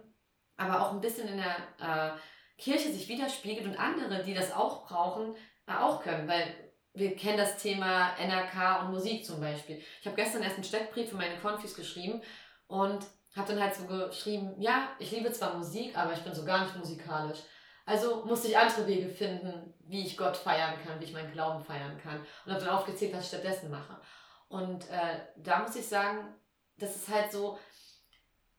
aber 0.57 0.81
auch 0.81 0.93
ein 0.93 1.01
bisschen 1.01 1.29
in 1.29 1.39
der 1.39 1.57
äh, 1.79 2.19
Kirche 2.59 2.93
sich 2.93 3.09
widerspiegelt 3.09 3.67
und 3.67 3.79
andere, 3.79 4.23
die 4.23 4.35
das 4.35 4.53
auch 4.53 4.87
brauchen, 4.87 5.35
äh, 5.67 5.73
auch 5.73 6.03
können, 6.03 6.29
weil 6.29 6.55
wir 6.95 7.15
kennen 7.15 7.37
das 7.37 7.59
Thema 7.59 8.15
NRK 8.19 8.83
und 8.83 8.93
Musik 8.93 9.25
zum 9.25 9.41
Beispiel. 9.41 9.83
Ich 10.01 10.07
habe 10.07 10.17
gestern 10.17 10.43
erst 10.43 10.55
einen 10.55 10.65
Steckbrief 10.65 11.11
für 11.11 11.17
meine 11.17 11.39
Konfis 11.39 11.75
geschrieben 11.75 12.23
und 12.69 13.05
habe 13.37 13.53
dann 13.53 13.63
halt 13.63 13.75
so 13.75 13.85
geschrieben, 13.85 14.55
ja, 14.59 14.89
ich 14.99 15.11
liebe 15.11 15.31
zwar 15.31 15.55
Musik, 15.55 15.97
aber 15.97 16.15
ich 16.15 16.21
bin 16.21 16.35
so 16.35 16.45
gar 16.45 16.65
nicht 16.65 16.77
musikalisch. 16.77 17.41
Also 17.85 18.25
musste 18.25 18.49
ich 18.49 18.59
andere 18.59 18.87
Wege 18.87 19.09
finden, 19.09 19.75
wie 19.81 20.07
ich 20.07 20.17
Gott 20.17 20.37
feiern 20.37 20.75
kann, 20.85 20.99
wie 20.99 21.05
ich 21.05 21.13
meinen 21.13 21.33
Glauben 21.33 21.63
feiern 21.63 22.01
kann. 22.03 22.19
Und 22.45 22.53
habe 22.53 22.65
dann 22.65 22.75
aufgezählt, 22.75 23.15
was 23.15 23.25
ich 23.25 23.29
stattdessen 23.29 23.71
mache. 23.71 24.01
Und 24.49 24.89
äh, 24.91 25.21
da 25.37 25.61
muss 25.61 25.77
ich 25.77 25.87
sagen, 25.87 26.35
das 26.79 26.97
ist 26.97 27.09
halt 27.09 27.31
so, 27.31 27.59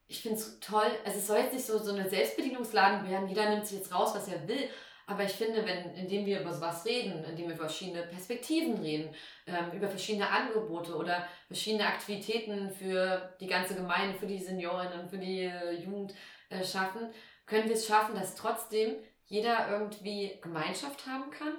ich 0.08 0.22
finde 0.22 0.38
es 0.38 0.60
toll, 0.60 0.90
also 1.06 1.18
es 1.18 1.28
soll 1.28 1.40
jetzt 1.40 1.54
nicht 1.54 1.66
so, 1.66 1.78
so 1.78 1.94
eine 1.94 2.10
Selbstbedienungsladen 2.10 3.10
werden, 3.10 3.28
jeder 3.28 3.50
nimmt 3.50 3.68
sich 3.68 3.80
jetzt 3.80 3.94
raus, 3.94 4.16
was 4.16 4.28
er 4.28 4.48
will, 4.48 4.70
aber 5.10 5.24
ich 5.24 5.32
finde, 5.32 5.66
wenn, 5.66 5.96
indem 5.96 6.26
wir 6.26 6.42
über 6.42 6.54
sowas 6.54 6.86
reden, 6.86 7.24
indem 7.24 7.48
wir 7.48 7.56
über 7.56 7.66
verschiedene 7.66 8.04
Perspektiven 8.04 8.78
reden, 8.82 9.14
ähm, 9.46 9.72
über 9.72 9.88
verschiedene 9.88 10.30
Angebote 10.30 10.96
oder 10.96 11.26
verschiedene 11.48 11.88
Aktivitäten 11.88 12.70
für 12.72 13.34
die 13.40 13.48
ganze 13.48 13.76
Gemeinde, 13.76 14.20
für 14.20 14.28
die 14.28 14.38
Seniorinnen, 14.38 15.10
für 15.10 15.18
die 15.18 15.44
äh, 15.44 15.72
Jugend 15.82 16.14
äh, 16.50 16.64
schaffen, 16.64 17.10
können 17.46 17.70
wir 17.70 17.76
es 17.76 17.88
schaffen, 17.88 18.16
dass 18.16 18.36
trotzdem 18.36 18.96
jeder 19.26 19.70
irgendwie 19.70 20.40
Gemeinschaft 20.42 21.08
haben 21.08 21.32
kann 21.32 21.54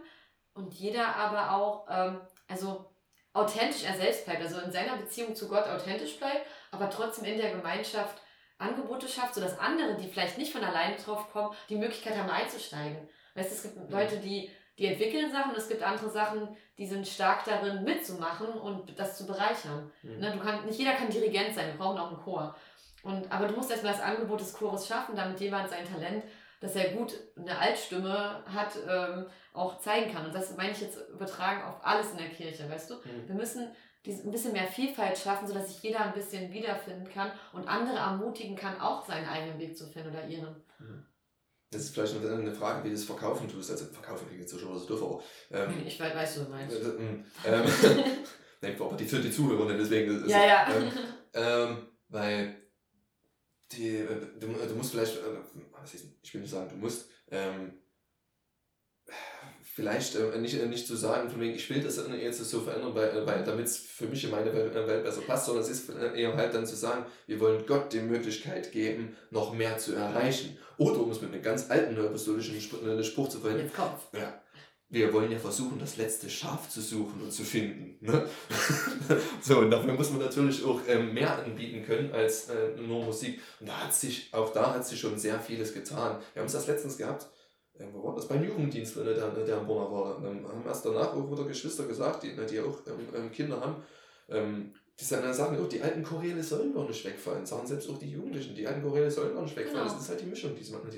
und 0.53 0.75
jeder 0.75 1.17
aber 1.17 1.53
auch, 1.53 1.87
ähm, 1.91 2.21
also 2.49 2.91
authentisch 3.33 3.85
er 3.85 3.95
selbst 3.95 4.27
bleibt, 4.27 4.43
also 4.43 4.59
in 4.61 4.73
seiner 4.73 4.97
Beziehung 4.97 5.35
zu 5.35 5.49
Gott 5.49 5.67
authentisch 5.67 6.19
bleibt, 6.19 6.47
aber 6.71 6.91
trotzdem 6.91 7.25
in 7.25 7.39
der 7.39 7.53
Gemeinschaft 7.53 8.21
Angebote 8.59 9.09
schafft, 9.09 9.35
sodass 9.35 9.59
andere, 9.59 9.97
die 9.97 10.09
vielleicht 10.09 10.37
nicht 10.39 10.53
von 10.53 10.65
alleine 10.65 10.97
drauf 10.97 11.31
kommen, 11.33 11.55
die 11.69 11.77
Möglichkeit 11.77 12.17
haben 12.17 12.31
einzusteigen. 12.31 13.09
Weißt, 13.35 13.53
es 13.53 13.63
gibt 13.63 13.91
Leute, 13.91 14.19
die, 14.19 14.51
die 14.79 14.87
entwickeln 14.87 15.31
Sachen, 15.31 15.55
es 15.57 15.69
gibt 15.69 15.83
andere 15.83 16.11
Sachen, 16.11 16.57
die 16.77 16.87
sind 16.87 17.07
stark 17.07 17.45
darin 17.45 17.85
mitzumachen 17.85 18.49
und 18.49 18.99
das 18.99 19.17
zu 19.17 19.27
bereichern. 19.27 19.91
Mhm. 20.03 20.19
Ne, 20.19 20.33
du 20.33 20.39
kann, 20.41 20.65
nicht 20.67 20.79
jeder 20.79 20.93
kann 20.93 21.11
Dirigent 21.11 21.55
sein, 21.55 21.69
wir 21.69 21.79
brauchen 21.79 21.99
auch 21.99 22.09
einen 22.09 22.23
Chor. 22.23 22.55
Und, 23.03 23.31
aber 23.31 23.47
du 23.47 23.55
musst 23.55 23.71
erstmal 23.71 23.93
das 23.93 24.03
Angebot 24.03 24.41
des 24.41 24.53
Chores 24.53 24.87
schaffen, 24.87 25.15
damit 25.15 25.41
jemand 25.41 25.71
sein 25.71 25.87
Talent, 25.87 26.25
dass 26.61 26.77
er 26.77 26.93
gut 26.93 27.15
eine 27.37 27.59
Altstimme 27.59 28.45
hat, 28.47 28.73
ähm, 28.89 29.27
auch 29.53 29.79
zeigen 29.79 30.13
kann. 30.13 30.27
Und 30.27 30.35
das 30.35 30.57
meine 30.57 30.73
ich 30.73 30.81
jetzt 30.81 30.99
übertragen 31.11 31.63
auf 31.63 31.85
alles 31.85 32.13
in 32.13 32.19
der 32.19 32.31
Kirche, 32.31 32.69
weißt 32.69 32.91
du? 32.91 32.95
Mhm. 32.95 33.29
Wir 33.29 33.35
müssen 33.35 33.69
ein 34.07 34.31
bisschen 34.31 34.53
mehr 34.53 34.67
Vielfalt 34.67 35.19
schaffen, 35.19 35.47
sodass 35.47 35.69
sich 35.69 35.83
jeder 35.83 36.01
ein 36.01 36.15
bisschen 36.15 36.53
wiederfinden 36.53 37.09
kann 37.09 37.31
und 37.53 37.69
andere 37.69 37.99
ermutigen 37.99 38.57
kann, 38.57 38.81
auch 38.81 39.07
seinen 39.07 39.29
eigenen 39.29 39.59
Weg 39.59 39.77
zu 39.77 39.87
finden 39.87 40.11
oder 40.11 40.27
ihren. 40.27 40.65
Mhm. 40.79 41.05
Das 41.71 41.83
ist 41.83 41.95
vielleicht 41.95 42.17
eine 42.17 42.53
Frage, 42.53 42.83
wie 42.85 42.89
du 42.89 42.95
es 42.95 43.05
verkaufen 43.05 43.47
tust. 43.47 43.71
Also 43.71 43.85
verkaufen 43.87 44.27
klingt 44.27 44.41
jetzt 44.41 44.53
so 44.53 44.59
schon 44.59 44.79
so 44.79 44.87
doof, 44.87 45.23
aber. 45.51 45.65
Ähm, 45.65 45.83
ich 45.87 46.01
weiß, 46.01 46.15
weißt 46.15 46.37
du, 46.37 46.41
was 46.43 46.49
meinst. 46.49 46.77
Äh, 46.77 46.89
ähm, 46.89 47.25
ähm 47.45 47.65
Nein, 48.61 48.77
aber 48.81 48.97
die 48.97 49.05
für 49.05 49.21
die 49.21 49.31
Zuhörer, 49.31 49.73
deswegen. 49.77 50.25
Ist, 50.25 50.31
ja, 50.31 50.45
ja. 50.45 50.69
Ähm, 50.69 50.93
ähm, 51.35 51.89
weil 52.09 52.58
die, 53.73 53.97
äh, 53.97 54.07
du, 54.41 54.47
du 54.47 54.75
musst 54.75 54.93
vielleicht, 54.93 55.17
äh, 55.17 55.85
ist, 55.85 56.07
ich 56.23 56.35
will 56.35 56.41
nicht 56.41 56.51
sagen, 56.51 56.69
du 56.71 56.77
musst 56.77 57.09
ähm, 57.31 57.73
vielleicht 59.79 60.17
äh, 60.17 60.39
nicht, 60.39 60.61
äh, 60.61 60.67
nicht 60.67 60.89
zu 60.89 60.97
sagen, 60.97 61.31
von 61.31 61.41
wegen, 61.41 61.55
ich 61.55 61.71
will 61.71 61.81
das 61.81 62.03
jetzt 62.21 62.45
so 62.45 62.61
verändern, 62.63 62.95
weil, 62.97 63.11
äh, 63.11 63.27
weil 63.27 63.45
damit 63.45 63.67
es 63.67 63.77
für 63.77 64.07
mich 64.07 64.25
in 64.25 64.31
meine 64.31 64.53
Welt, 64.53 64.75
Welt 64.75 65.05
besser 65.05 65.21
passt, 65.21 65.47
sondern 65.47 65.63
es 65.63 65.71
ist 65.71 65.91
eher 65.91 66.35
halt 66.35 66.53
dann 66.53 66.67
zu 66.67 66.75
sagen, 66.75 67.07
wir 67.27 67.39
wollen 67.39 67.65
Gott 67.65 67.93
die 67.93 68.01
Möglichkeit 68.01 68.73
geben, 68.73 69.17
noch 69.31 69.55
mehr 69.55 69.79
zu 69.79 69.95
erreichen. 69.95 70.59
Oder 70.79 71.01
um 71.01 71.11
es 71.11 71.21
mit 71.21 71.33
einem 71.33 71.43
ganz 71.43 71.71
alten 71.71 71.97
apostolischen 71.99 72.61
Spruch 72.61 73.29
zu 73.29 73.39
verwenden, 73.39 73.71
ja, 74.13 74.41
wir 74.91 75.13
wollen 75.13 75.31
ja 75.31 75.39
versuchen, 75.39 75.79
das 75.79 75.99
letzte 75.99 76.31
Schaf 76.31 76.69
zu 76.71 76.81
suchen 76.81 77.21
und 77.23 77.31
zu 77.31 77.45
finden. 77.45 77.99
Ne? 78.01 78.27
so, 79.43 79.59
und 79.59 79.71
dafür 79.71 79.93
muss 79.93 80.11
man 80.11 80.21
natürlich 80.21 80.65
auch 80.65 80.81
ähm, 80.89 81.13
mehr 81.13 81.45
anbieten 81.45 81.85
können 81.85 82.11
als 82.13 82.49
äh, 82.49 82.71
nur 82.81 83.05
Musik. 83.05 83.41
Und 83.61 83.69
da 83.69 83.85
hat 83.85 83.95
sich, 83.95 84.33
auch 84.33 84.53
da 84.53 84.75
hat 84.75 84.87
sich 84.87 84.99
schon 84.99 85.19
sehr 85.19 85.39
vieles 85.41 85.75
getan. 85.75 86.19
Wir 86.33 86.41
haben 86.41 86.47
es 86.47 86.55
das 86.55 86.67
letztens 86.67 86.97
gehabt, 86.97 87.29
wo 87.93 88.05
war 88.05 88.15
das? 88.15 88.27
Beim 88.27 88.43
Jugenddienst, 88.43 88.97
der, 88.97 89.05
der 89.05 89.57
am 89.57 89.67
Bonner 89.67 89.91
war. 89.91 90.21
Dann 90.21 90.47
haben 90.47 90.65
erst 90.67 90.85
danach 90.85 91.15
auch 91.15 91.31
wieder 91.31 91.45
Geschwister 91.45 91.85
gesagt, 91.85 92.23
die, 92.23 92.35
die 92.51 92.61
auch 92.61 92.79
ähm, 92.87 93.09
ähm, 93.15 93.31
Kinder 93.31 93.61
haben, 93.61 93.83
ähm, 94.29 94.75
die 94.99 95.05
sagen 95.05 95.63
auch, 95.63 95.69
die 95.69 95.81
alten 95.81 96.03
Choräle 96.03 96.43
sollen 96.43 96.75
gar 96.75 96.85
nicht 96.89 97.05
wegfallen. 97.05 97.47
Sagen 97.47 97.67
selbst 97.67 97.89
auch 97.89 97.99
die 97.99 98.11
Jugendlichen, 98.11 98.57
die 98.57 98.67
alten 98.67 98.83
Choräle 98.83 99.11
sollen 99.11 99.33
gar 99.33 99.43
nicht 99.43 99.55
wegfallen. 99.57 99.85
Genau. 99.85 99.95
Das 99.95 100.03
ist 100.03 100.09
halt 100.09 100.21
die 100.21 100.27
Mischung, 100.27 100.57
die 100.57 100.65
sie 100.65 100.73
machen. 100.73 100.91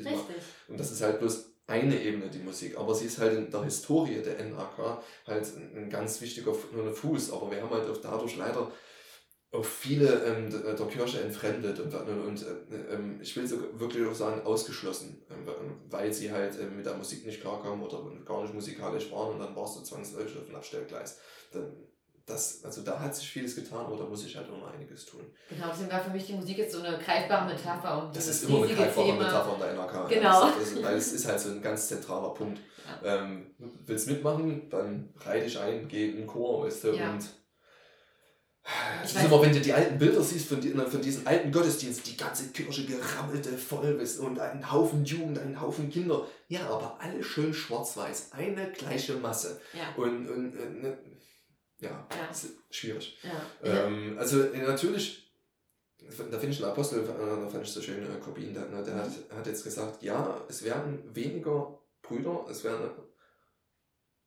Und 0.68 0.80
das 0.80 0.90
ist 0.90 1.02
halt 1.02 1.18
bloß 1.18 1.49
eine 1.70 2.00
Ebene, 2.02 2.28
die 2.28 2.40
Musik. 2.40 2.76
Aber 2.76 2.94
sie 2.94 3.06
ist 3.06 3.18
halt 3.18 3.36
in 3.38 3.50
der 3.50 3.64
Historie 3.64 4.20
der 4.22 4.44
NAK 4.44 5.02
halt 5.26 5.46
ein 5.56 5.88
ganz 5.88 6.20
wichtiger 6.20 6.52
Fuß. 6.52 7.32
Aber 7.32 7.50
wir 7.50 7.62
haben 7.62 7.70
halt 7.70 7.88
auch 7.88 7.96
dadurch 7.96 8.36
leider 8.36 8.70
auch 9.52 9.64
viele 9.64 10.24
ähm, 10.24 10.48
der 10.50 10.86
Kirche 10.86 11.20
entfremdet 11.22 11.80
und, 11.80 11.92
und 11.92 12.42
äh, 12.42 12.76
äh, 12.76 13.20
ich 13.20 13.36
will 13.36 13.48
so 13.48 13.56
wirklich 13.80 14.06
auch 14.06 14.14
sagen, 14.14 14.42
ausgeschlossen, 14.42 15.22
äh, 15.28 15.34
weil 15.90 16.12
sie 16.12 16.30
halt 16.30 16.56
äh, 16.58 16.66
mit 16.66 16.86
der 16.86 16.96
Musik 16.96 17.26
nicht 17.26 17.40
klarkamen 17.40 17.82
oder 17.82 18.00
gar 18.24 18.42
nicht 18.42 18.54
musikalisch 18.54 19.10
waren 19.10 19.34
und 19.34 19.40
dann 19.40 19.56
warst 19.56 19.76
du 19.76 19.82
zwangsläufig 19.82 20.38
auf 20.38 20.46
dem 20.46 20.54
Abstellgleis. 20.54 21.18
Dann, 21.52 21.72
das, 22.30 22.64
also 22.64 22.82
da 22.82 22.98
hat 22.98 23.14
sich 23.14 23.28
vieles 23.28 23.54
getan, 23.54 23.84
aber 23.84 23.96
da 23.96 24.04
muss 24.04 24.24
ich 24.24 24.36
halt 24.36 24.48
auch 24.50 24.58
noch 24.58 24.72
einiges 24.72 25.06
tun. 25.06 25.20
Genau, 25.48 25.66
deswegen 25.70 25.90
war 25.90 26.02
für 26.02 26.10
mich 26.10 26.26
die 26.26 26.34
Musik 26.34 26.58
jetzt 26.58 26.72
so 26.72 26.82
eine 26.82 26.98
greifbare 26.98 27.46
Metapher. 27.46 28.04
Um 28.04 28.12
das 28.12 28.28
ist 28.28 28.44
immer 28.44 28.64
eine 28.64 28.74
greifbare 28.74 29.06
Thema. 29.06 29.24
Metapher 29.24 29.54
in 29.54 29.60
der 29.60 29.72
NRK. 29.74 30.08
Genau. 30.08 30.44
Ja, 30.46 30.54
das, 30.58 30.82
weil 30.82 30.96
es 30.96 31.12
ist 31.12 31.26
halt 31.26 31.40
so 31.40 31.50
ein 31.50 31.62
ganz 31.62 31.88
zentraler 31.88 32.30
Punkt. 32.30 32.60
Ja. 33.02 33.22
Ähm, 33.22 33.54
willst 33.86 34.08
mitmachen, 34.08 34.68
dann 34.70 35.12
reite 35.18 35.46
ich 35.46 35.58
ein, 35.58 35.86
geh 35.88 36.10
in 36.10 36.16
den 36.16 36.26
Chor, 36.26 36.64
weißt 36.64 36.84
du, 36.84 36.92
ja. 36.92 37.10
und 37.10 37.24
es 39.02 39.14
ist 39.14 39.24
immer, 39.24 39.42
wenn 39.42 39.52
du 39.52 39.60
die 39.60 39.72
alten 39.72 39.98
Bilder 39.98 40.22
siehst 40.22 40.48
von, 40.48 40.60
die, 40.60 40.70
von 40.70 41.00
diesen 41.00 41.26
alten 41.26 41.50
Gottesdiensten, 41.50 42.12
die 42.12 42.16
ganze 42.16 42.48
Kirche 42.48 42.84
gerammelte 42.84 43.56
voll 43.56 43.98
und 44.20 44.38
ein 44.38 44.70
Haufen 44.70 45.04
Jugend, 45.04 45.38
ein 45.38 45.60
Haufen 45.60 45.90
Kinder. 45.90 46.26
Ja, 46.48 46.68
aber 46.68 46.98
alle 47.00 47.22
schön 47.22 47.54
schwarz-weiß, 47.54 48.32
eine 48.32 48.70
gleiche 48.70 49.14
Masse. 49.14 49.60
Ja. 49.72 49.94
Und, 49.96 50.28
und, 50.28 50.56
und 50.56 50.82
ne, 50.82 50.98
ja, 51.80 52.06
ja. 52.10 52.50
schwierig. 52.70 53.18
Ja. 53.22 53.86
Ähm, 53.86 54.16
also 54.18 54.36
natürlich, 54.36 55.32
da 55.98 56.38
finde 56.38 56.48
ich 56.48 56.62
einen 56.62 56.70
Apostel, 56.70 57.04
da 57.04 57.48
fand 57.48 57.64
ich 57.64 57.72
so 57.72 57.80
schön, 57.80 58.04
äh, 58.04 58.18
Corbin, 58.22 58.54
der, 58.54 58.66
ne, 58.66 58.82
der 58.82 58.94
hat, 58.96 59.10
hat 59.34 59.46
jetzt 59.46 59.64
gesagt, 59.64 60.02
ja, 60.02 60.40
es 60.48 60.62
werden 60.64 61.02
weniger 61.14 61.78
Brüder, 62.02 62.46
es 62.50 62.64
werden, 62.64 62.90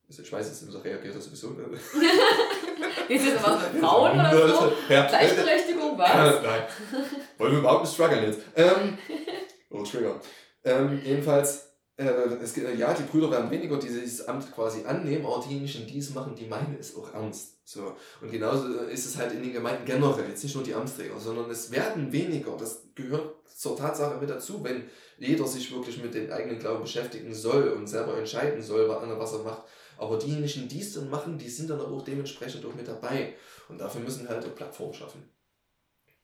ich 0.07 0.31
weiß, 0.31 0.47
jetzt 0.47 0.83
reagiert 0.83 1.15
er 1.15 1.21
sowieso. 1.21 1.55
Ist 3.09 3.27
das 3.27 3.43
was 3.43 3.73
mit 3.73 3.81
Frauen 3.81 4.19
oder 4.19 4.47
so? 4.47 4.73
Ja. 4.89 5.07
Gleichberechtigung, 5.07 5.97
was? 5.97 6.41
Nein. 6.43 6.63
Wollen 7.37 7.51
wir 7.51 7.59
überhaupt 7.59 7.83
nicht 7.83 7.93
strugglen 7.93 8.23
jetzt? 8.23 8.41
Ähm, 8.55 8.97
oh, 9.69 9.83
Trigger. 9.83 10.19
Ähm, 10.63 11.01
jedenfalls, 11.03 11.72
äh, 12.11 12.35
es, 12.41 12.55
ja, 12.55 12.93
die 12.93 13.03
Brüder 13.03 13.31
werden 13.31 13.49
weniger, 13.51 13.77
die 13.77 13.87
dieses 13.87 14.27
Amt 14.27 14.53
quasi 14.53 14.85
annehmen, 14.85 15.25
aber 15.25 15.43
diejenigen, 15.47 15.87
die 15.87 15.99
es 15.99 16.13
machen, 16.13 16.35
die 16.35 16.45
meinen 16.45 16.77
es 16.79 16.95
auch 16.95 17.13
ernst. 17.13 17.57
So. 17.65 17.95
Und 18.21 18.31
genauso 18.31 18.67
ist 18.83 19.05
es 19.05 19.17
halt 19.17 19.33
in 19.33 19.43
den 19.43 19.53
Gemeinden 19.53 19.85
generell, 19.85 20.27
jetzt 20.29 20.43
nicht 20.43 20.55
nur 20.55 20.63
die 20.63 20.73
Amtsträger, 20.73 21.19
sondern 21.19 21.49
es 21.49 21.71
werden 21.71 22.11
weniger. 22.11 22.55
Das 22.57 22.83
gehört 22.95 23.35
zur 23.55 23.77
Tatsache 23.77 24.19
mit 24.19 24.29
dazu, 24.29 24.63
wenn 24.63 24.89
jeder 25.17 25.47
sich 25.47 25.73
wirklich 25.73 26.01
mit 26.01 26.13
dem 26.13 26.31
eigenen 26.31 26.59
Glauben 26.59 26.81
beschäftigen 26.81 27.33
soll 27.33 27.69
und 27.69 27.87
selber 27.87 28.17
entscheiden 28.17 28.61
soll, 28.61 28.89
was 28.89 29.33
er 29.33 29.39
macht, 29.39 29.63
Aber 29.97 30.17
diejenigen, 30.17 30.67
die 30.67 30.81
es 30.81 30.93
dann 30.93 31.09
machen, 31.09 31.37
die 31.37 31.49
sind 31.49 31.69
dann 31.69 31.79
auch 31.79 32.03
dementsprechend 32.03 32.65
auch 32.65 32.73
mit 32.73 32.87
dabei. 32.87 33.35
Und 33.69 33.79
dafür 33.79 34.01
müssen 34.01 34.27
halt 34.27 34.43
eine 34.43 34.53
Plattform 34.53 34.91
schaffen. 34.93 35.29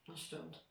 Das 0.06 0.20
stimmt. 0.20 0.66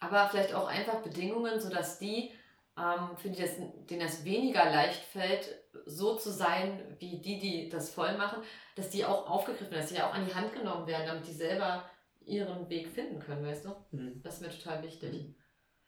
Aber 0.00 0.28
vielleicht 0.30 0.54
auch 0.54 0.66
einfach 0.66 1.02
Bedingungen, 1.02 1.60
sodass 1.60 1.98
die, 1.98 2.32
ähm, 2.78 3.16
für 3.16 3.30
die 3.30 3.42
das, 3.42 3.56
denen 3.56 4.00
das 4.00 4.24
weniger 4.24 4.64
leicht 4.64 5.02
fällt, 5.02 5.48
so 5.86 6.16
zu 6.16 6.30
sein 6.30 6.96
wie 6.98 7.20
die, 7.20 7.38
die 7.38 7.68
das 7.68 7.92
voll 7.92 8.16
machen, 8.16 8.42
dass 8.76 8.90
die 8.90 9.04
auch 9.04 9.28
aufgegriffen 9.28 9.70
werden, 9.70 9.82
dass 9.82 9.92
die 9.92 10.02
auch 10.02 10.14
an 10.14 10.26
die 10.26 10.34
Hand 10.34 10.52
genommen 10.52 10.86
werden, 10.86 11.06
damit 11.06 11.26
die 11.26 11.32
selber 11.32 11.84
ihren 12.20 12.68
Weg 12.68 12.88
finden 12.88 13.20
können, 13.20 13.46
weißt 13.46 13.64
du? 13.64 13.70
Mhm. 13.90 14.22
Das 14.22 14.34
ist 14.34 14.40
mir 14.42 14.50
total 14.50 14.82
wichtig. 14.82 15.12
Mhm. 15.12 15.34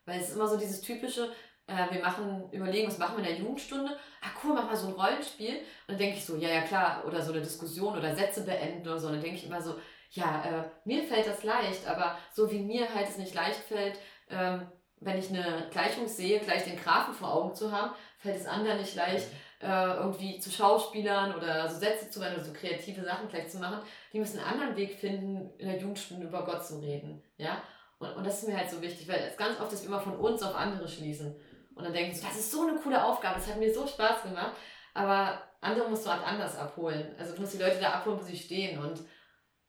Weil 0.04 0.20
es 0.20 0.28
ist 0.28 0.36
immer 0.36 0.48
so 0.48 0.56
dieses 0.56 0.80
typische, 0.80 1.32
äh, 1.66 1.92
wir 1.92 2.00
machen, 2.00 2.50
überlegen, 2.52 2.88
was 2.88 2.98
machen 2.98 3.16
wir 3.16 3.24
in 3.24 3.36
der 3.36 3.38
Jugendstunde? 3.38 3.96
Ah 4.20 4.30
cool, 4.42 4.54
mach 4.54 4.66
mal 4.66 4.76
so 4.76 4.88
ein 4.88 4.94
Rollenspiel. 4.94 5.56
Und 5.58 5.88
dann 5.88 5.98
denke 5.98 6.16
ich 6.16 6.24
so, 6.24 6.36
ja, 6.36 6.48
ja 6.48 6.62
klar, 6.62 7.04
oder 7.06 7.22
so 7.22 7.32
eine 7.32 7.42
Diskussion 7.42 7.96
oder 7.96 8.14
Sätze 8.14 8.44
beenden 8.44 8.86
oder 8.86 8.98
so. 8.98 9.06
Und 9.06 9.14
dann 9.14 9.22
denke 9.22 9.36
ich 9.36 9.46
immer 9.46 9.62
so, 9.62 9.76
ja, 10.10 10.44
äh, 10.44 10.70
mir 10.84 11.04
fällt 11.04 11.26
das 11.26 11.42
leicht, 11.42 11.86
aber 11.86 12.18
so 12.32 12.50
wie 12.50 12.58
mir 12.58 12.92
halt 12.92 13.08
es 13.08 13.18
nicht 13.18 13.34
leicht 13.34 13.60
fällt, 13.60 13.98
ähm, 14.28 14.70
wenn 15.04 15.18
ich 15.18 15.28
eine 15.30 15.68
Gleichung 15.70 16.06
sehe, 16.06 16.40
gleich 16.40 16.64
den 16.64 16.76
Grafen 16.76 17.14
vor 17.14 17.32
Augen 17.32 17.54
zu 17.54 17.72
haben, 17.72 17.92
fällt 18.18 18.36
es 18.36 18.46
anderen 18.46 18.78
nicht 18.78 18.94
leicht, 18.94 19.26
äh, 19.60 19.94
irgendwie 19.96 20.38
zu 20.38 20.50
Schauspielern 20.50 21.34
oder 21.34 21.68
so 21.68 21.78
Sätze 21.78 22.10
zu 22.10 22.20
werden 22.20 22.34
oder 22.34 22.44
so 22.44 22.52
kreative 22.52 23.04
Sachen 23.04 23.28
gleich 23.28 23.48
zu 23.48 23.58
machen. 23.58 23.80
Die 24.12 24.18
müssen 24.18 24.38
einen 24.38 24.48
anderen 24.48 24.76
Weg 24.76 24.98
finden, 24.98 25.50
in 25.58 25.68
der 25.68 25.78
Jugendstunde 25.78 26.26
über 26.26 26.44
Gott 26.44 26.64
zu 26.64 26.80
reden. 26.80 27.22
Ja? 27.36 27.62
Und, 27.98 28.16
und 28.16 28.26
das 28.26 28.42
ist 28.42 28.48
mir 28.48 28.56
halt 28.56 28.70
so 28.70 28.80
wichtig, 28.82 29.08
weil 29.08 29.20
es 29.20 29.36
ganz 29.36 29.60
oft 29.60 29.72
ist, 29.72 29.86
immer 29.86 30.00
von 30.00 30.16
uns 30.16 30.42
auf 30.42 30.54
andere 30.54 30.88
schließen. 30.88 31.36
Und 31.74 31.84
dann 31.84 31.92
denken 31.92 32.14
sie, 32.14 32.24
das 32.24 32.36
ist 32.36 32.50
so 32.50 32.66
eine 32.66 32.78
coole 32.78 33.02
Aufgabe, 33.02 33.36
das 33.36 33.48
hat 33.48 33.58
mir 33.58 33.72
so 33.72 33.86
Spaß 33.86 34.22
gemacht. 34.24 34.52
Aber 34.94 35.42
andere 35.60 35.88
musst 35.88 36.04
du 36.04 36.10
halt 36.10 36.26
anders 36.26 36.58
abholen. 36.58 37.14
Also 37.18 37.34
du 37.34 37.40
musst 37.40 37.54
die 37.54 37.62
Leute 37.62 37.80
da 37.80 37.92
abholen, 37.92 38.18
wo 38.20 38.24
sie 38.24 38.36
stehen. 38.36 38.78
Und 38.78 39.00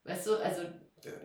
weißt 0.03 0.27
du, 0.27 0.35
also 0.37 0.63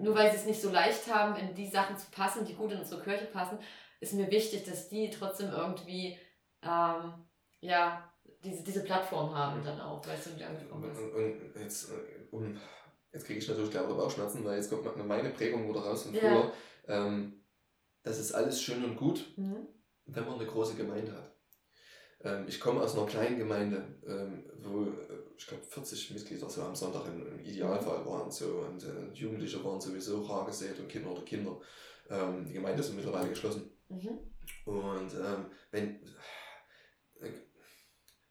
nur 0.00 0.14
weil 0.14 0.30
sie 0.30 0.36
es 0.36 0.46
nicht 0.46 0.60
so 0.60 0.70
leicht 0.70 1.12
haben, 1.12 1.36
in 1.36 1.54
die 1.54 1.66
Sachen 1.66 1.96
zu 1.96 2.10
passen, 2.10 2.44
die 2.44 2.54
gut 2.54 2.72
in 2.72 2.78
unsere 2.78 3.02
Kirche 3.02 3.26
passen, 3.26 3.58
ist 4.00 4.14
mir 4.14 4.30
wichtig, 4.30 4.64
dass 4.64 4.88
die 4.88 5.10
trotzdem 5.10 5.50
irgendwie 5.50 6.18
ähm, 6.62 7.14
ja, 7.60 8.12
diese, 8.44 8.62
diese 8.62 8.84
Plattform 8.84 9.34
haben 9.34 9.64
dann 9.64 9.80
auch, 9.80 10.06
weißt 10.06 10.26
du, 10.26 10.30
die 10.30 10.44
angekommen 10.44 10.90
ist. 10.90 11.00
Und, 11.00 11.14
und 11.14 11.60
jetzt, 11.60 11.90
äh, 11.90 12.26
um, 12.30 12.56
jetzt 13.12 13.26
kriege 13.26 13.38
ich 13.38 13.48
natürlich 13.48 13.70
glaube 13.70 13.94
Bauchschmerzen, 13.94 14.44
weil 14.44 14.56
jetzt 14.56 14.70
kommt 14.70 15.06
meine 15.06 15.30
Prägung 15.30 15.68
wieder 15.68 15.80
raus 15.80 16.06
und 16.06 16.14
ja. 16.14 16.20
früher. 16.20 16.52
Ähm, 16.86 17.44
das 18.02 18.18
ist 18.18 18.32
alles 18.32 18.62
schön 18.62 18.84
und 18.84 18.96
gut, 18.96 19.24
mhm. 19.36 19.66
wenn 20.06 20.24
man 20.24 20.38
eine 20.38 20.46
große 20.46 20.76
Gemeinde 20.76 21.12
hat. 21.12 21.34
Ähm, 22.20 22.46
ich 22.48 22.60
komme 22.60 22.80
aus 22.80 22.96
einer 22.96 23.06
kleinen 23.06 23.38
Gemeinde, 23.38 24.00
ähm, 24.06 24.50
wo 24.58 24.84
äh, 24.84 25.34
ich 25.36 25.46
glaube 25.46 25.64
40 25.64 26.12
Mitglieder 26.12 26.48
so 26.48 26.62
am 26.62 26.74
Sonntag 26.74 27.06
im, 27.06 27.26
im 27.26 27.40
Idealfall 27.40 28.04
waren 28.06 28.30
so 28.30 28.64
und 28.68 28.82
äh, 28.84 29.12
Jugendliche 29.12 29.62
waren 29.64 29.80
sowieso 29.80 30.22
rar 30.22 30.46
gesät 30.46 30.78
und 30.78 30.88
Kinder 30.88 31.10
oder 31.10 31.22
Kinder. 31.22 31.60
Ähm, 32.08 32.44
die 32.46 32.54
Gemeinde 32.54 32.80
ist 32.80 32.94
mittlerweile 32.94 33.28
geschlossen. 33.28 33.77
Mhm. 33.88 34.18
Und 34.64 35.14
ähm, 35.14 35.46
wenn 35.70 36.00
äh, 37.20 37.32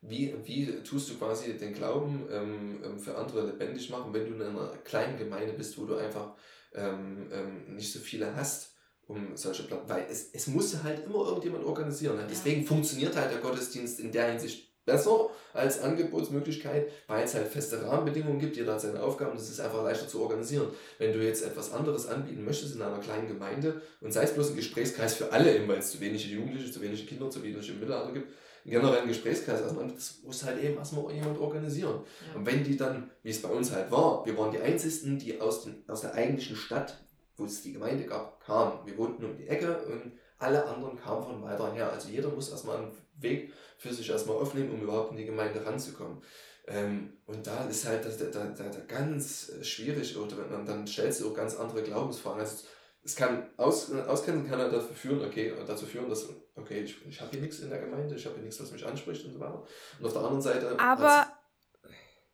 wie, 0.01 0.35
wie 0.43 0.83
tust 0.83 1.09
du 1.09 1.15
quasi 1.15 1.57
den 1.57 1.73
Glauben 1.73 2.27
ähm, 2.31 2.81
ähm, 2.83 2.99
für 2.99 3.17
andere 3.17 3.47
lebendig 3.47 3.89
machen, 3.89 4.13
wenn 4.13 4.27
du 4.27 4.35
in 4.35 4.41
einer 4.41 4.69
kleinen 4.83 5.17
Gemeinde 5.17 5.53
bist, 5.53 5.77
wo 5.77 5.85
du 5.85 5.95
einfach 5.95 6.35
ähm, 6.73 7.29
ähm, 7.31 7.75
nicht 7.75 7.91
so 7.91 7.99
viele 7.99 8.35
hast, 8.35 8.75
um 9.07 9.35
solche 9.35 9.63
Platten, 9.63 9.89
weil 9.89 10.05
es, 10.09 10.31
es 10.33 10.47
muss 10.47 10.83
halt 10.83 11.05
immer 11.05 11.25
irgendjemand 11.25 11.65
organisieren. 11.65 12.19
Deswegen 12.29 12.61
ja. 12.61 12.67
funktioniert 12.67 13.15
halt 13.15 13.31
der 13.31 13.39
Gottesdienst 13.39 13.99
in 13.99 14.11
der 14.11 14.29
Hinsicht 14.29 14.66
besser 14.87 15.29
als 15.53 15.81
Angebotsmöglichkeit, 15.81 16.87
weil 17.07 17.23
es 17.23 17.35
halt 17.35 17.47
feste 17.47 17.85
Rahmenbedingungen 17.85 18.39
gibt, 18.39 18.57
jeder 18.57 18.73
hat 18.73 18.81
seine 18.81 19.03
Aufgaben 19.03 19.31
und 19.31 19.39
es 19.39 19.49
ist 19.49 19.59
einfach 19.59 19.83
leichter 19.83 20.07
zu 20.07 20.21
organisieren. 20.21 20.69
Wenn 20.97 21.13
du 21.13 21.23
jetzt 21.23 21.45
etwas 21.45 21.71
anderes 21.71 22.07
anbieten 22.07 22.43
möchtest 22.43 22.75
in 22.75 22.81
einer 22.81 22.99
kleinen 22.99 23.27
Gemeinde 23.27 23.81
und 24.01 24.11
sei 24.11 24.23
es 24.23 24.33
bloß 24.33 24.51
ein 24.51 24.55
Gesprächskreis 24.55 25.13
für 25.13 25.31
alle, 25.31 25.67
weil 25.67 25.77
es 25.77 25.91
zu 25.91 25.99
wenige 25.99 26.23
Jugendliche, 26.23 26.71
zu 26.71 26.81
wenige 26.81 27.03
Kinder, 27.03 27.29
zu 27.29 27.43
wenige 27.43 27.73
Mittelalter 27.73 28.13
gibt, 28.13 28.31
generell 28.65 28.99
einen 28.99 29.07
Gesprächskreis 29.09 29.61
erstmal, 29.61 29.87
das 29.87 30.19
muss 30.23 30.43
halt 30.43 30.63
eben 30.63 30.77
erstmal 30.77 31.11
jemand 31.13 31.37
organisieren. 31.37 31.99
Ja. 32.31 32.39
Und 32.39 32.45
wenn 32.45 32.63
die 32.63 32.77
dann, 32.77 33.11
wie 33.23 33.29
es 33.29 33.41
bei 33.41 33.49
uns 33.49 33.71
halt 33.71 33.91
war, 33.91 34.25
wir 34.25 34.37
waren 34.37 34.51
die 34.51 34.59
Einzigen, 34.59 35.19
die 35.19 35.39
aus, 35.39 35.63
den, 35.63 35.83
aus 35.87 36.01
der 36.01 36.13
eigentlichen 36.13 36.55
Stadt, 36.55 36.97
wo 37.35 37.45
es 37.45 37.61
die 37.61 37.73
Gemeinde 37.73 38.05
gab, 38.05 38.43
kamen. 38.43 38.79
Wir 38.85 38.97
wohnten 38.97 39.23
um 39.23 39.37
die 39.37 39.47
Ecke 39.47 39.77
und 39.85 40.13
alle 40.39 40.65
anderen 40.65 40.97
kamen 40.97 41.23
von 41.23 41.43
weiter 41.43 41.73
her. 41.73 41.91
Also 41.91 42.09
jeder 42.09 42.29
muss 42.29 42.49
erstmal 42.49 42.77
einen 42.77 42.91
Weg 43.17 43.53
für 43.77 43.93
sich 43.93 44.09
erstmal 44.09 44.37
aufnehmen, 44.37 44.71
um 44.71 44.81
überhaupt 44.81 45.11
in 45.11 45.17
die 45.17 45.25
Gemeinde 45.25 45.65
ranzukommen. 45.65 46.21
Ähm, 46.67 47.13
und 47.25 47.47
da 47.47 47.65
ist 47.65 47.87
halt 47.87 48.05
das, 48.05 48.17
da, 48.17 48.25
da, 48.25 48.51
da 48.51 48.79
ganz 48.87 49.53
schwierig, 49.61 50.17
oder 50.17 50.35
dann, 50.49 50.65
dann 50.65 50.85
stellst 50.85 51.21
du 51.21 51.29
auch 51.29 51.33
ganz 51.33 51.55
andere 51.55 51.81
Glaubensfragen. 51.83 52.41
Also 52.41 52.65
es 53.03 53.15
kann 53.15 53.49
aus, 53.55 53.91
auskennen 53.91 54.49
kann 54.49 54.59
er 54.59 54.69
dazu 54.69 54.93
führen, 54.93 55.23
okay, 55.25 55.53
dazu 55.65 55.85
führen, 55.85 56.09
dass 56.09 56.27
okay, 56.55 56.81
ich, 56.81 57.05
ich 57.07 57.21
habe 57.21 57.31
hier 57.31 57.41
nichts 57.41 57.59
in 57.59 57.69
der 57.69 57.79
Gemeinde, 57.79 58.15
ich 58.15 58.25
habe 58.25 58.35
hier 58.35 58.43
nichts, 58.43 58.61
was 58.61 58.71
mich 58.71 58.85
anspricht 58.85 59.25
und 59.25 59.33
so 59.33 59.39
weiter. 59.39 59.65
Und 59.99 60.05
auf 60.05 60.13
der 60.13 60.21
anderen 60.23 60.41
Seite 60.41 60.77
aber 60.79 61.27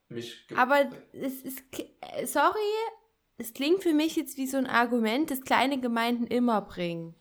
mich 0.09 0.47
aber 0.55 0.89
es 1.11 1.41
ist 1.41 1.63
sorry, 2.25 2.57
es 3.37 3.53
klingt 3.53 3.83
für 3.83 3.93
mich 3.93 4.15
jetzt 4.15 4.37
wie 4.37 4.47
so 4.47 4.57
ein 4.57 4.67
Argument, 4.67 5.29
das 5.29 5.41
kleine 5.41 5.79
Gemeinden 5.79 6.27
immer 6.27 6.61
bringen. 6.61 7.15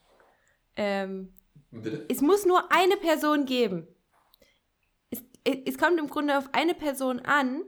Ähm, 0.75 1.33
Bitte? 1.81 2.05
Es 2.09 2.21
muss 2.21 2.45
nur 2.45 2.71
eine 2.71 2.97
Person 2.97 3.45
geben. 3.45 3.87
Es, 5.09 5.23
es 5.65 5.77
kommt 5.77 5.99
im 5.99 6.07
Grunde 6.07 6.37
auf 6.37 6.49
eine 6.53 6.73
Person 6.73 7.19
an 7.19 7.63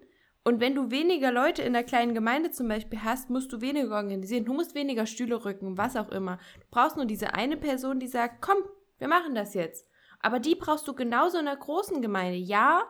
und 0.48 0.60
wenn 0.60 0.76
du 0.76 0.92
weniger 0.92 1.32
Leute 1.32 1.64
in 1.64 1.74
der 1.74 1.84
kleinen 1.84 2.14
Gemeinde 2.14 2.52
zum 2.52 2.68
Beispiel 2.68 3.02
hast, 3.04 3.32
musst 3.32 3.52
du 3.52 3.62
weniger 3.62 3.96
organisieren. 3.96 4.46
Du 4.46 4.54
musst 4.54 4.76
weniger 4.76 5.08
Stühle 5.08 5.44
rücken, 5.44 5.76
was 5.76 5.96
auch 5.96 6.10
immer. 6.10 6.38
Du 6.60 6.68
brauchst 6.70 6.98
nur 6.98 7.06
diese 7.06 7.34
eine 7.34 7.58
Person, 7.58 8.00
die 8.00 8.08
sagt, 8.08 8.44
komm, 8.44 8.58
wir 9.00 9.08
machen 9.08 9.34
das 9.34 9.56
jetzt. 9.56 9.90
Aber 10.20 10.40
die 10.40 10.54
brauchst 10.54 10.88
du 10.88 10.94
genauso 10.94 11.40
in 11.40 11.48
einer 11.48 11.58
großen 11.58 12.00
Gemeinde. 12.00 12.38
Ja, 12.38 12.84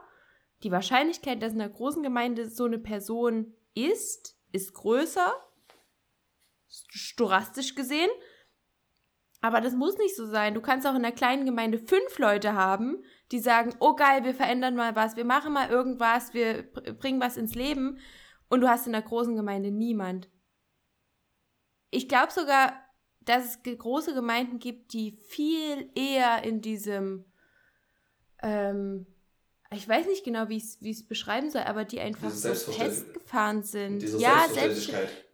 die 0.64 0.72
Wahrscheinlichkeit, 0.72 1.42
dass 1.42 1.54
in 1.54 1.62
einer 1.62 1.72
großen 1.72 2.04
Gemeinde 2.04 2.50
so 2.50 2.66
eine 2.66 2.78
Person 2.78 3.54
ist, 3.74 4.38
ist 4.52 4.74
größer, 4.74 5.34
storastisch 6.68 7.74
gesehen. 7.74 8.10
Aber 9.42 9.62
das 9.62 9.74
muss 9.74 9.98
nicht 9.98 10.16
so 10.16 10.26
sein. 10.26 10.54
Du 10.54 10.62
kannst 10.62 10.88
auch 10.88 10.96
in 10.96 11.06
einer 11.06 11.12
kleinen 11.12 11.46
Gemeinde 11.46 11.78
fünf 11.78 12.18
Leute 12.18 12.54
haben, 12.54 13.04
die 13.32 13.40
sagen, 13.40 13.76
oh 13.80 13.96
geil, 13.96 14.24
wir 14.24 14.34
verändern 14.34 14.76
mal 14.76 14.96
was, 14.96 15.16
wir 15.16 15.26
machen 15.26 15.54
mal 15.54 15.70
irgendwas, 15.70 16.34
wir 16.34 16.64
bringen 16.64 17.22
was 17.22 17.38
ins 17.38 17.56
Leben 17.56 18.00
und 18.50 18.62
du 18.62 18.70
hast 18.70 18.88
in 18.88 18.94
der 18.94 19.02
großen 19.02 19.36
Gemeinde 19.36 19.72
niemand. 19.72 20.30
Ich 21.92 22.08
glaube 22.08 22.32
sogar, 22.32 22.74
dass 23.22 23.58
es 23.64 23.78
große 23.78 24.14
Gemeinden 24.14 24.60
gibt, 24.60 24.94
die 24.94 25.12
viel 25.12 25.92
eher 25.96 26.44
in 26.44 26.62
diesem, 26.62 27.26
ähm, 28.42 29.08
ich 29.72 29.88
weiß 29.88 30.08
nicht 30.08 30.24
genau, 30.24 30.50
wie 30.50 30.58
ich 30.58 30.80
es 30.82 31.08
beschreiben 31.08 31.50
soll, 31.50 31.64
aber 31.64 31.86
die 31.86 32.00
einfach 32.00 32.30
so 32.30 32.54
festgefahren 32.72 33.64
sind. 33.64 34.00
Diese 34.00 34.20
ja, 34.20 34.46
Selbstverständlichkeit 34.48 35.25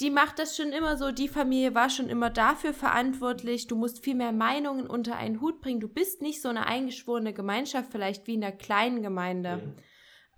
die 0.00 0.10
macht 0.10 0.38
das 0.38 0.56
schon 0.56 0.72
immer 0.72 0.96
so, 0.96 1.12
die 1.12 1.28
Familie 1.28 1.74
war 1.74 1.90
schon 1.90 2.08
immer 2.08 2.30
dafür 2.30 2.72
verantwortlich, 2.72 3.66
du 3.66 3.76
musst 3.76 4.02
viel 4.02 4.14
mehr 4.14 4.32
Meinungen 4.32 4.86
unter 4.86 5.16
einen 5.16 5.40
Hut 5.40 5.60
bringen, 5.60 5.80
du 5.80 5.88
bist 5.88 6.22
nicht 6.22 6.40
so 6.40 6.48
eine 6.48 6.66
eingeschworene 6.66 7.34
Gemeinschaft, 7.34 7.92
vielleicht 7.92 8.26
wie 8.26 8.34
in 8.34 8.44
einer 8.44 8.56
kleinen 8.56 9.02
Gemeinde. 9.02 9.56
Mhm. 9.56 9.76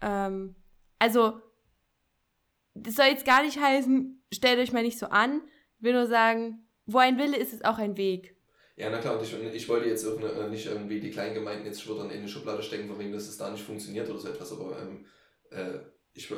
Ähm, 0.01 0.57
also, 0.99 1.41
das 2.75 2.95
soll 2.95 3.07
jetzt 3.07 3.25
gar 3.25 3.43
nicht 3.43 3.61
heißen, 3.61 4.23
stellt 4.33 4.59
euch 4.59 4.73
mal 4.73 4.83
nicht 4.83 4.99
so 4.99 5.07
an, 5.07 5.43
ich 5.79 5.85
will 5.85 5.93
nur 5.93 6.07
sagen, 6.07 6.67
wo 6.87 6.99
ein 6.99 7.19
Wille 7.19 7.37
ist, 7.37 7.53
ist 7.53 7.65
auch 7.65 7.79
ein 7.79 7.97
Weg. 7.97 8.37
Ja, 8.77 8.91
na 8.91 8.99
klar, 8.99 9.19
und 9.19 9.23
ich, 9.23 9.33
ich 9.33 9.69
wollte 9.69 9.89
jetzt 9.89 10.05
auch 10.07 10.19
ne, 10.19 10.49
nicht 10.49 10.67
irgendwie 10.67 10.99
die 10.99 11.11
kleinen 11.11 11.35
Gemeinden 11.35 11.67
jetzt 11.67 11.83
schon 11.83 12.11
in 12.11 12.19
eine 12.19 12.29
Schublade 12.29 12.63
stecken, 12.63 12.89
von 12.89 12.99
wegen, 12.99 13.13
dass 13.13 13.29
es 13.29 13.37
da 13.37 13.51
nicht 13.51 13.63
funktioniert 13.63 14.09
oder 14.09 14.19
so 14.19 14.29
etwas, 14.29 14.53
aber 14.53 14.79
ähm, 14.81 15.07
äh, 15.51 15.79
ich, 16.15 16.31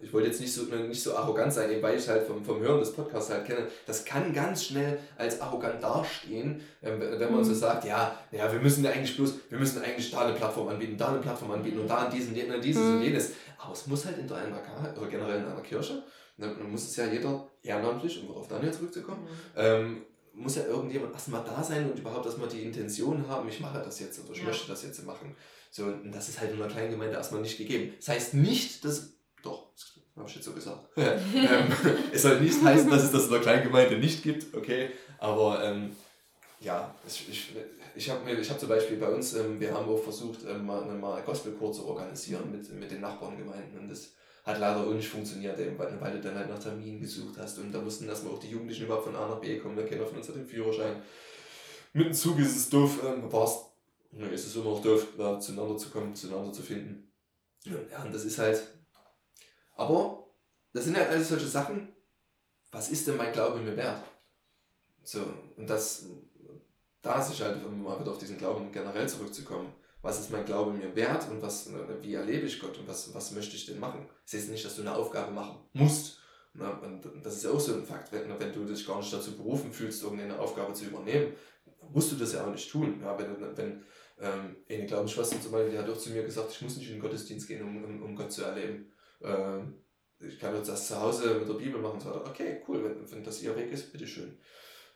ich 0.00 0.12
wollte 0.12 0.28
jetzt 0.28 0.40
nicht 0.40 0.52
so, 0.52 0.62
nicht 0.62 1.02
so 1.02 1.16
arrogant 1.16 1.52
sein, 1.52 1.70
weil 1.82 1.98
ich 1.98 2.08
halt 2.08 2.26
vom, 2.26 2.44
vom 2.44 2.60
Hören 2.60 2.78
des 2.78 2.92
Podcasts 2.92 3.30
halt 3.30 3.44
kenne, 3.44 3.66
das 3.84 4.04
kann 4.04 4.32
ganz 4.32 4.64
schnell 4.64 5.00
als 5.16 5.40
arrogant 5.40 5.82
dastehen, 5.82 6.60
ähm, 6.80 7.00
wenn 7.00 7.32
man 7.32 7.40
mhm. 7.40 7.44
so 7.44 7.54
sagt, 7.54 7.84
ja, 7.84 8.16
ja, 8.30 8.52
wir 8.52 8.60
müssen 8.60 8.84
ja 8.84 8.90
eigentlich 8.90 9.16
bloß, 9.16 9.34
wir 9.48 9.58
müssen 9.58 9.82
eigentlich 9.82 10.12
da 10.12 10.20
eine 10.20 10.34
Plattform 10.34 10.68
anbieten, 10.68 10.96
da 10.96 11.08
eine 11.08 11.18
Plattform 11.18 11.50
anbieten 11.50 11.80
und 11.80 11.88
da 11.88 12.08
diesen, 12.08 12.34
dieses 12.62 12.82
mhm. 12.82 12.96
und 12.96 13.02
jenes. 13.02 13.32
Aber 13.58 13.72
es 13.72 13.86
muss 13.88 14.06
halt 14.06 14.18
in 14.18 14.30
einer 14.30 14.62
oder 14.96 15.08
generell 15.08 15.40
in 15.40 15.46
einer 15.46 15.60
Kirche, 15.60 16.04
dann 16.38 16.70
muss 16.70 16.84
es 16.84 16.96
ja 16.96 17.06
jeder 17.06 17.48
ehrenamtlich, 17.62 18.22
um 18.22 18.36
auf 18.36 18.46
Daniel 18.46 18.72
zurückzukommen, 18.72 19.24
mhm. 19.24 19.28
ähm, 19.56 20.02
muss 20.34 20.54
ja 20.54 20.64
irgendjemand 20.66 21.12
erstmal 21.12 21.42
da 21.44 21.62
sein 21.62 21.90
und 21.90 21.98
überhaupt 21.98 22.26
erstmal 22.26 22.48
die 22.48 22.62
Intention 22.62 23.26
haben, 23.28 23.48
ich 23.48 23.58
mache 23.58 23.80
das 23.80 23.98
jetzt 23.98 24.22
oder 24.24 24.30
ich 24.32 24.38
ja. 24.38 24.44
möchte 24.44 24.68
das 24.68 24.84
jetzt 24.84 25.04
machen. 25.04 25.34
So, 25.70 25.84
und 25.84 26.12
das 26.12 26.28
ist 26.28 26.40
halt 26.40 26.52
in 26.52 26.60
einer 26.60 26.70
kleinen 26.70 26.90
Gemeinde 26.90 27.14
erstmal 27.14 27.42
nicht 27.42 27.56
gegeben. 27.56 27.94
Das 27.98 28.08
heißt 28.08 28.34
nicht, 28.34 28.84
dass, 28.84 29.12
doch, 29.42 29.70
habe 30.16 30.28
ich 30.28 30.34
jetzt 30.34 30.44
so 30.44 30.52
gesagt. 30.52 30.88
ähm, 30.96 31.16
es 32.12 32.22
soll 32.22 32.40
nicht 32.40 32.62
heißen, 32.62 32.90
dass 32.90 33.04
es 33.04 33.12
das 33.12 33.26
in 33.26 33.34
einer 33.34 33.42
kleinen 33.42 33.62
Gemeinde 33.64 33.98
nicht 33.98 34.22
gibt, 34.22 34.54
okay, 34.54 34.90
aber 35.18 35.64
ähm, 35.64 35.94
ja, 36.60 36.94
ich, 37.06 37.28
ich, 37.28 37.52
ich 37.94 38.10
habe 38.10 38.30
ich 38.30 38.50
hab 38.50 38.60
zum 38.60 38.68
Beispiel 38.68 38.96
bei 38.96 39.08
uns, 39.08 39.34
ähm, 39.34 39.58
wir 39.58 39.72
haben 39.72 39.88
auch 39.88 40.02
versucht, 40.02 40.40
ähm, 40.48 40.66
mal, 40.66 40.84
mal 40.86 41.22
Gospelchor 41.22 41.72
zu 41.72 41.86
organisieren 41.86 42.50
mit, 42.52 42.70
mit 42.72 42.90
den 42.90 43.00
Nachbarngemeinden 43.00 43.78
und 43.78 43.88
das 43.88 44.10
hat 44.44 44.58
leider 44.58 44.80
auch 44.80 44.92
nicht 44.92 45.08
funktioniert, 45.08 45.58
eben, 45.58 45.78
weil, 45.78 46.12
du 46.12 46.20
dann 46.20 46.34
halt 46.34 46.48
nach 46.48 46.58
Terminen 46.58 47.00
gesucht 47.00 47.36
hast 47.38 47.58
und 47.58 47.72
da 47.72 47.80
mussten 47.80 48.08
erstmal 48.08 48.34
auch 48.34 48.40
die 48.40 48.50
Jugendlichen 48.50 48.84
überhaupt 48.84 49.04
von 49.04 49.16
A 49.16 49.28
nach 49.28 49.40
B 49.40 49.58
kommen, 49.58 49.76
da 49.76 49.82
keiner 49.82 50.06
von 50.06 50.18
uns 50.18 50.26
den 50.26 50.46
Führerschein. 50.46 51.02
Mit 51.92 52.06
dem 52.06 52.12
Zug 52.12 52.38
ist 52.38 52.56
es 52.56 52.68
doof, 52.70 53.00
ähm, 53.04 53.30
ne, 54.10 54.28
ist 54.28 54.46
es 54.46 54.56
immer 54.56 54.66
noch 54.66 54.82
doof, 54.82 55.08
da 55.16 55.38
zueinander 55.40 55.76
zu 55.76 55.90
kommen, 55.90 56.14
zueinander 56.14 56.52
zu 56.52 56.62
finden. 56.62 57.12
Ja, 57.64 58.02
und 58.02 58.14
das 58.14 58.24
ist 58.24 58.38
halt, 58.38 58.62
aber 59.76 60.26
das 60.72 60.84
sind 60.84 60.96
halt 60.96 61.10
alles 61.10 61.28
solche 61.28 61.46
Sachen, 61.46 61.94
was 62.70 62.90
ist 62.90 63.06
denn 63.06 63.16
mein 63.16 63.32
Glaube 63.32 63.60
mir 63.60 63.76
wert? 63.76 64.02
So, 65.02 65.20
und 65.56 65.68
das, 65.68 66.06
da 67.02 67.20
ist 67.20 67.30
es 67.30 67.40
halt, 67.40 67.62
mal 67.70 67.98
wieder 68.00 68.12
auf 68.12 68.18
diesen 68.18 68.38
Glauben 68.38 68.70
generell 68.72 69.08
zurückzukommen, 69.08 69.72
was 70.02 70.20
ist 70.20 70.30
mein 70.30 70.44
Glaube 70.44 70.72
mir 70.72 70.94
wert 70.96 71.28
und 71.30 71.42
was, 71.42 71.68
wie 72.00 72.14
erlebe 72.14 72.46
ich 72.46 72.60
Gott 72.60 72.78
und 72.78 72.88
was, 72.88 73.12
was 73.14 73.32
möchte 73.32 73.56
ich 73.56 73.66
denn 73.66 73.78
machen? 73.78 74.08
Es 74.24 74.34
ist 74.34 74.50
nicht, 74.50 74.64
dass 74.64 74.76
du 74.76 74.82
eine 74.82 74.94
Aufgabe 74.94 75.32
machen 75.32 75.58
musst. 75.72 76.18
Und 76.54 77.02
das 77.22 77.36
ist 77.36 77.44
ja 77.44 77.50
auch 77.50 77.60
so 77.60 77.74
ein 77.74 77.84
Fakt. 77.84 78.10
Wenn, 78.10 78.28
wenn 78.40 78.52
du 78.52 78.64
dich 78.64 78.86
gar 78.86 78.98
nicht 78.98 79.12
dazu 79.12 79.36
berufen 79.36 79.72
fühlst, 79.72 80.02
irgendeine 80.02 80.38
Aufgabe 80.38 80.72
zu 80.72 80.86
übernehmen, 80.86 81.34
musst 81.92 82.12
du 82.12 82.16
das 82.16 82.32
ja 82.32 82.44
auch 82.44 82.50
nicht 82.50 82.70
tun. 82.70 83.00
Ja, 83.02 83.16
wenn, 83.18 83.56
wenn 83.56 83.84
ähm, 84.20 84.56
eine 84.68 84.86
Glaubensschwester 84.86 85.40
zum 85.40 85.52
Beispiel, 85.52 85.72
die 85.72 85.78
hat 85.78 85.88
auch 85.88 85.96
zu 85.96 86.10
mir 86.10 86.22
gesagt, 86.22 86.52
ich 86.52 86.62
muss 86.62 86.76
nicht 86.76 86.88
in 86.88 86.96
den 86.96 87.02
Gottesdienst 87.02 87.48
gehen, 87.48 87.62
um, 87.62 87.84
um, 87.84 88.02
um 88.02 88.16
Gott 88.16 88.30
zu 88.30 88.44
erleben. 88.44 88.92
Ähm, 89.22 89.82
ich 90.18 90.38
kann 90.38 90.54
jetzt 90.54 90.68
das 90.68 90.88
zu 90.88 91.00
Hause 91.00 91.34
mit 91.34 91.48
der 91.48 91.54
Bibel 91.54 91.80
machen. 91.80 92.00
So, 92.00 92.14
okay, 92.14 92.62
cool, 92.68 92.84
wenn, 92.84 93.10
wenn 93.10 93.24
das 93.24 93.42
ihr 93.42 93.56
Weg 93.56 93.72
ist, 93.72 93.90
bitteschön. 93.92 94.38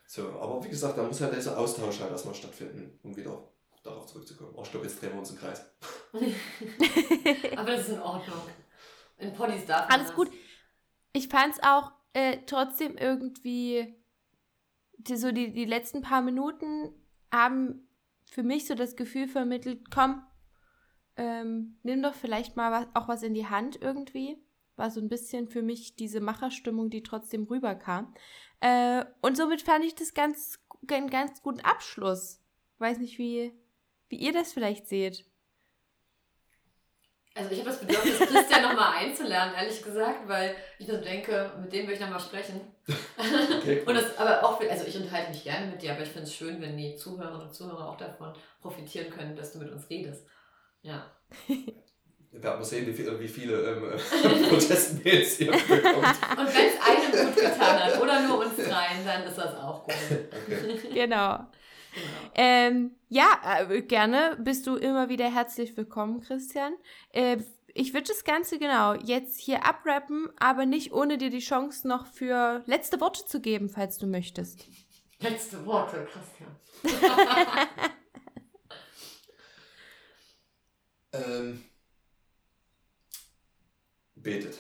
So, 0.07 0.29
aber 0.29 0.63
wie 0.63 0.69
gesagt, 0.69 0.99
da 0.99 1.03
muss 1.03 1.21
halt 1.21 1.35
dieser 1.35 1.59
Austausch 1.59 2.01
halt 2.01 2.11
erstmal 2.11 2.35
stattfinden, 2.35 2.99
um 3.03 3.17
wieder 3.17 3.49
darauf 3.83 4.07
zurückzukommen. 4.07 4.53
Oh, 4.55 4.65
stopp, 4.65 4.83
jetzt 4.83 5.01
drehen 5.01 5.13
wir 5.13 5.19
uns 5.21 5.31
im 5.31 5.39
Kreis. 5.39 5.65
aber 7.57 7.71
das 7.71 7.81
ist 7.83 7.95
in 7.95 8.01
Ordnung. 8.01 8.41
In 9.19 9.33
Poddies 9.33 9.67
darf 9.67 9.91
Alles 9.91 10.09
das. 10.09 10.17
gut. 10.17 10.31
Ich 11.13 11.29
fand 11.29 11.55
es 11.55 11.63
auch 11.63 11.93
äh, 12.13 12.39
trotzdem 12.47 12.97
irgendwie, 12.97 13.95
die, 14.99 15.17
so 15.17 15.33
die, 15.33 15.53
die 15.53 15.65
letzten 15.65 16.03
paar 16.03 16.23
Minuten 16.23 16.91
haben 17.33 17.84
für 18.35 18.43
mich 18.43 18.67
so 18.67 18.75
das 18.75 18.97
Gefühl 18.97 19.29
vermittelt, 19.29 19.93
komm, 19.93 20.27
ähm, 21.17 21.79
nimm 21.85 22.03
doch 22.03 22.15
vielleicht 22.15 22.57
mal 22.57 22.73
was, 22.73 22.89
auch 22.93 23.07
was 23.07 23.23
in 23.23 23.33
die 23.33 23.47
Hand 23.47 23.81
irgendwie. 23.81 24.45
War 24.75 24.91
so 24.91 25.01
ein 25.01 25.09
bisschen 25.09 25.49
für 25.49 25.63
mich 25.63 25.95
diese 25.95 26.21
Macherstimmung, 26.21 26.91
die 26.91 27.05
trotzdem 27.05 27.45
rüberkam. 27.45 28.13
Äh, 28.59 29.05
und 29.23 29.37
somit 29.37 29.63
fand 29.63 29.85
ich 29.85 29.95
das 29.95 30.15
ganz, 30.15 30.59
einen 30.91 31.11
ganz 31.11 31.43
guten 31.43 31.61
Abschluss. 31.61 32.43
Weiß 32.79 32.99
nicht, 32.99 33.19
wie, 33.19 33.53
wie 34.09 34.17
ihr 34.17 34.33
das 34.33 34.53
vielleicht 34.53 34.89
seht. 34.89 35.25
Also 37.37 37.51
ich 37.51 37.59
habe 37.59 37.71
das 37.71 37.81
Bedürfnis, 37.81 38.19
Christian 38.19 38.63
nochmal 38.63 38.97
einzulernen, 38.97 39.55
ehrlich 39.57 39.83
gesagt, 39.83 40.29
weil 40.29 40.55
ich 40.79 40.87
so 40.87 40.97
denke, 40.99 41.51
mit 41.61 41.73
dem 41.73 41.87
will 41.87 41.95
ich 41.95 42.01
nochmal 42.01 42.21
sprechen. 42.21 42.61
Okay. 43.59 43.83
und 43.85 43.95
das, 43.95 44.17
aber 44.19 44.45
auch, 44.45 44.61
also 44.61 44.87
ich 44.87 44.97
unterhalte 44.97 45.31
mich 45.31 45.43
gerne 45.43 45.67
mit 45.67 45.83
dir, 45.83 45.93
aber 45.93 46.03
ich 46.03 46.11
finde 46.11 46.25
es 46.25 46.35
schön, 46.35 46.61
wenn 46.61 46.77
die 46.77 46.95
Zuhörerinnen 46.95 47.49
und 47.49 47.55
Zuhörer 47.55 47.89
auch 47.89 47.97
davon 47.97 48.33
profitieren 48.61 49.11
können, 49.11 49.35
dass 49.35 49.53
du 49.53 49.59
mit 49.59 49.73
uns 49.73 49.89
redest. 49.91 50.27
Ja. 50.83 51.11
Wir 52.35 52.43
werden 52.43 52.59
mal 52.59 52.65
sehen, 52.65 52.87
wie 52.87 52.93
viele, 52.93 53.19
wie 53.19 53.29
viele 53.29 53.55
ähm, 53.63 53.83
Protestmails 54.49 55.41
ihr 55.41 55.53
bekommt. 55.53 56.17
Und 56.37 56.55
wenn 56.55 56.67
es 56.69 56.81
einem 56.85 57.27
gut 57.27 57.37
getan 57.37 57.85
hat 57.85 58.01
oder 58.01 58.21
nur 58.27 58.41
uns 58.41 58.57
dreien, 58.57 59.05
dann 59.05 59.23
ist 59.25 59.39
das 59.39 59.55
auch 59.57 59.85
gut. 59.85 59.95
Okay. 59.95 60.89
Genau. 60.93 61.47
Genau. 61.95 62.31
Ähm, 62.35 62.91
ja, 63.09 63.41
äh, 63.69 63.83
gerne 63.83 64.37
bist 64.41 64.67
du 64.67 64.77
immer 64.77 65.09
wieder 65.09 65.31
herzlich 65.33 65.77
willkommen, 65.77 66.21
Christian. 66.21 66.75
Äh, 67.11 67.39
ich 67.73 67.95
würde 67.95 68.09
das 68.09 68.25
Ganze 68.25 68.59
genau 68.59 68.95
jetzt 68.95 69.39
hier 69.39 69.65
abrappen, 69.65 70.29
aber 70.39 70.67
nicht 70.67 70.93
ohne 70.93 71.19
dir 71.19 71.31
die 71.31 71.41
Chance 71.41 71.87
noch 71.87 72.07
für 72.07 72.63
letzte 72.67 73.01
Worte 73.01 73.25
zu 73.27 73.41
geben, 73.41 73.69
falls 73.69 73.99
du 73.99 74.07
möchtest. 74.07 74.67
Letzte 75.21 75.65
Worte, 75.67 76.07
Christian. 76.07 76.57
ähm, 81.13 81.65
betet. 84.15 84.59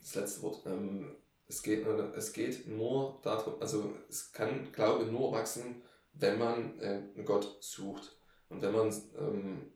Das 0.00 0.14
letzte 0.14 0.42
Wort. 0.42 0.66
Ähm, 0.66 1.16
es, 1.46 1.62
geht, 1.62 1.86
es 1.86 2.32
geht 2.32 2.66
nur 2.66 3.20
darum, 3.22 3.60
also 3.60 3.94
es 4.08 4.32
kann 4.32 4.72
Glaube 4.72 5.04
nur 5.06 5.32
wachsen, 5.32 5.82
wenn 6.18 6.38
man 6.38 6.78
äh, 6.80 7.02
Gott 7.24 7.58
sucht 7.60 8.16
und 8.48 8.62
wenn 8.62 8.72
man 8.72 8.94
ähm, 9.18 9.72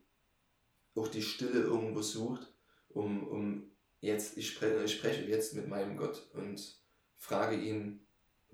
auch 0.95 1.07
die 1.07 1.21
Stille 1.21 1.61
irgendwo 1.61 2.01
sucht, 2.01 2.53
um, 2.89 3.27
um 3.27 3.71
jetzt, 3.99 4.37
ich 4.37 4.49
spreche, 4.49 4.83
ich 4.83 4.93
spreche 4.93 5.23
jetzt 5.23 5.55
mit 5.55 5.67
meinem 5.67 5.97
Gott 5.97 6.29
und 6.33 6.61
frage 7.15 7.55
ihn, 7.55 8.05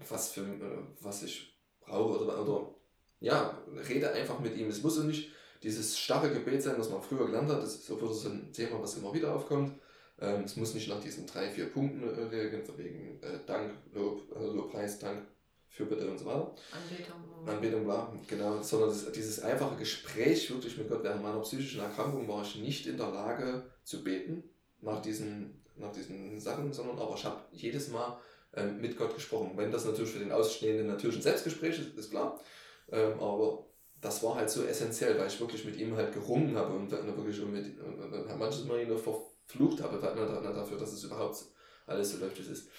was, 0.08 0.32
für, 0.32 0.42
äh, 0.42 0.84
was 1.02 1.24
ich 1.24 1.60
brauche 1.82 2.24
oder, 2.24 2.42
oder 2.42 2.76
ja, 3.20 3.62
rede 3.90 4.12
einfach 4.12 4.40
mit 4.40 4.56
ihm. 4.56 4.70
Es 4.70 4.84
muss 4.84 5.00
auch 5.00 5.04
nicht 5.04 5.32
dieses 5.64 5.98
starre 6.00 6.32
Gebet 6.32 6.64
sein, 6.64 6.76
was 6.78 6.90
man 6.90 7.02
früher 7.02 7.26
gelernt 7.26 7.50
hat. 7.50 7.62
Das 7.62 7.76
ist 7.76 7.88
so 7.88 8.30
ein 8.30 8.54
Thema, 8.54 8.82
was 8.82 8.96
immer 8.96 9.14
wieder 9.14 9.36
aufkommt. 9.36 9.78
Ähm, 10.20 10.44
es 10.44 10.56
muss 10.56 10.74
nicht 10.74 10.88
nach 10.88 11.02
diesen 11.02 11.26
drei, 11.26 11.50
vier 11.50 11.66
Punkten 11.66 12.04
äh, 12.04 12.24
reagieren, 12.24 12.66
von 12.66 12.78
wegen 12.78 13.22
äh, 13.22 13.40
Dank, 13.46 13.74
Lob, 13.94 14.32
äh, 14.36 14.46
Lobpreis, 14.46 15.00
Dank, 15.00 15.26
Fürbitte 15.70 16.10
und 16.10 16.18
so 16.18 16.26
weiter. 16.26 16.56
Anbetung. 16.72 17.48
Anbetung, 17.48 17.84
bla, 17.86 18.14
genau. 18.28 18.62
Sondern 18.62 18.90
das, 18.90 19.12
dieses 19.12 19.40
einfache 19.42 19.78
Gespräch 19.78 20.50
wirklich 20.52 20.78
mit 20.78 20.90
Gott. 20.90 21.04
Während 21.04 21.24
meiner 21.24 21.40
psychischen 21.40 21.82
Erkrankung 21.82 22.28
war 22.28 22.44
ich 22.44 22.56
nicht 22.56 22.88
in 22.88 22.98
der 22.98 23.10
Lage 23.10 23.64
zu 23.84 24.04
beten 24.04 24.44
nach 24.82 25.02
diesen, 25.02 25.64
nach 25.76 25.92
diesen 25.92 26.40
Sachen, 26.40 26.74
sondern 26.74 27.00
aber 27.00 27.16
ich 27.16 27.26
habe 27.26 27.42
jedes 27.52 27.90
Mal 27.90 28.20
ähm, 28.56 28.82
mit 28.82 28.98
Gott 28.98 29.16
gesprochen. 29.16 29.52
Wenn 29.56 29.72
das 29.72 29.86
natürlich 29.86 30.12
für 30.12 30.20
den 30.20 30.32
Ausstehenden 30.32 30.88
natürlich 30.88 31.18
ein 31.18 31.24
Selbstgespräch 31.24 31.80
ist, 31.80 31.98
ist 31.98 32.12
klar. 32.12 32.40
Ähm, 32.92 33.20
aber 33.20 33.66
das 34.02 34.24
war 34.24 34.36
halt 34.36 34.50
so 34.50 34.64
essentiell, 34.64 35.18
weil 35.20 35.28
ich 35.28 35.40
wirklich 35.40 35.66
mit 35.66 35.78
ihm 35.78 35.96
halt 35.96 36.14
gerungen 36.14 36.56
habe 36.56 36.74
und 36.74 36.92
dann 36.92 37.06
wirklich 37.06 37.44
mit, 37.46 37.80
und, 37.80 38.00
und, 38.00 38.14
und 38.14 38.40
manches 38.40 38.66
Mal 38.66 38.82
ihn 38.82 38.98
ver 38.98 39.30
geflucht 39.50 39.82
habe 39.82 40.00
dafür, 40.00 40.78
dass 40.78 40.94
es 40.94 41.04
überhaupt 41.04 41.44
alles 41.88 42.12
so 42.12 42.18
läuft, 42.20 42.38
wie 42.38 42.44
es 42.44 42.50
ist. 42.50 42.70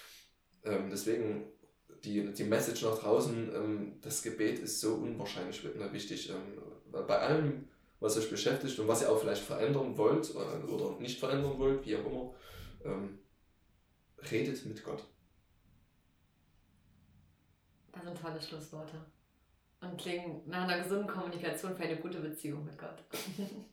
Ähm, 0.65 0.89
deswegen 0.91 1.53
die, 2.05 2.33
die 2.33 2.45
Message 2.45 2.83
nach 2.83 2.99
draußen, 2.99 3.55
ähm, 3.55 3.93
das 4.01 4.23
Gebet 4.23 4.59
ist 4.59 4.81
so 4.81 4.95
unwahrscheinlich 4.95 5.63
wichtig. 5.93 6.31
Ähm, 6.31 6.61
bei 6.93 7.19
allem, 7.19 7.69
was 8.01 8.17
euch 8.17 8.31
beschäftigt 8.31 8.79
und 8.79 8.89
was 8.89 9.03
ihr 9.03 9.11
auch 9.11 9.21
vielleicht 9.21 9.43
verändern 9.43 9.97
wollt 9.97 10.35
äh, 10.35 10.67
oder 10.71 10.99
nicht 11.01 11.19
verändern 11.19 11.59
wollt, 11.59 11.85
wie 11.87 11.97
auch 11.97 12.07
immer, 12.07 12.35
ähm, 12.85 13.19
redet 14.31 14.65
mit 14.67 14.83
Gott. 14.85 15.05
Das 17.93 18.05
sind 18.05 18.21
tolle 18.21 18.41
Schlussworte. 18.41 19.05
Und 19.81 19.99
klingen 19.99 20.43
nach 20.47 20.69
einer 20.69 20.83
gesunden 20.83 21.09
Kommunikation 21.09 21.75
für 21.75 21.83
eine 21.83 21.97
gute 21.97 22.21
Beziehung 22.21 22.65
mit 22.65 22.79
Gott. 22.79 23.03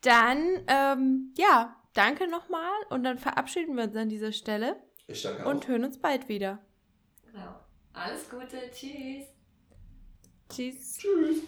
Dann, 0.00 0.64
ähm, 0.68 1.34
ja, 1.36 1.76
danke 1.92 2.28
nochmal 2.28 2.72
und 2.90 3.02
dann 3.02 3.18
verabschieden 3.18 3.76
wir 3.76 3.84
uns 3.84 3.96
an 3.96 4.08
dieser 4.08 4.30
Stelle. 4.30 4.76
Ich 5.10 5.22
danke 5.22 5.44
auch. 5.44 5.50
Und 5.50 5.66
hören 5.66 5.84
uns 5.84 5.98
bald 5.98 6.28
wieder. 6.28 6.58
Genau. 7.24 7.58
Alles 7.94 8.28
Gute. 8.28 8.70
Tschüss. 8.70 9.26
Tschüss. 10.50 10.98
Tschüss. 10.98 11.38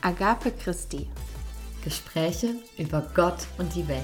Agape 0.00 0.52
Christi. 0.52 1.08
Gespräche 1.84 2.54
über 2.78 3.02
Gott 3.14 3.46
und 3.58 3.74
die 3.74 3.86
Welt. 3.86 4.02